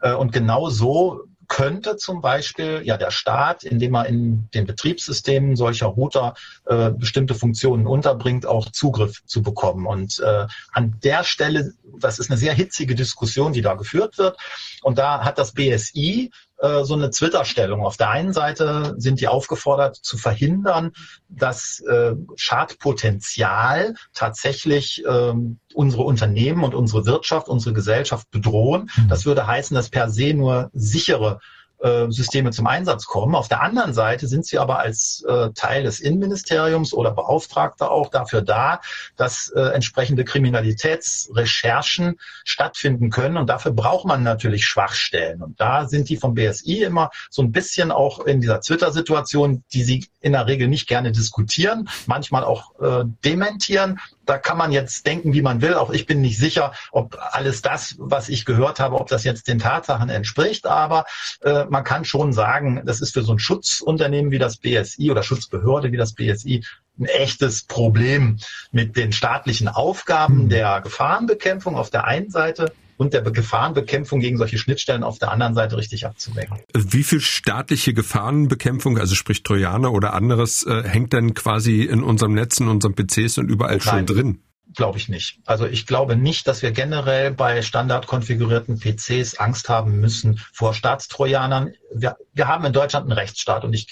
Äh, 0.00 0.12
und 0.12 0.32
genau 0.32 0.68
so 0.70 1.24
könnte 1.54 1.96
zum 1.96 2.20
Beispiel 2.20 2.82
ja 2.82 2.96
der 2.96 3.12
Staat, 3.12 3.62
indem 3.62 3.94
er 3.94 4.06
in 4.06 4.48
den 4.54 4.66
Betriebssystemen 4.66 5.54
solcher 5.54 5.86
Router 5.86 6.34
äh, 6.66 6.90
bestimmte 6.90 7.36
Funktionen 7.36 7.86
unterbringt, 7.86 8.44
auch 8.44 8.72
Zugriff 8.72 9.24
zu 9.24 9.40
bekommen. 9.40 9.86
Und 9.86 10.18
äh, 10.18 10.48
an 10.72 10.98
der 11.04 11.22
Stelle, 11.22 11.72
das 11.96 12.18
ist 12.18 12.28
eine 12.28 12.40
sehr 12.40 12.54
hitzige 12.54 12.96
Diskussion, 12.96 13.52
die 13.52 13.62
da 13.62 13.74
geführt 13.74 14.18
wird. 14.18 14.36
Und 14.82 14.98
da 14.98 15.24
hat 15.24 15.38
das 15.38 15.52
BSI 15.52 16.32
äh, 16.64 16.84
so 16.84 16.94
eine 16.94 17.10
Twitter-Stellung. 17.10 17.84
Auf 17.84 17.96
der 17.96 18.10
einen 18.10 18.32
Seite 18.32 18.94
sind 18.96 19.20
die 19.20 19.28
aufgefordert 19.28 19.96
zu 19.96 20.16
verhindern, 20.16 20.92
dass 21.28 21.80
äh, 21.80 22.14
Schadpotenzial 22.36 23.94
tatsächlich 24.14 25.04
ähm, 25.06 25.58
unsere 25.74 26.02
Unternehmen 26.02 26.64
und 26.64 26.74
unsere 26.74 27.04
Wirtschaft, 27.04 27.48
unsere 27.48 27.74
Gesellschaft 27.74 28.30
bedrohen. 28.30 28.88
Mhm. 28.96 29.08
Das 29.08 29.26
würde 29.26 29.46
heißen, 29.46 29.74
dass 29.74 29.90
per 29.90 30.08
se 30.10 30.32
nur 30.32 30.70
sichere 30.72 31.40
äh, 31.84 32.10
Systeme 32.10 32.50
zum 32.50 32.66
Einsatz 32.66 33.04
kommen. 33.04 33.34
Auf 33.34 33.48
der 33.48 33.62
anderen 33.62 33.92
Seite 33.92 34.26
sind 34.26 34.46
sie 34.46 34.58
aber 34.58 34.78
als 34.78 35.22
äh, 35.28 35.50
Teil 35.54 35.82
des 35.82 36.00
Innenministeriums 36.00 36.94
oder 36.94 37.10
Beauftragter 37.10 37.90
auch 37.90 38.08
dafür 38.08 38.40
da, 38.40 38.80
dass 39.16 39.48
äh, 39.54 39.60
entsprechende 39.60 40.24
Kriminalitätsrecherchen 40.24 42.16
stattfinden 42.44 43.10
können. 43.10 43.36
Und 43.36 43.48
dafür 43.50 43.72
braucht 43.72 44.06
man 44.06 44.22
natürlich 44.22 44.64
Schwachstellen. 44.64 45.42
Und 45.42 45.60
da 45.60 45.86
sind 45.86 46.08
die 46.08 46.16
vom 46.16 46.34
BSI 46.34 46.84
immer 46.84 47.10
so 47.28 47.42
ein 47.42 47.52
bisschen 47.52 47.92
auch 47.92 48.20
in 48.20 48.40
dieser 48.40 48.62
Twitter-Situation, 48.62 49.62
die 49.74 49.84
sie 49.84 50.06
in 50.20 50.32
der 50.32 50.46
Regel 50.46 50.68
nicht 50.68 50.88
gerne 50.88 51.12
diskutieren, 51.12 51.90
manchmal 52.06 52.44
auch 52.44 52.80
äh, 52.80 53.04
dementieren, 53.24 54.00
da 54.26 54.38
kann 54.38 54.58
man 54.58 54.72
jetzt 54.72 55.06
denken, 55.06 55.32
wie 55.32 55.42
man 55.42 55.62
will. 55.62 55.74
Auch 55.74 55.90
ich 55.90 56.06
bin 56.06 56.20
nicht 56.20 56.38
sicher, 56.38 56.72
ob 56.92 57.18
alles 57.32 57.62
das, 57.62 57.96
was 57.98 58.28
ich 58.28 58.44
gehört 58.44 58.80
habe, 58.80 58.96
ob 58.96 59.08
das 59.08 59.24
jetzt 59.24 59.48
den 59.48 59.58
Tatsachen 59.58 60.08
entspricht. 60.08 60.66
Aber 60.66 61.04
äh, 61.42 61.64
man 61.66 61.84
kann 61.84 62.04
schon 62.04 62.32
sagen, 62.32 62.82
das 62.84 63.00
ist 63.00 63.14
für 63.14 63.22
so 63.22 63.32
ein 63.32 63.38
Schutzunternehmen 63.38 64.30
wie 64.30 64.38
das 64.38 64.56
BSI 64.56 65.10
oder 65.10 65.22
Schutzbehörde 65.22 65.92
wie 65.92 65.96
das 65.96 66.14
BSI 66.14 66.64
ein 66.98 67.06
echtes 67.06 67.64
Problem 67.64 68.38
mit 68.70 68.96
den 68.96 69.12
staatlichen 69.12 69.68
Aufgaben 69.68 70.42
hm. 70.42 70.48
der 70.48 70.80
Gefahrenbekämpfung 70.80 71.76
auf 71.76 71.90
der 71.90 72.04
einen 72.04 72.30
Seite 72.30 72.72
und 72.96 73.12
der 73.12 73.22
Gefahrenbekämpfung 73.22 74.20
gegen 74.20 74.36
solche 74.36 74.58
Schnittstellen 74.58 75.02
auf 75.02 75.18
der 75.18 75.30
anderen 75.30 75.54
Seite 75.54 75.76
richtig 75.76 76.06
abzuwägen. 76.06 76.58
Wie 76.74 77.02
viel 77.02 77.20
staatliche 77.20 77.94
Gefahrenbekämpfung, 77.94 78.98
also 78.98 79.14
sprich 79.14 79.42
Trojaner 79.42 79.92
oder 79.92 80.14
anderes, 80.14 80.64
äh, 80.66 80.82
hängt 80.84 81.12
denn 81.12 81.34
quasi 81.34 81.82
in 81.82 82.02
unserem 82.02 82.34
Netz, 82.34 82.60
in 82.60 82.68
unseren 82.68 82.94
PCs 82.94 83.38
und 83.38 83.48
überall 83.48 83.78
Nein. 83.78 83.80
schon 83.80 84.06
drin? 84.06 84.38
Glaube 84.74 84.98
ich 84.98 85.08
nicht. 85.08 85.38
Also 85.44 85.66
ich 85.66 85.86
glaube 85.86 86.16
nicht, 86.16 86.48
dass 86.48 86.62
wir 86.62 86.72
generell 86.72 87.30
bei 87.30 87.62
standard 87.62 88.06
konfigurierten 88.06 88.80
PCs 88.80 89.38
Angst 89.38 89.68
haben 89.68 90.00
müssen 90.00 90.40
vor 90.52 90.74
Staatstrojanern. 90.74 91.74
Wir, 91.94 92.16
wir 92.32 92.48
haben 92.48 92.64
in 92.64 92.72
Deutschland 92.72 93.04
einen 93.04 93.12
Rechtsstaat 93.12 93.64
und 93.64 93.72
ich 93.72 93.86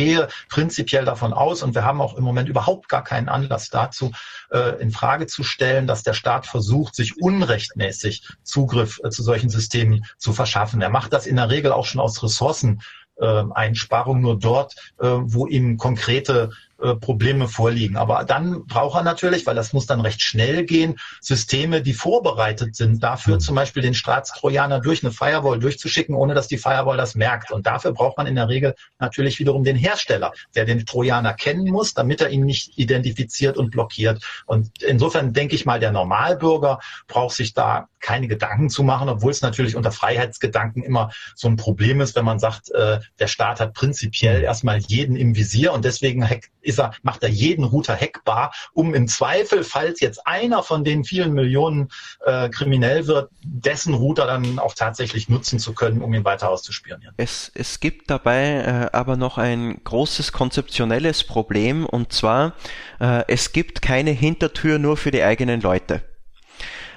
gehe 0.00 0.28
prinzipiell 0.48 1.04
davon 1.04 1.34
aus 1.34 1.62
und 1.62 1.74
wir 1.74 1.84
haben 1.84 2.00
auch 2.00 2.16
im 2.16 2.24
Moment 2.24 2.48
überhaupt 2.48 2.88
gar 2.88 3.04
keinen 3.04 3.28
Anlass 3.28 3.68
dazu, 3.68 4.12
äh, 4.50 4.80
in 4.80 4.92
Frage 4.92 5.26
zu 5.26 5.44
stellen, 5.44 5.86
dass 5.86 6.02
der 6.02 6.14
Staat 6.14 6.46
versucht, 6.46 6.94
sich 6.94 7.20
unrechtmäßig 7.20 8.26
Zugriff 8.42 8.98
äh, 9.04 9.10
zu 9.10 9.22
solchen 9.22 9.50
Systemen 9.50 10.06
zu 10.16 10.32
verschaffen. 10.32 10.80
Er 10.80 10.88
macht 10.88 11.12
das 11.12 11.26
in 11.26 11.36
der 11.36 11.50
Regel 11.50 11.72
auch 11.72 11.84
schon 11.84 12.00
aus 12.00 12.22
Ressourceneinsparung, 12.22 14.22
nur 14.22 14.38
dort, 14.38 14.74
äh, 15.00 15.06
wo 15.06 15.46
ihm 15.46 15.76
konkrete 15.76 16.52
äh, 16.82 16.94
Probleme 16.96 17.48
vorliegen. 17.48 17.96
Aber 17.96 18.24
dann 18.24 18.66
braucht 18.66 18.96
er 18.96 19.02
natürlich, 19.02 19.46
weil 19.46 19.54
das 19.54 19.72
muss 19.72 19.86
dann 19.86 20.00
recht 20.00 20.22
schnell 20.22 20.64
gehen, 20.64 20.98
Systeme, 21.20 21.82
die 21.82 21.92
vorbereitet 21.92 22.76
sind, 22.76 23.02
dafür 23.02 23.36
mhm. 23.36 23.40
zum 23.40 23.54
Beispiel 23.54 23.82
den 23.82 23.94
Staatstrojaner 23.94 24.80
durch 24.80 25.02
eine 25.02 25.12
Firewall 25.12 25.58
durchzuschicken, 25.58 26.14
ohne 26.14 26.34
dass 26.34 26.48
die 26.48 26.58
Firewall 26.58 26.96
das 26.96 27.14
merkt. 27.14 27.50
Und 27.50 27.66
dafür 27.66 27.92
braucht 27.92 28.18
man 28.18 28.26
in 28.26 28.34
der 28.34 28.48
Regel 28.48 28.74
natürlich 28.98 29.38
wiederum 29.38 29.64
den 29.64 29.76
Hersteller, 29.76 30.32
der 30.54 30.64
den 30.64 30.86
Trojaner 30.86 31.34
kennen 31.34 31.70
muss, 31.70 31.94
damit 31.94 32.20
er 32.20 32.30
ihn 32.30 32.44
nicht 32.44 32.78
identifiziert 32.78 33.56
und 33.56 33.70
blockiert. 33.70 34.22
Und 34.46 34.82
insofern 34.82 35.32
denke 35.32 35.54
ich 35.54 35.66
mal, 35.66 35.80
der 35.80 35.92
Normalbürger 35.92 36.80
braucht 37.06 37.36
sich 37.36 37.54
da 37.54 37.88
keine 38.00 38.28
Gedanken 38.28 38.70
zu 38.70 38.82
machen, 38.82 39.08
obwohl 39.08 39.30
es 39.30 39.42
natürlich 39.42 39.76
unter 39.76 39.92
Freiheitsgedanken 39.92 40.82
immer 40.82 41.10
so 41.34 41.48
ein 41.48 41.56
Problem 41.56 42.00
ist, 42.00 42.16
wenn 42.16 42.24
man 42.24 42.38
sagt, 42.38 42.70
äh, 42.70 42.98
der 43.18 43.26
Staat 43.26 43.60
hat 43.60 43.74
prinzipiell 43.74 44.38
mhm. 44.38 44.44
erstmal 44.44 44.78
jeden 44.78 45.16
im 45.16 45.36
Visier 45.36 45.72
und 45.72 45.84
deswegen 45.84 46.28
ist 46.62 46.78
er, 46.78 46.92
macht 47.02 47.22
er 47.22 47.28
jeden 47.28 47.64
Router 47.64 47.96
hackbar, 47.96 48.52
um 48.72 48.94
im 48.94 49.08
Zweifel, 49.08 49.64
falls 49.64 50.00
jetzt 50.00 50.26
einer 50.26 50.62
von 50.62 50.84
den 50.84 51.04
vielen 51.04 51.32
Millionen 51.32 51.88
äh, 52.24 52.48
kriminell 52.48 53.06
wird, 53.06 53.30
dessen 53.42 53.94
Router 53.94 54.26
dann 54.26 54.58
auch 54.58 54.74
tatsächlich 54.74 55.28
nutzen 55.28 55.58
zu 55.58 55.74
können, 55.74 56.02
um 56.02 56.12
ihn 56.14 56.24
weiter 56.24 56.50
auszuspionieren. 56.50 57.14
Es, 57.16 57.50
es 57.54 57.80
gibt 57.80 58.10
dabei 58.10 58.88
äh, 58.92 58.96
aber 58.96 59.16
noch 59.16 59.38
ein 59.38 59.82
großes 59.84 60.32
konzeptionelles 60.32 61.24
Problem 61.24 61.86
und 61.86 62.12
zwar, 62.12 62.54
äh, 63.00 63.24
es 63.28 63.52
gibt 63.52 63.82
keine 63.82 64.10
Hintertür 64.10 64.78
nur 64.78 64.96
für 64.96 65.10
die 65.10 65.22
eigenen 65.22 65.60
Leute. 65.60 66.02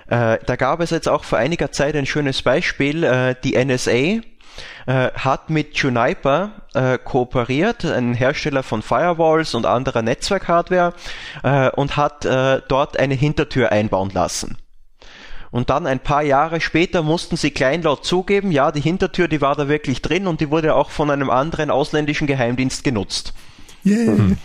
Äh, 0.07 0.39
da 0.45 0.55
gab 0.55 0.81
es 0.81 0.89
jetzt 0.89 1.07
auch 1.07 1.23
vor 1.23 1.37
einiger 1.37 1.71
Zeit 1.71 1.95
ein 1.95 2.05
schönes 2.05 2.41
Beispiel, 2.41 3.03
äh, 3.03 3.35
die 3.43 3.55
NSA 3.55 4.21
äh, 4.85 5.11
hat 5.11 5.49
mit 5.49 5.75
Juniper 5.77 6.51
äh, 6.73 6.97
kooperiert, 6.97 7.85
ein 7.85 8.13
Hersteller 8.13 8.63
von 8.63 8.81
Firewalls 8.81 9.53
und 9.55 9.65
anderer 9.65 10.01
Netzwerkhardware, 10.01 10.93
äh, 11.43 11.69
und 11.71 11.97
hat 11.97 12.25
äh, 12.25 12.61
dort 12.67 12.97
eine 12.97 13.15
Hintertür 13.15 13.71
einbauen 13.71 14.11
lassen. 14.13 14.57
Und 15.51 15.69
dann 15.69 15.85
ein 15.85 15.99
paar 15.99 16.23
Jahre 16.23 16.61
später 16.61 17.03
mussten 17.03 17.37
sie 17.37 17.51
kleinlaut 17.51 18.05
zugeben, 18.05 18.51
ja, 18.51 18.71
die 18.71 18.81
Hintertür, 18.81 19.27
die 19.27 19.39
war 19.39 19.55
da 19.55 19.67
wirklich 19.67 20.01
drin 20.01 20.25
und 20.25 20.41
die 20.41 20.49
wurde 20.49 20.73
auch 20.73 20.89
von 20.89 21.11
einem 21.11 21.29
anderen 21.29 21.69
ausländischen 21.69 22.25
Geheimdienst 22.25 22.83
genutzt. 22.83 23.33
Yeah. 23.85 24.11
Mhm. 24.11 24.37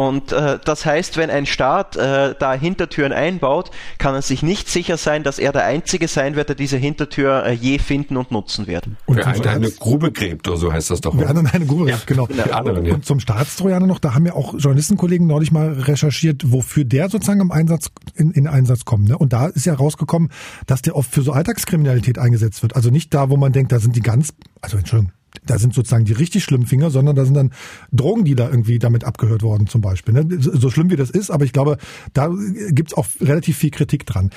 Und 0.00 0.32
äh, 0.32 0.58
das 0.64 0.86
heißt, 0.86 1.18
wenn 1.18 1.28
ein 1.28 1.44
Staat 1.44 1.94
äh, 1.94 2.34
da 2.38 2.54
Hintertüren 2.54 3.12
einbaut, 3.12 3.70
kann 3.98 4.14
er 4.14 4.22
sich 4.22 4.42
nicht 4.42 4.66
sicher 4.66 4.96
sein, 4.96 5.24
dass 5.24 5.38
er 5.38 5.52
der 5.52 5.66
Einzige 5.66 6.08
sein 6.08 6.36
wird, 6.36 6.48
der 6.48 6.56
diese 6.56 6.78
Hintertür 6.78 7.44
äh, 7.44 7.52
je 7.52 7.78
finden 7.78 8.16
und 8.16 8.30
nutzen 8.30 8.66
wird. 8.66 8.88
Und 9.04 9.18
wer 9.18 9.26
eine, 9.26 9.46
eine 9.46 9.70
Grube 9.70 10.10
gräbt, 10.10 10.48
oder 10.48 10.56
so 10.56 10.72
heißt 10.72 10.90
das 10.90 11.02
doch. 11.02 11.12
Wer 11.18 11.28
eine 11.28 11.66
Grube 11.66 11.84
gräbt, 11.84 12.06
genau. 12.06 12.26
Ja, 12.28 12.46
anderen, 12.46 12.86
ja. 12.86 12.94
Und 12.94 13.04
zum 13.04 13.20
Staatstrojaner 13.20 13.86
noch, 13.86 13.98
da 13.98 14.14
haben 14.14 14.24
ja 14.24 14.32
auch 14.32 14.54
Journalistenkollegen 14.54 15.26
neulich 15.26 15.52
mal 15.52 15.70
recherchiert, 15.70 16.50
wofür 16.50 16.84
der 16.84 17.10
sozusagen 17.10 17.42
im 17.42 17.52
Einsatz, 17.52 17.90
in, 18.14 18.30
in 18.30 18.46
Einsatz 18.46 18.86
kommt. 18.86 19.06
Ne? 19.06 19.18
Und 19.18 19.34
da 19.34 19.48
ist 19.48 19.66
ja 19.66 19.74
rausgekommen, 19.74 20.30
dass 20.66 20.80
der 20.80 20.96
oft 20.96 21.12
für 21.12 21.20
so 21.20 21.32
Alltagskriminalität 21.32 22.18
eingesetzt 22.18 22.62
wird. 22.62 22.74
Also 22.74 22.88
nicht 22.88 23.12
da, 23.12 23.28
wo 23.28 23.36
man 23.36 23.52
denkt, 23.52 23.70
da 23.70 23.80
sind 23.80 23.96
die 23.96 24.00
ganz, 24.00 24.32
also 24.62 24.78
Entschuldigung, 24.78 25.12
da 25.46 25.58
sind 25.58 25.74
sozusagen 25.74 26.04
die 26.04 26.12
richtig 26.12 26.44
schlimmen 26.44 26.66
Finger, 26.66 26.90
sondern 26.90 27.16
da 27.16 27.24
sind 27.24 27.34
dann 27.34 27.52
Drogendealer 27.92 28.50
irgendwie 28.50 28.78
damit 28.78 29.04
abgehört 29.04 29.42
worden 29.42 29.66
zum 29.66 29.80
Beispiel. 29.80 30.14
Ne? 30.14 30.26
So 30.38 30.70
schlimm 30.70 30.90
wie 30.90 30.96
das 30.96 31.10
ist, 31.10 31.30
aber 31.30 31.44
ich 31.44 31.52
glaube, 31.52 31.78
da 32.12 32.30
gibt's 32.70 32.94
auch 32.94 33.06
relativ 33.20 33.56
viel 33.56 33.70
Kritik 33.70 34.06
dran. 34.06 34.30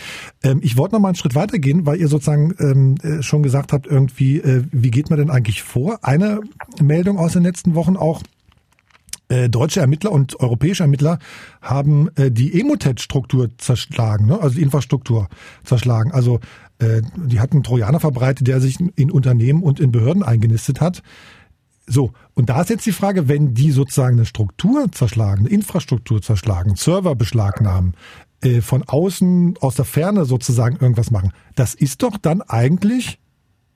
Ähm, 0.44 0.60
ich 0.64 0.78
wollte 0.78 0.96
noch 0.96 1.02
mal 1.02 1.10
einen 1.10 1.16
Schritt 1.16 1.36
weitergehen, 1.36 1.86
weil 1.86 2.00
ihr 2.00 2.08
sozusagen 2.08 2.54
ähm, 2.60 2.96
äh, 3.02 3.22
schon 3.22 3.44
gesagt 3.44 3.74
habt, 3.74 3.88
irgendwie, 3.88 4.38
äh, 4.38 4.64
wie 4.72 4.92
geht 4.92 5.10
man 5.10 5.20
denn 5.20 5.30
eigentlich 5.30 5.64
vor? 5.64 6.00
Eine 6.04 6.42
Meldung 6.82 7.18
aus 7.18 7.34
den 7.34 7.44
letzten 7.44 7.76
Wochen 7.76 7.98
auch, 7.98 8.22
äh, 9.30 9.50
deutsche 9.50 9.80
Ermittler 9.80 10.12
und 10.12 10.40
europäische 10.40 10.84
Ermittler 10.84 11.18
haben 11.62 12.10
die 12.18 12.60
Emotet-Struktur 12.60 13.58
zerschlagen, 13.58 14.26
ne? 14.26 14.40
also 14.40 14.56
die 14.56 14.62
Infrastruktur 14.62 15.30
zerschlagen. 15.64 16.12
Also 16.12 16.40
die 17.02 17.40
hatten 17.40 17.58
einen 17.58 17.64
Trojaner 17.64 18.00
verbreitet, 18.00 18.48
der 18.48 18.62
sich 18.62 18.80
in 18.96 19.12
Unternehmen 19.12 19.64
und 19.64 19.80
in 19.80 19.92
Behörden 19.92 20.24
eingenistet 20.24 20.82
hat. 20.82 21.04
So, 21.86 22.14
und 22.34 22.50
da 22.50 22.62
ist 22.62 22.70
jetzt 22.70 22.86
die 22.86 22.94
Frage, 22.94 23.28
wenn 23.28 23.54
die 23.54 23.72
sozusagen 23.72 24.16
eine 24.18 24.26
Struktur 24.26 24.92
zerschlagen, 24.92 25.42
eine 25.42 25.50
Infrastruktur 25.50 26.22
zerschlagen, 26.22 26.76
Server 26.76 27.16
beschlagnahmen, 27.16 27.96
äh, 28.42 28.62
von 28.62 28.84
außen, 28.84 29.58
aus 29.60 29.76
der 29.76 29.86
Ferne 29.86 30.26
sozusagen 30.26 30.78
irgendwas 30.78 31.12
machen, 31.12 31.34
das 31.56 31.74
ist 31.74 32.02
doch 32.04 32.18
dann 32.18 32.42
eigentlich 32.42 33.20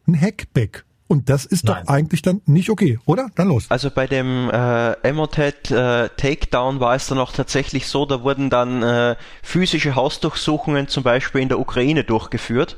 ein 0.08 0.20
Hackback. 0.20 0.87
Und 1.08 1.30
das 1.30 1.46
ist 1.46 1.66
Nein. 1.66 1.84
doch 1.86 1.94
eigentlich 1.94 2.22
dann 2.22 2.42
nicht 2.46 2.70
okay, 2.70 3.00
oder? 3.06 3.30
Dann 3.36 3.48
los. 3.48 3.68
Also 3.70 3.90
bei 3.90 4.08
dem 4.08 4.50
äh, 4.50 4.92
Emotet 5.08 5.72
äh, 5.72 6.10
Takedown 6.10 6.82
war 6.82 6.96
es 6.96 7.08
dann 7.08 7.18
auch 7.18 7.32
tatsächlich 7.32 7.88
so, 7.88 8.06
da 8.06 8.24
wurden 8.24 8.50
dann 8.50 8.84
äh, 8.84 9.16
physische 9.42 9.96
Hausdurchsuchungen 9.96 10.90
zum 10.90 11.04
Beispiel 11.04 11.42
in 11.42 11.50
der 11.50 11.60
Ukraine 11.60 12.04
durchgeführt. 12.04 12.76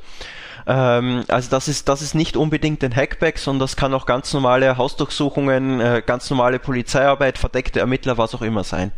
Ähm, 0.66 1.24
also 1.26 1.50
das 1.50 1.66
ist, 1.66 1.88
das 1.88 2.02
ist 2.02 2.14
nicht 2.14 2.36
unbedingt 2.36 2.84
ein 2.84 2.94
Hackback, 2.94 3.38
sondern 3.38 3.60
das 3.60 3.76
kann 3.76 3.92
auch 3.94 4.06
ganz 4.06 4.32
normale 4.32 4.76
Hausdurchsuchungen, 4.76 5.80
äh, 5.80 6.02
ganz 6.04 6.30
normale 6.30 6.60
Polizeiarbeit, 6.60 7.36
verdeckte 7.36 7.80
Ermittler, 7.80 8.16
was 8.16 8.34
auch 8.34 8.42
immer 8.42 8.62
sein. 8.62 8.92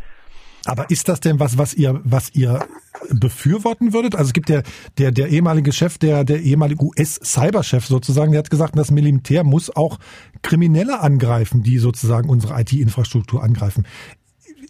Aber 0.64 0.90
ist 0.90 1.08
das 1.08 1.20
denn 1.20 1.40
was, 1.40 1.58
was 1.58 1.74
ihr, 1.74 2.00
was 2.04 2.30
ihr 2.34 2.66
befürworten 3.10 3.92
würdet? 3.92 4.14
Also 4.14 4.28
es 4.28 4.32
gibt 4.32 4.48
ja 4.48 4.62
der, 4.98 5.10
der 5.10 5.28
ehemalige 5.28 5.72
Chef, 5.72 5.98
der, 5.98 6.24
der 6.24 6.40
ehemalige 6.40 6.84
US-Cyberchef 6.84 7.86
sozusagen, 7.86 8.32
der 8.32 8.40
hat 8.40 8.50
gesagt, 8.50 8.78
das 8.78 8.90
Militär 8.90 9.44
muss 9.44 9.74
auch 9.74 9.98
Kriminelle 10.42 11.00
angreifen, 11.00 11.62
die 11.62 11.78
sozusagen 11.78 12.28
unsere 12.28 12.60
IT-Infrastruktur 12.60 13.42
angreifen. 13.42 13.86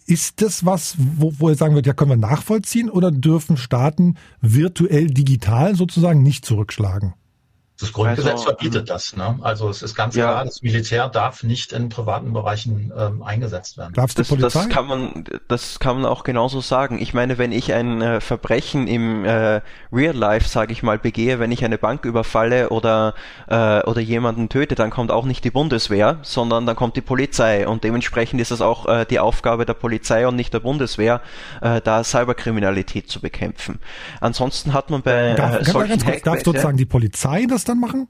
Ist 0.05 0.41
das 0.41 0.65
was, 0.65 0.95
wo, 0.97 1.33
wo 1.37 1.49
ihr 1.49 1.55
sagen 1.55 1.75
würdet, 1.75 1.87
ja, 1.87 1.93
können 1.93 2.11
wir 2.11 2.17
nachvollziehen 2.17 2.89
oder 2.89 3.11
dürfen 3.11 3.55
Staaten 3.55 4.15
virtuell 4.41 5.07
digital 5.07 5.75
sozusagen 5.75 6.23
nicht 6.23 6.45
zurückschlagen? 6.45 7.13
Das 7.79 7.91
Grundgesetz 7.91 8.31
also, 8.33 8.43
verbietet 8.43 8.89
das. 8.89 9.15
Ne? 9.15 9.39
Also 9.41 9.67
es 9.67 9.81
ist 9.81 9.95
ganz 9.95 10.15
ja. 10.15 10.25
klar, 10.25 10.45
das 10.45 10.61
Militär 10.61 11.09
darf 11.09 11.41
nicht 11.43 11.73
in 11.73 11.89
privaten 11.89 12.31
Bereichen 12.31 12.93
ähm, 12.95 13.23
eingesetzt 13.23 13.77
werden. 13.77 13.93
Darf 13.93 14.13
das, 14.13 14.29
Polizei? 14.29 14.59
das 14.59 14.69
kann 14.69 14.85
man, 14.85 15.23
das 15.47 15.79
kann 15.79 15.95
man 15.95 16.05
auch 16.05 16.23
genauso 16.23 16.61
sagen. 16.61 17.01
Ich 17.01 17.15
meine, 17.15 17.39
wenn 17.39 17.51
ich 17.51 17.73
ein 17.73 18.01
äh, 18.01 18.21
Verbrechen 18.21 18.87
im 18.87 19.25
äh, 19.25 19.61
Real 19.91 20.15
Life, 20.15 20.47
sage 20.47 20.71
ich 20.71 20.83
mal, 20.83 20.99
begehe, 20.99 21.39
wenn 21.39 21.51
ich 21.51 21.65
eine 21.65 21.79
Bank 21.79 22.05
überfalle 22.05 22.69
oder 22.69 23.15
äh, 23.47 23.81
oder 23.81 24.01
jemanden 24.01 24.49
töte, 24.49 24.75
dann 24.75 24.91
kommt 24.91 25.11
auch 25.11 25.25
nicht 25.25 25.43
die 25.43 25.51
Bundeswehr, 25.51 26.19
sondern 26.21 26.65
dann 26.67 26.75
kommt 26.75 26.95
die 26.95 27.01
Polizei 27.01 27.67
und 27.67 27.83
dementsprechend 27.83 28.39
ist 28.39 28.51
es 28.51 28.61
auch 28.61 28.85
äh, 28.85 29.05
die 29.05 29.19
Aufgabe 29.19 29.65
der 29.65 29.73
Polizei 29.73 30.27
und 30.27 30.35
nicht 30.35 30.53
der 30.53 30.59
Bundeswehr, 30.59 31.21
äh, 31.61 31.81
da 31.81 32.03
Cyberkriminalität 32.03 33.09
zu 33.09 33.19
bekämpfen. 33.19 33.79
Ansonsten 34.21 34.73
hat 34.73 34.89
man 34.89 35.01
bei 35.01 35.33
darf, 35.33 35.61
äh, 35.61 35.63
solchen 35.65 35.97
ganz 35.97 36.05
kurz, 36.05 36.21
darf 36.21 36.43
sozusagen 36.43 36.77
die 36.77 36.85
Polizei 36.85 37.45
das 37.49 37.62
dann 37.65 37.79
machen? 37.79 38.07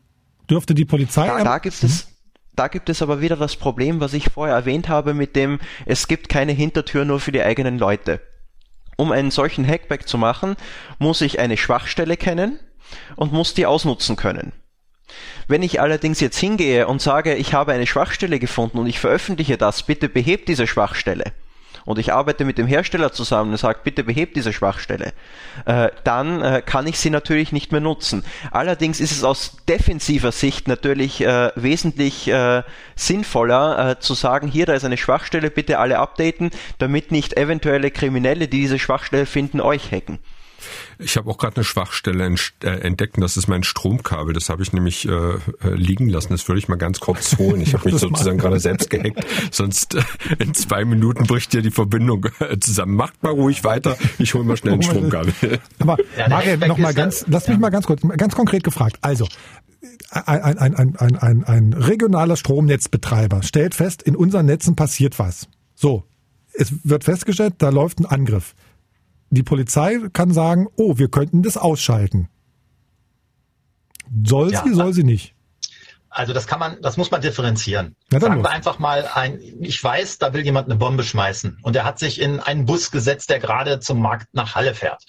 Dürfte 0.49 0.73
die 0.73 0.85
Polizei? 0.85 1.27
Da, 1.27 1.43
da 1.43 1.57
gibt 1.59 1.83
es, 1.83 2.07
da 2.55 2.67
gibt 2.67 2.89
es 2.89 3.01
aber 3.01 3.21
wieder 3.21 3.35
das 3.35 3.55
Problem, 3.55 3.99
was 3.99 4.13
ich 4.13 4.29
vorher 4.31 4.55
erwähnt 4.55 4.89
habe, 4.89 5.13
mit 5.13 5.35
dem, 5.35 5.59
es 5.85 6.07
gibt 6.07 6.29
keine 6.29 6.51
Hintertür 6.51 7.05
nur 7.05 7.19
für 7.19 7.31
die 7.31 7.41
eigenen 7.41 7.79
Leute. 7.79 8.21
Um 8.95 9.11
einen 9.11 9.31
solchen 9.31 9.67
Hackback 9.67 10.07
zu 10.07 10.17
machen, 10.17 10.55
muss 10.99 11.21
ich 11.21 11.39
eine 11.39 11.57
Schwachstelle 11.57 12.17
kennen 12.17 12.59
und 13.15 13.33
muss 13.33 13.53
die 13.53 13.65
ausnutzen 13.65 14.15
können. 14.15 14.53
Wenn 15.47 15.63
ich 15.63 15.81
allerdings 15.81 16.19
jetzt 16.19 16.37
hingehe 16.37 16.87
und 16.87 17.01
sage, 17.01 17.35
ich 17.35 17.53
habe 17.53 17.73
eine 17.73 17.87
Schwachstelle 17.87 18.39
gefunden 18.39 18.77
und 18.77 18.87
ich 18.87 18.99
veröffentliche 18.99 19.57
das, 19.57 19.83
bitte 19.83 20.09
behebt 20.09 20.47
diese 20.47 20.67
Schwachstelle, 20.67 21.33
und 21.85 21.99
ich 21.99 22.13
arbeite 22.13 22.45
mit 22.45 22.57
dem 22.57 22.67
Hersteller 22.67 23.11
zusammen 23.11 23.51
und 23.51 23.57
sage, 23.57 23.79
bitte 23.83 24.03
behebt 24.03 24.35
diese 24.35 24.53
Schwachstelle, 24.53 25.13
äh, 25.65 25.89
dann 26.03 26.41
äh, 26.41 26.61
kann 26.65 26.87
ich 26.87 26.99
sie 26.99 27.09
natürlich 27.09 27.51
nicht 27.51 27.71
mehr 27.71 27.81
nutzen. 27.81 28.23
Allerdings 28.51 28.99
ist 28.99 29.11
es 29.11 29.23
aus 29.23 29.57
defensiver 29.67 30.31
Sicht 30.31 30.67
natürlich 30.67 31.21
äh, 31.21 31.51
wesentlich 31.55 32.27
äh, 32.27 32.63
sinnvoller 32.95 33.91
äh, 33.91 33.99
zu 33.99 34.13
sagen, 34.13 34.47
hier, 34.47 34.65
da 34.65 34.73
ist 34.73 34.85
eine 34.85 34.97
Schwachstelle, 34.97 35.51
bitte 35.51 35.79
alle 35.79 35.99
updaten, 35.99 36.51
damit 36.79 37.11
nicht 37.11 37.37
eventuelle 37.37 37.91
Kriminelle, 37.91 38.47
die 38.47 38.61
diese 38.61 38.79
Schwachstelle 38.79 39.25
finden, 39.25 39.59
euch 39.59 39.91
hacken. 39.91 40.19
Ich 40.99 41.17
habe 41.17 41.29
auch 41.29 41.37
gerade 41.37 41.57
eine 41.57 41.63
Schwachstelle 41.63 42.23
äh, 42.63 42.67
entdeckt 42.67 43.17
und 43.17 43.21
das 43.21 43.37
ist 43.37 43.47
mein 43.47 43.63
Stromkabel. 43.63 44.33
Das 44.33 44.49
habe 44.49 44.63
ich 44.63 44.73
nämlich 44.73 45.07
äh, 45.07 45.11
äh, 45.11 45.39
liegen 45.73 46.09
lassen. 46.09 46.29
Das 46.31 46.47
würde 46.47 46.59
ich 46.59 46.67
mal 46.67 46.77
ganz 46.77 46.99
kurz 46.99 47.37
holen. 47.37 47.61
Ich 47.61 47.73
habe 47.73 47.89
mich 47.89 47.99
sozusagen 47.99 48.37
gerade 48.37 48.59
selbst 48.59 48.89
gehackt. 48.89 49.25
Sonst 49.51 49.95
äh, 49.95 50.01
in 50.39 50.53
zwei 50.53 50.85
Minuten 50.85 51.25
bricht 51.25 51.51
hier 51.51 51.61
die 51.61 51.71
Verbindung 51.71 52.27
äh, 52.39 52.57
zusammen. 52.59 52.95
Macht 52.95 53.21
mal 53.23 53.31
ruhig 53.31 53.63
weiter. 53.63 53.97
Ich 54.19 54.33
hole 54.33 54.43
mal 54.43 54.57
schnell 54.57 54.75
ein 54.75 54.83
Stromkabel. 54.83 55.33
Aber 55.79 55.97
ja, 56.17 56.29
Mario, 56.29 56.57
noch 56.67 56.77
mal 56.77 56.93
ganz, 56.93 57.25
lass 57.27 57.47
mich 57.47 57.57
mal 57.57 57.69
ganz 57.69 57.85
kurz, 57.85 58.01
ganz 58.17 58.35
konkret 58.35 58.63
gefragt. 58.63 58.97
Also 59.01 59.27
ein, 60.11 60.57
ein, 60.57 60.75
ein, 60.75 60.95
ein, 60.95 61.17
ein, 61.17 61.43
ein 61.43 61.73
regionaler 61.73 62.37
Stromnetzbetreiber 62.37 63.43
stellt 63.43 63.75
fest, 63.75 64.01
in 64.03 64.15
unseren 64.15 64.45
Netzen 64.45 64.75
passiert 64.75 65.19
was. 65.19 65.47
So, 65.75 66.03
es 66.53 66.73
wird 66.83 67.03
festgestellt, 67.03 67.55
da 67.57 67.69
läuft 67.69 67.99
ein 67.99 68.05
Angriff. 68.05 68.55
Die 69.33 69.41
Polizei 69.41 69.97
kann 70.13 70.31
sagen, 70.31 70.67
oh, 70.75 70.99
wir 70.99 71.09
könnten 71.09 71.41
das 71.41 71.57
ausschalten. 71.57 72.29
Soll 74.23 74.51
ja, 74.51 74.61
sie, 74.63 74.75
soll 74.75 74.93
sie 74.93 75.03
nicht? 75.03 75.33
Also 76.11 76.33
das 76.33 76.45
kann 76.45 76.59
man, 76.59 76.79
das 76.83 76.97
muss 76.97 77.09
man 77.09 77.19
differenzieren. 77.19 77.95
Ja, 78.11 78.19
Sagen 78.19 78.35
los. 78.35 78.43
wir 78.43 78.51
einfach 78.51 78.77
mal 78.77 79.09
ein, 79.11 79.39
ich 79.61 79.83
weiß, 79.83 80.19
da 80.19 80.33
will 80.33 80.45
jemand 80.45 80.67
eine 80.67 80.75
Bombe 80.75 81.01
schmeißen 81.01 81.57
und 81.63 81.75
er 81.75 81.83
hat 81.83 81.97
sich 81.97 82.21
in 82.21 82.41
einen 82.41 82.65
Bus 82.65 82.91
gesetzt, 82.91 83.31
der 83.31 83.39
gerade 83.39 83.79
zum 83.79 83.99
Markt 84.03 84.27
nach 84.33 84.53
Halle 84.53 84.75
fährt. 84.75 85.03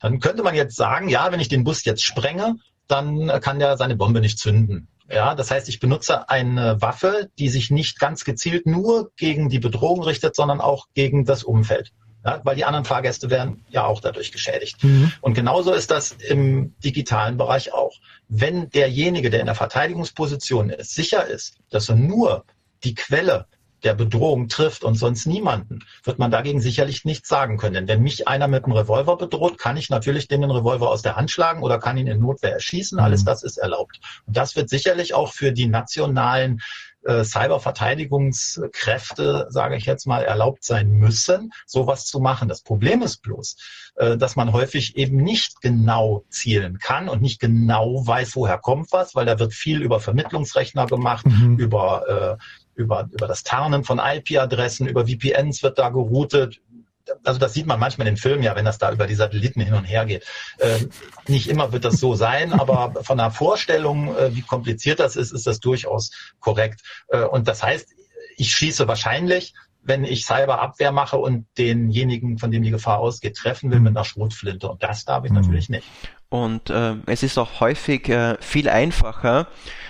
Dann 0.00 0.18
könnte 0.18 0.42
man 0.42 0.56
jetzt 0.56 0.74
sagen, 0.74 1.08
ja, 1.08 1.30
wenn 1.30 1.38
ich 1.38 1.48
den 1.48 1.62
Bus 1.62 1.84
jetzt 1.84 2.02
sprenge, 2.02 2.56
dann 2.88 3.28
kann 3.40 3.60
der 3.60 3.76
seine 3.76 3.94
Bombe 3.94 4.20
nicht 4.20 4.40
zünden. 4.40 4.88
Ja, 5.08 5.36
das 5.36 5.52
heißt, 5.52 5.68
ich 5.68 5.78
benutze 5.78 6.28
eine 6.28 6.82
Waffe, 6.82 7.30
die 7.38 7.48
sich 7.48 7.70
nicht 7.70 8.00
ganz 8.00 8.24
gezielt 8.24 8.66
nur 8.66 9.12
gegen 9.16 9.48
die 9.50 9.60
Bedrohung 9.60 10.02
richtet, 10.02 10.34
sondern 10.34 10.60
auch 10.60 10.86
gegen 10.94 11.24
das 11.24 11.44
Umfeld 11.44 11.92
ja, 12.24 12.40
weil 12.44 12.56
die 12.56 12.64
anderen 12.64 12.84
Fahrgäste 12.84 13.30
werden 13.30 13.64
ja 13.70 13.84
auch 13.84 14.00
dadurch 14.00 14.32
geschädigt. 14.32 14.82
Mhm. 14.82 15.12
Und 15.20 15.34
genauso 15.34 15.72
ist 15.72 15.90
das 15.90 16.12
im 16.12 16.74
digitalen 16.84 17.36
Bereich 17.36 17.72
auch. 17.72 17.92
Wenn 18.28 18.70
derjenige, 18.70 19.30
der 19.30 19.40
in 19.40 19.46
der 19.46 19.54
Verteidigungsposition 19.54 20.70
ist, 20.70 20.94
sicher 20.94 21.26
ist, 21.26 21.56
dass 21.70 21.88
er 21.88 21.96
nur 21.96 22.44
die 22.84 22.94
Quelle 22.94 23.46
der 23.84 23.94
Bedrohung 23.94 24.48
trifft 24.48 24.82
und 24.82 24.96
sonst 24.96 25.26
niemanden, 25.26 25.84
wird 26.02 26.18
man 26.18 26.30
dagegen 26.30 26.60
sicherlich 26.60 27.04
nichts 27.04 27.28
sagen 27.28 27.58
können. 27.58 27.74
Denn 27.74 27.88
wenn 27.88 28.02
mich 28.02 28.26
einer 28.26 28.48
mit 28.48 28.64
einem 28.64 28.76
Revolver 28.76 29.16
bedroht, 29.16 29.58
kann 29.58 29.76
ich 29.76 29.88
natürlich 29.88 30.26
den 30.26 30.42
Revolver 30.42 30.90
aus 30.90 31.02
der 31.02 31.16
Hand 31.16 31.30
schlagen 31.30 31.62
oder 31.62 31.78
kann 31.78 31.96
ihn 31.96 32.08
in 32.08 32.20
Notwehr 32.20 32.52
erschießen. 32.52 32.98
Alles 32.98 33.22
mhm. 33.22 33.26
das 33.26 33.42
ist 33.44 33.56
erlaubt. 33.56 34.00
Und 34.26 34.36
das 34.36 34.56
wird 34.56 34.68
sicherlich 34.68 35.14
auch 35.14 35.32
für 35.32 35.52
die 35.52 35.66
nationalen 35.66 36.60
äh, 37.04 37.24
Cyberverteidigungskräfte, 37.24 39.46
sage 39.50 39.76
ich 39.76 39.86
jetzt 39.86 40.06
mal, 40.06 40.24
erlaubt 40.24 40.64
sein 40.64 40.90
müssen, 40.90 41.52
sowas 41.66 42.06
zu 42.06 42.20
machen. 42.20 42.48
Das 42.48 42.62
Problem 42.62 43.02
ist 43.02 43.22
bloß, 43.22 43.56
äh, 43.96 44.16
dass 44.16 44.36
man 44.36 44.52
häufig 44.52 44.96
eben 44.96 45.16
nicht 45.16 45.60
genau 45.60 46.24
zielen 46.28 46.78
kann 46.78 47.08
und 47.08 47.22
nicht 47.22 47.40
genau 47.40 48.06
weiß, 48.06 48.36
woher 48.36 48.58
kommt 48.58 48.92
was, 48.92 49.14
weil 49.14 49.26
da 49.26 49.38
wird 49.38 49.54
viel 49.54 49.82
über 49.82 50.00
Vermittlungsrechner 50.00 50.86
gemacht, 50.86 51.26
mhm. 51.26 51.56
über 51.56 52.36
äh, 52.38 52.42
über, 52.78 53.08
über 53.10 53.26
das 53.26 53.42
Tarnen 53.42 53.82
von 53.82 53.98
IP-Adressen, 53.98 54.86
über 54.86 55.04
VPNs 55.04 55.64
wird 55.64 55.80
da 55.80 55.88
geroutet, 55.88 56.60
also 57.24 57.38
das 57.38 57.54
sieht 57.54 57.66
man 57.66 57.80
manchmal 57.80 58.06
in 58.06 58.14
den 58.14 58.20
Filmen 58.20 58.42
ja, 58.42 58.56
wenn 58.56 58.64
das 58.64 58.78
da 58.78 58.92
über 58.92 59.06
die 59.06 59.14
Satelliten 59.14 59.60
hin 59.60 59.74
und 59.74 59.84
her 59.84 60.06
geht. 60.06 60.24
Ähm, 60.60 60.90
nicht 61.26 61.48
immer 61.48 61.72
wird 61.72 61.84
das 61.84 62.00
so 62.00 62.14
sein, 62.14 62.52
aber 62.52 63.02
von 63.02 63.18
der 63.18 63.30
Vorstellung, 63.30 64.16
äh, 64.16 64.34
wie 64.34 64.42
kompliziert 64.42 65.00
das 65.00 65.16
ist, 65.16 65.32
ist 65.32 65.46
das 65.46 65.60
durchaus 65.60 66.10
korrekt. 66.40 66.80
Äh, 67.08 67.22
und 67.24 67.48
das 67.48 67.62
heißt, 67.62 67.88
ich 68.36 68.52
schieße 68.52 68.86
wahrscheinlich, 68.88 69.54
wenn 69.82 70.04
ich 70.04 70.26
Cyberabwehr 70.26 70.92
mache 70.92 71.16
und 71.16 71.46
denjenigen, 71.56 72.38
von 72.38 72.50
dem 72.50 72.62
die 72.62 72.70
Gefahr 72.70 72.98
ausgeht, 72.98 73.36
treffen 73.36 73.70
will 73.70 73.80
mit 73.80 73.96
einer 73.96 74.04
Schrotflinte. 74.04 74.68
Und 74.68 74.82
das 74.82 75.04
darf 75.04 75.24
ich 75.24 75.30
mhm. 75.30 75.40
natürlich 75.40 75.68
nicht. 75.68 75.86
Und 76.30 76.68
äh, 76.68 76.96
es 77.06 77.22
ist 77.22 77.38
auch 77.38 77.60
häufig 77.60 78.10
äh, 78.10 78.36
viel 78.40 78.68
einfacher, 78.68 79.46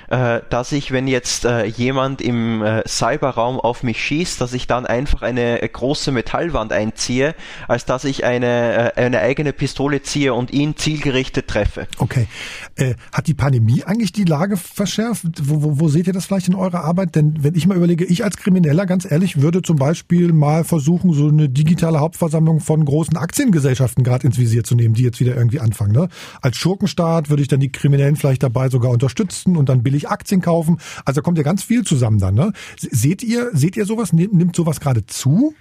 äh, 0.08 0.40
dass 0.50 0.70
ich, 0.70 0.92
wenn 0.92 1.08
jetzt 1.08 1.44
äh, 1.44 1.64
jemand 1.64 2.22
im 2.22 2.62
äh, 2.62 2.86
Cyberraum 2.86 3.58
auf 3.58 3.82
mich 3.82 4.00
schießt, 4.00 4.40
dass 4.40 4.52
ich 4.52 4.68
dann 4.68 4.86
einfach 4.86 5.22
eine 5.22 5.62
äh, 5.62 5.68
große 5.68 6.12
Metallwand 6.12 6.72
einziehe, 6.72 7.34
als 7.66 7.86
dass 7.86 8.04
ich 8.04 8.24
eine, 8.24 8.94
äh, 8.96 9.00
eine 9.00 9.18
eigene 9.18 9.52
Pistole 9.52 10.02
ziehe 10.02 10.32
und 10.32 10.52
ihn 10.52 10.76
zielgerichtet 10.76 11.48
treffe. 11.48 11.88
Okay. 11.98 12.28
Äh, 12.76 12.94
hat 13.12 13.26
die 13.26 13.34
Pandemie 13.34 13.82
eigentlich 13.82 14.12
die 14.12 14.24
Lage 14.24 14.56
verschärft? 14.56 15.24
Wo, 15.42 15.62
wo, 15.62 15.80
wo 15.80 15.88
seht 15.88 16.06
ihr 16.06 16.12
das 16.12 16.26
vielleicht 16.26 16.46
in 16.46 16.54
eurer 16.54 16.84
Arbeit? 16.84 17.16
Denn 17.16 17.34
wenn 17.42 17.56
ich 17.56 17.66
mal 17.66 17.76
überlege, 17.76 18.04
ich 18.04 18.22
als 18.22 18.36
Krimineller, 18.36 18.86
ganz 18.86 19.10
ehrlich, 19.10 19.42
würde 19.42 19.60
zum 19.62 19.76
Beispiel 19.76 20.32
mal 20.32 20.62
versuchen, 20.62 21.12
so 21.12 21.28
eine 21.28 21.48
digitale 21.48 21.98
Hauptversammlung 21.98 22.60
von 22.60 22.84
großen 22.84 23.16
Aktiengesellschaften 23.16 24.04
gerade 24.04 24.28
ins 24.28 24.38
Visier 24.38 24.62
zu 24.62 24.76
nehmen, 24.76 24.94
die 24.94 25.02
jetzt 25.02 25.18
wieder 25.18 25.34
irgendwie 25.34 25.58
anfangen. 25.58 25.92
Ne? 25.92 26.08
Als 26.40 26.56
Schurkenstaat 26.56 27.30
würde 27.30 27.42
ich 27.42 27.48
dann 27.48 27.60
die 27.60 27.72
Kriminellen 27.72 28.16
vielleicht 28.16 28.42
dabei 28.42 28.68
sogar 28.68 28.90
unterstützen 28.90 29.56
und 29.56 29.68
dann 29.68 29.82
billig 29.82 30.08
Aktien 30.08 30.40
kaufen. 30.40 30.80
Also 31.04 31.22
kommt 31.22 31.38
ja 31.38 31.44
ganz 31.44 31.62
viel 31.62 31.84
zusammen 31.84 32.18
dann. 32.18 32.34
Ne? 32.34 32.52
Seht 32.76 33.22
ihr, 33.22 33.50
seht 33.52 33.76
ihr 33.76 33.86
sowas? 33.86 34.12
Nimmt 34.12 34.56
sowas 34.56 34.80
gerade 34.80 35.06
zu? 35.06 35.54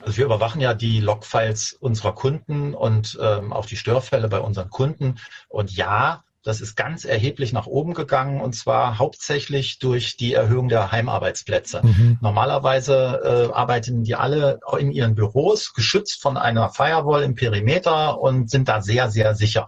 Also 0.00 0.16
wir 0.16 0.24
überwachen 0.24 0.60
ja 0.60 0.74
die 0.74 1.00
Logfiles 1.00 1.74
unserer 1.74 2.12
Kunden 2.12 2.74
und 2.74 3.18
ähm, 3.20 3.52
auch 3.52 3.66
die 3.66 3.76
Störfälle 3.76 4.28
bei 4.28 4.40
unseren 4.40 4.68
Kunden. 4.68 5.16
Und 5.48 5.70
ja, 5.72 6.24
das 6.42 6.60
ist 6.60 6.76
ganz 6.76 7.04
erheblich 7.04 7.52
nach 7.52 7.66
oben 7.66 7.94
gegangen 7.94 8.40
und 8.40 8.54
zwar 8.54 8.98
hauptsächlich 8.98 9.78
durch 9.78 10.16
die 10.16 10.34
Erhöhung 10.34 10.68
der 10.68 10.90
Heimarbeitsplätze. 10.90 11.80
Mhm. 11.82 12.18
Normalerweise 12.20 13.48
äh, 13.50 13.52
arbeiten 13.52 14.02
die 14.02 14.14
alle 14.14 14.60
in 14.78 14.90
ihren 14.90 15.14
Büros, 15.14 15.72
geschützt 15.72 16.20
von 16.20 16.36
einer 16.36 16.70
Firewall 16.70 17.22
im 17.22 17.34
Perimeter 17.34 18.20
und 18.20 18.50
sind 18.50 18.68
da 18.68 18.82
sehr, 18.82 19.10
sehr 19.10 19.34
sicher. 19.34 19.66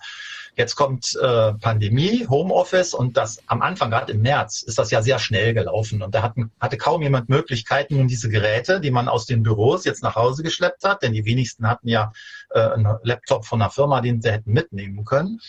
Jetzt 0.56 0.76
kommt 0.76 1.16
äh, 1.20 1.52
Pandemie, 1.54 2.26
Homeoffice 2.28 2.94
und 2.94 3.16
das 3.16 3.40
am 3.48 3.60
Anfang, 3.60 3.90
gerade 3.90 4.12
im 4.12 4.22
März, 4.22 4.62
ist 4.62 4.78
das 4.78 4.92
ja 4.92 5.02
sehr 5.02 5.18
schnell 5.18 5.52
gelaufen. 5.52 6.00
Und 6.00 6.14
da 6.14 6.22
hatten, 6.22 6.52
hatte 6.60 6.76
kaum 6.76 7.02
jemand 7.02 7.28
Möglichkeiten, 7.28 7.96
nun 7.96 8.06
diese 8.06 8.28
Geräte, 8.28 8.80
die 8.80 8.92
man 8.92 9.08
aus 9.08 9.26
den 9.26 9.42
Büros 9.42 9.84
jetzt 9.84 10.04
nach 10.04 10.14
Hause 10.14 10.44
geschleppt 10.44 10.84
hat, 10.84 11.02
denn 11.02 11.12
die 11.12 11.24
wenigsten 11.24 11.68
hatten 11.68 11.88
ja 11.88 12.12
äh, 12.50 12.60
einen 12.60 12.98
Laptop 13.02 13.44
von 13.44 13.60
einer 13.60 13.70
Firma, 13.70 14.00
den 14.00 14.22
sie 14.22 14.30
hätten 14.30 14.52
mitnehmen 14.52 15.04
können 15.04 15.40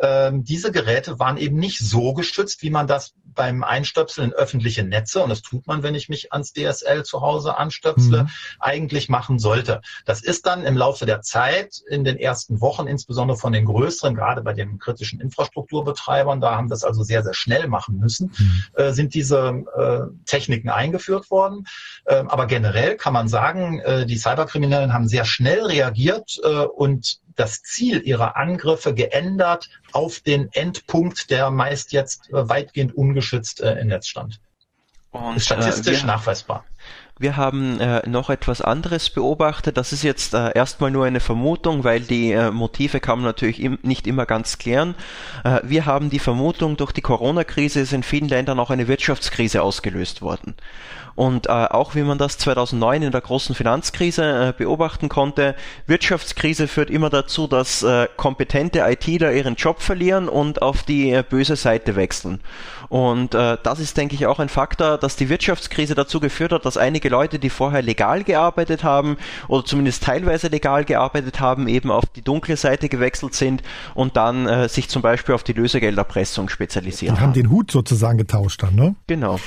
ähm, 0.00 0.44
diese 0.44 0.72
Geräte 0.72 1.18
waren 1.18 1.36
eben 1.36 1.56
nicht 1.56 1.78
so 1.78 2.14
geschützt, 2.14 2.62
wie 2.62 2.70
man 2.70 2.86
das 2.86 3.14
beim 3.34 3.62
Einstöpseln 3.64 4.30
in 4.30 4.36
öffentliche 4.36 4.82
Netze, 4.82 5.22
und 5.22 5.30
das 5.30 5.42
tut 5.42 5.66
man, 5.66 5.82
wenn 5.82 5.94
ich 5.94 6.08
mich 6.08 6.32
ans 6.32 6.52
DSL 6.52 7.04
zu 7.04 7.20
Hause 7.20 7.56
anstöpsle, 7.56 8.24
mhm. 8.24 8.28
eigentlich 8.58 9.08
machen 9.08 9.38
sollte. 9.38 9.80
Das 10.04 10.22
ist 10.22 10.46
dann 10.46 10.64
im 10.64 10.76
Laufe 10.76 11.06
der 11.06 11.22
Zeit 11.22 11.80
in 11.88 12.04
den 12.04 12.16
ersten 12.16 12.60
Wochen, 12.60 12.86
insbesondere 12.86 13.38
von 13.38 13.52
den 13.52 13.64
größeren, 13.64 14.14
gerade 14.14 14.42
bei 14.42 14.52
den 14.52 14.78
kritischen 14.78 15.20
Infrastrukturbetreibern, 15.20 16.40
da 16.40 16.56
haben 16.56 16.68
das 16.68 16.84
also 16.84 17.02
sehr, 17.02 17.22
sehr 17.22 17.34
schnell 17.34 17.68
machen 17.68 17.98
müssen, 17.98 18.32
mhm. 18.36 18.64
äh, 18.74 18.92
sind 18.92 19.14
diese 19.14 19.64
äh, 19.76 20.24
Techniken 20.26 20.70
eingeführt 20.70 21.30
worden. 21.30 21.66
Äh, 22.06 22.24
aber 22.26 22.46
generell 22.46 22.96
kann 22.96 23.12
man 23.12 23.28
sagen, 23.28 23.80
äh, 23.80 24.06
die 24.06 24.16
Cyberkriminellen 24.16 24.92
haben 24.92 25.08
sehr 25.08 25.24
schnell 25.24 25.64
reagiert 25.64 26.40
äh, 26.42 26.48
und 26.48 27.20
das 27.40 27.62
Ziel 27.62 28.02
ihrer 28.02 28.36
Angriffe 28.36 28.94
geändert 28.94 29.70
auf 29.92 30.20
den 30.20 30.52
Endpunkt, 30.52 31.30
der 31.30 31.50
meist 31.50 31.92
jetzt 31.92 32.28
weitgehend 32.30 32.94
ungeschützt 32.94 33.62
äh, 33.62 33.80
im 33.80 33.88
Netz 33.88 34.08
stand. 34.08 34.40
Und, 35.10 35.36
ist 35.36 35.46
statistisch 35.46 35.98
äh, 35.98 36.02
wir, 36.02 36.06
nachweisbar. 36.06 36.64
Wir 37.20 37.36
haben 37.36 37.78
äh, 37.80 38.08
noch 38.08 38.30
etwas 38.30 38.62
anderes 38.62 39.10
beobachtet. 39.10 39.76
Das 39.76 39.92
ist 39.92 40.02
jetzt 40.02 40.32
äh, 40.32 40.52
erstmal 40.54 40.90
nur 40.90 41.04
eine 41.04 41.20
Vermutung, 41.20 41.84
weil 41.84 42.00
die 42.00 42.32
äh, 42.32 42.50
Motive 42.50 42.98
kann 42.98 43.18
man 43.18 43.26
natürlich 43.26 43.60
im, 43.62 43.78
nicht 43.82 44.06
immer 44.06 44.24
ganz 44.24 44.56
klären. 44.56 44.94
Äh, 45.44 45.60
wir 45.62 45.84
haben 45.84 46.08
die 46.08 46.18
Vermutung, 46.18 46.78
durch 46.78 46.92
die 46.92 47.02
Corona-Krise 47.02 47.80
ist 47.80 47.92
in 47.92 48.04
vielen 48.04 48.30
Ländern 48.30 48.58
auch 48.58 48.70
eine 48.70 48.88
Wirtschaftskrise 48.88 49.60
ausgelöst 49.62 50.22
worden. 50.22 50.54
Und 51.14 51.48
äh, 51.48 51.50
auch 51.50 51.94
wie 51.94 52.04
man 52.04 52.16
das 52.16 52.38
2009 52.38 53.02
in 53.02 53.12
der 53.12 53.20
großen 53.20 53.54
Finanzkrise 53.54 54.48
äh, 54.48 54.54
beobachten 54.56 55.10
konnte, 55.10 55.54
Wirtschaftskrise 55.86 56.68
führt 56.68 56.88
immer 56.88 57.10
dazu, 57.10 57.46
dass 57.46 57.82
äh, 57.82 58.08
kompetente 58.16 58.78
ITler 58.78 59.32
ihren 59.32 59.56
Job 59.56 59.82
verlieren 59.82 60.30
und 60.30 60.62
auf 60.62 60.82
die 60.84 61.10
äh, 61.10 61.22
böse 61.28 61.56
Seite 61.56 61.96
wechseln. 61.96 62.40
Und 62.90 63.36
äh, 63.36 63.56
das 63.62 63.78
ist, 63.78 63.96
denke 63.96 64.16
ich, 64.16 64.26
auch 64.26 64.40
ein 64.40 64.48
Faktor, 64.48 64.98
dass 64.98 65.14
die 65.14 65.28
Wirtschaftskrise 65.28 65.94
dazu 65.94 66.18
geführt 66.18 66.50
hat, 66.50 66.66
dass 66.66 66.76
einige 66.76 67.08
Leute, 67.08 67.38
die 67.38 67.48
vorher 67.48 67.82
legal 67.82 68.24
gearbeitet 68.24 68.82
haben 68.82 69.16
oder 69.46 69.64
zumindest 69.64 70.02
teilweise 70.02 70.48
legal 70.48 70.84
gearbeitet 70.84 71.38
haben, 71.38 71.68
eben 71.68 71.92
auf 71.92 72.06
die 72.06 72.20
dunkle 72.20 72.56
Seite 72.56 72.88
gewechselt 72.88 73.34
sind 73.34 73.62
und 73.94 74.16
dann 74.16 74.48
äh, 74.48 74.68
sich 74.68 74.88
zum 74.88 75.02
Beispiel 75.02 75.36
auf 75.36 75.44
die 75.44 75.52
Lösegelderpressung 75.52 76.48
spezialisiert 76.48 77.12
haben. 77.12 77.20
haben 77.20 77.32
den 77.32 77.48
Hut 77.48 77.70
sozusagen 77.70 78.18
getauscht 78.18 78.64
dann, 78.64 78.74
ne? 78.74 78.96
Genau. 79.06 79.38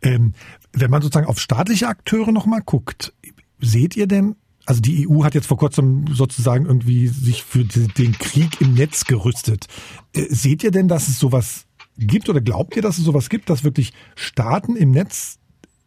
Ähm, 0.00 0.34
wenn 0.72 0.90
man 0.90 1.02
sozusagen 1.02 1.26
auf 1.26 1.40
staatliche 1.40 1.88
Akteure 1.88 2.30
nochmal 2.30 2.60
guckt, 2.64 3.12
seht 3.58 3.96
ihr 3.96 4.06
denn, 4.06 4.36
also 4.66 4.80
die 4.80 5.08
EU 5.08 5.24
hat 5.24 5.34
jetzt 5.34 5.48
vor 5.48 5.58
kurzem 5.58 6.04
sozusagen 6.12 6.66
irgendwie 6.66 7.08
sich 7.08 7.42
für 7.42 7.64
den 7.64 8.16
Krieg 8.18 8.60
im 8.60 8.74
Netz 8.74 9.04
gerüstet. 9.04 9.66
Äh, 10.14 10.26
seht 10.28 10.62
ihr 10.62 10.70
denn, 10.70 10.86
dass 10.86 11.08
es 11.08 11.18
sowas 11.18 11.63
gibt 11.96 12.28
oder 12.28 12.40
glaubt 12.40 12.76
ihr, 12.76 12.82
dass 12.82 12.98
es 12.98 13.04
sowas 13.04 13.28
gibt, 13.28 13.50
dass 13.50 13.64
wirklich 13.64 13.92
Staaten 14.14 14.76
im 14.76 14.90
Netz 14.90 15.38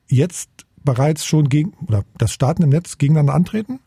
jetzt 0.07 0.49
bereits 0.83 1.25
schon 1.25 1.49
gegen 1.49 1.73
oder 1.87 2.03
dass 2.17 2.31
Staaten 2.31 2.63
im 2.63 2.69
Netz 2.69 2.97
gegeneinander 2.97 3.33
antreten? 3.33 3.79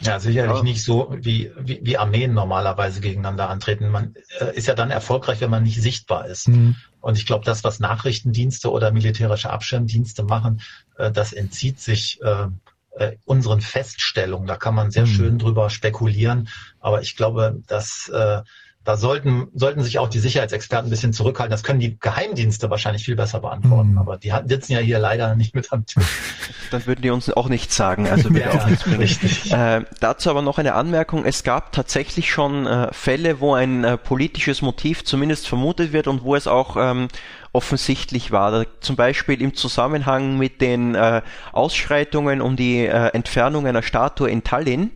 Ja, 0.00 0.20
sicherlich 0.20 0.62
nicht 0.62 0.84
so, 0.84 1.12
wie, 1.18 1.50
wie, 1.58 1.80
wie 1.82 1.98
Armeen 1.98 2.32
normalerweise 2.32 3.00
gegeneinander 3.00 3.50
antreten. 3.50 3.88
Man 3.88 4.14
äh, 4.38 4.56
ist 4.56 4.68
ja 4.68 4.74
dann 4.74 4.92
erfolgreich, 4.92 5.40
wenn 5.40 5.50
man 5.50 5.64
nicht 5.64 5.82
sichtbar 5.82 6.26
ist. 6.26 6.48
Mhm. 6.48 6.76
Und 7.00 7.18
ich 7.18 7.26
glaube, 7.26 7.44
das, 7.44 7.64
was 7.64 7.80
Nachrichtendienste 7.80 8.70
oder 8.70 8.92
militärische 8.92 9.50
Abschirmdienste 9.50 10.22
machen, 10.22 10.60
äh, 10.98 11.10
das 11.10 11.32
entzieht 11.32 11.80
sich 11.80 12.20
äh, 12.22 12.46
äh, 12.92 13.16
unseren 13.24 13.60
Feststellungen. 13.60 14.46
Da 14.46 14.56
kann 14.56 14.76
man 14.76 14.92
sehr 14.92 15.06
mhm. 15.06 15.10
schön 15.10 15.38
drüber 15.38 15.68
spekulieren. 15.68 16.48
Aber 16.78 17.02
ich 17.02 17.16
glaube, 17.16 17.60
dass 17.66 18.08
äh, 18.08 18.42
da 18.88 18.96
sollten, 18.96 19.48
sollten 19.52 19.82
sich 19.82 19.98
auch 19.98 20.08
die 20.08 20.18
Sicherheitsexperten 20.18 20.86
ein 20.86 20.90
bisschen 20.90 21.12
zurückhalten. 21.12 21.50
Das 21.50 21.62
können 21.62 21.78
die 21.78 21.98
Geheimdienste 21.98 22.70
wahrscheinlich 22.70 23.04
viel 23.04 23.16
besser 23.16 23.40
beantworten. 23.40 23.90
Mhm. 23.90 23.98
Aber 23.98 24.16
die 24.16 24.32
sitzen 24.46 24.72
ja 24.72 24.78
hier 24.78 24.98
leider 24.98 25.34
nicht 25.34 25.54
mit 25.54 25.70
am 25.74 25.84
Tisch. 25.84 26.02
Dann 26.70 26.86
würden 26.86 27.02
die 27.02 27.10
uns 27.10 27.28
auch 27.28 27.50
nichts 27.50 27.76
sagen. 27.76 28.08
Also 28.08 28.30
ja, 28.32 28.50
auch 28.50 28.66
nichts 28.66 28.86
richtig. 28.86 29.52
Äh, 29.52 29.84
dazu 30.00 30.30
aber 30.30 30.40
noch 30.40 30.56
eine 30.56 30.72
Anmerkung. 30.72 31.26
Es 31.26 31.44
gab 31.44 31.72
tatsächlich 31.72 32.30
schon 32.30 32.66
äh, 32.66 32.90
Fälle, 32.94 33.40
wo 33.40 33.52
ein 33.52 33.84
äh, 33.84 33.98
politisches 33.98 34.62
Motiv 34.62 35.04
zumindest 35.04 35.48
vermutet 35.48 35.92
wird 35.92 36.08
und 36.08 36.22
wo 36.22 36.34
es 36.34 36.46
auch 36.46 36.78
ähm, 36.78 37.08
offensichtlich 37.52 38.32
war. 38.32 38.64
Zum 38.80 38.96
Beispiel 38.96 39.42
im 39.42 39.54
Zusammenhang 39.54 40.38
mit 40.38 40.62
den 40.62 40.94
äh, 40.94 41.20
Ausschreitungen 41.52 42.40
um 42.40 42.56
die 42.56 42.86
äh, 42.86 43.08
Entfernung 43.08 43.66
einer 43.66 43.82
Statue 43.82 44.30
in 44.30 44.44
Tallinn 44.44 44.92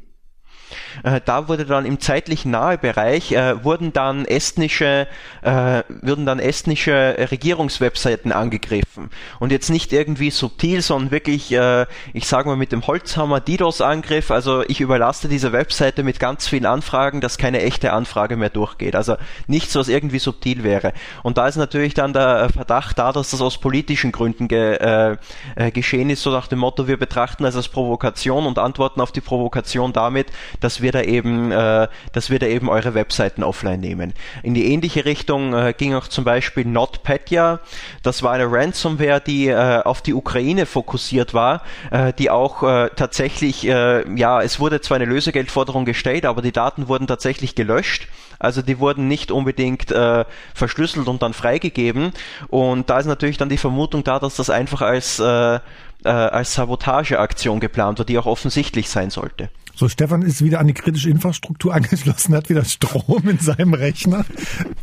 äh, 1.03 1.21
da 1.25 1.49
wurde 1.49 1.65
dann 1.67 1.85
im 1.87 2.01
zeitlichen 2.01 2.51
Nahebereich 2.51 3.33
äh, 3.33 3.63
wurden 3.65 3.93
dann 3.93 4.25
estnische 4.25 5.07
äh, 5.43 5.83
wurden 5.89 6.27
dann 6.27 6.39
estnische 6.39 7.17
Regierungswebseiten 7.31 8.33
angegriffen 8.33 9.11
und 9.41 9.53
jetzt 9.53 9.71
nicht 9.71 9.93
irgendwie 9.93 10.31
subtil, 10.31 10.83
sondern 10.83 11.11
wirklich, 11.11 11.53
äh, 11.53 11.87
ich 12.13 12.27
sage 12.27 12.49
mal 12.49 12.57
mit 12.57 12.73
dem 12.73 12.87
Holzhammer 12.87 13.41
DDoS-Angriff. 13.41 14.31
Also 14.31 14.63
ich 14.69 14.81
überlaste 14.81 15.29
diese 15.29 15.53
Webseite 15.53 16.03
mit 16.03 16.21
ganz 16.21 16.49
vielen 16.49 16.67
Anfragen, 16.67 17.21
dass 17.21 17.39
keine 17.39 17.63
echte 17.63 17.93
Anfrage 17.93 18.37
mehr 18.37 18.51
durchgeht. 18.51 18.97
Also 18.97 19.17
nichts, 19.47 19.75
was 19.75 19.89
irgendwie 19.89 20.19
subtil 20.19 20.63
wäre. 20.63 20.93
Und 21.23 21.39
da 21.39 21.49
ist 21.49 21.57
natürlich 21.57 21.95
dann 21.95 22.13
der 22.13 22.51
Verdacht 22.51 22.99
da, 22.99 23.13
dass 23.13 23.31
das 23.31 23.41
aus 23.41 23.59
politischen 23.59 24.13
Gründen 24.13 24.49
ge, 24.49 24.77
äh, 24.77 25.17
äh, 25.57 25.71
geschehen 25.71 26.11
ist, 26.11 26.23
so 26.23 26.31
nach 26.31 26.47
dem 26.47 26.61
Motto, 26.61 26.87
wir 26.87 26.97
betrachten 26.97 27.45
das 27.45 27.57
als 27.57 27.69
Provokation 27.69 28.47
und 28.47 28.59
antworten 28.59 29.01
auf 29.01 29.13
die 29.13 29.21
Provokation 29.21 29.93
damit, 29.93 30.31
dass 30.63 30.81
wir 30.81 30.93
da 30.93 31.03
eben, 31.03 31.53
äh, 31.53 31.89
dass 32.13 32.31
wir 32.31 32.39
da 32.39 32.47
eben 32.47 32.69
eure 32.69 32.95
Webseiten 32.95 33.43
offline 33.43 33.81
nehmen. 33.81 34.15
In 34.43 34.55
die 34.55 34.73
ähnliche 34.73 35.05
Richtung 35.05 35.55
äh, 35.55 35.75
ging 35.77 35.95
auch 35.95 36.09
zum 36.09 36.25
Beispiel 36.25 36.65
NotPetya. 36.65 37.61
Das 38.03 38.23
war 38.23 38.33
eine 38.33 38.51
Ransomware, 38.51 39.21
die 39.21 39.49
äh, 39.49 39.83
auf 39.83 40.03
die 40.03 40.15
Ukraine 40.15 40.67
fokussiert 40.67 41.35
war, 41.35 41.63
äh, 41.91 42.13
die 42.13 42.31
auch 42.31 42.63
äh, 42.63 42.91
tatsächlich, 42.95 43.67
äh, 43.67 44.09
ja, 44.17 44.43
es 44.43 44.61
wurde 44.61 44.81
zwar 44.81 44.97
eine 44.97 45.07
Lösegeldforderung 45.07 45.85
gestellt, 45.85 46.25
aber 46.25 46.43
die 46.43 46.53
Daten 46.53 46.89
wurden 46.89 47.07
tatsächlich 47.07 47.55
gelöscht. 47.55 48.09
Also 48.39 48.61
die 48.61 48.81
wurden 48.81 49.07
nicht 49.07 49.31
unbedingt 49.31 49.93
äh, 49.93 50.25
verschlüsselt 50.53 51.07
und 51.07 51.23
dann 51.23 51.33
freigegeben. 51.33 52.13
Und 52.49 52.91
da 52.91 52.99
ist 52.99 53.07
natürlich 53.07 53.39
dann 53.39 53.49
die 53.49 53.57
Vermutung 53.57 54.03
da, 54.03 54.19
dass 54.19 54.35
das 54.35 54.51
einfach 54.51 54.81
als, 54.81 55.21
äh, 55.21 55.61
äh, 56.05 56.09
als 56.09 56.55
Sabotageaktion 56.55 57.61
geplant 57.61 57.99
war, 57.99 58.07
die 58.07 58.19
auch 58.19 58.27
offensichtlich 58.27 58.89
sein 58.89 59.11
sollte. 59.11 59.51
So, 59.75 59.89
Stefan 59.89 60.23
ist 60.23 60.45
wieder 60.45 60.61
an 60.61 60.67
die 60.67 60.75
kritische 60.75 61.09
Infrastruktur 61.09 61.75
angeschlossen, 61.75 62.35
hat 62.35 62.51
wieder 62.51 62.65
Strom 62.65 63.29
in 63.29 63.39
seinem 63.39 63.75
Rechner. 63.75 64.25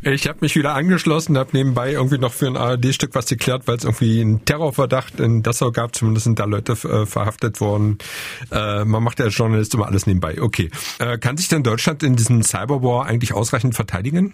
Ich 0.02 0.28
habe 0.28 0.40
mich 0.42 0.56
wieder 0.56 0.74
angeschlossen, 0.74 1.38
habe 1.38 1.52
nebenbei 1.54 1.92
irgendwie 1.92 2.18
noch 2.18 2.34
für 2.34 2.48
ein 2.48 2.58
ARD-Stück 2.58 3.14
was 3.14 3.28
geklärt, 3.28 3.68
weil 3.68 3.78
es 3.78 3.84
irgendwie 3.84 4.22
einen 4.22 4.46
Terrorverdacht 4.46 5.20
in 5.20 5.44
Dessau 5.44 5.72
gab. 5.72 5.96
Zumindest 5.96 6.24
sind 6.24 6.40
da 6.40 6.46
Leute 6.46 6.74
äh, 6.74 7.06
verhaftet 7.06 7.62
worden. 7.62 8.00
Äh, 8.52 8.84
man 8.86 9.04
macht 9.04 9.20
ja 9.20 9.26
als 9.26 9.38
Journalist 9.38 9.74
immer 9.74 9.88
alles 9.88 10.08
nebenbei. 10.08 10.42
Okay. 10.42 10.72
Äh, 10.98 11.18
kann 11.18 11.38
sich 11.38 11.48
denn 11.48 11.64
Deutschland 11.64 12.02
in 12.04 12.16
diesem 12.16 12.42
Cyberwar 12.42 13.06
eigentlich 13.06 13.34
ausreichend 13.34 13.76
verteidigen? 13.76 14.34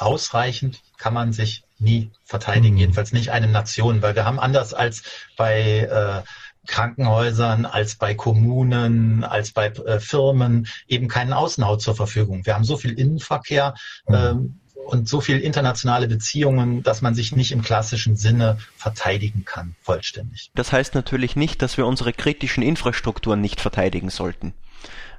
Ausreichend 0.00 0.80
kann 0.98 1.14
man 1.14 1.32
sich 1.32 1.64
nie 1.78 2.10
verteidigen, 2.24 2.74
mhm. 2.74 2.80
jedenfalls 2.80 3.12
nicht 3.12 3.30
eine 3.30 3.48
Nation, 3.48 4.02
weil 4.02 4.14
wir 4.14 4.24
haben 4.24 4.38
anders 4.38 4.74
als 4.74 5.02
bei 5.36 5.80
äh, 5.80 6.22
Krankenhäusern, 6.66 7.64
als 7.64 7.96
bei 7.96 8.14
Kommunen, 8.14 9.24
als 9.24 9.52
bei 9.52 9.68
äh, 9.68 10.00
Firmen 10.00 10.66
eben 10.88 11.08
keinen 11.08 11.32
Außenhaut 11.32 11.80
zur 11.80 11.94
Verfügung. 11.94 12.44
Wir 12.44 12.54
haben 12.54 12.64
so 12.64 12.76
viel 12.76 12.92
Innenverkehr 12.92 13.74
äh, 14.06 14.34
und 14.86 15.08
so 15.08 15.20
viel 15.20 15.38
internationale 15.38 16.08
Beziehungen, 16.08 16.82
dass 16.82 17.02
man 17.02 17.14
sich 17.14 17.34
nicht 17.34 17.52
im 17.52 17.62
klassischen 17.62 18.16
Sinne 18.16 18.58
verteidigen 18.76 19.44
kann, 19.44 19.74
vollständig. 19.82 20.50
Das 20.54 20.72
heißt 20.72 20.94
natürlich 20.94 21.36
nicht, 21.36 21.62
dass 21.62 21.76
wir 21.76 21.86
unsere 21.86 22.12
kritischen 22.12 22.62
Infrastrukturen 22.62 23.40
nicht 23.40 23.60
verteidigen 23.60 24.10
sollten. 24.10 24.54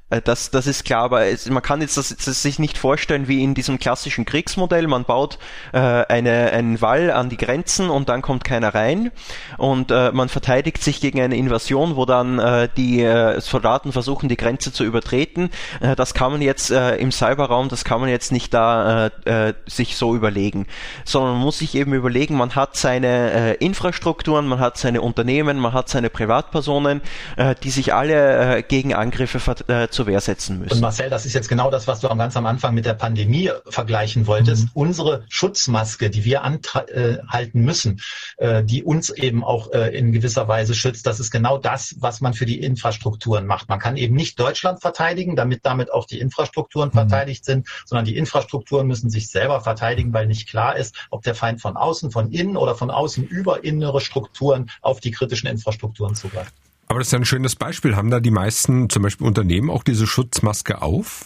Äh, 0.09 0.21
das, 0.21 0.51
das 0.51 0.67
ist 0.67 0.85
klar, 0.85 1.03
aber 1.03 1.25
es, 1.25 1.49
man 1.49 1.61
kann 1.61 1.81
jetzt 1.81 1.97
das, 1.97 2.15
das, 2.15 2.41
sich 2.41 2.59
nicht 2.59 2.77
vorstellen 2.77 3.27
wie 3.27 3.43
in 3.43 3.53
diesem 3.53 3.79
klassischen 3.79 4.25
Kriegsmodell. 4.25 4.87
Man 4.87 5.03
baut 5.03 5.37
äh, 5.73 5.79
eine, 5.79 6.51
einen 6.51 6.81
Wall 6.81 7.11
an 7.11 7.29
die 7.29 7.37
Grenzen 7.37 7.89
und 7.89 8.09
dann 8.09 8.21
kommt 8.21 8.43
keiner 8.43 8.73
rein 8.73 9.11
und 9.57 9.91
äh, 9.91 10.11
man 10.11 10.29
verteidigt 10.29 10.81
sich 10.83 11.01
gegen 11.01 11.19
eine 11.19 11.35
Invasion, 11.35 11.95
wo 11.95 12.05
dann 12.05 12.39
äh, 12.39 12.69
die 12.77 13.01
äh, 13.01 13.39
Soldaten 13.41 13.91
versuchen, 13.91 14.29
die 14.29 14.37
Grenze 14.37 14.71
zu 14.71 14.83
übertreten. 14.83 15.49
Äh, 15.81 15.95
das 15.95 16.13
kann 16.13 16.31
man 16.31 16.41
jetzt 16.41 16.71
äh, 16.71 16.95
im 16.95 17.11
Cyberraum, 17.11 17.69
das 17.69 17.83
kann 17.83 17.99
man 17.99 18.09
jetzt 18.09 18.31
nicht 18.31 18.53
da 18.53 19.07
äh, 19.25 19.49
äh, 19.49 19.53
sich 19.65 19.97
so 19.97 20.15
überlegen, 20.15 20.67
sondern 21.03 21.33
man 21.33 21.41
muss 21.41 21.59
sich 21.59 21.75
eben 21.75 21.93
überlegen, 21.93 22.35
man 22.35 22.55
hat 22.55 22.77
seine 22.77 23.31
äh, 23.31 23.53
Infrastrukturen, 23.55 24.47
man 24.47 24.59
hat 24.59 24.77
seine 24.77 25.01
Unternehmen, 25.01 25.59
man 25.59 25.73
hat 25.73 25.89
seine 25.89 26.09
Privatpersonen, 26.09 27.01
äh, 27.35 27.55
die 27.63 27.69
sich 27.69 27.93
alle 27.93 28.57
äh, 28.57 28.63
gegen 28.63 28.93
Angriffe 28.93 29.39
äh, 29.67 29.89
zur 29.97 30.05
Wehr 30.05 30.21
setzen 30.21 30.59
müssen. 30.59 30.73
Und 30.73 30.81
Marcel, 30.81 31.09
das 31.09 31.25
ist 31.25 31.33
jetzt 31.33 31.49
genau 31.49 31.71
das, 31.71 31.87
was 31.87 32.01
du 32.01 32.07
ganz 32.07 32.37
am 32.37 32.45
Anfang 32.45 32.75
mit 32.75 32.85
der 32.85 32.93
Pandemie 32.93 33.49
vergleichen 33.67 34.27
wolltest. 34.27 34.65
Mhm. 34.65 34.69
Unsere 34.75 35.25
Schutzmaske, 35.27 36.11
die 36.11 36.23
wir 36.23 36.43
anhalten 36.43 37.61
müssen, 37.61 37.99
äh, 38.37 38.63
die 38.63 38.83
uns 38.83 39.09
eben 39.09 39.43
auch 39.43 39.71
äh, 39.71 39.97
in 39.97 40.11
gewisser 40.11 40.47
Weise 40.47 40.75
schützt, 40.75 41.07
das 41.07 41.19
ist 41.19 41.31
genau 41.31 41.57
das, 41.57 41.95
was 41.97 42.21
man 42.21 42.35
für 42.35 42.45
die 42.45 42.61
Infrastrukturen 42.61 43.47
macht. 43.47 43.69
Man 43.69 43.79
kann 43.79 43.97
eben 43.97 44.15
nicht 44.15 44.39
Deutschland 44.39 44.81
verteidigen, 44.81 45.35
damit 45.35 45.65
damit 45.65 45.91
auch 45.91 46.05
die 46.05 46.19
Infrastrukturen 46.19 46.89
mhm. 46.89 46.93
verteidigt 46.93 47.43
sind, 47.43 47.67
sondern 47.85 48.05
die 48.05 48.17
Infrastrukturen 48.17 48.85
müssen 48.85 49.09
sich 49.09 49.29
selber 49.29 49.61
verteidigen, 49.61 50.13
weil 50.13 50.27
nicht 50.27 50.47
klar 50.47 50.75
ist, 50.75 50.95
ob 51.09 51.23
der 51.23 51.33
Feind 51.33 51.59
von 51.59 51.75
außen, 51.75 52.11
von 52.11 52.31
innen 52.31 52.55
oder 52.55 52.75
von 52.75 52.91
außen 52.91 53.25
über 53.25 53.63
innere 53.63 53.99
Strukturen 53.99 54.69
auf 54.83 54.99
die 54.99 55.09
kritischen 55.09 55.49
Infrastrukturen 55.49 56.13
zugreift. 56.13 56.53
Aber 56.87 56.99
das 56.99 57.09
ist 57.09 57.11
ja 57.11 57.19
ein 57.19 57.25
schönes 57.25 57.55
Beispiel. 57.55 57.95
Haben 57.95 58.09
da 58.09 58.19
die 58.19 58.31
meisten, 58.31 58.89
zum 58.89 59.03
Beispiel 59.03 59.27
Unternehmen, 59.27 59.69
auch 59.69 59.83
diese 59.83 60.07
Schutzmaske 60.07 60.81
auf? 60.81 61.25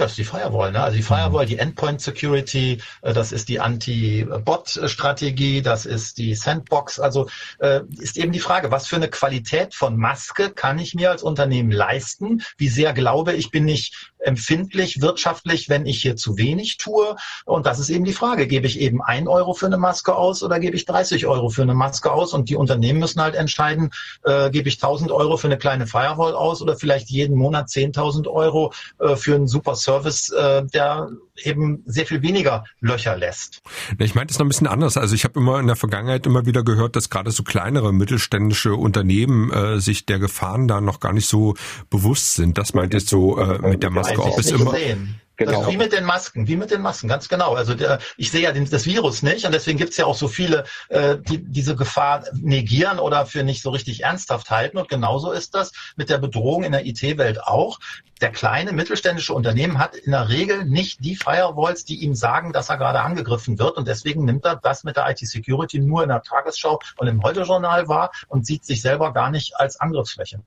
Das 0.00 0.12
ist 0.12 0.16
die 0.16 0.24
Firewall. 0.24 0.72
Ne? 0.72 0.82
Also 0.82 0.96
die 0.96 1.02
Firewall, 1.02 1.44
die 1.44 1.58
Endpoint 1.58 2.00
Security, 2.00 2.78
äh, 3.02 3.12
das 3.12 3.32
ist 3.32 3.50
die 3.50 3.60
Anti-Bot-Strategie, 3.60 5.60
das 5.60 5.84
ist 5.84 6.16
die 6.16 6.34
Sandbox. 6.34 6.98
Also 6.98 7.28
äh, 7.58 7.80
ist 7.98 8.16
eben 8.16 8.32
die 8.32 8.40
Frage, 8.40 8.70
was 8.70 8.86
für 8.86 8.96
eine 8.96 9.10
Qualität 9.10 9.74
von 9.74 9.98
Maske 9.98 10.50
kann 10.50 10.78
ich 10.78 10.94
mir 10.94 11.10
als 11.10 11.22
Unternehmen 11.22 11.70
leisten? 11.70 12.42
Wie 12.56 12.68
sehr 12.68 12.94
glaube 12.94 13.34
ich, 13.34 13.50
bin 13.50 13.68
ich 13.68 13.92
empfindlich 14.20 15.02
wirtschaftlich, 15.02 15.68
wenn 15.68 15.84
ich 15.84 16.00
hier 16.00 16.16
zu 16.16 16.38
wenig 16.38 16.78
tue? 16.78 17.16
Und 17.44 17.66
das 17.66 17.78
ist 17.78 17.90
eben 17.90 18.06
die 18.06 18.14
Frage. 18.14 18.46
Gebe 18.46 18.66
ich 18.66 18.80
eben 18.80 19.02
ein 19.02 19.28
Euro 19.28 19.52
für 19.52 19.66
eine 19.66 19.78
Maske 19.78 20.14
aus 20.14 20.42
oder 20.42 20.60
gebe 20.60 20.76
ich 20.76 20.86
30 20.86 21.26
Euro 21.26 21.50
für 21.50 21.62
eine 21.62 21.74
Maske 21.74 22.10
aus? 22.10 22.32
Und 22.32 22.48
die 22.48 22.56
Unternehmen 22.56 23.00
müssen 23.00 23.20
halt 23.20 23.34
entscheiden, 23.34 23.90
äh, 24.24 24.50
gebe 24.50 24.70
ich 24.70 24.76
1000 24.76 25.10
Euro 25.10 25.36
für 25.36 25.48
eine 25.48 25.58
kleine 25.58 25.86
Firewall 25.86 26.34
aus 26.34 26.62
oder 26.62 26.76
vielleicht 26.76 27.10
jeden 27.10 27.36
Monat 27.36 27.68
10.000 27.68 28.28
Euro 28.28 28.72
äh, 28.98 29.16
für 29.16 29.34
einen 29.34 29.46
super 29.46 29.76
Service 29.76 29.89
Service, 29.90 30.28
äh, 30.30 30.64
der 30.66 31.08
eben 31.42 31.82
sehr 31.86 32.06
viel 32.06 32.22
weniger 32.22 32.64
Löcher 32.80 33.16
lässt. 33.16 33.62
Ich 33.98 34.14
meine 34.14 34.26
das 34.26 34.38
noch 34.38 34.46
ein 34.46 34.48
bisschen 34.48 34.66
anders. 34.66 34.96
Also 34.96 35.14
ich 35.14 35.24
habe 35.24 35.40
immer 35.40 35.58
in 35.58 35.66
der 35.66 35.76
Vergangenheit 35.76 36.26
immer 36.26 36.46
wieder 36.46 36.62
gehört, 36.62 36.96
dass 36.96 37.10
gerade 37.10 37.30
so 37.32 37.42
kleinere 37.42 37.92
mittelständische 37.92 38.74
Unternehmen 38.74 39.50
äh, 39.52 39.80
sich 39.80 40.06
der 40.06 40.18
Gefahren 40.18 40.68
da 40.68 40.80
noch 40.80 41.00
gar 41.00 41.12
nicht 41.12 41.26
so 41.26 41.54
bewusst 41.88 42.34
sind. 42.34 42.56
Das 42.58 42.74
meint 42.74 42.94
jetzt 42.94 43.08
so 43.08 43.38
äh, 43.38 43.58
mit 43.68 43.82
der 43.82 43.90
Maske. 43.90 44.22
Ob 44.22 44.38
es 44.38 44.50
immer 44.50 44.72
sehen. 44.72 45.20
Genau. 45.46 45.66
wie 45.70 45.78
mit 45.78 45.94
den 45.94 46.04
Masken, 46.04 46.48
wie 46.48 46.56
mit 46.56 46.70
den 46.70 46.82
Masken, 46.82 47.08
ganz 47.08 47.26
genau. 47.26 47.54
Also 47.54 47.74
der, 47.74 47.98
ich 48.18 48.30
sehe 48.30 48.42
ja 48.42 48.52
den, 48.52 48.68
das 48.68 48.84
Virus 48.84 49.22
nicht 49.22 49.46
und 49.46 49.52
deswegen 49.52 49.78
gibt 49.78 49.92
es 49.92 49.96
ja 49.96 50.04
auch 50.04 50.14
so 50.14 50.28
viele, 50.28 50.64
äh, 50.90 51.16
die 51.16 51.42
diese 51.42 51.76
Gefahr 51.76 52.24
negieren 52.34 52.98
oder 52.98 53.24
für 53.24 53.42
nicht 53.42 53.62
so 53.62 53.70
richtig 53.70 54.04
ernsthaft 54.04 54.50
halten. 54.50 54.76
Und 54.76 54.90
genauso 54.90 55.32
ist 55.32 55.54
das 55.54 55.72
mit 55.96 56.10
der 56.10 56.18
Bedrohung 56.18 56.62
in 56.62 56.72
der 56.72 56.84
IT-Welt 56.84 57.42
auch. 57.42 57.78
Der 58.20 58.32
kleine 58.32 58.72
mittelständische 58.72 59.32
Unternehmen 59.32 59.78
hat 59.78 59.96
in 59.96 60.12
der 60.12 60.28
Regel 60.28 60.66
nicht 60.66 61.02
die 61.02 61.16
Firewalls, 61.16 61.86
die 61.86 62.04
ihm 62.04 62.14
sagen, 62.14 62.52
dass 62.52 62.68
er 62.68 62.76
gerade 62.76 63.00
angegriffen 63.00 63.58
wird. 63.58 63.78
Und 63.78 63.88
deswegen 63.88 64.26
nimmt 64.26 64.44
er 64.44 64.56
das 64.56 64.84
mit 64.84 64.98
der 64.98 65.08
IT-Security 65.08 65.78
nur 65.78 66.02
in 66.02 66.10
der 66.10 66.20
Tagesschau 66.20 66.80
und 66.98 67.06
im 67.06 67.22
Heute-Journal 67.22 67.88
wahr 67.88 68.10
und 68.28 68.44
sieht 68.44 68.66
sich 68.66 68.82
selber 68.82 69.14
gar 69.14 69.30
nicht 69.30 69.56
als 69.56 69.80
Angriffsfläche. 69.80 70.42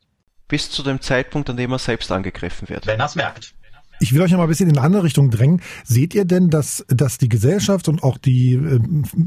Bis 0.48 0.70
zu 0.70 0.84
dem 0.84 1.02
Zeitpunkt, 1.02 1.50
an 1.50 1.58
dem 1.58 1.72
er 1.72 1.80
selbst 1.80 2.12
angegriffen 2.12 2.70
wird. 2.70 2.86
Wenn 2.86 3.00
er 3.00 3.08
es 3.08 3.16
merkt. 3.16 3.56
Ich 4.00 4.14
will 4.14 4.22
euch 4.22 4.32
noch 4.32 4.38
mal 4.38 4.46
ein 4.46 4.50
bisschen 4.50 4.70
in 4.70 4.78
eine 4.78 4.86
andere 4.86 5.04
Richtung 5.04 5.30
drängen. 5.30 5.62
Seht 5.84 6.14
ihr 6.14 6.26
denn, 6.26 6.50
dass, 6.50 6.86
dass 6.90 7.18
die 7.18 7.30
Gesellschaft 7.30 7.88
und 7.88 8.04
auch 8.04 8.18
die 8.18 8.54
äh, 8.56 8.80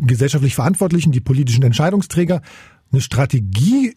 gesellschaftlich 0.06 0.54
Verantwortlichen, 0.54 1.12
die 1.12 1.20
politischen 1.20 1.62
Entscheidungsträger 1.62 2.42
eine 2.92 3.00
Strategie 3.00 3.96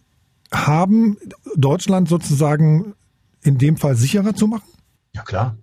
haben, 0.51 1.17
Deutschland 1.55 2.07
sozusagen 2.07 2.93
in 3.41 3.57
dem 3.57 3.77
Fall 3.77 3.95
sicherer 3.95 4.33
zu 4.33 4.47
machen? 4.47 4.67
Ja 5.13 5.23
klar. 5.23 5.57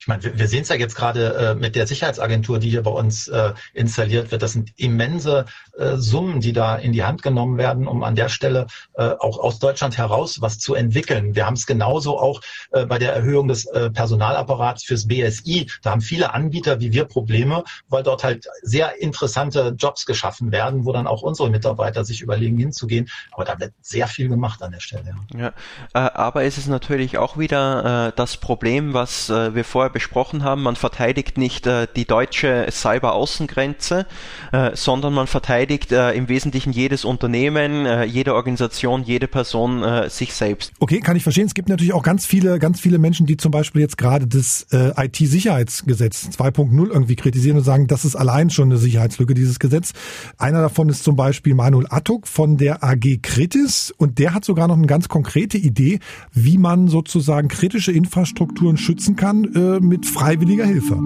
Ich 0.00 0.06
meine, 0.06 0.22
wir, 0.22 0.48
sehen 0.48 0.62
es 0.62 0.70
ja 0.70 0.76
jetzt 0.76 0.94
gerade 0.94 1.34
äh, 1.34 1.54
mit 1.54 1.76
der 1.76 1.86
Sicherheitsagentur, 1.86 2.58
die 2.58 2.70
hier 2.70 2.82
bei 2.82 2.90
uns 2.90 3.28
äh, 3.28 3.52
installiert 3.74 4.30
wird. 4.30 4.40
Das 4.40 4.54
sind 4.54 4.72
immense 4.76 5.44
äh, 5.76 5.96
Summen, 5.96 6.40
die 6.40 6.54
da 6.54 6.76
in 6.76 6.92
die 6.92 7.04
Hand 7.04 7.22
genommen 7.22 7.58
werden, 7.58 7.86
um 7.86 8.02
an 8.02 8.14
der 8.14 8.30
Stelle 8.30 8.66
äh, 8.94 9.10
auch 9.18 9.38
aus 9.38 9.58
Deutschland 9.58 9.98
heraus 9.98 10.40
was 10.40 10.58
zu 10.58 10.74
entwickeln. 10.74 11.34
Wir 11.34 11.44
haben 11.44 11.52
es 11.52 11.66
genauso 11.66 12.18
auch 12.18 12.40
äh, 12.70 12.86
bei 12.86 12.98
der 12.98 13.12
Erhöhung 13.12 13.48
des 13.48 13.66
äh, 13.66 13.90
Personalapparats 13.90 14.84
fürs 14.84 15.06
BSI. 15.06 15.70
Da 15.82 15.90
haben 15.90 16.00
viele 16.00 16.32
Anbieter 16.32 16.80
wie 16.80 16.94
wir 16.94 17.04
Probleme, 17.04 17.62
weil 17.90 18.02
dort 18.02 18.24
halt 18.24 18.46
sehr 18.62 19.02
interessante 19.02 19.74
Jobs 19.76 20.06
geschaffen 20.06 20.50
werden, 20.50 20.86
wo 20.86 20.92
dann 20.92 21.06
auch 21.06 21.20
unsere 21.20 21.50
Mitarbeiter 21.50 22.06
sich 22.06 22.22
überlegen, 22.22 22.56
hinzugehen. 22.56 23.10
Aber 23.32 23.44
da 23.44 23.60
wird 23.60 23.74
sehr 23.82 24.06
viel 24.06 24.30
gemacht 24.30 24.62
an 24.62 24.72
der 24.72 24.80
Stelle. 24.80 25.14
Ja, 25.36 25.52
ja 25.94 26.14
aber 26.14 26.44
es 26.44 26.56
ist 26.56 26.68
natürlich 26.68 27.18
auch 27.18 27.36
wieder 27.36 28.12
das 28.16 28.38
Problem, 28.38 28.94
was 28.94 29.28
wir 29.28 29.64
vorher 29.64 29.89
besprochen 29.90 30.44
haben, 30.44 30.62
man 30.62 30.76
verteidigt 30.76 31.38
nicht 31.38 31.66
äh, 31.66 31.86
die 31.94 32.04
deutsche 32.04 32.66
Cyber-Außengrenze, 32.70 34.06
äh, 34.52 34.70
sondern 34.74 35.14
man 35.14 35.26
verteidigt 35.26 35.92
äh, 35.92 36.12
im 36.12 36.28
Wesentlichen 36.28 36.72
jedes 36.72 37.04
Unternehmen, 37.04 37.86
äh, 37.86 38.04
jede 38.04 38.34
Organisation, 38.34 39.02
jede 39.02 39.28
Person 39.28 39.82
äh, 39.82 40.08
sich 40.10 40.34
selbst. 40.34 40.72
Okay, 40.78 41.00
kann 41.00 41.16
ich 41.16 41.22
verstehen. 41.22 41.46
Es 41.46 41.54
gibt 41.54 41.68
natürlich 41.68 41.92
auch 41.92 42.02
ganz 42.02 42.26
viele, 42.26 42.58
ganz 42.58 42.80
viele 42.80 42.98
Menschen, 42.98 43.26
die 43.26 43.36
zum 43.36 43.50
Beispiel 43.50 43.82
jetzt 43.82 43.98
gerade 43.98 44.26
das 44.26 44.66
äh, 44.72 44.92
IT-Sicherheitsgesetz 44.96 46.28
2.0 46.28 46.88
irgendwie 46.88 47.16
kritisieren 47.16 47.56
und 47.58 47.64
sagen, 47.64 47.86
das 47.86 48.04
ist 48.04 48.16
allein 48.16 48.50
schon 48.50 48.70
eine 48.70 48.78
Sicherheitslücke, 48.78 49.34
dieses 49.34 49.58
Gesetz. 49.58 49.92
Einer 50.38 50.60
davon 50.60 50.88
ist 50.88 51.04
zum 51.04 51.16
Beispiel 51.16 51.54
Manuel 51.54 51.86
Attuk 51.90 52.26
von 52.26 52.56
der 52.56 52.84
AG 52.84 53.20
Kritis 53.22 53.92
und 53.96 54.18
der 54.18 54.34
hat 54.34 54.44
sogar 54.44 54.68
noch 54.68 54.76
eine 54.76 54.86
ganz 54.86 55.08
konkrete 55.08 55.58
Idee, 55.58 55.98
wie 56.32 56.58
man 56.58 56.88
sozusagen 56.88 57.48
kritische 57.48 57.92
Infrastrukturen 57.92 58.76
schützen 58.76 59.16
kann. 59.16 59.44
Äh, 59.44 59.79
mit 59.80 60.06
freiwilliger 60.06 60.64
Hilfe. 60.64 60.96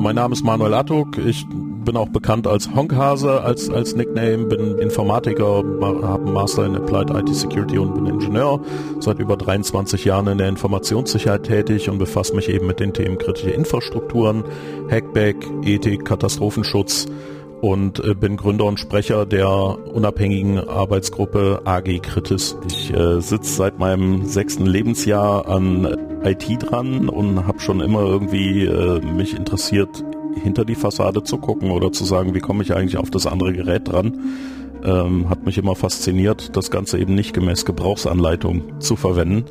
Mein 0.00 0.14
Name 0.14 0.32
ist 0.32 0.44
Manuel 0.44 0.74
Attuk. 0.74 1.18
Ich 1.18 1.46
bin 1.84 1.96
auch 1.96 2.08
bekannt 2.10 2.46
als 2.46 2.74
Honkhase 2.74 3.40
als, 3.40 3.70
als 3.70 3.96
Nickname, 3.96 4.44
bin 4.44 4.78
Informatiker, 4.78 5.64
habe 6.02 6.24
einen 6.24 6.32
Master 6.32 6.66
in 6.66 6.76
Applied 6.76 7.10
IT 7.10 7.34
Security 7.34 7.78
und 7.78 7.94
bin 7.94 8.06
Ingenieur. 8.06 8.60
Seit 9.00 9.18
über 9.18 9.36
23 9.36 10.04
Jahren 10.04 10.26
in 10.26 10.38
der 10.38 10.48
Informationssicherheit 10.48 11.44
tätig 11.44 11.88
und 11.88 11.98
befasse 11.98 12.34
mich 12.36 12.48
eben 12.48 12.66
mit 12.66 12.78
den 12.78 12.92
Themen 12.92 13.16
kritische 13.16 13.50
Infrastrukturen, 13.50 14.44
Hackback, 14.90 15.36
Ethik, 15.62 16.04
Katastrophenschutz 16.04 17.06
und 17.60 18.04
äh, 18.04 18.14
bin 18.14 18.36
Gründer 18.36 18.64
und 18.64 18.78
Sprecher 18.78 19.26
der 19.26 19.48
unabhängigen 19.48 20.58
Arbeitsgruppe 20.58 21.62
AG 21.64 22.00
Kritis. 22.02 22.56
Ich 22.66 22.92
äh, 22.92 23.20
sitze 23.20 23.52
seit 23.52 23.78
meinem 23.78 24.24
sechsten 24.24 24.66
Lebensjahr 24.66 25.48
an 25.48 25.96
IT 26.24 26.46
dran 26.60 27.08
und 27.08 27.46
habe 27.46 27.60
schon 27.60 27.80
immer 27.80 28.00
irgendwie 28.00 28.64
äh, 28.64 29.00
mich 29.00 29.34
interessiert, 29.36 30.04
hinter 30.42 30.64
die 30.64 30.74
Fassade 30.74 31.22
zu 31.22 31.38
gucken 31.38 31.70
oder 31.70 31.92
zu 31.92 32.04
sagen, 32.04 32.34
wie 32.34 32.40
komme 32.40 32.62
ich 32.62 32.74
eigentlich 32.74 32.96
auf 32.96 33.10
das 33.10 33.26
andere 33.26 33.52
Gerät 33.52 33.88
dran. 33.88 34.18
Ähm, 34.84 35.28
hat 35.28 35.44
mich 35.44 35.58
immer 35.58 35.74
fasziniert, 35.74 36.56
das 36.56 36.70
Ganze 36.70 36.98
eben 36.98 37.14
nicht 37.14 37.34
gemäß 37.34 37.64
Gebrauchsanleitung 37.64 38.80
zu 38.80 38.94
verwenden. 38.94 39.44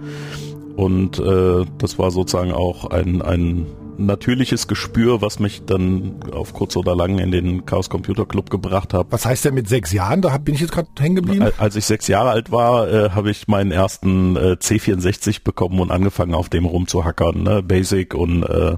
Und 0.78 1.20
äh, 1.20 1.66
das 1.80 2.00
war 2.00 2.12
sozusagen 2.12 2.54
auch 2.54 2.86
ein, 2.86 3.22
ein 3.22 3.66
natürliches 3.98 4.68
Gespür, 4.68 5.22
was 5.22 5.40
mich 5.40 5.66
dann 5.66 6.16
auf 6.32 6.54
kurz 6.54 6.76
oder 6.76 6.96
lang 6.96 7.20
in 7.20 7.32
den 7.32 7.66
Chaos 7.66 7.90
Computer 7.90 8.26
Club 8.26 8.50
gebracht 8.50 8.94
hat. 8.94 9.08
Was 9.10 9.26
heißt 9.26 9.46
denn 9.46 9.54
mit 9.54 9.68
sechs 9.68 9.92
Jahren? 9.92 10.22
Da 10.22 10.38
bin 10.38 10.56
ich 10.56 10.62
jetzt 10.62 10.72
gerade 10.72 10.88
hängen 11.00 11.16
geblieben. 11.16 11.50
Als 11.58 11.76
ich 11.76 11.86
sechs 11.86 12.08
Jahre 12.08 12.30
alt 12.30 12.52
war, 12.52 12.88
äh, 12.88 13.10
habe 13.12 13.32
ich 13.32 13.48
meinen 13.48 13.72
ersten 13.72 14.36
äh, 14.36 14.58
C64 14.60 15.44
bekommen 15.44 15.80
und 15.80 15.92
angefangen 15.92 16.34
auf 16.34 16.50
dem 16.50 16.66
rumzuhackern, 16.66 17.44
ne? 17.44 17.64
Basic 17.64 18.14
und 18.14 18.44
äh, 18.44 18.78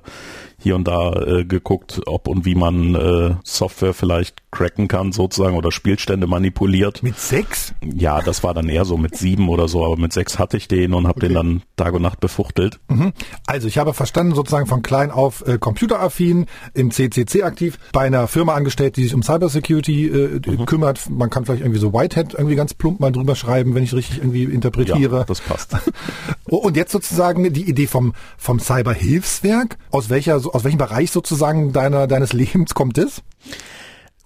hier 0.59 0.75
und 0.75 0.87
da 0.87 1.13
äh, 1.13 1.45
geguckt, 1.45 2.01
ob 2.05 2.27
und 2.27 2.45
wie 2.45 2.55
man 2.55 2.95
äh, 2.95 3.35
Software 3.43 3.93
vielleicht 3.93 4.43
cracken 4.51 4.87
kann 4.87 5.11
sozusagen 5.11 5.55
oder 5.55 5.71
Spielstände 5.71 6.27
manipuliert. 6.27 7.03
Mit 7.03 7.19
sechs? 7.19 7.73
Ja, 7.83 8.21
das 8.21 8.43
war 8.43 8.53
dann 8.53 8.67
eher 8.67 8.85
so 8.85 8.97
mit 8.97 9.15
sieben 9.15 9.47
oder 9.47 9.67
so, 9.67 9.85
aber 9.85 9.97
mit 9.97 10.11
sechs 10.11 10.39
hatte 10.39 10.57
ich 10.57 10.67
den 10.67 10.93
und 10.93 11.07
habe 11.07 11.17
okay. 11.17 11.27
den 11.27 11.35
dann 11.35 11.61
Tag 11.75 11.93
und 11.93 12.01
Nacht 12.01 12.19
befuchtelt. 12.19 12.79
Mhm. 12.89 13.13
Also 13.45 13.67
ich 13.67 13.77
habe 13.77 13.93
verstanden, 13.93 14.33
sozusagen 14.35 14.65
von 14.65 14.81
klein 14.81 15.11
auf 15.11 15.45
äh, 15.47 15.57
computeraffin, 15.59 16.47
im 16.73 16.91
CCC 16.91 17.43
aktiv, 17.43 17.77
bei 17.91 18.01
einer 18.01 18.27
Firma 18.27 18.55
angestellt, 18.55 18.97
die 18.97 19.03
sich 19.03 19.13
um 19.13 19.21
Cybersecurity 19.21 20.07
äh, 20.07 20.41
mhm. 20.45 20.65
kümmert. 20.65 21.09
Man 21.09 21.29
kann 21.29 21.45
vielleicht 21.45 21.61
irgendwie 21.61 21.79
so 21.79 21.93
Whitehead 21.93 22.33
irgendwie 22.33 22.55
ganz 22.55 22.73
plump 22.73 22.99
mal 22.99 23.11
drüber 23.11 23.35
schreiben, 23.35 23.75
wenn 23.75 23.83
ich 23.83 23.93
richtig 23.93 24.17
irgendwie 24.17 24.43
interpretiere. 24.43 25.17
Ja, 25.17 25.23
das 25.25 25.41
passt. 25.41 25.75
und 26.45 26.75
jetzt 26.75 26.91
sozusagen 26.91 27.53
die 27.53 27.69
Idee 27.69 27.87
vom, 27.87 28.13
vom 28.37 28.59
Cyberhilfswerk. 28.59 29.77
Aus 29.91 30.09
welcher, 30.09 30.39
aus 30.53 30.63
welchem 30.63 30.77
Bereich 30.77 31.11
sozusagen 31.11 31.73
deiner, 31.73 32.07
deines 32.07 32.33
Lebens 32.33 32.73
kommt 32.73 32.97
es? 32.97 33.21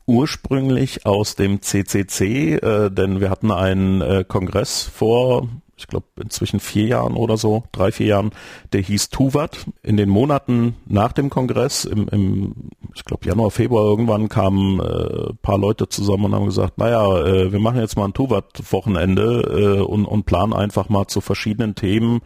ursprünglich 0.05 1.05
aus 1.05 1.35
dem 1.35 1.61
CCC, 1.61 2.55
äh, 2.55 2.91
denn 2.91 3.21
wir 3.21 3.29
hatten 3.29 3.51
einen 3.51 4.01
äh, 4.01 4.25
Kongress 4.27 4.83
vor, 4.83 5.47
ich 5.77 5.87
glaube 5.87 6.05
inzwischen 6.21 6.59
vier 6.59 6.87
Jahren 6.87 7.13
oder 7.13 7.37
so, 7.37 7.63
drei, 7.71 7.91
vier 7.91 8.07
Jahren, 8.07 8.31
der 8.73 8.81
hieß 8.81 9.09
Tuvat. 9.09 9.65
In 9.81 9.97
den 9.97 10.09
Monaten 10.09 10.75
nach 10.85 11.13
dem 11.13 11.29
Kongress, 11.29 11.85
im, 11.85 12.07
im 12.09 12.53
ich 12.93 13.05
glaube 13.05 13.27
Januar, 13.27 13.51
Februar 13.51 13.85
irgendwann 13.85 14.29
kamen 14.29 14.79
äh, 14.79 15.33
paar 15.41 15.57
Leute 15.57 15.87
zusammen 15.89 16.25
und 16.25 16.35
haben 16.35 16.45
gesagt, 16.45 16.77
naja, 16.77 17.05
äh, 17.25 17.51
wir 17.51 17.59
machen 17.59 17.79
jetzt 17.79 17.97
mal 17.97 18.05
ein 18.05 18.13
Tuvat-Wochenende 18.13 19.79
äh, 19.79 19.81
und, 19.81 20.05
und 20.05 20.25
planen 20.25 20.53
einfach 20.53 20.89
mal 20.89 21.07
zu 21.07 21.21
verschiedenen 21.21 21.75
Themen 21.75 22.21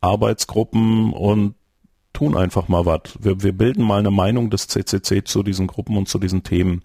Arbeitsgruppen 0.00 1.12
und 1.12 1.54
tun 2.12 2.36
einfach 2.36 2.68
mal 2.68 2.86
was. 2.86 3.00
Wir, 3.20 3.42
wir 3.42 3.52
bilden 3.52 3.84
mal 3.84 3.98
eine 3.98 4.10
Meinung 4.10 4.50
des 4.50 4.68
CCC 4.68 5.24
zu 5.24 5.42
diesen 5.42 5.66
Gruppen 5.66 5.96
und 5.96 6.08
zu 6.08 6.18
diesen 6.18 6.42
Themen. 6.42 6.82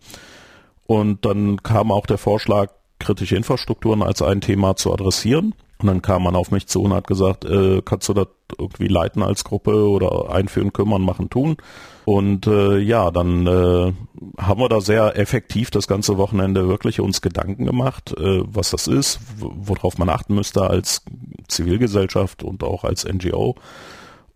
Und 0.86 1.26
dann 1.26 1.62
kam 1.64 1.91
auch 1.91 2.06
der 2.06 2.18
Vorschlag, 2.18 2.72
kritische 2.99 3.36
Infrastrukturen 3.36 4.02
als 4.02 4.22
ein 4.22 4.41
Thema 4.41 4.76
zu 4.76 4.91
adressieren. 4.91 5.54
Und 5.80 5.88
dann 5.88 6.02
kam 6.02 6.24
man 6.24 6.36
auf 6.36 6.49
mich 6.49 6.68
zu 6.68 6.82
und 6.82 6.94
hat 6.94 7.06
gesagt, 7.06 7.45
äh, 7.45 7.84
kannst 7.84 8.10
du 8.10 8.14
das 8.14 8.28
irgendwie 8.58 8.88
leiten 8.88 9.22
als 9.22 9.44
Gruppe 9.44 9.88
oder 9.88 10.32
einführen, 10.32 10.74
kümmern, 10.74 11.04
machen, 11.04 11.30
tun. 11.30 11.58
Und 12.06 12.48
äh, 12.48 12.80
ja, 12.80 13.12
dann 13.12 13.45
äh, 13.45 13.94
haben 14.41 14.60
wir 14.60 14.70
da 14.70 14.82
sehr 14.82 15.18
effektiv 15.20 15.70
das 15.70 15.88
ganze 15.88 16.18
Wochenende 16.18 16.68
wirklich 16.68 16.99
uns 16.99 17.22
Gedanken 17.22 17.66
gemacht, 17.66 18.16
äh, 18.18 18.41
was 18.45 18.72
das 18.72 18.88
ist, 18.88 19.20
worauf 19.38 19.99
man 19.99 20.10
achten 20.10 20.34
müsste 20.34 20.64
als 20.68 21.04
Zivilgesellschaft 21.48 22.41
und 22.44 22.64
auch 22.64 22.84
als 22.84 23.06
NGO. 23.06 23.56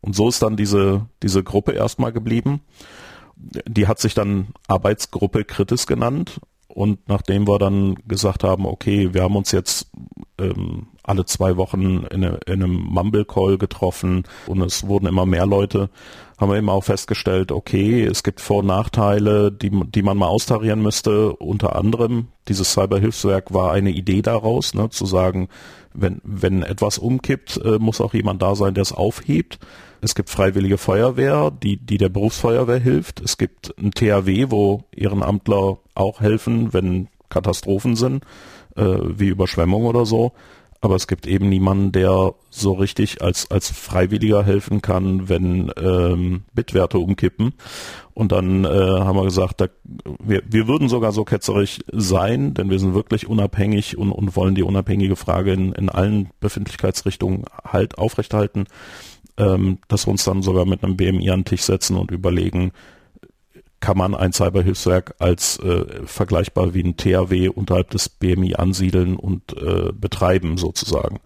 Und 0.02 0.16
so 0.16 0.28
ist 0.30 0.42
dann 0.42 0.58
diese, 0.58 1.08
diese 1.22 1.44
Gruppe 1.44 1.74
erstmal 1.74 2.12
geblieben. 2.12 2.62
Die 3.36 3.88
hat 3.88 4.00
sich 4.00 4.14
dann 4.14 4.48
Arbeitsgruppe 4.68 5.46
Kritis 5.46 5.88
genannt. 5.88 6.40
Und 6.68 7.08
nachdem 7.08 7.48
wir 7.48 7.60
dann 7.60 7.96
gesagt 8.08 8.44
haben, 8.44 8.66
okay, 8.66 9.14
wir 9.14 9.24
haben 9.24 9.36
uns 9.36 9.52
jetzt 9.52 9.92
ähm, 10.40 10.88
alle 11.04 11.26
zwei 11.26 11.58
Wochen 11.58 12.06
in, 12.10 12.24
eine, 12.24 12.40
in 12.46 12.64
einem 12.64 12.74
Mumble-Call 12.74 13.58
getroffen 13.58 14.24
und 14.48 14.62
es 14.62 14.88
wurden 14.88 15.08
immer 15.08 15.26
mehr 15.26 15.46
Leute, 15.46 15.90
haben 16.38 16.50
wir 16.50 16.58
eben 16.58 16.70
auch 16.70 16.84
festgestellt, 16.84 17.52
okay, 17.52 18.04
es 18.04 18.24
gibt 18.24 18.40
Vor- 18.40 18.60
und 18.60 18.68
Nachteile, 18.68 19.52
die, 19.52 19.70
die 19.70 20.02
man 20.02 20.18
mal 20.18 20.28
austarieren 20.28 20.82
müsste. 20.82 21.34
Unter 21.34 21.76
anderem, 21.76 22.28
dieses 22.48 22.72
Cyberhilfswerk 22.72 23.54
war 23.54 23.72
eine 23.72 23.92
Idee 23.92 24.22
daraus, 24.22 24.74
ne, 24.74 24.90
zu 24.90 25.06
sagen, 25.06 25.50
wenn, 25.94 26.22
wenn 26.24 26.64
etwas 26.64 26.98
umkippt, 26.98 27.58
äh, 27.64 27.78
muss 27.80 28.02
auch 28.02 28.14
jemand 28.14 28.42
da 28.42 28.56
sein, 28.56 28.74
der 28.74 28.84
es 28.84 28.94
aufhebt. 28.94 29.60
Es 30.02 30.16
gibt 30.16 30.32
freiwillige 30.32 30.80
Feuerwehr, 30.80 31.52
die, 31.52 31.78
die 31.78 31.98
der 31.98 32.10
Berufsfeuerwehr 32.10 32.80
hilft. 32.80 33.22
Es 33.22 33.38
gibt 33.38 33.74
ein 33.78 33.92
THW, 33.92 34.48
wo 34.50 34.84
Ehrenamtler 34.92 35.78
auch 35.94 36.20
helfen, 36.22 36.74
wenn 36.74 37.08
Katastrophen 37.30 37.96
sind, 37.96 38.24
äh, 38.76 38.84
wie 38.84 39.28
Überschwemmung 39.28 39.86
oder 39.86 40.08
so. 40.08 40.34
Aber 40.84 40.96
es 40.96 41.06
gibt 41.06 41.28
eben 41.28 41.48
niemanden, 41.50 41.92
der 41.92 42.34
so 42.50 42.74
richtig 42.74 43.22
als, 43.22 43.52
als 43.52 43.70
Freiwilliger 43.70 44.44
helfen 44.44 44.82
kann, 44.82 45.30
wenn 45.30 45.72
ähm, 45.78 46.42
Bitwerte 46.56 46.98
umkippen. 46.98 47.54
Und 48.16 48.32
dann 48.32 48.66
äh, 48.66 48.68
haben 48.68 49.16
wir 49.16 49.24
gesagt, 49.24 49.62
da, 49.62 49.68
wir, 50.20 50.42
wir 50.50 50.68
würden 50.68 50.90
sogar 50.90 51.12
so 51.12 51.24
ketzerig 51.24 51.82
sein, 51.92 52.56
denn 52.56 52.72
wir 52.72 52.80
sind 52.80 52.96
wirklich 52.96 53.28
unabhängig 53.28 53.96
und, 53.96 54.12
und 54.12 54.36
wollen 54.36 54.56
die 54.56 54.64
unabhängige 54.64 55.16
Frage 55.16 55.54
in, 55.54 55.72
in 55.74 55.90
allen 55.90 56.32
Befindlichkeitsrichtungen 56.40 57.46
halt 57.64 58.00
aufrechterhalten 58.00 58.66
ähm, 59.38 59.80
dass 59.88 60.08
wir 60.08 60.12
uns 60.12 60.24
dann 60.24 60.42
sogar 60.42 60.66
mit 60.66 60.84
einem 60.84 60.98
BMI 60.98 61.30
an 61.30 61.40
den 61.40 61.46
Tisch 61.46 61.64
setzen 61.64 61.98
und 61.98 62.12
überlegen, 62.12 62.72
kann 63.82 63.98
man 63.98 64.14
ein 64.14 64.32
Cyberhilfswerk 64.32 65.16
als 65.20 65.58
äh, 65.60 65.86
vergleichbar 66.06 66.74
wie 66.74 66.84
ein 66.84 66.98
THW 66.98 67.50
unterhalb 67.50 67.90
des 67.90 68.10
BMI 68.10 68.56
ansiedeln 68.56 69.16
und 69.16 69.58
äh, 69.58 69.92
betreiben 69.92 70.58
sozusagen. 70.58 71.20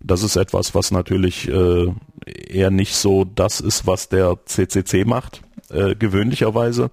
Das 0.00 0.22
ist 0.22 0.36
etwas, 0.36 0.74
was 0.74 0.90
natürlich 0.90 1.48
äh, 1.48 1.92
eher 2.26 2.70
nicht 2.70 2.94
so 2.94 3.24
das 3.24 3.60
ist, 3.60 3.86
was 3.86 4.10
der 4.10 4.36
CCC 4.44 5.06
macht, 5.06 5.40
äh, 5.70 5.94
gewöhnlicherweise. 5.94 6.90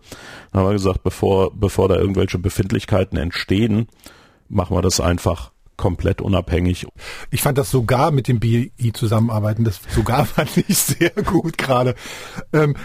Da 0.53 0.59
haben 0.59 0.67
wir 0.67 0.73
gesagt, 0.73 1.03
bevor, 1.03 1.51
bevor 1.53 1.89
da 1.89 1.97
irgendwelche 1.97 2.39
Befindlichkeiten 2.39 3.17
entstehen, 3.17 3.87
machen 4.47 4.77
wir 4.77 4.81
das 4.81 5.01
einfach 5.01 5.51
komplett 5.81 6.21
unabhängig. 6.21 6.85
Ich 7.31 7.41
fand 7.41 7.57
das 7.57 7.71
sogar 7.71 8.11
mit 8.11 8.27
dem 8.27 8.39
BI 8.39 8.71
zusammenarbeiten, 8.93 9.63
das 9.63 9.81
sogar 9.89 10.25
fand 10.27 10.55
ich 10.57 10.77
sehr 10.77 11.09
gut 11.09 11.57
gerade. 11.57 11.95
Ähm, 12.53 12.75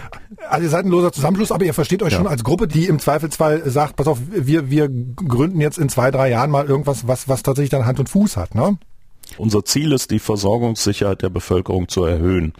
also 0.49 0.63
ihr 0.63 0.69
seid 0.69 0.85
ein 0.85 0.89
loser 0.89 1.11
Zusammenschluss, 1.11 1.51
aber 1.51 1.63
ihr 1.63 1.75
versteht 1.75 2.01
euch 2.01 2.13
ja. 2.13 2.17
schon 2.17 2.27
als 2.27 2.43
Gruppe, 2.43 2.67
die 2.67 2.87
im 2.87 2.97
Zweifelsfall 2.97 3.69
sagt, 3.69 3.97
pass 3.97 4.07
auf, 4.07 4.17
wir, 4.31 4.71
wir 4.71 4.89
gründen 4.89 5.61
jetzt 5.61 5.77
in 5.77 5.89
zwei, 5.89 6.09
drei 6.09 6.31
Jahren 6.31 6.49
mal 6.49 6.65
irgendwas, 6.65 7.07
was, 7.07 7.29
was 7.29 7.43
tatsächlich 7.43 7.69
dann 7.69 7.85
Hand 7.85 7.99
und 7.99 8.09
Fuß 8.09 8.35
hat, 8.35 8.55
ne? 8.55 8.77
Unser 9.37 9.63
Ziel 9.63 9.91
ist, 9.91 10.09
die 10.09 10.19
Versorgungssicherheit 10.19 11.21
der 11.21 11.29
Bevölkerung 11.29 11.87
zu 11.87 12.03
erhöhen. 12.03 12.53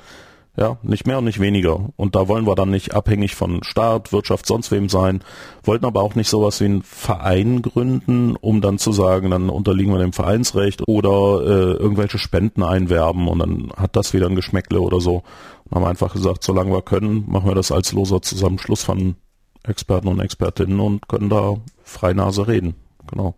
Ja, 0.60 0.78
nicht 0.82 1.06
mehr 1.06 1.20
und 1.20 1.26
nicht 1.26 1.40
weniger. 1.40 1.90
Und 1.98 2.16
da 2.16 2.28
wollen 2.28 2.48
wir 2.48 2.56
dann 2.56 2.72
nicht 2.72 2.96
abhängig 2.96 3.36
von 3.36 3.64
Staat, 3.64 4.12
Wirtschaft, 4.12 4.48
sonst 4.48 4.72
wem 4.72 4.90
sein, 4.90 5.24
wollten 5.64 5.86
aber 5.86 6.02
auch 6.02 6.16
nicht 6.16 6.30
sowas 6.30 6.60
wie 6.62 6.66
einen 6.66 6.82
Verein 6.82 7.62
gründen, 7.62 8.36
um 8.36 8.60
dann 8.60 8.80
zu 8.80 8.92
sagen, 8.92 9.30
dann 9.30 9.52
unterliegen 9.52 9.94
wir 9.94 10.00
dem 10.00 10.14
Vereinsrecht 10.14 10.82
oder 10.88 11.44
äh, 11.44 11.74
irgendwelche 11.74 12.18
Spenden 12.18 12.64
einwerben 12.64 13.28
und 13.28 13.38
dann 13.38 13.72
hat 13.78 13.96
das 13.96 14.14
wieder 14.14 14.26
ein 14.26 14.36
Geschmäckle 14.36 14.82
oder 14.82 15.00
so. 15.00 15.22
Und 15.66 15.76
haben 15.76 15.86
einfach 15.86 16.14
gesagt, 16.14 16.44
solange 16.44 16.72
wir 16.72 16.82
können, 16.82 17.26
machen 17.28 17.48
wir 17.48 17.56
das 17.56 17.72
als 17.72 17.92
loser 17.92 18.24
Zusammenschluss 18.24 18.84
von 18.84 19.16
Experten 19.64 20.08
und 20.08 20.20
Expertinnen 20.20 20.80
und 20.80 21.08
können 21.08 21.30
da 21.30 21.58
freinase 21.84 22.48
reden. 22.48 22.74
Genau. 23.12 23.36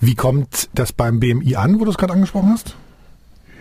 Wie 0.00 0.16
kommt 0.16 0.68
das 0.74 0.92
beim 0.92 1.20
BMI 1.20 1.54
an, 1.54 1.78
wo 1.78 1.84
du 1.84 1.92
es 1.92 1.96
gerade 1.96 2.14
angesprochen 2.14 2.50
hast? 2.50 2.76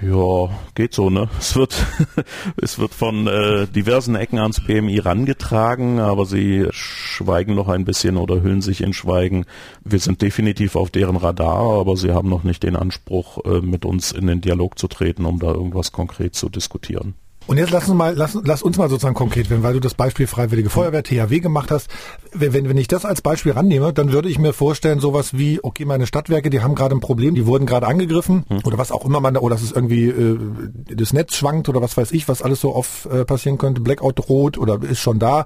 Ja, 0.01 0.49
geht 0.75 0.93
so, 0.93 1.09
ne? 1.09 1.29
Es 1.39 1.55
wird, 1.55 1.85
es 2.61 2.77
wird 2.79 2.93
von 2.93 3.27
äh, 3.27 3.67
diversen 3.67 4.15
Ecken 4.15 4.39
ans 4.39 4.59
PMI 4.59 4.99
rangetragen, 4.99 5.99
aber 5.99 6.25
sie 6.25 6.67
schweigen 6.71 7.55
noch 7.55 7.69
ein 7.69 7.85
bisschen 7.85 8.17
oder 8.17 8.41
hüllen 8.41 8.61
sich 8.61 8.81
in 8.81 8.93
Schweigen. 8.93 9.45
Wir 9.83 9.99
sind 9.99 10.21
definitiv 10.21 10.75
auf 10.75 10.89
deren 10.89 11.15
Radar, 11.15 11.79
aber 11.79 11.95
sie 11.95 12.11
haben 12.11 12.29
noch 12.29 12.43
nicht 12.43 12.63
den 12.63 12.75
Anspruch, 12.75 13.45
äh, 13.45 13.61
mit 13.61 13.85
uns 13.85 14.11
in 14.11 14.27
den 14.27 14.41
Dialog 14.41 14.77
zu 14.77 14.87
treten, 14.87 15.25
um 15.25 15.39
da 15.39 15.47
irgendwas 15.47 15.91
konkret 15.91 16.35
zu 16.35 16.49
diskutieren. 16.49 17.13
Und 17.45 17.57
jetzt 17.57 17.71
lass 17.71 17.89
uns 17.89 17.97
mal, 17.97 18.13
lass, 18.15 18.37
lass 18.43 18.63
uns 18.63 18.77
mal 18.77 18.89
sozusagen 18.89 19.15
konkret 19.15 19.49
werden, 19.49 19.63
weil 19.63 19.73
du 19.73 19.79
das 19.79 19.95
Beispiel 19.95 20.27
Freiwillige 20.27 20.69
Feuerwehr, 20.69 21.03
THW 21.03 21.39
gemacht 21.39 21.71
hast. 21.71 21.89
Wenn, 22.31 22.69
wenn 22.69 22.77
ich 22.77 22.87
das 22.87 23.05
als 23.05 23.21
Beispiel 23.21 23.51
rannehme, 23.51 23.91
dann 23.91 24.11
würde 24.11 24.29
ich 24.29 24.39
mir 24.39 24.53
vorstellen, 24.53 24.99
sowas 24.99 25.37
wie, 25.37 25.59
okay, 25.61 25.85
meine 25.85 26.07
Stadtwerke, 26.07 26.49
die 26.49 26.61
haben 26.61 26.75
gerade 26.75 26.95
ein 26.95 27.01
Problem, 27.01 27.35
die 27.35 27.45
wurden 27.45 27.65
gerade 27.65 27.87
angegriffen 27.87 28.45
hm. 28.47 28.61
oder 28.63 28.77
was 28.77 28.91
auch 28.91 29.05
immer 29.05 29.19
man 29.19 29.33
da, 29.33 29.41
oder 29.41 29.55
dass 29.55 29.63
es 29.63 29.71
irgendwie 29.71 30.07
äh, 30.07 30.39
das 30.87 31.13
Netz 31.13 31.35
schwankt 31.35 31.67
oder 31.67 31.81
was 31.81 31.97
weiß 31.97 32.11
ich, 32.11 32.27
was 32.27 32.41
alles 32.41 32.61
so 32.61 32.73
oft 32.73 33.05
äh, 33.07 33.25
passieren 33.25 33.57
könnte, 33.57 33.81
Blackout 33.81 34.19
droht 34.19 34.57
oder 34.57 34.81
ist 34.81 35.01
schon 35.01 35.19
da. 35.19 35.45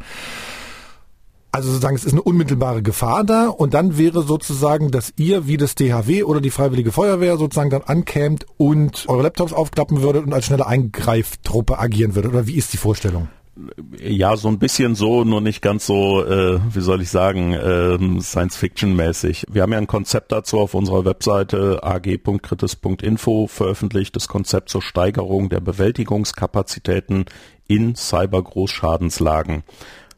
Also 1.58 1.70
sozusagen, 1.70 1.96
es 1.96 2.06
ist 2.06 2.12
eine 2.12 2.22
unmittelbare 2.22 2.84
Gefahr 2.84 3.24
da 3.24 3.48
und 3.48 3.74
dann 3.74 3.98
wäre 3.98 4.22
sozusagen, 4.22 4.92
dass 4.92 5.12
ihr 5.18 5.48
wie 5.48 5.58
das 5.58 5.74
DHW 5.74 6.22
oder 6.22 6.40
die 6.40 6.52
Freiwillige 6.52 6.92
Feuerwehr 6.92 7.36
sozusagen 7.38 7.72
dann 7.72 7.82
ankämt 7.82 8.46
und 8.58 9.06
eure 9.08 9.24
Laptops 9.24 9.54
aufklappen 9.54 10.04
würdet 10.04 10.24
und 10.24 10.34
als 10.34 10.46
schnelle 10.46 10.68
Eingreiftruppe 10.68 11.80
agieren 11.80 12.14
würdet. 12.14 12.32
Oder 12.32 12.46
wie 12.46 12.54
ist 12.54 12.74
die 12.74 12.78
Vorstellung? 12.78 13.30
Ja, 14.00 14.38
so 14.38 14.50
ein 14.50 14.60
bisschen 14.60 14.94
so, 14.94 15.24
nur 15.24 15.42
nicht 15.42 15.64
ganz 15.64 15.88
so, 15.88 16.24
äh, 16.24 16.60
wie 16.72 16.82
soll 16.82 17.02
ich 17.02 17.10
sagen, 17.10 17.54
äh, 17.54 18.22
Science-Fiction-mäßig. 18.22 19.48
Wir 19.50 19.64
haben 19.64 19.72
ja 19.72 19.80
ein 19.80 19.88
Konzept 19.88 20.32
dazu 20.32 20.60
auf 20.60 20.76
unserer 20.76 21.06
Webseite 21.06 21.80
ag.kritis.info 21.82 23.48
veröffentlicht, 23.48 24.16
das 24.16 24.28
Konzept 24.28 24.70
zur 24.70 24.84
Steigerung 24.84 25.50
der 25.50 25.62
Bewältigungskapazitäten 25.62 27.26
in 27.68 27.96
Cyber-Großschadenslagen. 27.96 29.64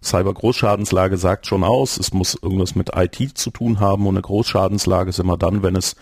Cyber-Großschadenslage 0.04 1.18
sagt 1.18 1.48
schon 1.48 1.64
aus, 1.64 1.98
es 1.98 2.14
muss 2.14 2.38
irgendwas 2.42 2.76
mit 2.76 2.92
IT 2.96 3.38
zu 3.38 3.52
tun 3.52 3.80
haben 3.80 4.08
und 4.08 4.16
eine 4.16 4.22
Großschadenslage 4.22 5.10
ist 5.10 5.20
immer 5.20 5.38
dann, 5.38 5.64
wenn 5.64 5.76
es 5.76 5.96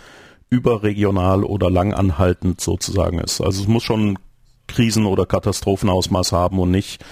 überregional 0.49 1.43
oder 1.43 1.69
langanhaltend 1.69 2.61
sozusagen 2.61 3.19
ist. 3.19 3.41
Also 3.41 3.61
es 3.61 3.67
muss 3.67 3.83
schon 3.83 4.17
Krisen- 4.67 5.05
oder 5.05 5.25
Katastrophenausmaß 5.25 6.31
haben 6.31 6.59
und 6.59 6.71
nicht 6.71 7.03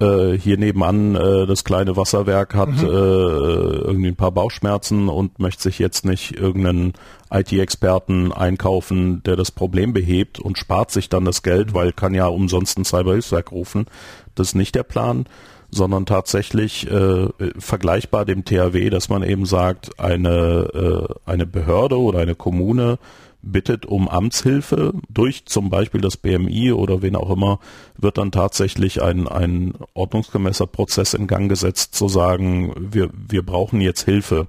äh, 0.00 0.38
hier 0.38 0.58
nebenan 0.58 1.16
äh, 1.16 1.46
das 1.46 1.64
kleine 1.64 1.96
Wasserwerk 1.96 2.54
hat 2.54 2.70
mhm. 2.70 2.84
äh, 2.84 2.88
irgendwie 2.88 4.08
ein 4.08 4.16
paar 4.16 4.30
Bauchschmerzen 4.30 5.08
und 5.08 5.38
möchte 5.38 5.64
sich 5.64 5.78
jetzt 5.78 6.04
nicht 6.04 6.36
irgendeinen 6.36 6.92
IT-Experten 7.30 8.32
einkaufen, 8.32 9.22
der 9.24 9.36
das 9.36 9.50
Problem 9.50 9.92
behebt 9.92 10.38
und 10.38 10.56
spart 10.56 10.92
sich 10.92 11.08
dann 11.08 11.24
das 11.24 11.42
Geld, 11.42 11.74
weil 11.74 11.92
kann 11.92 12.14
ja 12.14 12.26
umsonst 12.26 12.78
ein 12.78 12.84
Cyberhilfswerk 12.84 13.50
rufen. 13.50 13.86
Das 14.34 14.48
ist 14.48 14.54
nicht 14.54 14.76
der 14.76 14.84
Plan, 14.84 15.26
sondern 15.70 16.06
tatsächlich 16.06 16.90
äh, 16.90 17.28
vergleichbar 17.58 18.24
dem 18.24 18.44
THW, 18.44 18.90
dass 18.90 19.08
man 19.08 19.22
eben 19.22 19.46
sagt, 19.46 20.00
eine, 20.00 21.08
äh, 21.08 21.14
eine 21.30 21.46
Behörde 21.46 21.98
oder 21.98 22.20
eine 22.20 22.34
Kommune 22.34 22.98
bittet 23.42 23.86
um 23.86 24.08
Amtshilfe 24.08 24.94
durch 25.08 25.46
zum 25.46 25.70
Beispiel 25.70 26.00
das 26.00 26.16
BMI 26.16 26.72
oder 26.72 27.02
wen 27.02 27.16
auch 27.16 27.30
immer, 27.30 27.60
wird 27.96 28.18
dann 28.18 28.32
tatsächlich 28.32 29.02
ein, 29.02 29.28
ein 29.28 29.74
ordnungsgemäßer 29.94 30.66
Prozess 30.66 31.14
in 31.14 31.26
Gang 31.26 31.48
gesetzt, 31.48 31.94
zu 31.94 32.08
sagen, 32.08 32.74
wir, 32.76 33.10
wir 33.12 33.44
brauchen 33.44 33.80
jetzt 33.80 34.04
Hilfe. 34.04 34.48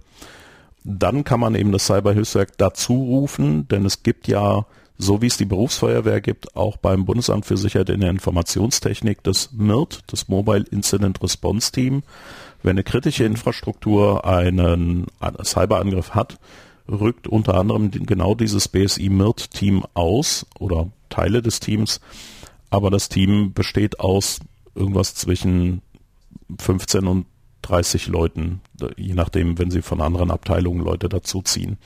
Dann 0.84 1.24
kann 1.24 1.40
man 1.40 1.56
eben 1.56 1.72
das 1.72 1.86
Cyberhilfswerk 1.86 2.58
dazu 2.58 2.94
rufen, 2.94 3.68
denn 3.68 3.86
es 3.86 4.02
gibt 4.02 4.28
ja 4.28 4.66
so 5.02 5.22
wie 5.22 5.28
es 5.28 5.38
die 5.38 5.46
Berufsfeuerwehr 5.46 6.20
gibt, 6.20 6.58
auch 6.58 6.76
beim 6.76 7.06
Bundesamt 7.06 7.46
für 7.46 7.56
Sicherheit 7.56 7.90
in 7.90 8.02
der 8.02 8.10
Informationstechnik 8.10 9.24
das 9.24 9.50
MIRT, 9.54 10.02
das 10.08 10.28
Mobile 10.28 10.66
Incident 10.70 11.24
Response 11.24 11.72
Team. 11.72 12.04
Wenn 12.64 12.72
eine 12.72 12.84
kritische 12.84 13.24
Infrastruktur 13.24 14.26
einen 14.26 15.08
Cyberangriff 15.42 16.12
hat, 16.12 16.38
rückt 16.90 17.28
unter 17.28 17.56
anderem 17.56 17.92
genau 17.92 18.36
dieses 18.36 18.68
BSI 18.68 19.10
MIRT 19.10 19.52
Team 19.52 19.86
aus 19.94 20.46
oder 20.60 20.90
Teile 21.10 21.42
des 21.42 21.62
Teams, 21.62 22.02
aber 22.70 22.92
das 22.92 23.08
Team 23.08 23.54
besteht 23.54 24.02
aus 24.02 24.42
irgendwas 24.76 25.16
zwischen 25.16 25.82
15 26.60 27.08
und 27.08 27.26
30 27.62 28.08
Leuten, 28.08 28.62
je 28.98 29.14
nachdem, 29.14 29.60
wenn 29.60 29.72
sie 29.72 29.82
von 29.82 30.02
anderen 30.02 30.32
Abteilungen 30.32 30.84
Leute 30.84 31.08
dazuziehen. 31.08 31.78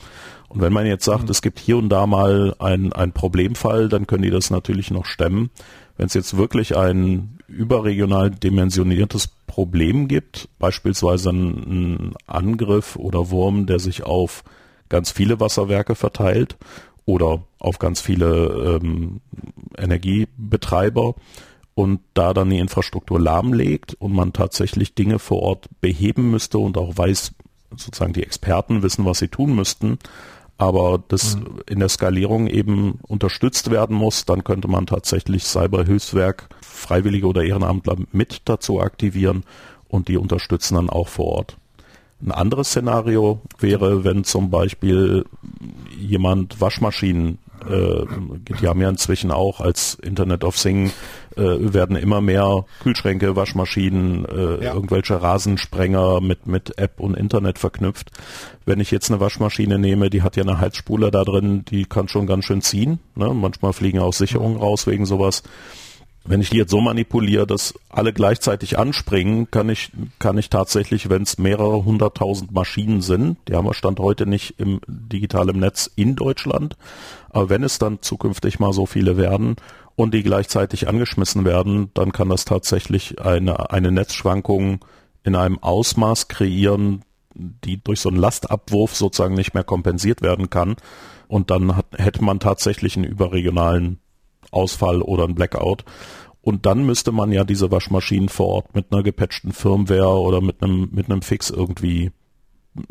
Und 0.53 0.61
wenn 0.61 0.73
man 0.73 0.85
jetzt 0.85 1.05
sagt, 1.05 1.23
mhm. 1.23 1.29
es 1.29 1.41
gibt 1.41 1.59
hier 1.59 1.77
und 1.77 1.89
da 1.89 2.05
mal 2.05 2.55
ein, 2.59 2.93
ein 2.93 3.11
Problemfall, 3.11 3.89
dann 3.89 4.05
können 4.05 4.21
die 4.21 4.29
das 4.29 4.51
natürlich 4.51 4.91
noch 4.91 5.05
stemmen. 5.05 5.49
Wenn 5.97 6.05
es 6.05 6.13
jetzt 6.13 6.37
wirklich 6.37 6.77
ein 6.77 7.39
überregional 7.47 8.29
dimensioniertes 8.29 9.29
Problem 9.47 10.07
gibt, 10.07 10.49
beispielsweise 10.59 11.31
ein, 11.31 12.13
Angriff 12.27 12.95
oder 12.95 13.31
Wurm, 13.31 13.65
der 13.65 13.79
sich 13.79 14.03
auf 14.03 14.43
ganz 14.89 15.11
viele 15.11 15.39
Wasserwerke 15.39 15.95
verteilt 15.95 16.55
oder 17.05 17.43
auf 17.57 17.79
ganz 17.79 17.99
viele 17.99 18.79
ähm, 18.81 19.21
Energiebetreiber 19.77 21.15
und 21.73 21.99
da 22.13 22.33
dann 22.33 22.51
die 22.51 22.59
Infrastruktur 22.59 23.19
lahmlegt 23.19 23.95
und 23.95 24.13
man 24.13 24.33
tatsächlich 24.33 24.93
Dinge 24.93 25.17
vor 25.17 25.41
Ort 25.41 25.67
beheben 25.81 26.29
müsste 26.29 26.59
und 26.59 26.77
auch 26.77 26.95
weiß, 26.95 27.33
sozusagen 27.71 28.13
die 28.13 28.23
Experten 28.23 28.83
wissen, 28.83 29.05
was 29.05 29.19
sie 29.19 29.29
tun 29.29 29.55
müssten, 29.55 29.97
aber 30.57 31.03
das 31.07 31.35
mhm. 31.35 31.61
in 31.67 31.79
der 31.79 31.89
Skalierung 31.89 32.47
eben 32.47 32.99
unterstützt 33.07 33.71
werden 33.71 33.95
muss, 33.95 34.25
dann 34.25 34.43
könnte 34.43 34.67
man 34.67 34.85
tatsächlich 34.85 35.43
Cyberhilfswerk, 35.43 36.49
Freiwillige 36.61 37.27
oder 37.27 37.43
Ehrenamtler 37.43 37.95
mit 38.11 38.41
dazu 38.45 38.79
aktivieren 38.79 39.43
und 39.87 40.07
die 40.07 40.17
unterstützen 40.17 40.75
dann 40.75 40.89
auch 40.89 41.07
vor 41.07 41.25
Ort. 41.25 41.57
Ein 42.21 42.31
anderes 42.31 42.69
Szenario 42.69 43.41
wäre, 43.59 44.03
wenn 44.03 44.23
zum 44.23 44.49
Beispiel 44.49 45.25
jemand 45.97 46.61
Waschmaschinen 46.61 47.37
äh, 47.69 48.05
die 48.59 48.67
haben 48.67 48.81
ja 48.81 48.89
inzwischen 48.89 49.31
auch 49.31 49.59
als 49.59 49.95
Internet 49.95 50.43
of 50.43 50.55
Thing 50.55 50.91
äh, 51.35 51.73
werden 51.73 51.95
immer 51.95 52.21
mehr 52.21 52.65
Kühlschränke, 52.81 53.35
Waschmaschinen, 53.35 54.25
äh, 54.25 54.65
ja. 54.65 54.73
irgendwelche 54.73 55.21
Rasensprenger 55.21 56.21
mit, 56.21 56.47
mit 56.47 56.77
App 56.77 56.99
und 56.99 57.15
Internet 57.15 57.59
verknüpft. 57.59 58.11
Wenn 58.65 58.79
ich 58.79 58.91
jetzt 58.91 59.09
eine 59.09 59.19
Waschmaschine 59.19 59.79
nehme, 59.79 60.09
die 60.09 60.21
hat 60.21 60.35
ja 60.35 60.43
eine 60.43 60.59
Heizspule 60.59 61.11
da 61.11 61.23
drin, 61.23 61.65
die 61.65 61.85
kann 61.85 62.07
schon 62.07 62.27
ganz 62.27 62.45
schön 62.45 62.61
ziehen. 62.61 62.99
Ne? 63.15 63.33
Manchmal 63.33 63.73
fliegen 63.73 63.99
auch 63.99 64.13
Sicherungen 64.13 64.57
raus 64.57 64.87
wegen 64.87 65.05
sowas. 65.05 65.43
Wenn 66.25 66.39
ich 66.39 66.51
die 66.51 66.57
jetzt 66.57 66.71
so 66.71 66.79
manipuliere, 66.79 67.45
dass 67.45 67.73
alle 67.89 68.13
gleichzeitig 68.13 68.79
anspringen, 68.79 69.51
kann 69.51 69.67
ich, 69.67 69.91
kann 70.19 70.37
ich 70.37 70.49
tatsächlich, 70.49 71.09
wenn 71.09 71.23
es 71.23 71.37
mehrere 71.37 71.83
hunderttausend 71.83 72.53
Maschinen 72.53 73.01
sind, 73.01 73.37
die 73.47 73.55
haben 73.55 73.67
wir 73.67 73.73
Stand 73.73 73.99
heute 73.99 74.25
nicht 74.25 74.57
im 74.57 74.79
digitalen 74.87 75.59
Netz 75.59 75.91
in 75.95 76.15
Deutschland, 76.15 76.77
aber 77.29 77.49
wenn 77.49 77.63
es 77.63 77.77
dann 77.77 78.01
zukünftig 78.01 78.59
mal 78.59 78.71
so 78.71 78.85
viele 78.85 79.17
werden 79.17 79.57
und 79.95 80.13
die 80.13 80.23
gleichzeitig 80.23 80.87
angeschmissen 80.87 81.43
werden, 81.43 81.91
dann 81.93 82.13
kann 82.13 82.29
das 82.29 82.45
tatsächlich 82.45 83.19
eine, 83.19 83.71
eine 83.71 83.91
Netzschwankung 83.91 84.85
in 85.23 85.35
einem 85.35 85.59
Ausmaß 85.59 86.29
kreieren, 86.29 87.03
die 87.35 87.83
durch 87.83 87.99
so 87.99 88.09
einen 88.09 88.17
Lastabwurf 88.17 88.95
sozusagen 88.95 89.35
nicht 89.35 89.53
mehr 89.53 89.63
kompensiert 89.63 90.21
werden 90.21 90.49
kann. 90.49 90.75
Und 91.27 91.49
dann 91.49 91.75
hat, 91.75 91.87
hätte 91.97 92.23
man 92.23 92.39
tatsächlich 92.39 92.95
einen 92.95 93.05
überregionalen 93.05 93.99
Ausfall 94.53 95.01
oder 95.01 95.25
ein 95.25 95.35
Blackout. 95.35 95.83
Und 96.41 96.65
dann 96.65 96.85
müsste 96.85 97.11
man 97.11 97.31
ja 97.31 97.45
diese 97.45 97.71
Waschmaschinen 97.71 98.27
vor 98.27 98.47
Ort 98.47 98.75
mit 98.75 98.87
einer 98.91 99.01
gepatchten 99.01 99.53
Firmware 99.53 100.19
oder 100.19 100.41
mit 100.41 100.61
einem, 100.61 100.89
mit 100.91 101.09
einem 101.09 101.21
Fix 101.21 101.49
irgendwie 101.49 102.11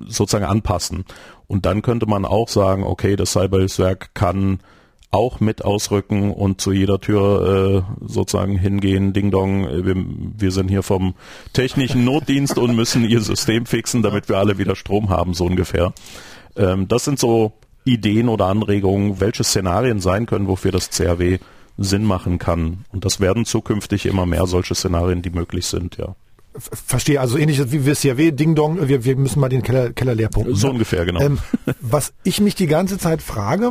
sozusagen 0.07 0.45
anpassen. 0.45 1.05
Und 1.47 1.67
dann 1.67 1.83
könnte 1.83 2.07
man 2.07 2.25
auch 2.25 2.49
sagen, 2.49 2.85
okay, 2.85 3.17
das 3.17 3.33
Cyberhilfswerk 3.33 4.15
kann 4.15 4.61
auch 5.11 5.41
mit 5.41 5.63
ausrücken 5.63 6.33
und 6.33 6.63
zu 6.63 6.73
jeder 6.73 6.99
Tür 6.99 7.85
äh, 8.01 8.07
sozusagen 8.07 8.57
hingehen, 8.57 9.13
Ding 9.13 9.31
Dong, 9.31 9.69
wir, 9.69 9.95
wir 9.95 10.51
sind 10.51 10.69
hier 10.69 10.83
vom 10.83 11.15
technischen 11.53 12.05
Notdienst 12.05 12.57
und 12.57 12.75
müssen 12.75 13.05
ihr 13.05 13.21
System 13.21 13.67
fixen, 13.67 14.01
damit 14.03 14.31
wir 14.31 14.39
alle 14.39 14.57
wieder 14.57 14.75
Strom 14.75 15.11
haben, 15.11 15.35
so 15.35 15.45
ungefähr. 15.45 15.93
Ähm, 16.57 16.89
das 16.89 17.05
sind 17.05 17.19
so 17.19 17.53
Ideen 17.85 18.31
oder 18.31 18.47
Anregungen, 18.47 19.21
welche 19.21 19.45
Szenarien 19.45 20.01
sein 20.01 20.25
können, 20.25 20.49
wofür 20.49 20.73
das 20.73 20.89
CRW 20.89 21.39
Sinn 21.79 22.05
machen 22.05 22.39
kann. 22.39 22.85
Und 22.93 23.05
das 23.05 23.21
werden 23.21 23.45
zukünftig 23.45 24.07
immer 24.07 24.27
mehr 24.27 24.47
solche 24.47 24.75
Szenarien, 24.75 25.23
die 25.23 25.31
möglich 25.31 25.67
sind, 25.67 25.97
ja. 25.97 26.15
Verstehe, 26.55 27.19
also 27.19 27.39
ähnlich 27.39 27.73
wie 27.73 27.87
wir 27.87 27.95
CRW, 27.95 28.31
Ding 28.31 28.55
Dong, 28.55 28.87
wir, 28.87 29.05
wir 29.05 29.17
müssen 29.17 29.41
mal 29.41 29.49
den 29.49 29.63
Keller, 29.63 29.93
Keller 29.95 30.15
leer 30.15 30.29
pumpen. 30.29 30.55
So 30.55 30.69
ungefähr, 30.69 31.07
genau. 31.07 31.21
Ähm, 31.21 31.39
was 31.81 32.13
ich 32.25 32.43
mich 32.43 32.55
die 32.55 32.67
ganze 32.67 32.99
Zeit 32.99 33.23
frage, 33.23 33.71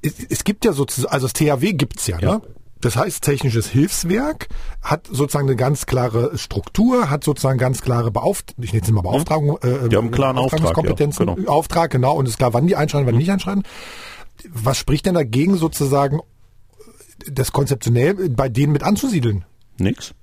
es, 0.00 0.14
es 0.30 0.44
gibt 0.44 0.64
ja 0.64 0.72
sozusagen, 0.72 1.12
also 1.12 1.26
das 1.26 1.34
THW 1.34 1.74
gibt's 1.74 2.06
ja, 2.06 2.18
ja. 2.18 2.36
ne? 2.36 2.42
Das 2.80 2.96
heißt, 2.96 3.22
technisches 3.22 3.66
Hilfswerk 3.68 4.48
hat 4.82 5.06
sozusagen 5.06 5.48
eine 5.48 5.56
ganz 5.56 5.86
klare 5.86 6.36
Struktur, 6.36 7.08
hat 7.08 7.24
sozusagen 7.24 7.58
ganz 7.58 7.80
klare 7.80 8.10
Beauft 8.10 8.54
ich 8.60 8.74
nenne 8.74 8.84
es 8.84 8.90
mal 8.90 9.00
Beauftragung, 9.00 9.56
äh, 9.62 9.88
die 9.88 9.96
haben 9.96 10.06
einen 10.06 10.10
klaren 10.10 10.36
Auftrag, 10.36 10.76
ja, 10.84 11.06
genau. 11.06 11.36
Auftrag, 11.46 11.90
genau, 11.90 12.14
und 12.16 12.26
es 12.26 12.32
ist 12.32 12.38
klar, 12.38 12.52
wann 12.52 12.66
die 12.66 12.76
einschreiben, 12.76 13.06
wann 13.06 13.14
die 13.14 13.20
nicht 13.20 13.30
einschreiben. 13.30 13.62
Was 14.52 14.76
spricht 14.76 15.06
denn 15.06 15.14
dagegen 15.14 15.56
sozusagen, 15.56 16.20
das 17.30 17.52
konzeptionell 17.52 18.30
bei 18.30 18.48
denen 18.48 18.72
mit 18.72 18.82
anzusiedeln? 18.82 19.44
Nix. 19.78 20.14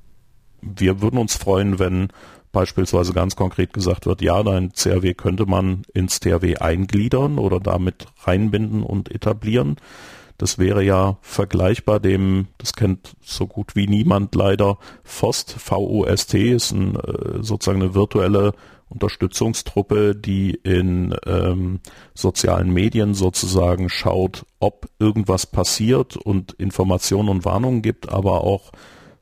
Wir 0.62 1.02
würden 1.02 1.18
uns 1.18 1.36
freuen, 1.36 1.80
wenn 1.80 2.10
beispielsweise 2.52 3.14
ganz 3.14 3.36
konkret 3.36 3.74
gesagt 3.74 4.06
wird, 4.06 4.22
ja, 4.22 4.44
dein 4.44 4.74
CRW 4.74 5.14
könnte 5.14 5.46
man 5.46 5.84
ins 5.94 6.20
THW 6.20 6.58
eingliedern 6.58 7.40
oder 7.40 7.60
damit 7.60 8.06
reinbinden 8.24 8.84
und 8.84 9.12
etablieren. 9.12 9.78
Das 10.38 10.58
wäre 10.58 10.84
ja 10.84 11.18
vergleichbar 11.22 12.00
dem, 12.00 12.48
das 12.58 12.74
kennt 12.74 13.16
so 13.22 13.48
gut 13.48 13.76
wie 13.76 13.88
niemand 13.88 14.34
leider, 14.34 14.80
FOST, 15.04 15.52
V-O-S-T, 15.52 16.52
ist 16.52 16.72
ein, 16.72 16.96
äh, 16.96 17.44
sozusagen 17.44 17.82
eine 17.82 17.94
virtuelle 17.94 18.54
Unterstützungstruppe, 18.92 20.16
die 20.16 20.52
in 20.52 21.16
ähm, 21.26 21.80
sozialen 22.14 22.72
Medien 22.72 23.14
sozusagen 23.14 23.90
schaut, 23.90 24.46
ob 24.60 24.88
irgendwas 25.00 25.46
passiert 25.46 26.18
und 26.18 26.54
Informationen 26.54 27.30
und 27.30 27.46
Warnungen 27.46 27.82
gibt, 27.82 28.10
aber 28.10 28.44
auch 28.44 28.72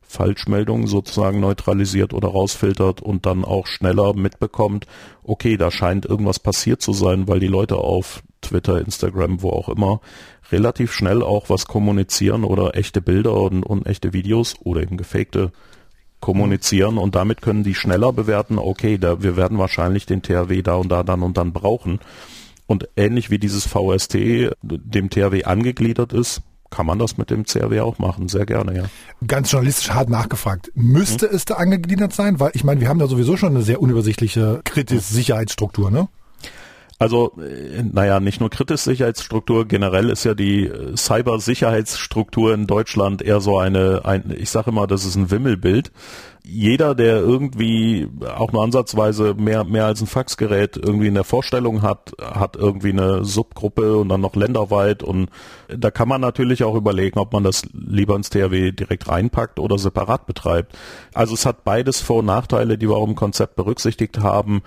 Falschmeldungen 0.02 0.88
sozusagen 0.88 1.38
neutralisiert 1.38 2.12
oder 2.12 2.28
rausfiltert 2.28 3.00
und 3.00 3.26
dann 3.26 3.44
auch 3.44 3.68
schneller 3.68 4.12
mitbekommt, 4.14 4.86
okay, 5.22 5.56
da 5.56 5.70
scheint 5.70 6.04
irgendwas 6.04 6.40
passiert 6.40 6.82
zu 6.82 6.92
sein, 6.92 7.28
weil 7.28 7.38
die 7.38 7.46
Leute 7.46 7.76
auf 7.76 8.24
Twitter, 8.40 8.80
Instagram, 8.80 9.40
wo 9.42 9.50
auch 9.50 9.68
immer, 9.68 10.00
relativ 10.50 10.92
schnell 10.92 11.22
auch 11.22 11.48
was 11.48 11.66
kommunizieren 11.66 12.42
oder 12.42 12.74
echte 12.74 13.00
Bilder 13.00 13.40
und, 13.40 13.62
und 13.62 13.86
echte 13.86 14.12
Videos 14.12 14.56
oder 14.64 14.82
eben 14.82 14.96
gefakte 14.96 15.52
kommunizieren 16.20 16.98
und 16.98 17.14
damit 17.14 17.42
können 17.42 17.64
die 17.64 17.74
schneller 17.74 18.12
bewerten, 18.12 18.58
okay, 18.58 18.98
da, 18.98 19.22
wir 19.22 19.36
werden 19.36 19.58
wahrscheinlich 19.58 20.06
den 20.06 20.22
THW 20.22 20.62
da 20.62 20.74
und 20.74 20.90
da 20.90 21.02
dann 21.02 21.22
und 21.22 21.36
dann 21.36 21.52
brauchen. 21.52 22.00
Und 22.66 22.88
ähnlich 22.96 23.30
wie 23.30 23.38
dieses 23.38 23.66
VST 23.66 24.14
dem 24.62 25.10
THW 25.10 25.44
angegliedert 25.44 26.12
ist, 26.12 26.42
kann 26.70 26.86
man 26.86 26.98
das 26.98 27.18
mit 27.18 27.30
dem 27.30 27.44
CRW 27.44 27.80
auch 27.80 27.98
machen, 27.98 28.28
sehr 28.28 28.46
gerne, 28.46 28.76
ja. 28.76 28.84
Ganz 29.26 29.50
journalistisch 29.50 29.90
hart 29.90 30.08
nachgefragt. 30.08 30.70
Müsste 30.74 31.28
hm? 31.28 31.34
es 31.34 31.44
da 31.44 31.54
angegliedert 31.54 32.12
sein? 32.12 32.38
Weil 32.38 32.52
ich 32.54 32.62
meine, 32.64 32.80
wir 32.80 32.88
haben 32.88 33.00
da 33.00 33.08
sowieso 33.08 33.36
schon 33.36 33.54
eine 33.54 33.64
sehr 33.64 33.82
unübersichtliche 33.82 34.60
kritische 34.64 35.00
Sicherheitsstruktur, 35.00 35.90
ne? 35.90 36.08
Also, 37.00 37.32
äh, 37.38 37.82
naja, 37.82 38.20
nicht 38.20 38.40
nur 38.40 38.50
kritische 38.50 38.90
Sicherheitsstruktur, 38.90 39.66
generell 39.66 40.10
ist 40.10 40.24
ja 40.24 40.34
die 40.34 40.66
äh, 40.66 40.94
Cybersicherheitsstruktur 40.94 42.52
in 42.52 42.66
Deutschland 42.66 43.22
eher 43.22 43.40
so 43.40 43.58
eine, 43.58 44.02
ein, 44.04 44.34
ich 44.36 44.50
sage 44.50 44.68
immer, 44.70 44.86
das 44.86 45.06
ist 45.06 45.16
ein 45.16 45.30
Wimmelbild. 45.30 45.92
Jeder, 46.44 46.94
der 46.94 47.16
irgendwie 47.20 48.06
auch 48.36 48.52
nur 48.52 48.62
ansatzweise 48.62 49.32
mehr, 49.32 49.64
mehr 49.64 49.86
als 49.86 50.02
ein 50.02 50.08
Faxgerät 50.08 50.76
irgendwie 50.76 51.06
in 51.06 51.14
der 51.14 51.24
Vorstellung 51.24 51.80
hat, 51.80 52.12
hat 52.20 52.56
irgendwie 52.56 52.90
eine 52.90 53.24
Subgruppe 53.24 53.96
und 53.96 54.10
dann 54.10 54.20
noch 54.20 54.36
länderweit 54.36 55.02
und 55.02 55.30
da 55.68 55.90
kann 55.90 56.08
man 56.08 56.20
natürlich 56.20 56.64
auch 56.64 56.74
überlegen, 56.74 57.18
ob 57.18 57.32
man 57.32 57.44
das 57.44 57.62
lieber 57.72 58.14
ins 58.14 58.28
THW 58.28 58.72
direkt 58.72 59.08
reinpackt 59.08 59.58
oder 59.58 59.78
separat 59.78 60.26
betreibt. 60.26 60.76
Also 61.14 61.32
es 61.32 61.46
hat 61.46 61.64
beides 61.64 62.02
Vor- 62.02 62.18
und 62.18 62.26
Nachteile, 62.26 62.76
die 62.76 62.90
wir 62.90 62.96
auch 62.96 63.08
im 63.08 63.14
Konzept 63.14 63.56
berücksichtigt 63.56 64.18
haben 64.18 64.60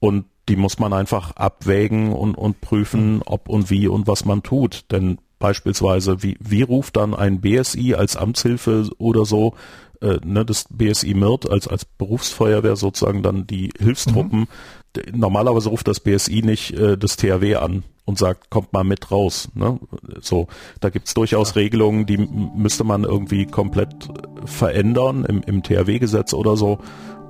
und 0.00 0.24
die 0.48 0.56
muss 0.56 0.78
man 0.78 0.92
einfach 0.92 1.32
abwägen 1.32 2.12
und, 2.12 2.36
und 2.36 2.60
prüfen, 2.60 3.22
ob 3.24 3.48
und 3.48 3.70
wie 3.70 3.88
und 3.88 4.06
was 4.06 4.24
man 4.24 4.42
tut. 4.42 4.84
Denn 4.90 5.18
beispielsweise, 5.38 6.22
wie, 6.22 6.36
wie 6.40 6.62
ruft 6.62 6.96
dann 6.96 7.14
ein 7.14 7.40
BSI 7.40 7.94
als 7.94 8.16
Amtshilfe 8.16 8.88
oder 8.98 9.24
so, 9.24 9.54
äh, 10.00 10.18
ne, 10.24 10.44
das 10.44 10.66
BSI 10.70 11.14
MIRT 11.14 11.50
als, 11.50 11.68
als 11.68 11.84
Berufsfeuerwehr 11.84 12.76
sozusagen 12.76 13.22
dann 13.22 13.46
die 13.46 13.70
Hilfstruppen. 13.78 14.40
Mhm. 14.40 15.18
Normalerweise 15.18 15.68
ruft 15.68 15.88
das 15.88 16.00
BSI 16.00 16.42
nicht 16.42 16.72
äh, 16.72 16.96
das 16.96 17.16
THW 17.16 17.56
an 17.56 17.82
und 18.04 18.18
sagt, 18.18 18.50
kommt 18.50 18.72
mal 18.72 18.84
mit 18.84 19.10
raus. 19.10 19.48
Ne? 19.54 19.78
So, 20.20 20.46
da 20.80 20.90
gibt's 20.90 21.12
durchaus 21.12 21.50
ja. 21.50 21.60
Regelungen, 21.60 22.06
die 22.06 22.18
müsste 22.18 22.84
man 22.84 23.04
irgendwie 23.04 23.46
komplett 23.46 24.08
verändern 24.44 25.24
im, 25.24 25.42
im 25.42 25.62
THW-Gesetz 25.62 26.32
oder 26.32 26.56
so 26.56 26.78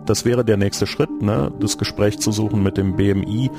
das 0.07 0.25
wäre 0.25 0.45
der 0.45 0.57
nächste 0.57 0.87
Schritt, 0.87 1.23
ne? 1.23 1.53
das 1.61 1.79
Gespräch 1.79 2.19
zu 2.19 2.33
suchen 2.33 2.63
mit 2.63 2.77
dem 2.77 2.97
BMI 2.97 3.51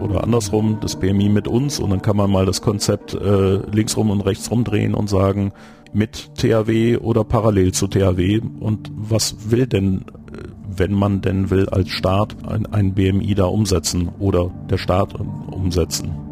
oder 0.00 0.22
andersrum, 0.22 0.78
das 0.80 0.96
BMI 0.96 1.28
mit 1.28 1.48
uns 1.48 1.78
und 1.78 1.90
dann 1.90 2.02
kann 2.02 2.16
man 2.16 2.30
mal 2.30 2.46
das 2.46 2.62
Konzept 2.62 3.14
äh, 3.14 3.56
linksrum 3.70 4.10
und 4.10 4.20
rechtsrum 4.20 4.64
drehen 4.64 4.94
und 4.94 5.08
sagen, 5.08 5.52
mit 5.92 6.34
THW 6.36 6.98
oder 6.98 7.24
parallel 7.24 7.72
zu 7.72 7.88
THW 7.88 8.40
und 8.60 8.90
was 8.94 9.50
will 9.50 9.66
denn, 9.66 10.04
äh, 10.32 10.48
wenn 10.76 10.92
man 10.92 11.22
denn 11.22 11.50
will, 11.50 11.68
als 11.68 11.88
Staat 11.88 12.36
ein, 12.46 12.66
ein 12.66 12.94
BMI 12.94 13.34
da 13.34 13.46
umsetzen 13.46 14.10
oder 14.18 14.50
der 14.68 14.78
Staat 14.78 15.14
umsetzen? 15.50 16.25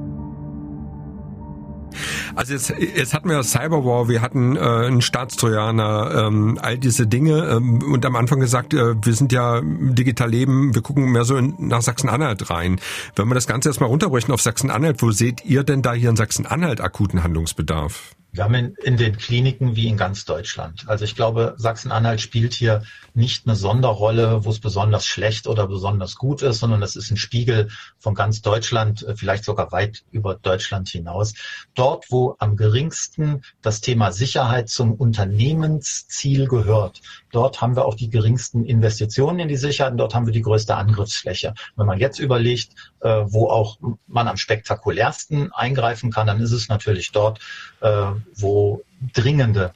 Also 2.35 2.53
jetzt, 2.55 2.71
jetzt 2.71 3.15
hatten 3.15 3.29
wir 3.29 3.43
Cyberwar, 3.43 4.09
wir 4.09 4.23
hatten 4.23 4.57
äh, 4.57 4.61
einen 4.61 5.03
Staatstrojaner, 5.03 6.27
ähm, 6.27 6.59
all 6.61 6.79
diese 6.79 7.07
Dinge 7.07 7.45
ähm, 7.45 7.83
und 7.83 8.05
am 8.07 8.17
Anfang 8.17 8.41
gesagt, 8.41 8.75
äh, 8.75 8.95
wir 9.03 9.13
sind 9.15 9.33
ja 9.33 9.61
digital 9.63 10.31
leben, 10.31 10.75
wir 10.75 10.83
gucken 10.83 11.13
mehr 11.13 11.25
so 11.25 11.37
in, 11.37 11.55
nach 11.59 11.83
Sachsen-Anhalt 11.83 12.51
rein. 12.51 12.81
Wenn 13.17 13.29
wir 13.29 13.35
das 13.35 13.47
Ganze 13.47 13.69
jetzt 13.69 13.81
mal 13.81 13.87
runterbrechen 13.87 14.33
auf 14.33 14.41
Sachsen-Anhalt, 14.41 15.03
wo 15.03 15.11
seht 15.11 15.45
ihr 15.45 15.65
denn 15.65 15.83
da 15.83 15.93
hier 15.93 16.11
in 16.11 16.17
Sachsen-Anhalt 16.17 16.81
akuten 16.81 17.23
Handlungsbedarf? 17.23 18.15
Wir 18.33 18.43
haben 18.43 18.55
in, 18.55 18.75
in, 18.83 18.97
den 18.97 19.17
Kliniken 19.17 19.77
wie 19.77 19.87
in 19.87 19.97
ganz 19.97 20.25
Deutschland. 20.25 20.85
Also 20.89 21.05
ich 21.05 21.15
glaube, 21.15 21.55
Sachsen-Anhalt 21.57 22.21
spielt 22.21 22.53
hier 22.53 22.83
nicht 23.15 23.47
eine 23.47 23.55
Sonderrolle, 23.55 24.45
wo 24.45 24.51
es 24.51 24.59
besonders 24.59 25.07
schlecht 25.07 25.47
oder 25.47 25.69
besonders 25.69 26.17
gut 26.17 26.43
ist, 26.43 26.59
sondern 26.59 26.83
es 26.83 26.97
ist 26.97 27.11
ein 27.11 27.17
Spiegel 27.17 27.69
von 27.99 28.15
ganz 28.15 28.43
Deutschland, 28.43 29.03
äh, 29.03 29.17
vielleicht 29.17 29.45
sogar 29.45 29.71
weit 29.73 30.05
über 30.11 30.35
Deutschland 30.35 30.89
hinaus. 30.89 31.35
Dort, 31.75 32.07
wo 32.11 32.35
am 32.39 32.57
geringsten 32.57 33.43
das 33.63 33.81
Thema 33.81 34.11
Sicherheit 34.13 34.69
zum 34.69 34.95
Unternehmensziel 34.95 36.49
gehört, 36.49 37.01
dort 37.31 37.61
haben 37.61 37.77
wir 37.77 37.85
auch 37.85 37.95
die 37.95 38.11
geringsten 38.11 38.65
Investitionen 38.65 39.39
in 39.39 39.49
die 39.49 39.57
Sicherheit 39.57 39.93
und 39.93 39.99
dort 39.99 40.15
haben 40.15 40.27
wir 40.27 40.33
die 40.33 40.43
größte 40.43 40.75
Angriffsfläche. 40.75 41.55
Wenn 41.77 41.87
man 41.87 42.01
jetzt 42.01 42.19
überlegt, 42.19 42.73
äh, 43.01 43.23
wo 43.27 43.49
auch 43.49 43.79
man 44.07 44.27
am 44.27 44.37
spektakulärsten 44.37 45.53
eingreifen 45.53 46.11
kann, 46.11 46.27
dann 46.27 46.41
ist 46.41 46.53
es 46.53 46.69
natürlich 46.69 47.13
dort, 47.13 47.39
äh, 47.81 48.07
wo 48.35 48.83
dringende 49.13 49.73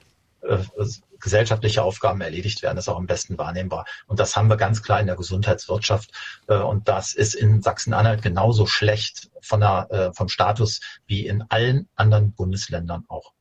gesellschaftliche 1.20 1.82
Aufgaben 1.82 2.20
erledigt 2.20 2.62
werden, 2.62 2.78
ist 2.78 2.88
auch 2.88 2.96
am 2.96 3.06
besten 3.06 3.38
wahrnehmbar. 3.38 3.84
Und 4.06 4.20
das 4.20 4.36
haben 4.36 4.48
wir 4.48 4.56
ganz 4.56 4.82
klar 4.82 5.00
in 5.00 5.06
der 5.06 5.16
Gesundheitswirtschaft. 5.16 6.10
Äh, 6.48 6.58
und 6.58 6.88
das 6.88 7.14
ist 7.14 7.34
in 7.34 7.62
Sachsen-Anhalt 7.62 8.22
genauso 8.22 8.66
schlecht 8.66 9.30
von 9.40 9.60
der, 9.60 9.88
äh, 9.90 10.12
vom 10.14 10.28
Status 10.28 10.80
wie 11.06 11.26
in 11.26 11.44
allen 11.48 11.88
anderen 11.94 12.32
Bundesländern 12.32 13.04
auch. 13.08 13.32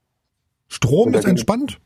Strom 0.67 1.13
ist 1.13 1.25
entspannt. 1.25 1.79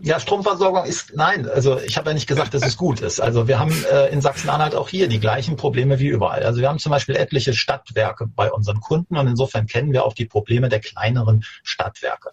Ja, 0.00 0.18
Stromversorgung 0.18 0.84
ist 0.84 1.12
nein. 1.14 1.48
Also 1.48 1.78
ich 1.78 1.96
habe 1.96 2.10
ja 2.10 2.14
nicht 2.14 2.26
gesagt, 2.26 2.54
dass 2.54 2.66
es 2.66 2.76
gut 2.76 3.00
ist. 3.00 3.20
Also 3.20 3.46
wir 3.46 3.58
haben 3.58 3.72
äh, 3.92 4.08
in 4.08 4.20
Sachsen-Anhalt 4.20 4.74
auch 4.74 4.88
hier 4.88 5.06
die 5.06 5.20
gleichen 5.20 5.56
Probleme 5.56 5.98
wie 6.00 6.08
überall. 6.08 6.42
Also 6.42 6.60
wir 6.60 6.68
haben 6.68 6.78
zum 6.78 6.90
Beispiel 6.90 7.14
etliche 7.14 7.52
Stadtwerke 7.52 8.26
bei 8.26 8.50
unseren 8.50 8.80
Kunden 8.80 9.16
und 9.16 9.28
insofern 9.28 9.66
kennen 9.66 9.92
wir 9.92 10.04
auch 10.04 10.14
die 10.14 10.24
Probleme 10.24 10.68
der 10.70 10.80
kleineren 10.80 11.44
Stadtwerke. 11.62 12.30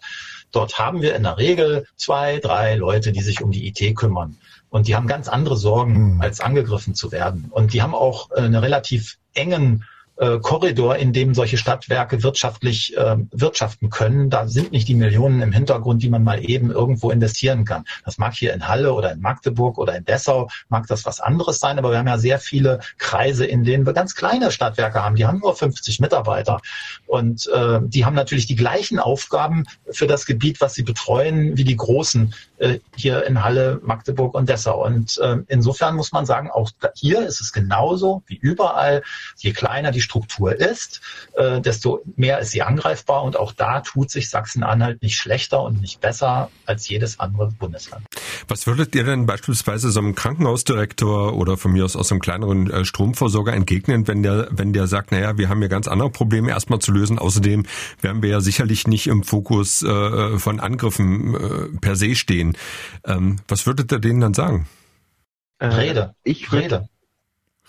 Dort 0.52 0.78
haben 0.78 1.02
wir 1.02 1.14
in 1.14 1.22
der 1.22 1.38
Regel 1.38 1.86
zwei, 1.96 2.38
drei 2.38 2.74
Leute, 2.74 3.12
die 3.12 3.22
sich 3.22 3.42
um 3.42 3.50
die 3.50 3.68
IT 3.68 3.96
kümmern. 3.96 4.38
Und 4.68 4.86
die 4.86 4.94
haben 4.94 5.06
ganz 5.06 5.28
andere 5.28 5.56
Sorgen, 5.56 6.14
mhm. 6.14 6.20
als 6.20 6.40
angegriffen 6.40 6.94
zu 6.94 7.12
werden. 7.12 7.46
Und 7.50 7.72
die 7.72 7.82
haben 7.82 7.94
auch 7.94 8.30
äh, 8.30 8.40
eine 8.40 8.62
relativ 8.62 9.18
engen 9.34 9.84
äh, 10.20 10.38
Korridor, 10.38 10.96
in 10.96 11.12
dem 11.14 11.34
solche 11.34 11.56
Stadtwerke 11.56 12.22
wirtschaftlich 12.22 12.94
äh, 12.96 13.16
wirtschaften 13.32 13.88
können. 13.88 14.28
Da 14.28 14.46
sind 14.46 14.70
nicht 14.70 14.86
die 14.86 14.94
Millionen 14.94 15.40
im 15.40 15.50
Hintergrund, 15.50 16.02
die 16.02 16.10
man 16.10 16.22
mal 16.22 16.44
eben 16.44 16.70
irgendwo 16.70 17.10
investieren 17.10 17.64
kann. 17.64 17.84
Das 18.04 18.18
mag 18.18 18.34
hier 18.34 18.52
in 18.52 18.68
Halle 18.68 18.92
oder 18.92 19.12
in 19.12 19.20
Magdeburg 19.20 19.78
oder 19.78 19.96
in 19.96 20.04
Dessau, 20.04 20.48
mag 20.68 20.86
das 20.88 21.06
was 21.06 21.20
anderes 21.20 21.58
sein, 21.58 21.78
aber 21.78 21.90
wir 21.90 21.98
haben 21.98 22.06
ja 22.06 22.18
sehr 22.18 22.38
viele 22.38 22.80
Kreise, 22.98 23.46
in 23.46 23.64
denen 23.64 23.86
wir 23.86 23.94
ganz 23.94 24.14
kleine 24.14 24.52
Stadtwerke 24.52 25.02
haben. 25.02 25.16
Die 25.16 25.24
haben 25.24 25.38
nur 25.38 25.56
50 25.56 26.00
Mitarbeiter 26.00 26.60
und 27.06 27.48
äh, 27.48 27.80
die 27.82 28.04
haben 28.04 28.14
natürlich 28.14 28.46
die 28.46 28.56
gleichen 28.56 28.98
Aufgaben 28.98 29.64
für 29.90 30.06
das 30.06 30.26
Gebiet, 30.26 30.60
was 30.60 30.74
sie 30.74 30.82
betreuen, 30.82 31.56
wie 31.56 31.64
die 31.64 31.76
großen 31.76 32.34
äh, 32.58 32.78
hier 32.94 33.24
in 33.24 33.42
Halle, 33.42 33.80
Magdeburg 33.82 34.34
und 34.34 34.50
Dessau. 34.50 34.84
Und 34.84 35.18
äh, 35.18 35.38
insofern 35.48 35.96
muss 35.96 36.12
man 36.12 36.26
sagen, 36.26 36.50
auch 36.50 36.70
hier 36.94 37.26
ist 37.26 37.40
es 37.40 37.52
genauso 37.52 38.22
wie 38.26 38.36
überall. 38.36 39.02
Je 39.38 39.52
kleiner 39.52 39.92
die 39.92 40.02
Struktur 40.10 40.58
ist, 40.58 41.00
äh, 41.34 41.60
desto 41.60 42.02
mehr 42.16 42.40
ist 42.40 42.50
sie 42.50 42.62
angreifbar. 42.62 43.22
Und 43.22 43.36
auch 43.36 43.52
da 43.52 43.80
tut 43.80 44.10
sich 44.10 44.28
Sachsen-Anhalt 44.28 45.02
nicht 45.02 45.16
schlechter 45.16 45.62
und 45.62 45.80
nicht 45.80 46.00
besser 46.00 46.50
als 46.66 46.88
jedes 46.88 47.20
andere 47.20 47.52
Bundesland. 47.52 48.04
Was 48.48 48.66
würdet 48.66 48.94
ihr 48.96 49.04
denn 49.04 49.26
beispielsweise 49.26 49.90
so 49.90 50.00
einem 50.00 50.16
Krankenhausdirektor 50.16 51.34
oder 51.34 51.56
von 51.56 51.72
mir 51.72 51.84
aus 51.84 51.94
aus 51.94 52.10
einem 52.10 52.20
kleineren 52.20 52.68
äh, 52.70 52.84
Stromversorger 52.84 53.52
entgegnen, 53.52 54.08
wenn 54.08 54.24
der, 54.24 54.48
wenn 54.50 54.72
der 54.72 54.88
sagt, 54.88 55.12
naja, 55.12 55.38
wir 55.38 55.48
haben 55.48 55.60
hier 55.60 55.68
ganz 55.68 55.86
andere 55.86 56.10
Probleme 56.10 56.50
erstmal 56.50 56.80
zu 56.80 56.90
lösen. 56.90 57.18
Außerdem 57.18 57.66
werden 58.00 58.22
wir 58.22 58.30
ja 58.30 58.40
sicherlich 58.40 58.88
nicht 58.88 59.06
im 59.06 59.22
Fokus 59.22 59.82
äh, 59.82 60.38
von 60.38 60.58
Angriffen 60.58 61.34
äh, 61.34 61.78
per 61.80 61.94
se 61.94 62.16
stehen. 62.16 62.56
Ähm, 63.04 63.38
was 63.46 63.66
würdet 63.66 63.92
ihr 63.92 64.00
denen 64.00 64.20
dann 64.20 64.34
sagen? 64.34 64.66
Rede. 65.60 66.14
Ich 66.24 66.52
rede. 66.52 66.88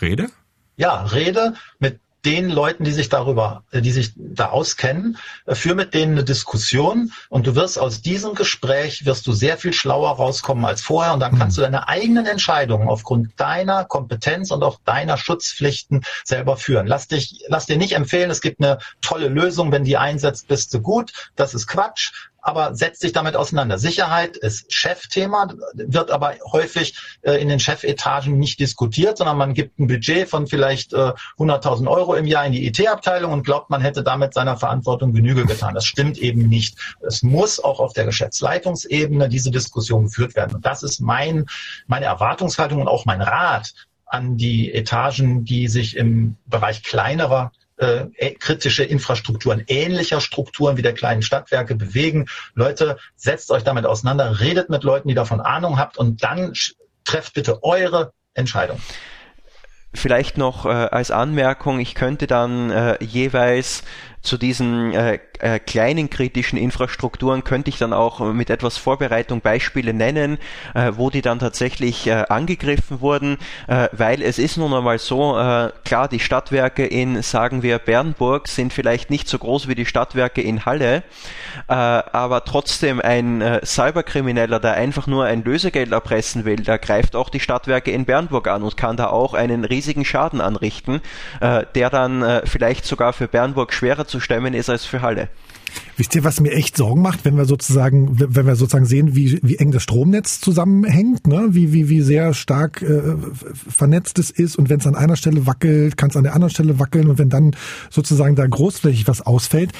Rede? 0.01 0.29
Ja, 0.77 1.03
Rede 1.03 1.53
mit 1.77 1.99
den 2.25 2.49
Leuten, 2.49 2.83
die 2.83 2.91
sich 2.91 3.09
darüber, 3.09 3.63
äh, 3.71 3.81
die 3.81 3.91
sich 3.91 4.11
da 4.15 4.49
auskennen, 4.49 5.17
äh, 5.45 5.55
führ 5.55 5.75
mit 5.75 5.93
denen 5.93 6.13
eine 6.13 6.23
Diskussion 6.23 7.11
und 7.29 7.47
du 7.47 7.55
wirst 7.55 7.79
aus 7.79 8.01
diesem 8.01 8.35
Gespräch 8.35 9.05
wirst 9.05 9.25
du 9.27 9.31
sehr 9.31 9.57
viel 9.57 9.73
schlauer 9.73 10.11
rauskommen 10.11 10.65
als 10.65 10.81
vorher 10.81 11.13
und 11.13 11.19
dann 11.19 11.37
kannst 11.37 11.57
du 11.57 11.61
deine 11.61 11.87
eigenen 11.87 12.25
Entscheidungen 12.25 12.87
aufgrund 12.87 13.39
deiner 13.39 13.85
Kompetenz 13.85 14.51
und 14.51 14.63
auch 14.63 14.79
deiner 14.85 15.17
Schutzpflichten 15.17 16.03
selber 16.23 16.57
führen. 16.57 16.87
Lass 16.87 17.07
dich, 17.07 17.43
lass 17.47 17.65
dir 17.65 17.77
nicht 17.77 17.93
empfehlen, 17.93 18.29
es 18.29 18.41
gibt 18.41 18.61
eine 18.61 18.77
tolle 19.01 19.27
Lösung, 19.27 19.71
wenn 19.71 19.83
die 19.83 19.97
einsetzt, 19.97 20.47
bist 20.47 20.73
du 20.73 20.81
gut. 20.81 21.11
Das 21.35 21.53
ist 21.53 21.67
Quatsch. 21.67 22.11
Aber 22.41 22.75
setzt 22.75 23.01
sich 23.01 23.13
damit 23.13 23.35
auseinander. 23.35 23.77
Sicherheit 23.77 24.35
ist 24.37 24.73
Chefthema, 24.73 25.53
wird 25.73 26.11
aber 26.11 26.35
häufig 26.51 26.97
äh, 27.21 27.33
in 27.33 27.49
den 27.49 27.59
Chefetagen 27.59 28.37
nicht 28.37 28.59
diskutiert, 28.59 29.17
sondern 29.17 29.37
man 29.37 29.53
gibt 29.53 29.79
ein 29.79 29.87
Budget 29.87 30.27
von 30.27 30.47
vielleicht 30.47 30.93
äh, 30.93 31.13
100.000 31.37 31.87
Euro 31.87 32.15
im 32.15 32.25
Jahr 32.25 32.45
in 32.45 32.51
die 32.51 32.65
IT-Abteilung 32.65 33.31
und 33.31 33.43
glaubt, 33.43 33.69
man 33.69 33.81
hätte 33.81 34.03
damit 34.03 34.33
seiner 34.33 34.57
Verantwortung 34.57 35.13
Genüge 35.13 35.45
getan. 35.45 35.75
Das 35.75 35.85
stimmt 35.85 36.17
eben 36.17 36.49
nicht. 36.49 36.77
Es 37.01 37.21
muss 37.21 37.63
auch 37.63 37.79
auf 37.79 37.93
der 37.93 38.05
Geschäftsleitungsebene 38.05 39.29
diese 39.29 39.51
Diskussion 39.51 40.05
geführt 40.05 40.35
werden. 40.35 40.55
Und 40.55 40.65
das 40.65 40.83
ist 40.83 40.99
mein, 40.99 41.45
meine 41.87 42.05
Erwartungshaltung 42.05 42.81
und 42.81 42.87
auch 42.87 43.05
mein 43.05 43.21
Rat 43.21 43.73
an 44.05 44.35
die 44.35 44.73
Etagen, 44.73 45.45
die 45.45 45.67
sich 45.67 45.95
im 45.95 46.35
Bereich 46.45 46.83
kleinerer 46.83 47.51
äh, 47.81 48.31
kritische 48.31 48.83
Infrastrukturen, 48.83 49.63
ähnlicher 49.67 50.21
Strukturen 50.21 50.77
wie 50.77 50.81
der 50.81 50.93
kleinen 50.93 51.21
Stadtwerke 51.21 51.75
bewegen. 51.75 52.27
Leute, 52.53 52.97
setzt 53.15 53.51
euch 53.51 53.63
damit 53.63 53.85
auseinander, 53.85 54.39
redet 54.39 54.69
mit 54.69 54.83
Leuten, 54.83 55.07
die 55.07 55.15
davon 55.15 55.41
Ahnung 55.41 55.79
habt 55.79 55.97
und 55.97 56.23
dann 56.23 56.53
trefft 57.03 57.33
bitte 57.33 57.63
eure 57.63 58.13
Entscheidung. 58.33 58.79
Vielleicht 59.93 60.37
noch 60.37 60.65
äh, 60.65 60.69
als 60.69 61.11
Anmerkung, 61.11 61.79
ich 61.79 61.95
könnte 61.95 62.25
dann 62.25 62.69
äh, 62.69 63.03
jeweils 63.03 63.83
zu 64.21 64.37
diesen 64.37 64.93
äh, 64.93 65.19
äh, 65.41 65.59
kleinen 65.59 66.09
kritischen 66.09 66.57
Infrastrukturen 66.57 67.43
könnte 67.43 67.69
ich 67.69 67.77
dann 67.77 67.93
auch 67.93 68.19
mit 68.19 68.49
etwas 68.49 68.77
Vorbereitung 68.77 69.41
Beispiele 69.41 69.93
nennen, 69.93 70.37
äh, 70.75 70.91
wo 70.95 71.09
die 71.09 71.21
dann 71.21 71.39
tatsächlich 71.39 72.07
äh, 72.07 72.25
angegriffen 72.29 73.01
wurden, 73.01 73.37
äh, 73.67 73.89
weil 73.91 74.21
es 74.21 74.37
ist 74.37 74.57
nun 74.57 74.73
einmal 74.73 74.99
so, 74.99 75.37
äh, 75.37 75.71
klar, 75.83 76.07
die 76.07 76.19
Stadtwerke 76.19 76.85
in, 76.85 77.21
sagen 77.23 77.63
wir, 77.63 77.79
Bernburg 77.79 78.47
sind 78.47 78.71
vielleicht 78.71 79.09
nicht 79.09 79.27
so 79.27 79.39
groß 79.39 79.67
wie 79.67 79.75
die 79.75 79.85
Stadtwerke 79.85 80.41
in 80.41 80.65
Halle, 80.65 81.03
äh, 81.67 81.73
aber 81.73 82.45
trotzdem 82.45 83.01
ein 83.01 83.43
Cyberkrimineller, 83.63 84.59
der 84.59 84.73
einfach 84.73 85.07
nur 85.07 85.25
ein 85.25 85.43
Lösegeld 85.43 85.91
erpressen 85.91 86.45
will, 86.45 86.57
der 86.57 86.77
greift 86.77 87.15
auch 87.15 87.29
die 87.29 87.39
Stadtwerke 87.39 87.91
in 87.91 88.05
Bernburg 88.05 88.47
an 88.47 88.63
und 88.63 88.77
kann 88.77 88.97
da 88.97 89.07
auch 89.07 89.33
einen 89.33 89.65
riesigen 89.65 90.05
Schaden 90.05 90.41
anrichten, 90.41 91.01
der 91.41 91.89
dann 91.89 92.41
vielleicht 92.45 92.85
sogar 92.85 93.13
für 93.13 93.27
Bernburg 93.27 93.73
schwerer 93.73 94.05
zu 94.05 94.19
stemmen 94.19 94.53
ist 94.53 94.69
als 94.69 94.85
für 94.85 95.01
Halle. 95.01 95.29
Wisst 95.97 96.15
ihr, 96.15 96.23
was 96.23 96.39
mir 96.39 96.51
echt 96.51 96.77
Sorgen 96.77 97.01
macht, 97.01 97.25
wenn 97.25 97.37
wir 97.37 97.45
sozusagen, 97.45 98.19
wenn 98.19 98.45
wir 98.45 98.55
sozusagen 98.55 98.85
sehen, 98.85 99.15
wie, 99.15 99.39
wie 99.43 99.57
eng 99.57 99.71
das 99.71 99.83
Stromnetz 99.83 100.39
zusammenhängt, 100.41 101.27
ne? 101.27 101.49
wie, 101.51 101.73
wie, 101.73 101.89
wie 101.89 102.01
sehr 102.01 102.33
stark 102.33 102.81
äh, 102.81 103.15
vernetzt 103.53 104.19
es 104.19 104.31
ist 104.31 104.55
und 104.57 104.69
wenn 104.69 104.79
es 104.79 104.87
an 104.87 104.95
einer 104.95 105.15
Stelle 105.15 105.45
wackelt, 105.45 105.97
kann 105.97 106.09
es 106.09 106.15
an 106.15 106.23
der 106.23 106.33
anderen 106.33 106.51
Stelle 106.51 106.79
wackeln 106.79 107.09
und 107.09 107.17
wenn 107.17 107.29
dann 107.29 107.55
sozusagen 107.89 108.35
da 108.35 108.45
großflächig 108.47 109.07
was 109.07 109.21
ausfällt. 109.21 109.71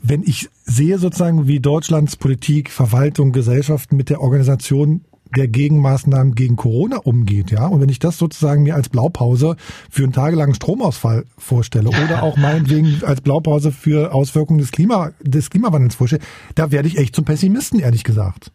Wenn 0.00 0.22
ich 0.22 0.48
sehe 0.64 0.98
sozusagen, 0.98 1.46
wie 1.46 1.60
Deutschlands 1.60 2.16
Politik, 2.16 2.70
Verwaltung, 2.70 3.32
Gesellschaften 3.32 3.96
mit 3.96 4.10
der 4.10 4.20
Organisation 4.20 5.02
der 5.36 5.48
Gegenmaßnahmen 5.48 6.34
gegen 6.34 6.56
Corona 6.56 6.98
umgeht, 6.98 7.50
ja. 7.50 7.66
Und 7.66 7.80
wenn 7.80 7.88
ich 7.88 7.98
das 7.98 8.18
sozusagen 8.18 8.62
mir 8.62 8.74
als 8.74 8.88
Blaupause 8.88 9.56
für 9.90 10.04
einen 10.04 10.12
tagelangen 10.12 10.54
Stromausfall 10.54 11.24
vorstelle 11.36 11.88
oder 11.88 12.22
auch 12.22 12.36
meinetwegen 12.36 13.02
als 13.04 13.20
Blaupause 13.20 13.72
für 13.72 14.12
Auswirkungen 14.12 14.58
des, 14.58 14.70
Klima, 14.70 15.10
des 15.22 15.50
Klimawandels 15.50 15.94
vorstelle, 15.94 16.22
da 16.54 16.70
werde 16.70 16.88
ich 16.88 16.98
echt 16.98 17.14
zum 17.14 17.24
Pessimisten, 17.24 17.80
ehrlich 17.80 18.04
gesagt. 18.04 18.50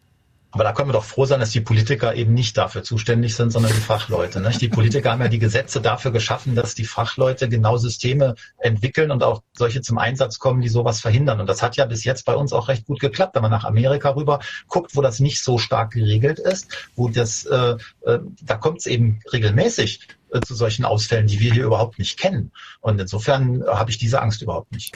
Aber 0.52 0.64
da 0.64 0.72
können 0.72 0.88
wir 0.88 0.94
doch 0.94 1.04
froh 1.04 1.26
sein, 1.26 1.38
dass 1.38 1.50
die 1.50 1.60
Politiker 1.60 2.14
eben 2.14 2.34
nicht 2.34 2.56
dafür 2.56 2.82
zuständig 2.82 3.36
sind, 3.36 3.50
sondern 3.50 3.72
die 3.72 3.80
Fachleute. 3.80 4.40
Nicht? 4.40 4.60
Die 4.60 4.68
Politiker 4.68 5.12
haben 5.12 5.22
ja 5.22 5.28
die 5.28 5.38
Gesetze 5.38 5.80
dafür 5.80 6.10
geschaffen, 6.10 6.56
dass 6.56 6.74
die 6.74 6.84
Fachleute 6.84 7.48
genau 7.48 7.76
Systeme 7.76 8.34
entwickeln 8.58 9.12
und 9.12 9.22
auch 9.22 9.42
solche 9.52 9.80
zum 9.80 9.98
Einsatz 9.98 10.38
kommen, 10.38 10.60
die 10.60 10.68
sowas 10.68 11.00
verhindern. 11.00 11.40
Und 11.40 11.46
das 11.46 11.62
hat 11.62 11.76
ja 11.76 11.84
bis 11.84 12.04
jetzt 12.04 12.24
bei 12.24 12.34
uns 12.34 12.52
auch 12.52 12.68
recht 12.68 12.86
gut 12.86 12.98
geklappt. 12.98 13.36
Wenn 13.36 13.42
man 13.42 13.50
nach 13.50 13.64
Amerika 13.64 14.10
rüber 14.10 14.40
guckt, 14.66 14.96
wo 14.96 15.02
das 15.02 15.20
nicht 15.20 15.42
so 15.42 15.58
stark 15.58 15.92
geregelt 15.92 16.40
ist, 16.40 16.68
wo 16.96 17.08
das, 17.08 17.44
äh, 17.46 17.76
äh, 18.06 18.18
da 18.42 18.56
kommt 18.56 18.80
es 18.80 18.86
eben 18.86 19.20
regelmäßig 19.32 20.00
zu 20.46 20.54
solchen 20.54 20.84
Ausfällen, 20.84 21.26
die 21.26 21.40
wir 21.40 21.52
hier 21.52 21.64
überhaupt 21.64 21.98
nicht 21.98 22.18
kennen. 22.18 22.52
Und 22.80 23.00
insofern 23.00 23.62
äh, 23.62 23.66
habe 23.66 23.90
ich 23.90 23.98
diese 23.98 24.22
Angst 24.22 24.42
überhaupt 24.42 24.72
nicht. 24.72 24.94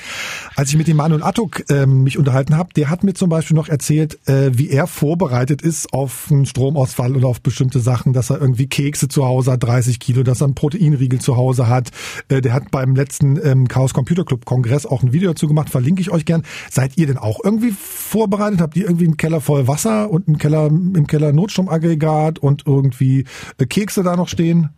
Als 0.56 0.70
ich 0.70 0.76
mit 0.76 0.86
dem 0.86 0.96
Manuel 0.96 1.22
Attuk 1.22 1.68
äh, 1.70 1.86
mich 1.86 2.18
unterhalten 2.18 2.56
habe, 2.56 2.72
der 2.74 2.90
hat 2.90 3.04
mir 3.04 3.14
zum 3.14 3.28
Beispiel 3.28 3.56
noch 3.56 3.68
erzählt, 3.68 4.18
äh, 4.28 4.50
wie 4.54 4.70
er 4.70 4.86
vorbereitet 4.86 5.62
ist 5.62 5.92
auf 5.92 6.28
einen 6.30 6.46
Stromausfall 6.46 7.16
oder 7.16 7.28
auf 7.28 7.40
bestimmte 7.40 7.80
Sachen, 7.80 8.12
dass 8.12 8.30
er 8.30 8.40
irgendwie 8.40 8.66
Kekse 8.66 9.08
zu 9.08 9.24
Hause 9.24 9.52
hat, 9.52 9.62
30 9.62 9.98
Kilo, 10.00 10.22
dass 10.22 10.40
er 10.40 10.46
einen 10.46 10.54
Proteinriegel 10.54 11.20
zu 11.20 11.36
Hause 11.36 11.68
hat. 11.68 11.90
Äh, 12.28 12.40
der 12.40 12.52
hat 12.52 12.70
beim 12.70 12.94
letzten 12.94 13.38
ähm, 13.44 13.68
Chaos 13.68 13.94
Computer 13.94 14.24
Club 14.24 14.44
Kongress 14.44 14.86
auch 14.86 15.02
ein 15.02 15.12
Video 15.12 15.32
dazu 15.32 15.48
gemacht, 15.48 15.70
verlinke 15.70 16.00
ich 16.00 16.10
euch 16.10 16.24
gern. 16.24 16.44
Seid 16.70 16.96
ihr 16.96 17.06
denn 17.06 17.18
auch 17.18 17.40
irgendwie 17.42 17.72
vorbereitet? 17.72 18.60
Habt 18.60 18.76
ihr 18.76 18.84
irgendwie 18.84 19.06
einen 19.06 19.16
Keller 19.16 19.40
voll 19.40 19.66
Wasser 19.66 20.10
und 20.10 20.28
einen 20.28 20.38
Keller 20.38 20.66
im 20.66 21.06
Keller 21.06 21.32
Notstromaggregat 21.32 22.38
und 22.38 22.66
irgendwie 22.66 23.24
äh, 23.58 23.66
Kekse 23.66 24.02
da 24.02 24.16
noch 24.16 24.28
stehen? 24.28 24.70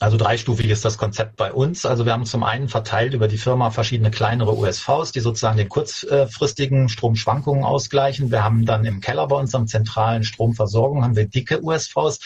Also 0.00 0.16
dreistufig 0.16 0.68
ist 0.70 0.84
das 0.84 0.98
Konzept 0.98 1.36
bei 1.36 1.52
uns. 1.52 1.86
Also 1.86 2.04
wir 2.04 2.12
haben 2.12 2.26
zum 2.26 2.42
einen 2.42 2.68
verteilt 2.68 3.14
über 3.14 3.28
die 3.28 3.38
Firma 3.38 3.70
verschiedene 3.70 4.10
kleinere 4.10 4.56
USVs, 4.56 5.12
die 5.12 5.20
sozusagen 5.20 5.56
den 5.56 5.68
kurzfristigen 5.68 6.88
Stromschwankungen 6.88 7.64
ausgleichen. 7.64 8.32
Wir 8.32 8.42
haben 8.42 8.66
dann 8.66 8.84
im 8.84 9.00
Keller 9.00 9.28
bei 9.28 9.36
unserem 9.36 9.68
zentralen 9.68 10.24
Stromversorgung 10.24 11.04
haben 11.04 11.14
wir 11.14 11.28
dicke 11.28 11.62
USVs, 11.62 12.18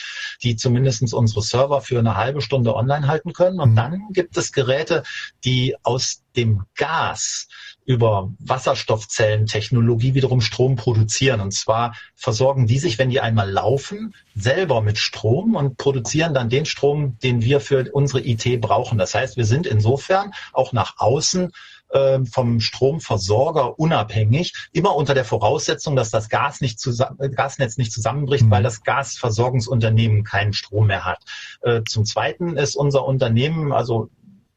die 0.42 0.56
zumindestens 0.56 1.12
unsere 1.12 1.42
Server 1.42 1.82
für 1.82 1.98
eine 1.98 2.16
halbe 2.16 2.40
Stunde 2.40 2.74
online 2.74 3.06
halten 3.06 3.34
können. 3.34 3.60
Und 3.60 3.76
dann 3.76 4.08
gibt 4.12 4.38
es 4.38 4.52
Geräte, 4.52 5.02
die 5.44 5.76
aus 5.82 6.22
dem 6.36 6.64
Gas 6.74 7.48
über 7.88 8.30
Wasserstoffzellentechnologie 8.40 10.12
wiederum 10.12 10.42
Strom 10.42 10.76
produzieren. 10.76 11.40
Und 11.40 11.54
zwar 11.54 11.94
versorgen 12.16 12.66
die 12.66 12.78
sich, 12.78 12.98
wenn 12.98 13.08
die 13.08 13.20
einmal 13.20 13.50
laufen, 13.50 14.14
selber 14.34 14.82
mit 14.82 14.98
Strom 14.98 15.54
und 15.56 15.78
produzieren 15.78 16.34
dann 16.34 16.50
den 16.50 16.66
Strom, 16.66 17.18
den 17.22 17.42
wir 17.42 17.60
für 17.60 17.90
unsere 17.90 18.20
IT 18.20 18.60
brauchen. 18.60 18.98
Das 18.98 19.14
heißt, 19.14 19.38
wir 19.38 19.46
sind 19.46 19.66
insofern 19.66 20.32
auch 20.52 20.74
nach 20.74 20.96
außen 20.98 21.50
ähm, 21.94 22.26
vom 22.26 22.60
Stromversorger 22.60 23.78
unabhängig, 23.78 24.52
immer 24.74 24.94
unter 24.94 25.14
der 25.14 25.24
Voraussetzung, 25.24 25.96
dass 25.96 26.10
das 26.10 26.28
Gas 26.28 26.60
nicht 26.60 26.78
zusammen, 26.78 27.16
Gasnetz 27.34 27.78
nicht 27.78 27.92
zusammenbricht, 27.92 28.44
mhm. 28.44 28.50
weil 28.50 28.62
das 28.62 28.82
Gasversorgungsunternehmen 28.82 30.24
keinen 30.24 30.52
Strom 30.52 30.88
mehr 30.88 31.06
hat. 31.06 31.20
Äh, 31.62 31.80
zum 31.88 32.04
Zweiten 32.04 32.58
ist 32.58 32.76
unser 32.76 33.06
Unternehmen, 33.06 33.72
also 33.72 34.10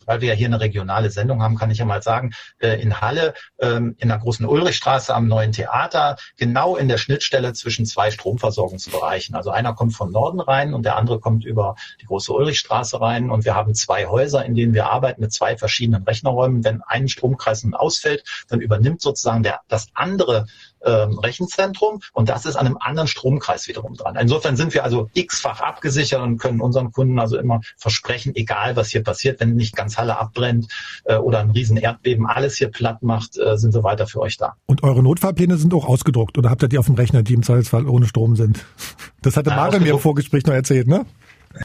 weil 0.05 0.21
wir 0.21 0.29
ja 0.29 0.35
hier 0.35 0.47
eine 0.47 0.59
regionale 0.59 1.09
Sendung 1.09 1.41
haben, 1.41 1.57
kann 1.57 1.71
ich 1.71 1.77
ja 1.77 1.85
mal 1.85 2.01
sagen, 2.01 2.31
äh, 2.59 2.81
in 2.81 3.01
Halle, 3.01 3.33
ähm, 3.59 3.95
in 3.99 4.09
der 4.09 4.17
großen 4.17 4.45
Ulrichstraße 4.45 5.13
am 5.13 5.27
neuen 5.27 5.51
Theater, 5.51 6.17
genau 6.37 6.75
in 6.75 6.87
der 6.87 6.97
Schnittstelle 6.97 7.53
zwischen 7.53 7.85
zwei 7.85 8.11
Stromversorgungsbereichen. 8.11 9.35
Also 9.35 9.51
einer 9.51 9.73
kommt 9.73 9.93
vom 9.93 10.11
Norden 10.11 10.39
rein 10.39 10.73
und 10.73 10.83
der 10.83 10.95
andere 10.97 11.19
kommt 11.19 11.45
über 11.45 11.75
die 12.01 12.05
große 12.05 12.31
Ulrichstraße 12.31 12.99
rein. 12.99 13.29
Und 13.29 13.45
wir 13.45 13.55
haben 13.55 13.73
zwei 13.75 14.07
Häuser, 14.07 14.45
in 14.45 14.55
denen 14.55 14.73
wir 14.73 14.89
arbeiten 14.89 15.21
mit 15.21 15.33
zwei 15.33 15.57
verschiedenen 15.57 16.03
Rechnerräumen. 16.03 16.63
Wenn 16.63 16.81
ein 16.81 17.07
Stromkreis 17.07 17.63
nun 17.63 17.73
ausfällt, 17.73 18.23
dann 18.47 18.61
übernimmt 18.61 19.01
sozusagen 19.01 19.43
der, 19.43 19.61
das 19.67 19.87
andere 19.93 20.47
ähm, 20.85 21.19
Rechenzentrum 21.19 22.01
und 22.13 22.29
das 22.29 22.45
ist 22.45 22.55
an 22.55 22.65
einem 22.65 22.77
anderen 22.79 23.07
Stromkreis 23.07 23.67
wiederum 23.67 23.95
dran. 23.95 24.15
Insofern 24.19 24.55
sind 24.55 24.73
wir 24.73 24.83
also 24.83 25.09
x-fach 25.13 25.61
abgesichert 25.61 26.21
und 26.21 26.37
können 26.37 26.61
unseren 26.61 26.91
Kunden 26.91 27.19
also 27.19 27.37
immer 27.37 27.61
versprechen, 27.77 28.35
egal 28.35 28.75
was 28.75 28.89
hier 28.89 29.03
passiert, 29.03 29.39
wenn 29.39 29.55
nicht 29.55 29.75
ganz 29.75 29.97
Halle 29.97 30.17
abbrennt 30.17 30.67
äh, 31.05 31.15
oder 31.15 31.39
ein 31.39 31.51
riesen 31.51 31.77
Erdbeben 31.77 32.25
alles 32.25 32.57
hier 32.57 32.69
platt 32.69 33.01
macht, 33.01 33.37
äh, 33.37 33.57
sind 33.57 33.73
wir 33.73 33.83
weiter 33.83 34.07
für 34.07 34.19
euch 34.21 34.37
da. 34.37 34.55
Und 34.65 34.83
eure 34.83 35.03
Notfallpläne 35.03 35.57
sind 35.57 35.73
auch 35.73 35.85
ausgedruckt 35.85 36.37
oder 36.37 36.49
habt 36.49 36.63
ihr 36.63 36.69
die 36.69 36.77
auf 36.77 36.85
dem 36.85 36.95
Rechner, 36.95 37.23
die 37.23 37.33
im 37.33 37.43
Zweifelsfall 37.43 37.87
ohne 37.87 38.07
Strom 38.07 38.35
sind? 38.35 38.65
Das 39.23 39.37
hatte 39.37 39.51
Mare 39.51 39.79
mir 39.79 39.91
im 39.91 39.99
Vorgespräch 39.99 40.47
noch 40.47 40.53
erzählt, 40.55 40.87
ne? 40.87 41.05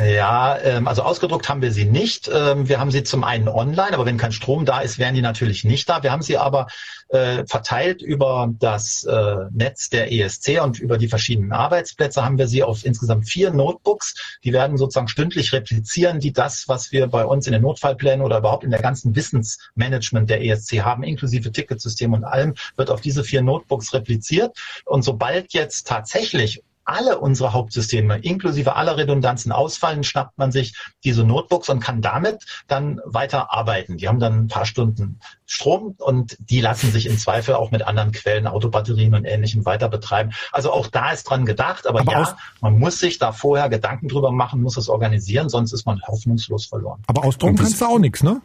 Ja, 0.00 0.58
ähm, 0.58 0.88
also 0.88 1.02
ausgedruckt 1.02 1.48
haben 1.48 1.62
wir 1.62 1.72
sie 1.72 1.84
nicht. 1.84 2.28
Ähm, 2.32 2.68
wir 2.68 2.80
haben 2.80 2.90
sie 2.90 3.04
zum 3.04 3.24
einen 3.24 3.48
online, 3.48 3.92
aber 3.92 4.04
wenn 4.04 4.16
kein 4.16 4.32
Strom 4.32 4.64
da 4.64 4.80
ist, 4.80 4.98
wären 4.98 5.14
die 5.14 5.22
natürlich 5.22 5.64
nicht 5.64 5.88
da. 5.88 6.02
Wir 6.02 6.10
haben 6.10 6.22
sie 6.22 6.36
aber 6.38 6.66
äh, 7.08 7.44
verteilt 7.46 8.02
über 8.02 8.52
das 8.58 9.04
äh, 9.04 9.36
Netz 9.52 9.88
der 9.88 10.12
ESC 10.12 10.60
und 10.60 10.80
über 10.80 10.98
die 10.98 11.08
verschiedenen 11.08 11.52
Arbeitsplätze 11.52 12.24
haben 12.24 12.36
wir 12.36 12.48
sie 12.48 12.62
auf 12.62 12.84
insgesamt 12.84 13.28
vier 13.28 13.52
Notebooks. 13.52 14.38
Die 14.42 14.52
werden 14.52 14.76
sozusagen 14.76 15.08
stündlich 15.08 15.52
replizieren, 15.52 16.18
die 16.18 16.32
das, 16.32 16.64
was 16.66 16.90
wir 16.90 17.06
bei 17.06 17.24
uns 17.24 17.46
in 17.46 17.52
den 17.52 17.62
Notfallplänen 17.62 18.24
oder 18.24 18.38
überhaupt 18.38 18.64
in 18.64 18.70
der 18.70 18.82
ganzen 18.82 19.14
Wissensmanagement 19.14 20.28
der 20.28 20.44
ESC 20.44 20.82
haben, 20.82 21.04
inklusive 21.04 21.52
Ticketsystem 21.52 22.12
und 22.12 22.24
allem, 22.24 22.54
wird 22.76 22.90
auf 22.90 23.00
diese 23.00 23.22
vier 23.22 23.42
Notebooks 23.42 23.94
repliziert. 23.94 24.56
Und 24.84 25.02
sobald 25.02 25.52
jetzt 25.52 25.86
tatsächlich 25.86 26.62
alle 26.86 27.18
unsere 27.18 27.52
Hauptsysteme 27.52 28.18
inklusive 28.18 28.76
aller 28.76 28.96
Redundanzen 28.96 29.52
ausfallen, 29.52 30.04
schnappt 30.04 30.38
man 30.38 30.52
sich 30.52 30.74
diese 31.04 31.24
Notebooks 31.24 31.68
und 31.68 31.80
kann 31.80 32.00
damit 32.00 32.44
dann 32.68 33.00
weiter 33.04 33.52
arbeiten. 33.52 33.98
Die 33.98 34.08
haben 34.08 34.20
dann 34.20 34.44
ein 34.44 34.48
paar 34.48 34.64
Stunden 34.66 35.20
Strom 35.46 35.94
und 35.98 36.36
die 36.38 36.60
lassen 36.60 36.90
sich 36.90 37.06
im 37.06 37.18
Zweifel 37.18 37.54
auch 37.54 37.70
mit 37.70 37.82
anderen 37.82 38.12
Quellen, 38.12 38.46
Autobatterien 38.46 39.14
und 39.14 39.24
ähnlichem 39.24 39.64
weiter 39.64 39.88
betreiben. 39.88 40.30
Also 40.52 40.72
auch 40.72 40.86
da 40.86 41.10
ist 41.10 41.24
dran 41.24 41.44
gedacht, 41.44 41.86
aber, 41.86 42.00
aber 42.00 42.12
ja, 42.12 42.36
man 42.60 42.78
muss 42.78 42.98
sich 42.98 43.18
da 43.18 43.32
vorher 43.32 43.68
Gedanken 43.68 44.08
drüber 44.08 44.32
machen, 44.32 44.62
muss 44.62 44.76
es 44.76 44.88
organisieren, 44.88 45.48
sonst 45.48 45.72
ist 45.72 45.86
man 45.86 46.00
hoffnungslos 46.02 46.66
verloren. 46.66 47.02
Aber 47.06 47.24
ausdrucken 47.24 47.56
kannst 47.56 47.80
du 47.80 47.86
auch 47.86 47.98
nichts, 47.98 48.22
ne? 48.22 48.40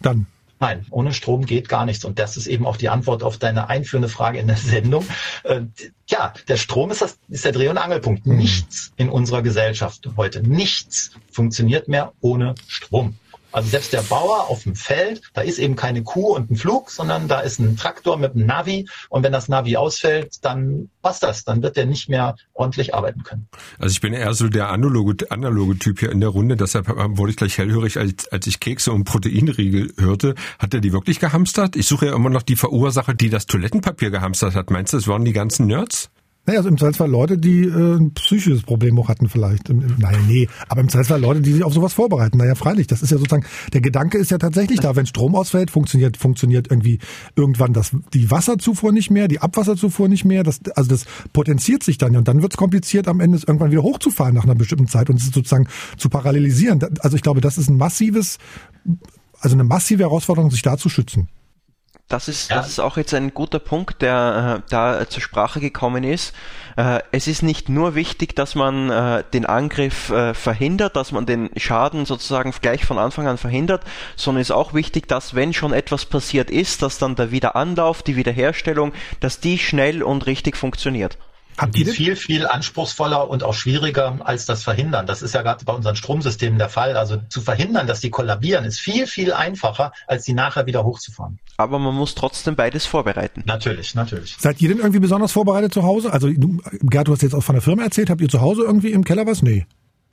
Dann. 0.00 0.26
Nein, 0.60 0.86
ohne 0.90 1.12
Strom 1.12 1.46
geht 1.46 1.68
gar 1.68 1.84
nichts. 1.84 2.04
Und 2.04 2.18
das 2.18 2.36
ist 2.36 2.46
eben 2.46 2.66
auch 2.66 2.76
die 2.76 2.88
Antwort 2.88 3.22
auf 3.22 3.38
deine 3.38 3.68
einführende 3.68 4.08
Frage 4.08 4.38
in 4.38 4.46
der 4.46 4.56
Sendung. 4.72 5.06
Äh, 5.44 5.62
ja, 6.08 6.32
der 6.48 6.56
Strom 6.56 6.90
ist, 6.90 7.02
das, 7.02 7.18
ist 7.28 7.44
der 7.44 7.52
Dreh- 7.52 7.68
und 7.68 7.78
Angelpunkt. 7.78 8.26
Mhm. 8.26 8.38
Nichts 8.38 8.92
in 8.96 9.08
unserer 9.08 9.42
Gesellschaft 9.42 10.08
heute, 10.16 10.42
nichts 10.42 11.12
funktioniert 11.30 11.88
mehr 11.88 12.12
ohne 12.20 12.54
Strom. 12.66 13.16
Also 13.50 13.70
selbst 13.70 13.92
der 13.92 14.02
Bauer 14.02 14.48
auf 14.48 14.64
dem 14.64 14.74
Feld, 14.74 15.22
da 15.32 15.40
ist 15.40 15.58
eben 15.58 15.74
keine 15.74 16.02
Kuh 16.02 16.34
und 16.34 16.50
ein 16.50 16.56
Flug, 16.56 16.90
sondern 16.90 17.28
da 17.28 17.40
ist 17.40 17.58
ein 17.58 17.76
Traktor 17.76 18.18
mit 18.18 18.34
einem 18.34 18.46
Navi. 18.46 18.88
Und 19.08 19.22
wenn 19.22 19.32
das 19.32 19.48
Navi 19.48 19.76
ausfällt, 19.76 20.44
dann 20.44 20.90
passt 21.02 21.22
das. 21.22 21.44
Dann 21.44 21.62
wird 21.62 21.76
der 21.76 21.86
nicht 21.86 22.08
mehr 22.08 22.36
ordentlich 22.52 22.94
arbeiten 22.94 23.22
können. 23.22 23.48
Also 23.78 23.92
ich 23.92 24.00
bin 24.00 24.12
eher 24.12 24.34
so 24.34 24.48
der 24.48 24.68
analoge, 24.70 25.30
analoge 25.30 25.78
Typ 25.78 26.00
hier 26.00 26.12
in 26.12 26.20
der 26.20 26.28
Runde. 26.28 26.56
Deshalb 26.56 26.88
wurde 26.88 27.30
ich 27.30 27.36
gleich 27.36 27.56
hellhörig, 27.56 27.98
als, 27.98 28.28
als 28.28 28.46
ich 28.46 28.60
Kekse 28.60 28.92
und 28.92 29.04
Proteinriegel 29.04 29.92
hörte. 29.96 30.34
Hat 30.58 30.74
er 30.74 30.80
die 30.80 30.92
wirklich 30.92 31.18
gehamstert? 31.18 31.76
Ich 31.76 31.86
suche 31.86 32.06
ja 32.06 32.14
immer 32.14 32.30
noch 32.30 32.42
die 32.42 32.56
Verursacher, 32.56 33.14
die 33.14 33.30
das 33.30 33.46
Toilettenpapier 33.46 34.10
gehamstert 34.10 34.54
hat. 34.54 34.70
Meinst 34.70 34.92
du, 34.92 34.98
es 34.98 35.08
waren 35.08 35.24
die 35.24 35.32
ganzen 35.32 35.66
Nerds? 35.66 36.10
Naja, 36.48 36.60
also 36.60 36.70
im 36.70 36.78
Zweifelsfall 36.78 37.10
Leute, 37.10 37.36
die 37.36 37.64
äh, 37.64 37.96
ein 37.96 38.14
psychisches 38.14 38.62
Problem 38.62 38.98
auch 38.98 39.10
hatten 39.10 39.28
vielleicht. 39.28 39.68
Im, 39.68 39.82
im, 39.82 39.96
nein, 39.98 40.16
nee, 40.26 40.48
aber 40.70 40.80
im 40.80 40.88
Zweifelsfall 40.88 41.20
Leute, 41.20 41.42
die 41.42 41.52
sich 41.52 41.62
auf 41.62 41.74
sowas 41.74 41.92
vorbereiten. 41.92 42.38
Naja, 42.38 42.54
freilich, 42.54 42.86
das 42.86 43.02
ist 43.02 43.10
ja 43.10 43.18
sozusagen, 43.18 43.44
der 43.74 43.82
Gedanke 43.82 44.16
ist 44.16 44.30
ja 44.30 44.38
tatsächlich 44.38 44.80
da, 44.80 44.96
wenn 44.96 45.04
Strom 45.04 45.34
ausfällt, 45.34 45.70
funktioniert, 45.70 46.16
funktioniert 46.16 46.68
irgendwie 46.70 47.00
irgendwann 47.36 47.74
das, 47.74 47.94
die 48.14 48.30
Wasserzufuhr 48.30 48.92
nicht 48.92 49.10
mehr, 49.10 49.28
die 49.28 49.42
Abwasserzufuhr 49.42 50.08
nicht 50.08 50.24
mehr, 50.24 50.42
das, 50.42 50.60
also 50.74 50.88
das 50.88 51.04
potenziert 51.34 51.82
sich 51.82 51.98
dann 51.98 52.14
ja 52.14 52.18
und 52.18 52.28
dann 52.28 52.40
wird 52.40 52.54
es 52.54 52.56
kompliziert, 52.56 53.08
am 53.08 53.20
Ende 53.20 53.36
es 53.36 53.44
irgendwann 53.44 53.70
wieder 53.70 53.82
hochzufahren 53.82 54.34
nach 54.34 54.44
einer 54.44 54.54
bestimmten 54.54 54.86
Zeit 54.86 55.10
und 55.10 55.20
es 55.20 55.26
sozusagen 55.26 55.68
zu 55.98 56.08
parallelisieren. 56.08 56.80
Also 57.00 57.14
ich 57.14 57.22
glaube, 57.22 57.42
das 57.42 57.58
ist 57.58 57.68
ein 57.68 57.76
massives, 57.76 58.38
also 59.38 59.54
eine 59.54 59.64
massive 59.64 60.04
Herausforderung, 60.04 60.50
sich 60.50 60.62
da 60.62 60.78
zu 60.78 60.88
schützen. 60.88 61.28
Das 62.08 62.26
ist, 62.26 62.48
ja. 62.48 62.56
das 62.56 62.68
ist 62.68 62.78
auch 62.78 62.96
jetzt 62.96 63.12
ein 63.12 63.34
guter 63.34 63.58
Punkt, 63.58 64.00
der 64.00 64.62
äh, 64.66 64.70
da 64.70 65.06
zur 65.08 65.20
Sprache 65.20 65.60
gekommen 65.60 66.04
ist. 66.04 66.34
Äh, 66.78 67.00
es 67.12 67.26
ist 67.26 67.42
nicht 67.42 67.68
nur 67.68 67.94
wichtig, 67.94 68.34
dass 68.34 68.54
man 68.54 68.88
äh, 68.88 69.24
den 69.34 69.44
Angriff 69.44 70.08
äh, 70.08 70.32
verhindert, 70.32 70.96
dass 70.96 71.12
man 71.12 71.26
den 71.26 71.50
Schaden 71.58 72.06
sozusagen 72.06 72.54
gleich 72.62 72.86
von 72.86 72.98
Anfang 72.98 73.26
an 73.26 73.36
verhindert, 73.36 73.82
sondern 74.16 74.40
es 74.40 74.48
ist 74.48 74.56
auch 74.56 74.72
wichtig, 74.72 75.06
dass 75.06 75.34
wenn 75.34 75.52
schon 75.52 75.74
etwas 75.74 76.06
passiert 76.06 76.50
ist, 76.50 76.80
dass 76.80 76.96
dann 76.96 77.14
der 77.14 77.30
Wiederanlauf, 77.30 78.02
die 78.02 78.16
Wiederherstellung, 78.16 78.94
dass 79.20 79.40
die 79.40 79.58
schnell 79.58 80.02
und 80.02 80.24
richtig 80.24 80.56
funktioniert. 80.56 81.18
Habt 81.58 81.74
die 81.74 81.82
ist 81.82 81.96
viel, 81.96 82.16
viel 82.16 82.46
anspruchsvoller 82.46 83.28
und 83.28 83.42
auch 83.42 83.54
schwieriger 83.54 84.18
als 84.24 84.46
das 84.46 84.62
Verhindern. 84.62 85.06
Das 85.06 85.22
ist 85.22 85.34
ja 85.34 85.42
gerade 85.42 85.64
bei 85.64 85.72
unseren 85.72 85.96
Stromsystemen 85.96 86.58
der 86.58 86.68
Fall. 86.68 86.96
Also 86.96 87.18
zu 87.28 87.40
verhindern, 87.40 87.86
dass 87.86 88.00
die 88.00 88.10
kollabieren, 88.10 88.64
ist 88.64 88.78
viel, 88.78 89.06
viel 89.06 89.32
einfacher, 89.32 89.92
als 90.06 90.24
die 90.24 90.34
nachher 90.34 90.66
wieder 90.66 90.84
hochzufahren. 90.84 91.38
Aber 91.56 91.78
man 91.78 91.94
muss 91.94 92.14
trotzdem 92.14 92.54
beides 92.54 92.86
vorbereiten. 92.86 93.42
Natürlich, 93.44 93.94
natürlich. 93.94 94.36
Seid 94.38 94.60
ihr 94.60 94.68
denn 94.68 94.78
irgendwie 94.78 95.00
besonders 95.00 95.32
vorbereitet 95.32 95.74
zu 95.74 95.82
Hause? 95.82 96.12
Also 96.12 96.30
du, 96.30 96.60
Gerd, 96.82 97.08
du 97.08 97.12
hast 97.12 97.22
jetzt 97.22 97.34
auch 97.34 97.42
von 97.42 97.56
der 97.56 97.62
Firma 97.62 97.82
erzählt. 97.82 98.10
Habt 98.10 98.20
ihr 98.20 98.28
zu 98.28 98.40
Hause 98.40 98.62
irgendwie 98.62 98.92
im 98.92 99.04
Keller 99.04 99.26
was? 99.26 99.42
Nee. 99.42 99.66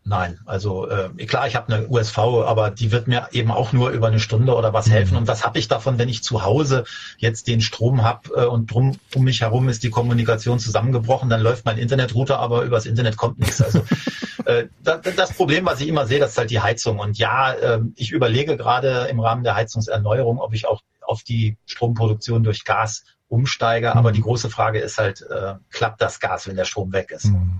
Nein, 0.08 0.40
also 0.46 0.88
äh, 0.88 1.10
klar, 1.26 1.48
ich 1.48 1.56
habe 1.56 1.74
eine 1.74 1.88
USV, 1.88 2.20
aber 2.20 2.70
die 2.70 2.92
wird 2.92 3.08
mir 3.08 3.28
eben 3.32 3.50
auch 3.50 3.74
nur 3.74 3.90
über 3.90 4.06
eine 4.06 4.20
Stunde 4.20 4.54
oder 4.54 4.72
was 4.72 4.88
helfen. 4.88 5.14
Mhm. 5.14 5.22
Und 5.22 5.28
was 5.28 5.44
habe 5.44 5.58
ich 5.58 5.68
davon, 5.68 5.98
wenn 5.98 6.10
ich 6.10 6.22
zu 6.22 6.44
Hause 6.44 6.84
jetzt 7.18 7.48
den 7.48 7.60
Strom 7.60 8.04
habe 8.04 8.30
äh, 8.36 8.46
und 8.46 8.72
drum 8.72 9.00
um 9.16 9.24
mich 9.24 9.42
herum 9.42 9.68
ist 9.68 9.82
die 9.82 9.90
Kommunikation 9.90 10.60
zusammengebrochen, 10.60 11.28
dann 11.28 11.42
läuft 11.42 11.66
mein 11.66 11.80
Internetrouter, 11.80 12.38
aber 12.38 12.62
übers 12.62 12.86
Internet 12.86 13.18
kommt 13.18 13.40
nichts. 13.40 13.64
Also 13.64 13.84
äh, 14.46 14.68
das, 14.84 15.02
das 15.16 15.34
Problem, 15.34 15.66
was 15.66 15.82
ich 15.82 15.88
immer 15.88 16.06
sehe, 16.06 16.20
das 16.20 16.32
ist 16.32 16.38
halt 16.38 16.52
die 16.52 16.62
Heizung. 16.62 17.00
Und 17.00 17.18
ja, 17.18 17.54
äh, 17.54 17.80
ich 17.96 18.12
überlege 18.12 18.58
gerade 18.58 19.08
im 19.10 19.20
Rahmen 19.20 19.44
der 19.44 19.56
Heizungserneuerung, 19.56 20.38
ob 20.38 20.54
ich 20.54 20.68
auch 20.68 20.82
auf 21.02 21.24
die 21.24 21.58
Stromproduktion 21.66 22.44
durch 22.44 22.64
Gas 22.64 23.06
umsteige. 23.28 23.90
Mhm. 23.90 23.98
Aber 23.98 24.12
die 24.12 24.22
große 24.22 24.52
Frage 24.52 24.80
ist 24.82 25.00
halt, 25.00 25.22
äh, 25.24 25.56
klappt 25.72 26.00
das 26.00 26.20
Gas, 26.20 26.48
wenn 26.48 26.58
der 26.58 26.66
Strom 26.66 26.94
weg 26.94 27.10
ist? 27.10 27.26
Mhm. 27.26 27.60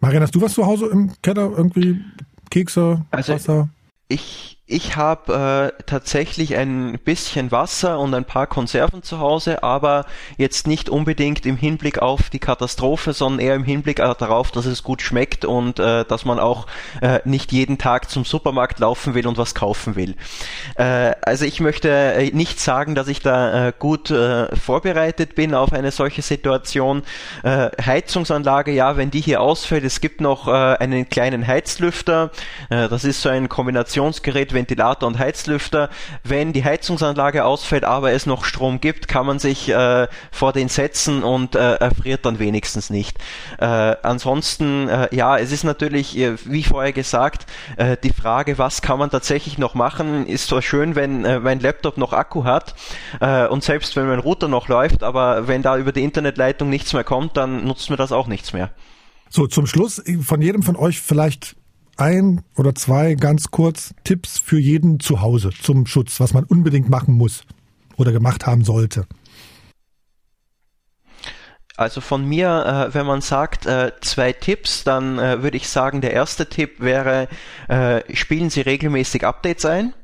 Marian, 0.00 0.22
hast 0.22 0.34
du 0.34 0.40
was 0.40 0.54
zu 0.54 0.64
Hause 0.64 0.86
im 0.86 1.12
Keller? 1.22 1.50
Irgendwie 1.56 2.00
Kekse, 2.50 3.04
also 3.10 3.32
Wasser? 3.32 3.68
Ich 4.08 4.57
ich 4.70 4.96
habe 4.96 5.72
äh, 5.78 5.82
tatsächlich 5.86 6.54
ein 6.54 6.98
bisschen 7.02 7.50
Wasser 7.50 7.98
und 7.98 8.12
ein 8.12 8.26
paar 8.26 8.46
Konserven 8.46 9.02
zu 9.02 9.18
Hause, 9.18 9.62
aber 9.62 10.04
jetzt 10.36 10.66
nicht 10.66 10.90
unbedingt 10.90 11.46
im 11.46 11.56
Hinblick 11.56 12.00
auf 12.00 12.28
die 12.28 12.38
Katastrophe, 12.38 13.14
sondern 13.14 13.40
eher 13.40 13.54
im 13.54 13.64
Hinblick 13.64 13.98
äh, 13.98 14.14
darauf, 14.18 14.50
dass 14.50 14.66
es 14.66 14.82
gut 14.82 15.00
schmeckt 15.00 15.46
und 15.46 15.78
äh, 15.78 16.04
dass 16.04 16.26
man 16.26 16.38
auch 16.38 16.66
äh, 17.00 17.20
nicht 17.24 17.50
jeden 17.50 17.78
Tag 17.78 18.10
zum 18.10 18.26
Supermarkt 18.26 18.78
laufen 18.78 19.14
will 19.14 19.26
und 19.26 19.38
was 19.38 19.54
kaufen 19.54 19.96
will. 19.96 20.16
Äh, 20.76 21.12
also 21.22 21.46
ich 21.46 21.60
möchte 21.60 21.88
äh, 21.88 22.30
nicht 22.32 22.60
sagen, 22.60 22.94
dass 22.94 23.08
ich 23.08 23.20
da 23.20 23.68
äh, 23.68 23.72
gut 23.76 24.10
äh, 24.10 24.54
vorbereitet 24.54 25.34
bin 25.34 25.54
auf 25.54 25.72
eine 25.72 25.92
solche 25.92 26.20
Situation. 26.20 27.04
Äh, 27.42 27.70
Heizungsanlage, 27.82 28.72
ja, 28.72 28.98
wenn 28.98 29.10
die 29.10 29.22
hier 29.22 29.40
ausfällt, 29.40 29.84
es 29.84 30.02
gibt 30.02 30.20
noch 30.20 30.46
äh, 30.46 30.50
einen 30.50 31.08
kleinen 31.08 31.46
Heizlüfter. 31.46 32.32
Äh, 32.68 32.90
das 32.90 33.04
ist 33.04 33.22
so 33.22 33.30
ein 33.30 33.48
Kombinationsgerät, 33.48 34.57
Ventilator 34.58 35.06
und 35.06 35.18
Heizlüfter. 35.18 35.88
Wenn 36.24 36.52
die 36.52 36.64
Heizungsanlage 36.64 37.44
ausfällt, 37.44 37.84
aber 37.84 38.12
es 38.12 38.26
noch 38.26 38.44
Strom 38.44 38.80
gibt, 38.80 39.06
kann 39.06 39.24
man 39.24 39.38
sich 39.38 39.68
äh, 39.68 40.08
vor 40.30 40.52
den 40.52 40.68
setzen 40.68 41.22
und 41.22 41.54
äh, 41.54 41.76
erfriert 41.76 42.26
dann 42.26 42.38
wenigstens 42.38 42.90
nicht. 42.90 43.18
Äh, 43.58 43.64
ansonsten, 44.02 44.88
äh, 44.88 45.08
ja, 45.14 45.38
es 45.38 45.52
ist 45.52 45.64
natürlich, 45.64 46.18
äh, 46.18 46.36
wie 46.44 46.64
vorher 46.64 46.92
gesagt, 46.92 47.46
äh, 47.76 47.96
die 48.02 48.12
Frage, 48.12 48.58
was 48.58 48.82
kann 48.82 48.98
man 48.98 49.10
tatsächlich 49.10 49.58
noch 49.58 49.74
machen, 49.74 50.26
ist 50.26 50.48
zwar 50.48 50.62
schön, 50.62 50.96
wenn 50.96 51.22
mein 51.42 51.60
Laptop 51.60 51.96
noch 51.98 52.12
Akku 52.12 52.44
hat 52.44 52.74
und 53.50 53.62
selbst 53.62 53.94
wenn 53.96 54.08
mein 54.08 54.18
Router 54.18 54.48
noch 54.48 54.68
läuft, 54.68 55.02
aber 55.02 55.46
wenn 55.46 55.62
da 55.62 55.76
über 55.76 55.92
die 55.92 56.02
Internetleitung 56.02 56.68
nichts 56.68 56.92
mehr 56.92 57.04
kommt, 57.04 57.36
dann 57.36 57.64
nutzt 57.64 57.90
mir 57.90 57.96
das 57.96 58.12
auch 58.12 58.26
nichts 58.26 58.52
mehr. 58.52 58.70
So, 59.30 59.46
zum 59.46 59.66
Schluss 59.66 60.02
von 60.22 60.40
jedem 60.40 60.62
von 60.62 60.76
euch 60.76 61.00
vielleicht 61.00 61.57
ein 61.98 62.42
oder 62.56 62.74
zwei 62.74 63.14
ganz 63.14 63.50
kurz 63.50 63.94
Tipps 64.04 64.38
für 64.38 64.58
jeden 64.58 65.00
zu 65.00 65.20
Hause 65.20 65.50
zum 65.50 65.86
Schutz, 65.86 66.20
was 66.20 66.32
man 66.32 66.44
unbedingt 66.44 66.88
machen 66.88 67.14
muss 67.14 67.42
oder 67.96 68.12
gemacht 68.12 68.46
haben 68.46 68.64
sollte. 68.64 69.06
Also 71.76 72.00
von 72.00 72.24
mir, 72.24 72.88
äh, 72.90 72.94
wenn 72.94 73.06
man 73.06 73.20
sagt 73.20 73.66
äh, 73.66 73.92
zwei 74.00 74.32
Tipps, 74.32 74.82
dann 74.82 75.20
äh, 75.20 75.44
würde 75.44 75.56
ich 75.56 75.68
sagen, 75.68 76.00
der 76.00 76.12
erste 76.12 76.48
Tipp 76.48 76.80
wäre, 76.80 77.28
äh, 77.68 78.02
spielen 78.16 78.50
Sie 78.50 78.62
regelmäßig 78.62 79.24
Updates 79.24 79.64
ein. 79.64 79.94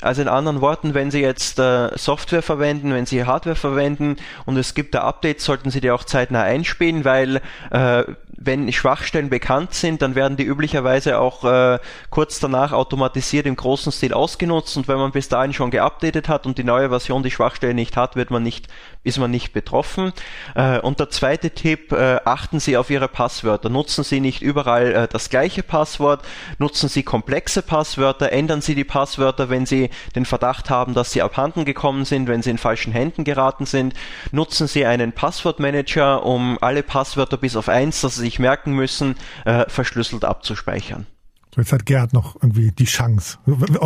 Also 0.00 0.22
in 0.22 0.28
anderen 0.28 0.60
Worten, 0.60 0.94
wenn 0.94 1.10
Sie 1.10 1.20
jetzt 1.20 1.58
äh, 1.58 1.96
Software 1.96 2.42
verwenden, 2.42 2.94
wenn 2.94 3.06
Sie 3.06 3.24
Hardware 3.24 3.56
verwenden 3.56 4.16
und 4.46 4.56
es 4.56 4.74
gibt 4.74 4.94
da 4.94 5.02
Updates, 5.02 5.44
sollten 5.44 5.70
Sie 5.70 5.80
die 5.80 5.90
auch 5.90 6.04
zeitnah 6.04 6.42
einspielen, 6.42 7.04
weil 7.04 7.42
äh, 7.70 8.04
wenn 8.42 8.72
Schwachstellen 8.72 9.28
bekannt 9.28 9.74
sind, 9.74 10.00
dann 10.00 10.14
werden 10.14 10.38
die 10.38 10.44
üblicherweise 10.44 11.18
auch 11.18 11.44
äh, 11.44 11.78
kurz 12.08 12.40
danach 12.40 12.72
automatisiert 12.72 13.44
im 13.44 13.54
großen 13.54 13.92
Stil 13.92 14.14
ausgenutzt 14.14 14.78
und 14.78 14.88
wenn 14.88 14.96
man 14.96 15.12
bis 15.12 15.28
dahin 15.28 15.52
schon 15.52 15.70
geupdatet 15.70 16.28
hat 16.30 16.46
und 16.46 16.56
die 16.56 16.64
neue 16.64 16.88
Version 16.88 17.22
die 17.22 17.30
Schwachstelle 17.30 17.74
nicht 17.74 17.98
hat, 17.98 18.16
wird 18.16 18.30
man 18.30 18.42
nicht, 18.42 18.68
ist 19.02 19.18
man 19.18 19.30
nicht 19.30 19.52
betroffen. 19.52 20.12
Äh, 20.54 20.78
und 20.80 21.00
der 21.00 21.10
zweite 21.10 21.50
Tipp, 21.50 21.92
äh, 21.92 22.20
achten 22.24 22.60
Sie 22.60 22.76
auf 22.76 22.90
Ihre 22.90 23.08
Passwörter. 23.08 23.68
Nutzen 23.68 24.04
Sie 24.04 24.20
nicht 24.20 24.42
überall 24.42 24.92
äh, 24.92 25.08
das 25.08 25.30
gleiche 25.30 25.62
Passwort, 25.62 26.22
nutzen 26.58 26.88
Sie 26.88 27.02
komplexe 27.02 27.62
Passwörter, 27.62 28.32
ändern 28.32 28.60
Sie 28.60 28.74
die 28.74 28.84
Passwörter, 28.84 29.50
wenn 29.50 29.66
Sie 29.66 29.90
den 30.14 30.24
Verdacht 30.24 30.70
haben, 30.70 30.94
dass 30.94 31.12
sie 31.12 31.22
abhanden 31.22 31.64
gekommen 31.64 32.04
sind, 32.04 32.28
wenn 32.28 32.42
sie 32.42 32.50
in 32.50 32.58
falschen 32.58 32.92
Händen 32.92 33.24
geraten 33.24 33.66
sind. 33.66 33.94
Nutzen 34.32 34.66
Sie 34.66 34.84
einen 34.84 35.12
Passwortmanager, 35.12 36.24
um 36.24 36.58
alle 36.60 36.82
Passwörter 36.82 37.36
bis 37.36 37.56
auf 37.56 37.68
eins, 37.68 38.00
das 38.00 38.16
Sie 38.16 38.22
sich 38.22 38.38
merken 38.38 38.72
müssen, 38.72 39.16
äh, 39.44 39.68
verschlüsselt 39.68 40.24
abzuspeichern. 40.24 41.06
So, 41.54 41.60
jetzt 41.60 41.72
hat 41.72 41.84
Gerhard 41.84 42.12
noch 42.12 42.36
irgendwie 42.36 42.70
die 42.70 42.84
Chance. 42.84 43.38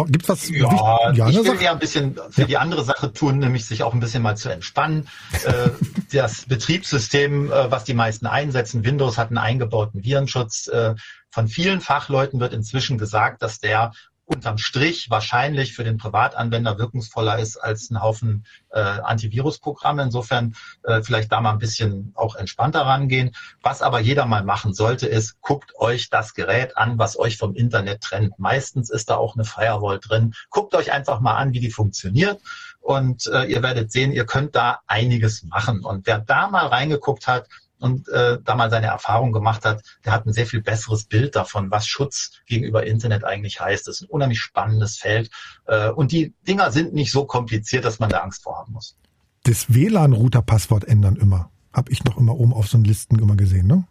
Gibt's 0.08 0.28
was? 0.28 0.50
Ja, 0.50 1.12
ja 1.12 1.28
ich 1.28 1.36
will 1.36 1.62
ja 1.62 1.72
ein 1.72 1.78
bisschen 1.78 2.18
für 2.30 2.42
ja. 2.42 2.46
die 2.46 2.56
andere 2.58 2.84
Sache 2.84 3.12
tun, 3.12 3.38
nämlich 3.38 3.64
sich 3.64 3.82
auch 3.82 3.94
ein 3.94 4.00
bisschen 4.00 4.22
mal 4.22 4.36
zu 4.36 4.50
entspannen. 4.50 5.08
äh, 5.44 5.70
das 6.12 6.44
Betriebssystem, 6.44 7.50
äh, 7.50 7.70
was 7.70 7.84
die 7.84 7.94
meisten 7.94 8.26
einsetzen, 8.26 8.84
Windows 8.84 9.16
hat 9.16 9.28
einen 9.28 9.38
eingebauten 9.38 10.04
Virenschutz. 10.04 10.68
Äh, 10.68 10.94
von 11.30 11.48
vielen 11.48 11.80
Fachleuten 11.80 12.38
wird 12.38 12.52
inzwischen 12.52 12.98
gesagt, 12.98 13.42
dass 13.42 13.60
der 13.60 13.92
unterm 14.26 14.58
Strich 14.58 15.10
wahrscheinlich 15.10 15.74
für 15.74 15.84
den 15.84 15.98
Privatanwender 15.98 16.78
wirkungsvoller 16.78 17.38
ist 17.38 17.56
als 17.56 17.90
ein 17.90 18.00
Haufen 18.00 18.46
äh, 18.70 18.80
Antivirusprogramme. 18.80 20.02
Insofern 20.02 20.54
äh, 20.82 21.02
vielleicht 21.02 21.30
da 21.30 21.40
mal 21.40 21.52
ein 21.52 21.58
bisschen 21.58 22.12
auch 22.14 22.36
entspannter 22.36 22.82
rangehen. 22.82 23.32
Was 23.62 23.82
aber 23.82 24.00
jeder 24.00 24.26
mal 24.26 24.44
machen 24.44 24.72
sollte, 24.72 25.06
ist, 25.06 25.40
guckt 25.40 25.74
euch 25.76 26.08
das 26.10 26.34
Gerät 26.34 26.76
an, 26.76 26.98
was 26.98 27.18
euch 27.18 27.36
vom 27.36 27.54
Internet 27.54 28.00
trennt. 28.00 28.38
Meistens 28.38 28.90
ist 28.90 29.10
da 29.10 29.16
auch 29.16 29.34
eine 29.34 29.44
Firewall 29.44 30.00
drin. 30.00 30.34
Guckt 30.50 30.74
euch 30.74 30.92
einfach 30.92 31.20
mal 31.20 31.34
an, 31.34 31.52
wie 31.52 31.60
die 31.60 31.70
funktioniert. 31.70 32.40
Und 32.80 33.26
äh, 33.26 33.44
ihr 33.44 33.62
werdet 33.62 33.92
sehen, 33.92 34.12
ihr 34.12 34.26
könnt 34.26 34.54
da 34.54 34.80
einiges 34.86 35.42
machen. 35.42 35.84
Und 35.84 36.06
wer 36.06 36.18
da 36.18 36.48
mal 36.48 36.66
reingeguckt 36.66 37.26
hat, 37.26 37.48
und 37.84 38.08
äh, 38.08 38.38
da 38.42 38.54
mal 38.54 38.70
seine 38.70 38.86
Erfahrung 38.86 39.30
gemacht 39.32 39.66
hat, 39.66 39.82
der 40.06 40.12
hat 40.12 40.24
ein 40.24 40.32
sehr 40.32 40.46
viel 40.46 40.62
besseres 40.62 41.04
Bild 41.04 41.36
davon, 41.36 41.70
was 41.70 41.86
Schutz 41.86 42.30
gegenüber 42.46 42.86
Internet 42.86 43.24
eigentlich 43.24 43.60
heißt. 43.60 43.86
Das 43.86 43.96
ist 43.96 44.02
ein 44.02 44.10
unheimlich 44.10 44.40
spannendes 44.40 44.96
Feld 44.96 45.30
äh, 45.66 45.90
und 45.90 46.10
die 46.10 46.32
Dinger 46.48 46.70
sind 46.70 46.94
nicht 46.94 47.12
so 47.12 47.26
kompliziert, 47.26 47.84
dass 47.84 47.98
man 47.98 48.08
da 48.08 48.20
Angst 48.20 48.42
vor 48.42 48.56
haben 48.56 48.72
muss. 48.72 48.96
Das 49.42 49.74
WLAN-Router-Passwort 49.74 50.84
ändern 50.84 51.16
immer. 51.16 51.50
Hab 51.74 51.90
ich 51.90 52.04
noch 52.04 52.16
immer 52.16 52.34
oben 52.34 52.54
auf 52.54 52.68
so 52.68 52.78
einen 52.78 52.84
Listen 52.84 53.18
immer 53.18 53.36
gesehen, 53.36 53.66
ne? 53.66 53.84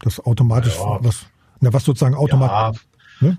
Das 0.00 0.18
automatisch, 0.18 0.76
ja. 0.76 0.98
was, 1.00 1.26
na, 1.60 1.72
was 1.72 1.84
sozusagen 1.84 2.16
automatisch. 2.16 2.82
Ja. 3.20 3.28
Ne? 3.28 3.38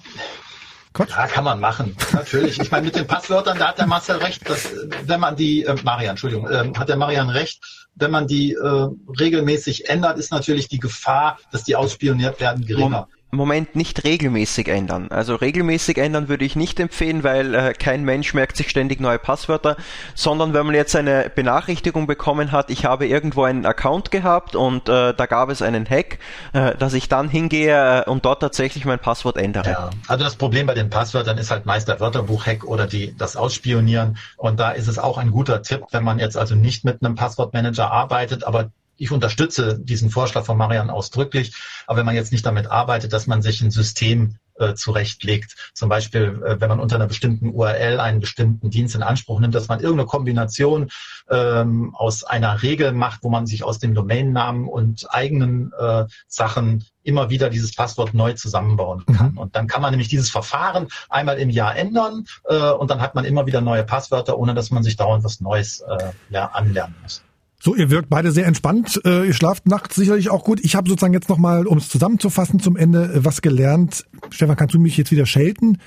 Quatsch. 0.94 1.12
Ja, 1.12 1.28
kann 1.28 1.44
man 1.44 1.60
machen. 1.60 1.96
Natürlich. 2.14 2.60
Ich 2.60 2.72
meine, 2.72 2.86
mit 2.86 2.96
den 2.96 3.06
Passwörtern, 3.06 3.60
da 3.60 3.68
hat 3.68 3.78
der 3.78 3.86
Marcel 3.86 4.16
recht, 4.16 4.50
dass, 4.50 4.72
wenn 5.04 5.20
man 5.20 5.36
die, 5.36 5.64
äh, 5.64 5.76
Marian, 5.84 6.12
Entschuldigung, 6.12 6.50
äh, 6.50 6.72
hat 6.76 6.90
der 6.90 6.98
Marian 6.98 7.30
recht, 7.30 7.87
wenn 8.00 8.12
man 8.12 8.28
die 8.28 8.54
äh, 8.54 8.88
regelmäßig 9.20 9.90
ändert, 9.90 10.18
ist 10.18 10.32
natürlich 10.32 10.68
die 10.68 10.80
Gefahr, 10.80 11.40
dass 11.52 11.64
die 11.64 11.76
ausspioniert 11.76 12.40
werden, 12.40 12.66
geringer. 12.66 13.08
Moment 13.30 13.76
nicht 13.76 14.06
regelmäßig 14.06 14.70
ändern. 14.70 15.08
Also 15.10 15.36
regelmäßig 15.36 15.98
ändern 15.98 16.30
würde 16.30 16.46
ich 16.46 16.56
nicht 16.56 16.80
empfehlen, 16.80 17.24
weil 17.24 17.54
äh, 17.54 17.74
kein 17.74 18.04
Mensch 18.04 18.34
merkt 18.34 18.56
sich 18.56 18.70
ständig 18.70 19.02
neue 19.02 19.20
Passwörter, 19.20 19.76
sondern 20.16 20.54
wenn 20.54 20.66
man 20.66 20.76
jetzt 20.76 20.96
eine 20.96 21.30
Benachrichtigung 21.34 22.08
bekommen 22.08 22.54
hat, 22.54 22.70
ich 22.70 22.86
habe 22.86 23.06
irgendwo 23.06 23.44
einen 23.44 23.66
Account 23.66 24.12
gehabt 24.12 24.56
und 24.56 24.88
äh, 24.88 25.14
da 25.14 25.26
gab 25.26 25.50
es 25.50 25.62
einen 25.62 25.86
Hack, 25.90 26.20
äh, 26.54 26.76
dass 26.76 26.94
ich 26.94 27.10
dann 27.10 27.28
hingehe 27.28 28.04
äh, 28.06 28.10
und 28.10 28.24
dort 28.24 28.42
tatsächlich 28.42 28.86
mein 28.86 29.00
Passwort 29.00 29.36
ändere. 29.36 29.70
Ja, 29.70 29.90
also 30.08 30.24
das 30.24 30.38
Problem 30.38 30.66
bei 30.66 30.74
den 30.74 30.90
Passwörtern 30.90 31.38
ist 31.38 31.52
halt 31.52 31.66
meist 31.66 31.90
der 31.90 32.00
Wörterbuch-Hack 32.00 32.64
oder 32.64 32.88
die, 32.88 33.14
das 33.18 33.36
Ausspionieren 33.36 34.18
und 34.38 34.58
da 34.58 34.72
ist 34.72 34.88
es 34.88 35.00
auch 35.00 35.18
ein 35.18 35.32
guter 35.32 35.62
Tipp, 35.62 35.84
wenn 35.92 36.04
man 36.06 36.20
jetzt 36.20 36.38
also 36.38 36.56
nicht 36.56 36.86
mit 36.86 37.04
einem 37.04 37.16
Passwortmanager 37.16 37.92
arbeitet, 37.92 38.46
aber 38.46 38.72
ich 38.98 39.12
unterstütze 39.12 39.80
diesen 39.80 40.10
Vorschlag 40.10 40.46
von 40.46 40.58
Marian 40.58 40.90
ausdrücklich, 40.90 41.54
aber 41.86 42.00
wenn 42.00 42.06
man 42.06 42.16
jetzt 42.16 42.32
nicht 42.32 42.46
damit 42.46 42.68
arbeitet, 42.68 43.14
dass 43.14 43.28
man 43.28 43.42
sich 43.42 43.62
ein 43.62 43.72
System 43.72 44.38
äh, 44.60 44.74
zurechtlegt, 44.74 45.56
zum 45.74 45.90
Beispiel, 45.90 46.42
äh, 46.44 46.60
wenn 46.60 46.70
man 46.70 46.80
unter 46.80 46.96
einer 46.96 47.08
bestimmten 47.08 47.52
URL 47.52 48.00
einen 48.00 48.20
bestimmten 48.20 48.70
Dienst 48.70 48.96
in 48.96 49.04
Anspruch 49.04 49.40
nimmt, 49.40 49.56
dass 49.56 49.68
man 49.68 49.80
irgendeine 49.80 50.08
Kombination 50.08 50.90
ähm, 51.30 51.94
aus 51.96 52.24
einer 52.24 52.64
Regel 52.64 52.92
macht, 52.92 53.24
wo 53.24 53.30
man 53.30 53.46
sich 53.46 53.64
aus 53.64 53.80
dem 53.80 53.94
Domainnamen 53.94 54.68
und 54.68 55.06
eigenen 55.14 55.72
äh, 55.78 56.06
Sachen 56.28 56.86
immer 57.04 57.30
wieder 57.30 57.50
dieses 57.50 57.76
Passwort 57.76 58.14
neu 58.14 58.34
zusammenbauen 58.34 59.06
kann. 59.06 59.32
Mhm. 59.34 59.38
Und 59.38 59.56
dann 59.56 59.68
kann 59.68 59.82
man 59.82 59.92
nämlich 59.92 60.10
dieses 60.10 60.30
Verfahren 60.30 60.88
einmal 61.10 61.38
im 61.38 61.50
Jahr 61.50 61.76
ändern 61.76 62.26
äh, 62.46 62.72
und 62.72 62.90
dann 62.90 63.00
hat 63.00 63.16
man 63.16 63.26
immer 63.26 63.46
wieder 63.46 63.62
neue 63.62 63.84
Passwörter, 63.84 64.38
ohne 64.38 64.54
dass 64.54 64.72
man 64.72 64.84
sich 64.84 64.98
dauernd 64.98 65.24
was 65.24 65.40
Neues 65.40 65.82
äh, 65.82 66.12
ja, 66.30 66.48
anlernen 66.48 66.96
muss. 67.02 67.22
So, 67.68 67.76
ihr 67.76 67.90
wirkt 67.90 68.10
beide 68.10 68.32
sehr 68.32 68.46
entspannt. 68.46 69.02
Äh, 69.04 69.28
ihr 69.28 69.34
schlaft 69.34 69.68
nachts 69.68 69.98
sicherlich 69.98 70.30
auch 70.30 70.46
gut. 70.46 70.62
Ich 70.64 70.78
habe 70.78 70.88
sozusagen 70.88 71.14
jetzt 71.14 71.28
nochmal, 71.28 71.68
um 71.68 71.78
es 71.78 71.90
zusammenzufassen 71.90 72.62
zum 72.62 72.78
Ende, 72.78 73.14
äh, 73.14 73.26
was 73.26 73.42
gelernt. 73.42 74.06
Stefan, 74.30 74.56
kannst 74.56 74.74
du 74.74 74.80
mich 74.80 74.96
jetzt 74.96 75.12
wieder 75.12 75.26
schelten? 75.26 75.78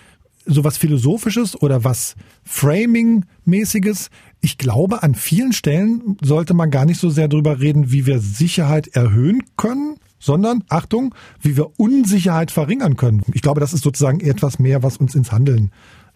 So 0.44 0.62
was 0.62 0.76
Philosophisches 0.76 1.58
oder 1.58 1.82
was 1.82 2.16
Framing-mäßiges? 2.46 4.10
Ich 4.42 4.58
glaube, 4.58 5.02
an 5.02 5.14
vielen 5.14 5.54
Stellen 5.54 6.18
sollte 6.20 6.52
man 6.52 6.70
gar 6.70 6.84
nicht 6.84 7.00
so 7.00 7.08
sehr 7.08 7.28
darüber 7.28 7.60
reden, 7.60 7.90
wie 7.90 8.04
wir 8.04 8.18
Sicherheit 8.18 8.88
erhöhen 8.88 9.42
können, 9.56 9.96
sondern, 10.18 10.64
Achtung, 10.68 11.14
wie 11.40 11.56
wir 11.56 11.80
Unsicherheit 11.80 12.50
verringern 12.50 12.96
können. 12.96 13.22
Ich 13.32 13.40
glaube, 13.40 13.60
das 13.60 13.72
ist 13.72 13.84
sozusagen 13.84 14.20
etwas 14.20 14.58
mehr, 14.58 14.82
was 14.82 14.98
uns 14.98 15.14
ins 15.14 15.32
Handeln 15.32 15.70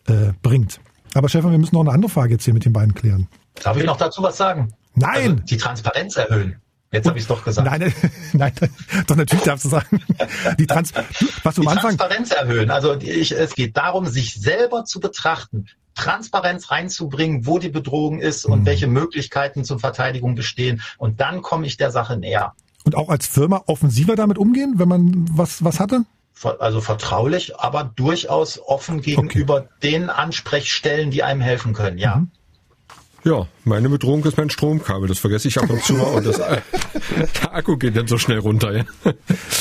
äh, 0.09 0.35
bringt. 0.43 0.81
Aber 1.15 1.31
Stefan, 1.31 1.53
wir 1.53 1.59
müssen 1.59 1.75
noch 1.75 1.81
eine 1.81 1.93
andere 1.93 2.11
Frage 2.11 2.35
jetzt 2.35 2.45
hier 2.45 2.53
mit 2.53 2.67
den 2.67 2.75
beiden 2.75 2.93
klären. 2.93 3.29
Darf 3.63 3.79
ich 3.79 3.87
noch 3.87 3.97
dazu 3.97 4.23
was 4.23 4.37
sagen? 4.37 4.75
Nein! 4.95 5.15
Also 5.15 5.35
die 5.35 5.57
Transparenz 5.57 6.17
erhöhen. 6.17 6.61
Jetzt 6.95 7.09
habe 7.09 7.19
ich 7.19 7.25
es 7.25 7.29
doch 7.29 7.45
gesagt. 7.45 7.69
Nein, 7.69 7.93
nein, 8.33 8.53
doch 9.09 9.17
natürlich 9.17 9.45
darfst 9.45 9.65
du 9.65 9.69
sagen. 9.69 10.01
Die, 10.59 10.67
Trans 10.67 10.93
was 11.43 11.57
du 11.57 11.63
die 11.63 11.67
am 11.67 11.73
Anfang 11.73 11.97
Transparenz 11.97 12.31
erhöhen. 12.31 12.71
Also 12.71 12.95
ich, 12.95 13.33
es 13.33 13.55
geht 13.55 13.77
darum, 13.77 14.07
sich 14.07 14.35
selber 14.35 14.85
zu 14.85 15.01
betrachten, 15.01 15.67
Transparenz 15.97 16.71
reinzubringen, 16.71 17.47
wo 17.47 17.59
die 17.59 17.69
Bedrohung 17.69 18.21
ist 18.21 18.45
und 18.45 18.61
mhm. 18.61 18.67
welche 18.67 18.87
Möglichkeiten 18.87 19.65
zur 19.65 19.81
Verteidigung 19.81 20.37
bestehen. 20.37 20.83
Und 20.97 21.21
dann 21.21 21.43
komme 21.43 21.67
ich 21.67 21.77
der 21.77 21.91
Sache 21.91 22.17
näher. 22.17 22.55
Und 22.85 22.95
auch 22.97 23.09
als 23.09 23.27
Firma 23.27 23.63
offensiver 23.67 24.15
damit 24.15 24.39
umgehen, 24.39 24.75
wenn 24.77 24.89
man 24.89 25.27
was, 25.31 25.65
was 25.65 25.81
hatte? 25.81 26.05
Also 26.59 26.81
vertraulich, 26.81 27.59
aber 27.59 27.85
durchaus 27.85 28.61
offen 28.61 29.01
gegenüber 29.01 29.57
okay. 29.57 29.69
den 29.83 30.11
Ansprechstellen, 30.11 31.11
die 31.11 31.23
einem 31.23 31.41
helfen 31.41 31.73
können, 31.73 31.99
ja. 31.99 32.17
Mhm. 32.17 32.31
Ja, 33.25 33.47
meine 33.65 33.89
Bedrohung 33.89 34.23
ist 34.25 34.37
mein 34.37 34.51
Stromkabel. 34.51 35.09
Das 35.09 35.19
vergesse 35.19 35.49
ich 35.49 35.57
ab 35.57 35.71
und 35.71 35.83
zu 35.83 35.95
mal 35.95 36.15
und 36.15 36.27
das, 36.27 36.37
der 36.37 37.55
Akku 37.55 37.79
geht 37.79 37.97
dann 37.97 38.07
so 38.07 38.19
schnell 38.19 38.39
runter. 38.39 38.77
Ja. 38.77 38.85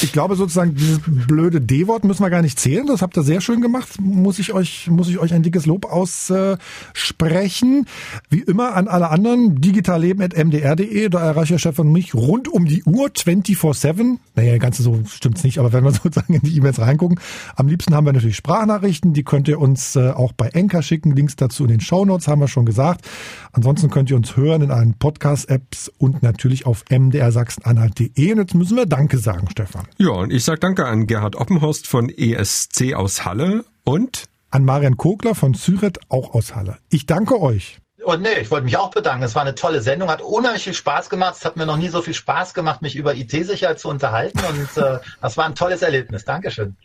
Ich 0.01 0.11
glaube 0.11 0.35
sozusagen, 0.35 0.75
dieses 0.75 0.99
blöde 1.05 1.61
D-Wort 1.61 2.03
müssen 2.03 2.21
wir 2.21 2.29
gar 2.29 2.41
nicht 2.41 2.59
zählen. 2.59 2.85
Das 2.87 3.01
habt 3.01 3.15
ihr 3.15 3.23
sehr 3.23 3.39
schön 3.39 3.61
gemacht. 3.61 4.01
Muss 4.01 4.37
ich 4.39 4.51
euch, 4.51 4.89
muss 4.89 5.07
ich 5.07 5.17
euch 5.17 5.33
ein 5.33 5.43
dickes 5.43 5.65
Lob 5.65 5.85
aussprechen. 5.85 7.85
Wie 8.29 8.41
immer 8.41 8.75
an 8.75 8.89
alle 8.89 9.09
anderen, 9.09 9.61
digitalleben.mdr.de. 9.61 11.07
Da 11.07 11.21
erreicht 11.21 11.51
der 11.51 11.59
Chef 11.59 11.79
und 11.79 11.93
mich 11.93 12.13
rund 12.13 12.49
um 12.49 12.65
die 12.65 12.83
Uhr 12.83 13.07
24-7. 13.07 14.17
Naja, 14.35 14.57
ganz 14.57 14.79
so 14.79 14.99
stimmt's 15.07 15.45
nicht, 15.45 15.59
aber 15.59 15.71
wenn 15.71 15.85
wir 15.85 15.91
sozusagen 15.91 16.33
in 16.33 16.41
die 16.41 16.57
E-Mails 16.57 16.79
reingucken. 16.79 17.17
Am 17.55 17.67
liebsten 17.67 17.95
haben 17.95 18.05
wir 18.05 18.11
natürlich 18.11 18.35
Sprachnachrichten. 18.35 19.13
Die 19.13 19.23
könnt 19.23 19.47
ihr 19.47 19.59
uns 19.59 19.95
äh, 19.95 20.09
auch 20.09 20.33
bei 20.33 20.49
Enker 20.49 20.81
schicken. 20.81 21.15
Links 21.15 21.37
dazu 21.37 21.63
in 21.63 21.69
den 21.69 21.79
Shownotes 21.79 22.27
haben 22.27 22.41
wir 22.41 22.49
schon 22.49 22.65
gesagt. 22.65 23.07
Ansonsten 23.53 23.91
könnt 23.91 24.09
ihr 24.09 24.15
uns 24.15 24.35
hören 24.35 24.63
in 24.63 24.71
allen 24.71 24.97
Podcast-Apps 24.97 25.91
und 25.99 26.23
natürlich 26.23 26.65
auf 26.65 26.83
mdrsachsenanhalt.de. 26.89 28.31
Und 28.31 28.39
jetzt 28.39 28.55
müssen 28.55 28.75
wir 28.75 28.87
Danke 28.87 29.19
sagen, 29.19 29.47
Stefan. 29.51 29.87
Ja, 29.97 30.09
und 30.09 30.33
ich 30.33 30.43
sage 30.43 30.59
Danke 30.59 30.87
an 30.87 31.05
Gerhard 31.05 31.35
Oppenhorst 31.35 31.87
von 31.87 32.09
ESC 32.09 32.95
aus 32.95 33.25
Halle 33.25 33.63
und 33.83 34.25
an 34.49 34.65
Marian 34.65 34.97
Kogler 34.97 35.35
von 35.35 35.53
Zyret 35.53 35.99
auch 36.09 36.33
aus 36.33 36.55
Halle. 36.55 36.79
Ich 36.89 37.05
danke 37.05 37.39
euch. 37.39 37.77
Und 38.03 38.21
nee, 38.21 38.39
ich 38.41 38.51
wollte 38.51 38.65
mich 38.65 38.75
auch 38.75 38.89
bedanken. 38.89 39.23
Es 39.23 39.35
war 39.35 39.43
eine 39.43 39.55
tolle 39.55 39.81
Sendung, 39.81 40.09
hat 40.09 40.21
unheimlich 40.21 40.63
viel 40.63 40.73
Spaß 40.73 41.09
gemacht. 41.09 41.35
Es 41.37 41.45
hat 41.45 41.55
mir 41.55 41.65
noch 41.65 41.77
nie 41.77 41.89
so 41.89 42.01
viel 42.01 42.13
Spaß 42.15 42.55
gemacht, 42.55 42.81
mich 42.81 42.95
über 42.95 43.15
IT-Sicherheit 43.15 43.79
zu 43.79 43.87
unterhalten. 43.87 44.39
Und 44.39 44.83
äh, 44.83 44.99
das 45.21 45.37
war 45.37 45.45
ein 45.45 45.55
tolles 45.55 45.83
Erlebnis. 45.83 46.25
Dankeschön. 46.25 46.75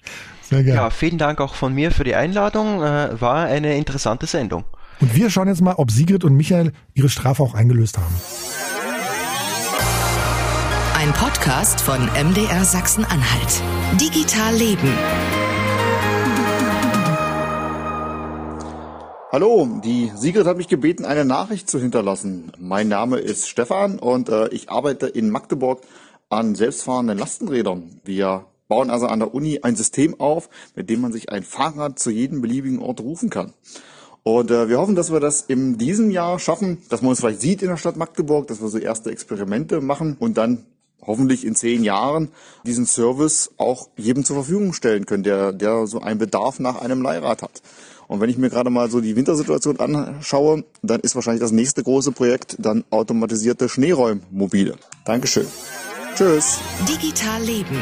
Sehr 0.42 0.62
gerne. 0.62 0.80
Ja, 0.80 0.90
vielen 0.90 1.18
Dank 1.18 1.40
auch 1.40 1.54
von 1.54 1.74
mir 1.74 1.90
für 1.90 2.04
die 2.04 2.14
Einladung. 2.14 2.82
Äh, 2.82 3.20
war 3.20 3.46
eine 3.46 3.76
interessante 3.76 4.26
Sendung. 4.26 4.64
Und 5.00 5.14
wir 5.14 5.30
schauen 5.30 5.48
jetzt 5.48 5.60
mal, 5.60 5.74
ob 5.76 5.90
Sigrid 5.90 6.24
und 6.24 6.34
Michael 6.34 6.72
ihre 6.94 7.08
Strafe 7.08 7.42
auch 7.42 7.54
eingelöst 7.54 7.98
haben. 7.98 8.14
Ein 10.94 11.12
Podcast 11.12 11.80
von 11.80 12.06
MDR 12.06 12.64
Sachsen-Anhalt. 12.64 13.62
Digital 14.00 14.54
Leben. 14.56 14.92
Hallo, 19.30 19.80
die 19.84 20.10
Sigrid 20.16 20.46
hat 20.46 20.56
mich 20.56 20.68
gebeten, 20.68 21.04
eine 21.04 21.24
Nachricht 21.24 21.70
zu 21.70 21.78
hinterlassen. 21.78 22.50
Mein 22.58 22.88
Name 22.88 23.18
ist 23.18 23.48
Stefan 23.48 23.98
und 23.98 24.30
äh, 24.30 24.48
ich 24.48 24.70
arbeite 24.70 25.06
in 25.06 25.30
Magdeburg 25.30 25.82
an 26.28 26.56
selbstfahrenden 26.56 27.18
Lastenrädern. 27.18 28.00
Wir 28.04 28.46
bauen 28.66 28.90
also 28.90 29.06
an 29.06 29.20
der 29.20 29.32
Uni 29.32 29.60
ein 29.62 29.76
System 29.76 30.18
auf, 30.18 30.48
mit 30.74 30.90
dem 30.90 31.02
man 31.02 31.12
sich 31.12 31.30
ein 31.30 31.42
Fahrrad 31.44 31.98
zu 31.98 32.10
jedem 32.10 32.40
beliebigen 32.40 32.80
Ort 32.80 33.00
rufen 33.00 33.30
kann. 33.30 33.52
Und 34.28 34.50
äh, 34.50 34.68
wir 34.68 34.78
hoffen, 34.78 34.94
dass 34.94 35.10
wir 35.10 35.20
das 35.20 35.40
in 35.40 35.78
diesem 35.78 36.10
Jahr 36.10 36.38
schaffen, 36.38 36.82
dass 36.90 37.00
man 37.00 37.10
uns 37.10 37.20
vielleicht 37.20 37.40
sieht 37.40 37.62
in 37.62 37.68
der 37.68 37.78
Stadt 37.78 37.96
Magdeburg, 37.96 38.46
dass 38.46 38.60
wir 38.60 38.68
so 38.68 38.76
erste 38.76 39.10
Experimente 39.10 39.80
machen 39.80 40.18
und 40.18 40.36
dann 40.36 40.66
hoffentlich 41.00 41.46
in 41.46 41.54
zehn 41.54 41.82
Jahren 41.82 42.28
diesen 42.66 42.84
Service 42.84 43.50
auch 43.56 43.88
jedem 43.96 44.26
zur 44.26 44.36
Verfügung 44.36 44.74
stellen 44.74 45.06
können, 45.06 45.22
der, 45.22 45.54
der 45.54 45.86
so 45.86 46.02
einen 46.02 46.18
Bedarf 46.18 46.60
nach 46.60 46.78
einem 46.82 47.00
Leihrad 47.00 47.40
hat. 47.40 47.62
Und 48.06 48.20
wenn 48.20 48.28
ich 48.28 48.36
mir 48.36 48.50
gerade 48.50 48.68
mal 48.68 48.90
so 48.90 49.00
die 49.00 49.16
Wintersituation 49.16 49.80
anschaue, 49.80 50.64
dann 50.82 51.00
ist 51.00 51.14
wahrscheinlich 51.14 51.40
das 51.40 51.52
nächste 51.52 51.82
große 51.82 52.12
Projekt 52.12 52.56
dann 52.58 52.84
automatisierte 52.90 53.70
Schneeräummobile. 53.70 54.74
Dankeschön. 55.06 55.46
Tschüss. 56.16 56.58
Digital 56.86 57.42
Leben 57.44 57.78